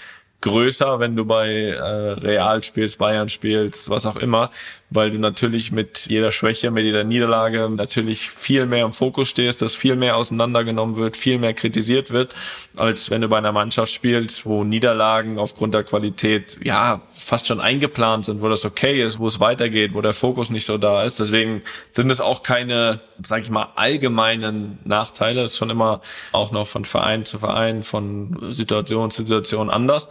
größer, 0.44 1.00
wenn 1.00 1.16
du 1.16 1.24
bei 1.24 1.48
äh, 1.48 1.80
Real 1.80 2.62
spielst, 2.62 2.98
Bayern 2.98 3.30
spielst, 3.30 3.88
was 3.88 4.04
auch 4.04 4.16
immer, 4.16 4.50
weil 4.90 5.10
du 5.10 5.18
natürlich 5.18 5.72
mit 5.72 6.06
jeder 6.06 6.32
Schwäche, 6.32 6.70
mit 6.70 6.84
jeder 6.84 7.02
Niederlage 7.02 7.70
natürlich 7.70 8.28
viel 8.28 8.66
mehr 8.66 8.84
im 8.84 8.92
Fokus 8.92 9.30
stehst, 9.30 9.62
dass 9.62 9.74
viel 9.74 9.96
mehr 9.96 10.16
auseinandergenommen 10.18 10.96
wird, 10.96 11.16
viel 11.16 11.38
mehr 11.38 11.54
kritisiert 11.54 12.10
wird, 12.10 12.34
als 12.76 13.10
wenn 13.10 13.22
du 13.22 13.28
bei 13.28 13.38
einer 13.38 13.52
Mannschaft 13.52 13.90
spielst, 13.90 14.44
wo 14.44 14.64
Niederlagen 14.64 15.38
aufgrund 15.38 15.72
der 15.72 15.82
Qualität 15.82 16.58
ja 16.62 17.00
fast 17.24 17.46
schon 17.46 17.60
eingeplant 17.60 18.26
sind, 18.26 18.42
wo 18.42 18.48
das 18.48 18.64
okay 18.64 19.02
ist, 19.02 19.18
wo 19.18 19.26
es 19.26 19.40
weitergeht, 19.40 19.94
wo 19.94 20.02
der 20.02 20.12
Fokus 20.12 20.50
nicht 20.50 20.66
so 20.66 20.76
da 20.76 21.04
ist. 21.04 21.18
Deswegen 21.18 21.62
sind 21.90 22.10
es 22.10 22.20
auch 22.20 22.42
keine, 22.42 23.00
sag 23.24 23.42
ich 23.42 23.50
mal, 23.50 23.68
allgemeinen 23.76 24.78
Nachteile. 24.84 25.42
Es 25.42 25.52
ist 25.52 25.58
schon 25.58 25.70
immer 25.70 26.02
auch 26.32 26.52
noch 26.52 26.68
von 26.68 26.84
Verein 26.84 27.24
zu 27.24 27.38
Verein, 27.38 27.82
von 27.82 28.36
Situation 28.52 29.10
zu 29.10 29.22
Situation 29.22 29.70
anders. 29.70 30.10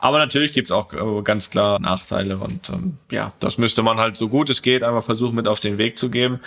Aber 0.00 0.18
natürlich 0.18 0.52
gibt's 0.52 0.70
auch 0.72 0.92
äh, 0.92 1.22
ganz 1.22 1.50
klar 1.50 1.80
Nachteile 1.80 2.38
und 2.38 2.70
ähm, 2.70 2.98
ja, 3.10 3.32
das 3.40 3.58
müsste 3.58 3.82
man 3.82 3.98
halt 3.98 4.16
so 4.16 4.28
gut 4.28 4.48
es 4.48 4.62
geht 4.62 4.84
einfach 4.84 5.02
versuchen 5.02 5.34
mit 5.34 5.48
auf 5.48 5.60
den 5.60 5.78
Weg 5.78 5.98
zu 5.98 6.10
geben. 6.10 6.40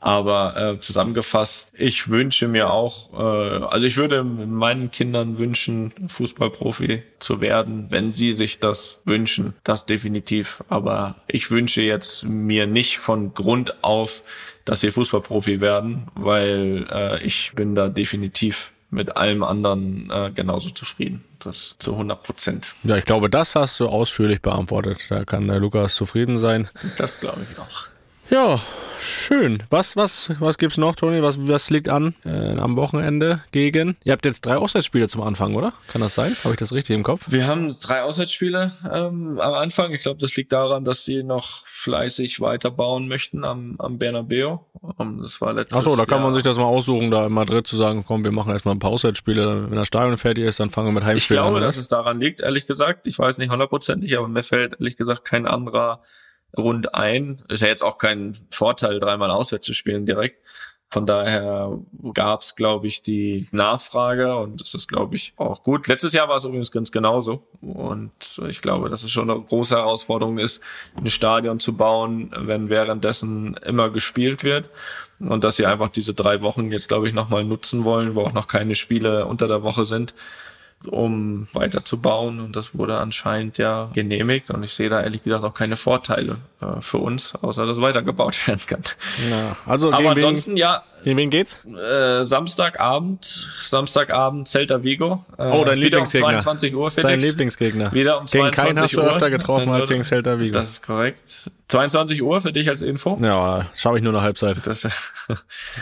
Aber 0.00 0.56
äh, 0.56 0.80
zusammengefasst, 0.80 1.72
ich 1.74 2.08
wünsche 2.08 2.48
mir 2.48 2.70
auch, 2.70 3.12
äh, 3.12 3.64
also 3.64 3.86
ich 3.86 3.96
würde 3.96 4.22
meinen 4.24 4.90
Kindern 4.90 5.38
wünschen, 5.38 5.92
Fußballprofi 6.08 7.02
zu 7.18 7.40
werden, 7.40 7.86
wenn 7.90 8.12
sie 8.12 8.32
sich 8.32 8.60
das 8.60 9.00
wünschen, 9.04 9.54
das 9.64 9.86
definitiv. 9.86 10.62
Aber 10.68 11.16
ich 11.26 11.50
wünsche 11.50 11.80
jetzt 11.80 12.24
mir 12.24 12.66
nicht 12.66 12.98
von 12.98 13.32
Grund 13.34 13.82
auf, 13.82 14.22
dass 14.64 14.80
sie 14.80 14.90
Fußballprofi 14.90 15.60
werden, 15.60 16.08
weil 16.14 16.86
äh, 16.90 17.22
ich 17.22 17.52
bin 17.54 17.74
da 17.74 17.88
definitiv 17.88 18.72
mit 18.90 19.16
allem 19.16 19.42
anderen 19.42 20.10
äh, 20.10 20.30
genauso 20.34 20.70
zufrieden. 20.70 21.24
Das 21.38 21.76
zu 21.78 21.92
100 21.92 22.22
Prozent. 22.22 22.74
Ja, 22.82 22.96
ich 22.96 23.04
glaube, 23.04 23.30
das 23.30 23.54
hast 23.54 23.80
du 23.80 23.88
ausführlich 23.88 24.40
beantwortet. 24.40 24.98
Da 25.08 25.24
kann 25.24 25.46
der 25.48 25.58
Lukas 25.58 25.94
zufrieden 25.94 26.38
sein. 26.38 26.68
Das 26.98 27.20
glaube 27.20 27.46
ich 27.50 27.58
auch. 27.58 27.95
Ja, 28.30 28.60
schön. 29.00 29.62
Was, 29.70 29.96
was, 29.96 30.30
was 30.40 30.58
gibt's 30.58 30.78
noch, 30.78 30.96
Toni? 30.96 31.22
Was, 31.22 31.46
was 31.46 31.70
liegt 31.70 31.88
an 31.88 32.14
äh, 32.24 32.56
am 32.58 32.76
Wochenende 32.76 33.42
gegen? 33.52 33.96
Ihr 34.02 34.12
habt 34.12 34.24
jetzt 34.24 34.44
drei 34.44 34.56
Auswärtsspiele 34.56 35.06
zum 35.06 35.22
Anfang, 35.22 35.54
oder? 35.54 35.72
Kann 35.88 36.00
das 36.00 36.16
sein? 36.16 36.32
Habe 36.42 36.54
ich 36.54 36.58
das 36.58 36.72
richtig 36.72 36.96
im 36.96 37.04
Kopf? 37.04 37.26
Wir 37.28 37.46
haben 37.46 37.76
drei 37.80 38.02
Auswärtsspiele 38.02 38.72
ähm, 38.92 39.38
am 39.40 39.54
Anfang. 39.54 39.92
Ich 39.92 40.02
glaube, 40.02 40.18
das 40.20 40.34
liegt 40.36 40.52
daran, 40.52 40.82
dass 40.84 41.04
sie 41.04 41.22
noch 41.22 41.66
fleißig 41.66 42.40
weiterbauen 42.40 43.06
möchten 43.06 43.44
am, 43.44 43.76
am 43.78 43.98
Bernabeu. 43.98 44.58
Um, 44.98 45.22
das 45.22 45.40
war 45.40 45.52
letztes 45.52 45.78
Achso, 45.78 45.94
da 45.96 46.04
kann 46.04 46.18
Jahr. 46.18 46.26
man 46.26 46.34
sich 46.34 46.42
das 46.42 46.56
mal 46.56 46.64
aussuchen, 46.64 47.10
da 47.12 47.26
in 47.26 47.32
Madrid 47.32 47.66
zu 47.66 47.76
sagen, 47.76 48.04
komm, 48.06 48.24
wir 48.24 48.32
machen 48.32 48.50
erstmal 48.52 48.74
ein 48.74 48.80
paar 48.80 48.90
Auswärtsspiele. 48.90 49.70
Wenn 49.70 49.76
das 49.76 49.86
Stadion 49.86 50.16
fertig 50.18 50.44
ist, 50.44 50.58
dann 50.58 50.70
fangen 50.70 50.88
wir 50.88 50.92
mit 50.92 51.04
Ich 51.04 51.08
Heimspielen 51.08 51.42
glaube, 51.44 51.58
an. 51.58 51.62
dass 51.62 51.76
es 51.76 51.86
daran 51.86 52.18
liegt, 52.20 52.40
ehrlich 52.40 52.66
gesagt. 52.66 53.06
Ich 53.06 53.18
weiß 53.18 53.38
nicht 53.38 53.50
hundertprozentig, 53.52 54.16
aber 54.18 54.26
mir 54.26 54.42
fällt 54.42 54.74
ehrlich 54.80 54.96
gesagt 54.96 55.24
kein 55.24 55.46
anderer 55.46 56.02
Grund 56.56 56.94
ein. 56.94 57.36
Ist 57.48 57.62
ja 57.62 57.68
jetzt 57.68 57.82
auch 57.82 57.98
kein 57.98 58.32
Vorteil, 58.50 58.98
dreimal 58.98 59.30
auswärts 59.30 59.66
zu 59.66 59.74
spielen 59.74 60.06
direkt. 60.06 60.44
Von 60.88 61.04
daher 61.04 61.78
gab 62.14 62.42
es, 62.42 62.54
glaube 62.54 62.86
ich, 62.86 63.02
die 63.02 63.48
Nachfrage 63.50 64.36
und 64.36 64.60
das 64.60 64.72
ist, 64.72 64.86
glaube 64.86 65.16
ich, 65.16 65.34
auch 65.36 65.64
gut. 65.64 65.88
Letztes 65.88 66.12
Jahr 66.12 66.28
war 66.28 66.36
es 66.36 66.44
übrigens 66.44 66.70
ganz 66.70 66.92
genauso. 66.92 67.42
Und 67.60 68.12
ich 68.48 68.62
glaube, 68.62 68.88
dass 68.88 69.02
es 69.02 69.10
schon 69.10 69.28
eine 69.28 69.40
große 69.40 69.74
Herausforderung 69.74 70.38
ist, 70.38 70.62
ein 70.96 71.10
Stadion 71.10 71.58
zu 71.58 71.76
bauen, 71.76 72.30
wenn 72.36 72.68
währenddessen 72.68 73.54
immer 73.64 73.90
gespielt 73.90 74.44
wird. 74.44 74.70
Und 75.18 75.42
dass 75.42 75.56
sie 75.56 75.66
einfach 75.66 75.88
diese 75.88 76.14
drei 76.14 76.40
Wochen 76.42 76.70
jetzt, 76.70 76.88
glaube 76.88 77.08
ich, 77.08 77.14
nochmal 77.14 77.44
nutzen 77.44 77.84
wollen, 77.84 78.14
wo 78.14 78.22
auch 78.22 78.32
noch 78.32 78.46
keine 78.46 78.76
Spiele 78.76 79.26
unter 79.26 79.48
der 79.48 79.64
Woche 79.64 79.86
sind 79.86 80.14
um 80.88 81.48
weiterzubauen. 81.52 82.40
Und 82.40 82.56
das 82.56 82.76
wurde 82.76 82.98
anscheinend 82.98 83.58
ja 83.58 83.90
genehmigt. 83.94 84.50
Und 84.50 84.62
ich 84.62 84.72
sehe 84.72 84.88
da 84.88 85.02
ehrlich 85.02 85.22
gesagt 85.22 85.44
auch 85.44 85.54
keine 85.54 85.76
Vorteile 85.76 86.36
äh, 86.60 86.80
für 86.80 86.98
uns, 86.98 87.34
außer 87.34 87.66
dass 87.66 87.80
weitergebaut 87.80 88.36
werden 88.46 88.60
kann. 88.66 88.82
Ja, 89.30 89.56
also 89.66 89.92
Aber 89.92 90.10
ansonsten, 90.10 90.52
wen, 90.52 90.58
ja. 90.58 90.84
Gegen 91.04 91.16
wen 91.18 91.30
geht's? 91.30 91.56
Äh, 91.64 92.24
Samstagabend, 92.24 93.50
Samstagabend 93.62 94.48
Celta 94.48 94.82
Vigo. 94.82 95.24
Äh, 95.38 95.50
oh, 95.50 95.64
dein 95.64 95.78
Lieblingsgegner. 95.78 96.26
Um 96.28 96.40
22 96.40 96.74
Uhr, 96.74 96.90
Felix. 96.90 97.10
Dein 97.10 97.20
Lieblingsgegner. 97.20 97.92
Wieder 97.92 98.20
um 98.20 98.26
22 98.26 98.32
gegen 98.32 98.50
keinen 98.66 98.82
hast 98.82 98.94
Uhr. 98.96 99.04
du 99.04 99.10
öfter 99.10 99.30
getroffen 99.30 99.70
als 99.70 99.86
gegen 99.86 100.04
Celta 100.04 100.38
Vigo. 100.38 100.52
Das 100.52 100.70
ist 100.70 100.82
korrekt. 100.82 101.50
22 101.68 102.22
Uhr 102.22 102.40
für 102.40 102.52
dich 102.52 102.68
als 102.68 102.82
Info. 102.82 103.18
Ja, 103.22 103.66
schaue 103.76 103.98
ich 103.98 104.04
nur 104.04 104.12
eine 104.12 104.22
Halbzeit. 104.22 104.66
Das, 104.66 104.86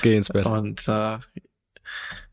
Geh 0.03 0.17
ins 0.17 0.29
Bett. 0.29 0.47
Und 0.55 0.87
äh, 0.89 1.19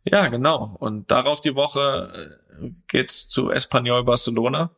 ja, 0.04 0.28
genau. 0.28 0.76
Und 0.80 1.12
darauf 1.12 1.42
die 1.42 1.56
Woche 1.56 2.40
geht's 2.88 3.30
zu 3.30 3.52
Espanyol 3.52 4.04
Barcelona. 4.04 4.72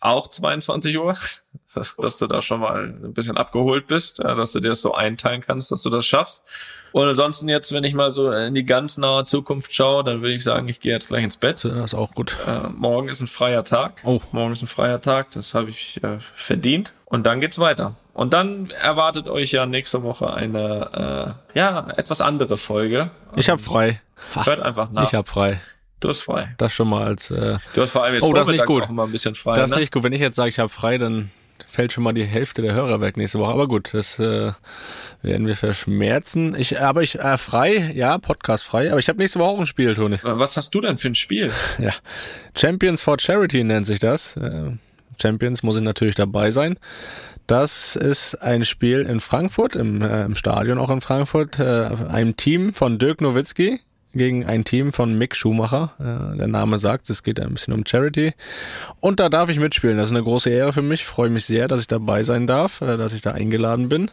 Auch 0.00 0.28
22 0.28 0.98
Uhr, 0.98 1.14
dass 1.74 2.18
du 2.18 2.26
da 2.26 2.42
schon 2.42 2.60
mal 2.60 2.84
ein 2.84 3.14
bisschen 3.14 3.38
abgeholt 3.38 3.86
bist, 3.86 4.18
dass 4.18 4.52
du 4.52 4.60
dir 4.60 4.68
das 4.68 4.82
so 4.82 4.94
einteilen 4.94 5.40
kannst, 5.40 5.72
dass 5.72 5.82
du 5.82 5.90
das 5.90 6.04
schaffst. 6.04 6.42
Und 6.92 7.08
ansonsten 7.08 7.48
jetzt, 7.48 7.72
wenn 7.72 7.84
ich 7.84 7.94
mal 7.94 8.12
so 8.12 8.30
in 8.30 8.54
die 8.54 8.66
ganz 8.66 8.98
nahe 8.98 9.24
Zukunft 9.24 9.74
schaue, 9.74 10.04
dann 10.04 10.20
würde 10.20 10.34
ich 10.34 10.44
sagen, 10.44 10.68
ich 10.68 10.80
gehe 10.80 10.92
jetzt 10.92 11.08
gleich 11.08 11.24
ins 11.24 11.38
Bett. 11.38 11.64
Das 11.64 11.72
ist 11.72 11.94
auch 11.94 12.12
gut. 12.12 12.36
Äh, 12.46 12.68
morgen 12.68 13.08
ist 13.08 13.20
ein 13.20 13.26
freier 13.26 13.64
Tag. 13.64 14.02
Oh. 14.04 14.20
Morgen 14.30 14.52
ist 14.52 14.62
ein 14.62 14.68
freier 14.68 15.00
Tag, 15.00 15.30
das 15.30 15.54
habe 15.54 15.70
ich 15.70 16.02
äh, 16.04 16.18
verdient. 16.18 16.92
Und 17.06 17.24
dann 17.26 17.40
geht's 17.40 17.58
weiter. 17.58 17.96
Und 18.12 18.32
dann 18.32 18.70
erwartet 18.70 19.28
euch 19.28 19.50
ja 19.50 19.66
nächste 19.66 20.02
Woche 20.04 20.32
eine, 20.32 21.34
äh, 21.54 21.58
ja, 21.58 21.88
etwas 21.96 22.20
andere 22.20 22.56
Folge. 22.56 23.10
Ich 23.34 23.50
habe 23.50 23.60
frei. 23.60 24.00
Hört 24.34 24.60
einfach 24.60 24.90
nach. 24.90 25.08
Ich 25.08 25.14
habe 25.14 25.28
frei. 25.28 25.60
Du 26.04 26.10
hast 26.10 26.20
frei. 26.20 26.54
Das 26.58 26.74
schon 26.74 26.90
mal 26.90 27.02
als. 27.02 27.30
Äh, 27.30 27.56
du 27.72 27.80
hast 27.80 27.92
vor 27.92 28.04
allem 28.04 28.12
jetzt 28.12 28.24
oh, 28.24 28.34
das 28.34 28.46
nicht 28.46 28.66
gut. 28.66 28.82
auch 28.82 28.90
immer 28.90 29.04
ein 29.04 29.12
bisschen 29.12 29.34
frei. 29.34 29.54
Das 29.54 29.70
ist 29.70 29.74
ne? 29.74 29.80
nicht 29.80 29.90
gut. 29.90 30.02
Wenn 30.02 30.12
ich 30.12 30.20
jetzt 30.20 30.36
sage, 30.36 30.50
ich 30.50 30.58
habe 30.58 30.68
frei, 30.68 30.98
dann 30.98 31.30
fällt 31.66 31.92
schon 31.92 32.04
mal 32.04 32.12
die 32.12 32.26
Hälfte 32.26 32.60
der 32.60 32.74
Hörer 32.74 33.00
weg 33.00 33.16
nächste 33.16 33.38
Woche. 33.38 33.50
Aber 33.50 33.68
gut, 33.68 33.94
das 33.94 34.18
äh, 34.18 34.52
werden 35.22 35.46
wir 35.46 35.56
verschmerzen. 35.56 36.56
Ich, 36.56 36.78
aber 36.78 37.02
ich 37.02 37.18
äh, 37.18 37.38
frei, 37.38 37.90
ja, 37.94 38.18
Podcast 38.18 38.64
frei. 38.64 38.90
Aber 38.90 38.98
ich 38.98 39.08
habe 39.08 39.18
nächste 39.18 39.38
Woche 39.38 39.48
auch 39.48 39.58
ein 39.60 39.64
Spiel, 39.64 39.94
Toni. 39.94 40.18
Was 40.22 40.58
hast 40.58 40.74
du 40.74 40.82
denn 40.82 40.98
für 40.98 41.08
ein 41.08 41.14
Spiel? 41.14 41.50
Ja, 41.78 41.94
Champions 42.54 43.00
for 43.00 43.18
Charity 43.18 43.64
nennt 43.64 43.86
sich 43.86 43.98
das. 43.98 44.36
Äh, 44.36 44.72
Champions 45.18 45.62
muss 45.62 45.76
ich 45.76 45.82
natürlich 45.82 46.16
dabei 46.16 46.50
sein. 46.50 46.78
Das 47.46 47.96
ist 47.96 48.34
ein 48.42 48.66
Spiel 48.66 49.00
in 49.00 49.20
Frankfurt, 49.20 49.74
im, 49.74 50.02
äh, 50.02 50.26
im 50.26 50.36
Stadion 50.36 50.76
auch 50.76 50.90
in 50.90 51.00
Frankfurt, 51.00 51.58
äh, 51.58 51.62
einem 51.64 52.36
Team 52.36 52.74
von 52.74 52.98
Dirk 52.98 53.22
Nowitzki 53.22 53.80
gegen 54.14 54.46
ein 54.46 54.64
Team 54.64 54.92
von 54.92 55.16
Mick 55.16 55.34
Schumacher. 55.36 55.92
Äh, 55.98 56.38
der 56.38 56.48
Name 56.48 56.78
sagt, 56.78 57.10
es 57.10 57.22
geht 57.22 57.40
ein 57.40 57.54
bisschen 57.54 57.74
um 57.74 57.84
Charity. 57.86 58.34
Und 59.00 59.20
da 59.20 59.28
darf 59.28 59.48
ich 59.48 59.58
mitspielen. 59.58 59.96
Das 59.96 60.06
ist 60.06 60.12
eine 60.12 60.22
große 60.22 60.50
Ehre 60.50 60.72
für 60.72 60.82
mich. 60.82 61.00
Ich 61.00 61.06
freue 61.06 61.30
mich 61.30 61.44
sehr, 61.44 61.68
dass 61.68 61.80
ich 61.80 61.86
dabei 61.86 62.22
sein 62.22 62.46
darf, 62.46 62.80
äh, 62.80 62.96
dass 62.96 63.12
ich 63.12 63.22
da 63.22 63.32
eingeladen 63.32 63.88
bin. 63.88 64.10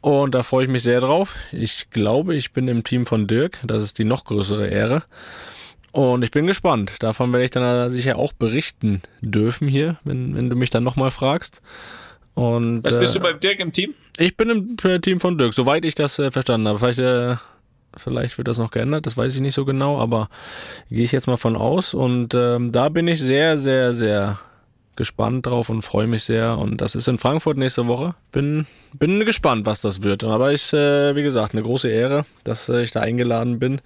Und 0.00 0.34
da 0.34 0.42
freue 0.42 0.64
ich 0.64 0.70
mich 0.70 0.82
sehr 0.82 1.00
drauf. 1.00 1.34
Ich 1.52 1.90
glaube, 1.90 2.34
ich 2.36 2.52
bin 2.52 2.68
im 2.68 2.84
Team 2.84 3.06
von 3.06 3.26
Dirk. 3.26 3.58
Das 3.64 3.82
ist 3.82 3.98
die 3.98 4.04
noch 4.04 4.24
größere 4.24 4.68
Ehre. 4.68 5.02
Und 5.92 6.22
ich 6.22 6.30
bin 6.30 6.46
gespannt. 6.46 6.92
Davon 7.00 7.32
werde 7.32 7.44
ich 7.44 7.50
dann 7.50 7.90
sicher 7.90 8.16
auch 8.16 8.32
berichten 8.32 9.02
dürfen 9.20 9.66
hier, 9.66 9.96
wenn, 10.04 10.36
wenn 10.36 10.50
du 10.50 10.56
mich 10.56 10.70
dann 10.70 10.84
nochmal 10.84 11.10
fragst. 11.10 11.60
Und, 12.34 12.84
Was 12.84 12.98
bist 12.98 13.16
äh, 13.16 13.18
du 13.18 13.24
beim 13.24 13.40
Dirk 13.40 13.58
im 13.58 13.72
Team? 13.72 13.94
Ich 14.16 14.36
bin 14.36 14.48
im 14.48 15.02
Team 15.02 15.18
von 15.18 15.38
Dirk, 15.38 15.54
soweit 15.54 15.84
ich 15.84 15.96
das 15.96 16.18
äh, 16.20 16.30
verstanden 16.30 16.68
habe. 16.68 16.78
Vielleicht, 16.78 17.00
äh, 17.00 17.36
vielleicht 17.98 18.38
wird 18.38 18.48
das 18.48 18.58
noch 18.58 18.70
geändert, 18.70 19.06
das 19.06 19.16
weiß 19.16 19.34
ich 19.34 19.40
nicht 19.40 19.54
so 19.54 19.64
genau, 19.64 19.98
aber 19.98 20.28
gehe 20.88 21.04
ich 21.04 21.12
jetzt 21.12 21.26
mal 21.26 21.36
von 21.36 21.56
aus. 21.56 21.94
Und 21.94 22.34
ähm, 22.34 22.72
da 22.72 22.88
bin 22.88 23.08
ich 23.08 23.20
sehr, 23.20 23.58
sehr, 23.58 23.92
sehr 23.92 24.38
gespannt 24.96 25.46
drauf 25.46 25.70
und 25.70 25.82
freue 25.82 26.06
mich 26.06 26.24
sehr. 26.24 26.58
Und 26.58 26.80
das 26.80 26.94
ist 26.94 27.08
in 27.08 27.18
Frankfurt 27.18 27.56
nächste 27.56 27.86
Woche. 27.86 28.14
Bin, 28.32 28.66
bin 28.92 29.24
gespannt, 29.24 29.64
was 29.64 29.80
das 29.80 30.02
wird. 30.02 30.24
Aber 30.24 30.52
ich, 30.52 30.72
äh, 30.72 31.14
wie 31.14 31.22
gesagt, 31.22 31.54
eine 31.54 31.62
große 31.62 31.88
Ehre, 31.88 32.26
dass 32.44 32.68
äh, 32.68 32.82
ich 32.82 32.90
da 32.90 33.00
eingeladen 33.00 33.58
bin. 33.58 33.80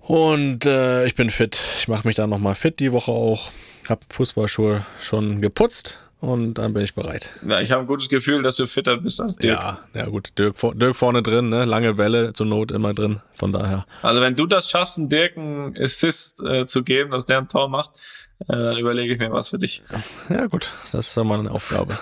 Und 0.00 0.64
äh, 0.64 1.04
ich 1.04 1.14
bin 1.14 1.30
fit. 1.30 1.58
Ich 1.78 1.88
mache 1.88 2.06
mich 2.06 2.16
da 2.16 2.26
nochmal 2.26 2.54
fit 2.54 2.80
die 2.80 2.92
Woche 2.92 3.12
auch. 3.12 3.50
Hab 3.88 4.04
Fußballschuhe 4.10 4.86
schon 5.02 5.40
geputzt 5.40 5.98
und 6.20 6.54
dann 6.54 6.72
bin 6.72 6.82
ich 6.82 6.94
bereit. 6.94 7.30
Ja, 7.46 7.60
ich 7.60 7.70
habe 7.70 7.82
ein 7.82 7.86
gutes 7.86 8.08
Gefühl, 8.08 8.42
dass 8.42 8.56
du 8.56 8.66
fitter 8.66 8.96
bist 8.96 9.20
als 9.20 9.36
Dirk. 9.36 9.58
Ja, 9.58 9.78
ja 9.94 10.06
gut. 10.06 10.32
Dirk, 10.36 10.56
Dirk 10.74 10.96
vorne 10.96 11.22
drin, 11.22 11.48
ne? 11.48 11.64
lange 11.64 11.96
Welle 11.96 12.32
zur 12.32 12.46
Not 12.46 12.72
immer 12.72 12.92
drin. 12.92 13.20
Von 13.34 13.52
daher. 13.52 13.86
Also 14.02 14.20
wenn 14.20 14.34
du 14.34 14.46
das 14.46 14.68
schaffst, 14.68 14.98
einen 14.98 15.08
Dirk 15.08 15.36
einen 15.36 15.76
Assist 15.76 16.42
äh, 16.42 16.66
zu 16.66 16.82
geben, 16.82 17.12
dass 17.12 17.24
der 17.24 17.38
ein 17.38 17.48
Tor 17.48 17.68
macht, 17.68 18.00
äh, 18.40 18.46
dann 18.48 18.76
überlege 18.76 19.12
ich 19.12 19.20
mir 19.20 19.32
was 19.32 19.50
für 19.50 19.58
dich. 19.58 19.82
Ja 20.28 20.46
gut, 20.46 20.72
das 20.90 21.08
ist 21.08 21.16
dann 21.16 21.28
mal 21.28 21.38
eine 21.38 21.52
Aufgabe. 21.52 21.96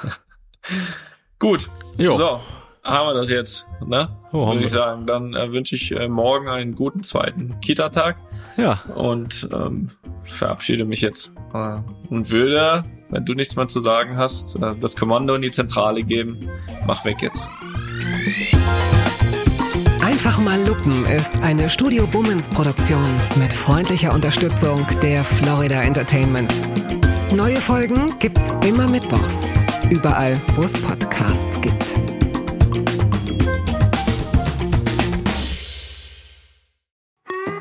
gut. 1.39 1.69
Jo. 1.99 2.13
So, 2.13 2.41
haben 2.87 3.09
wir 3.09 3.15
das 3.15 3.29
jetzt, 3.29 3.67
ne? 3.85 4.09
Oh, 4.33 4.49
Würde 4.49 4.65
ich 4.65 4.71
sagen. 4.71 5.07
Dann 5.07 5.35
äh, 5.35 5.53
wünsche 5.53 5.75
ich 5.75 5.93
äh, 5.93 6.09
morgen 6.09 6.49
einen 6.49 6.75
guten 6.75 7.03
zweiten 7.03 7.59
Kita-Tag. 7.61 8.17
Ja. 8.57 8.81
Und 8.95 9.49
ähm, 9.53 9.89
verabschiede 10.23 10.85
mich 10.85 11.01
jetzt. 11.01 11.33
Äh, 11.53 11.79
und 12.11 12.31
würde, 12.31 12.85
wenn 13.09 13.25
du 13.25 13.35
nichts 13.35 13.57
mehr 13.57 13.69
zu 13.69 13.81
sagen 13.81 14.17
hast, 14.17 14.57
äh, 14.57 14.75
das 14.81 14.97
Kommando 14.97 15.35
in 15.35 15.43
die 15.43 15.51
Zentrale 15.51 16.03
geben. 16.03 16.49
Mach 16.87 17.05
weg 17.05 17.23
jetzt. 17.23 17.51
Einfach 20.03 20.39
mal 20.39 20.61
Lupen 20.67 21.05
ist 21.07 21.41
eine 21.43 21.69
Studio 21.69 22.07
Bummens 22.07 22.49
Produktion 22.49 23.05
mit 23.37 23.53
freundlicher 23.53 24.15
Unterstützung 24.15 24.87
der 25.03 25.25
Florida 25.25 25.83
Entertainment. 25.83 26.53
Neue 27.35 27.61
Folgen 27.61 28.19
gibt's 28.19 28.55
immer 28.65 28.89
mittwochs. 28.89 29.49
Überall, 29.91 30.41
wo 30.55 30.63
es 30.63 30.73
Podcasts 30.81 31.61
gibt. 31.61 31.97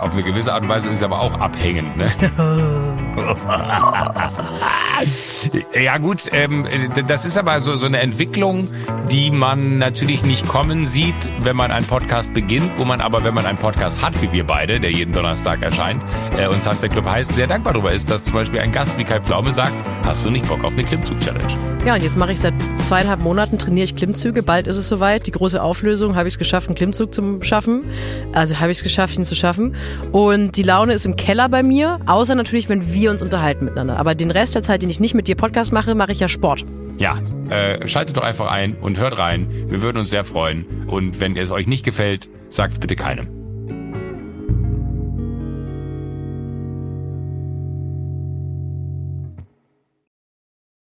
Auf 0.00 0.12
eine 0.12 0.22
gewisse 0.22 0.52
Art 0.52 0.62
und 0.62 0.68
Weise 0.68 0.88
ist 0.88 0.96
es 0.96 1.02
aber 1.02 1.20
auch 1.20 1.34
abhängend, 1.40 1.96
ne? 1.96 2.08
ja 5.82 5.98
gut, 5.98 6.22
ähm, 6.32 6.66
das 7.06 7.24
ist 7.24 7.36
aber 7.36 7.60
so, 7.60 7.76
so 7.76 7.86
eine 7.86 7.98
Entwicklung, 7.98 8.68
die 9.10 9.30
man 9.30 9.78
natürlich 9.78 10.22
nicht 10.22 10.46
kommen 10.46 10.86
sieht, 10.86 11.30
wenn 11.40 11.56
man 11.56 11.70
einen 11.70 11.86
Podcast 11.86 12.32
beginnt, 12.34 12.78
wo 12.78 12.84
man 12.84 13.00
aber, 13.00 13.24
wenn 13.24 13.34
man 13.34 13.46
einen 13.46 13.58
Podcast 13.58 14.02
hat, 14.02 14.20
wie 14.22 14.32
wir 14.32 14.44
beide, 14.44 14.80
der 14.80 14.90
jeden 14.92 15.12
Donnerstag 15.12 15.62
erscheint, 15.62 16.02
äh, 16.36 16.46
und 16.46 16.62
Sunset 16.62 16.92
Club 16.92 17.08
heißt, 17.08 17.34
sehr 17.34 17.46
dankbar 17.46 17.72
darüber 17.72 17.92
ist, 17.92 18.10
dass 18.10 18.24
zum 18.24 18.34
Beispiel 18.34 18.60
ein 18.60 18.72
Gast 18.72 18.98
wie 18.98 19.04
Kai 19.04 19.20
Pflaume 19.20 19.52
sagt, 19.52 19.74
hast 20.04 20.24
du 20.24 20.30
nicht 20.30 20.46
Bock 20.48 20.64
auf 20.64 20.74
eine 20.74 20.84
Klimmzug-Challenge? 20.84 21.77
Ja, 21.88 21.94
und 21.94 22.02
jetzt 22.02 22.18
mache 22.18 22.32
ich 22.32 22.40
seit 22.40 22.52
zweieinhalb 22.80 23.20
Monaten, 23.20 23.56
trainiere 23.56 23.84
ich 23.84 23.96
Klimmzüge. 23.96 24.42
Bald 24.42 24.66
ist 24.66 24.76
es 24.76 24.88
soweit. 24.88 25.26
Die 25.26 25.30
große 25.30 25.62
Auflösung, 25.62 26.16
habe 26.16 26.28
ich 26.28 26.34
es 26.34 26.38
geschafft, 26.38 26.68
einen 26.68 26.74
Klimmzug 26.74 27.14
zu 27.14 27.38
schaffen. 27.40 27.84
Also 28.34 28.60
habe 28.60 28.70
ich 28.70 28.76
es 28.76 28.82
geschafft, 28.82 29.16
ihn 29.16 29.24
zu 29.24 29.34
schaffen. 29.34 29.74
Und 30.12 30.58
die 30.58 30.64
Laune 30.64 30.92
ist 30.92 31.06
im 31.06 31.16
Keller 31.16 31.48
bei 31.48 31.62
mir, 31.62 31.98
außer 32.04 32.34
natürlich, 32.34 32.68
wenn 32.68 32.92
wir 32.92 33.10
uns 33.10 33.22
unterhalten 33.22 33.64
miteinander. 33.64 33.96
Aber 33.96 34.14
den 34.14 34.30
Rest 34.30 34.54
der 34.54 34.62
Zeit, 34.62 34.82
den 34.82 34.90
ich 34.90 35.00
nicht 35.00 35.14
mit 35.14 35.28
dir 35.28 35.34
Podcast 35.34 35.72
mache, 35.72 35.94
mache 35.94 36.12
ich 36.12 36.20
ja 36.20 36.28
Sport. 36.28 36.66
Ja, 36.98 37.22
äh, 37.48 37.88
schaltet 37.88 38.18
doch 38.18 38.22
einfach 38.22 38.50
ein 38.50 38.74
und 38.74 38.98
hört 38.98 39.16
rein. 39.16 39.46
Wir 39.68 39.80
würden 39.80 39.96
uns 39.96 40.10
sehr 40.10 40.24
freuen. 40.24 40.66
Und 40.88 41.20
wenn 41.20 41.38
es 41.38 41.50
euch 41.50 41.66
nicht 41.66 41.86
gefällt, 41.86 42.28
sagt 42.50 42.74
es 42.74 42.78
bitte 42.80 42.96
keinem. 42.96 43.37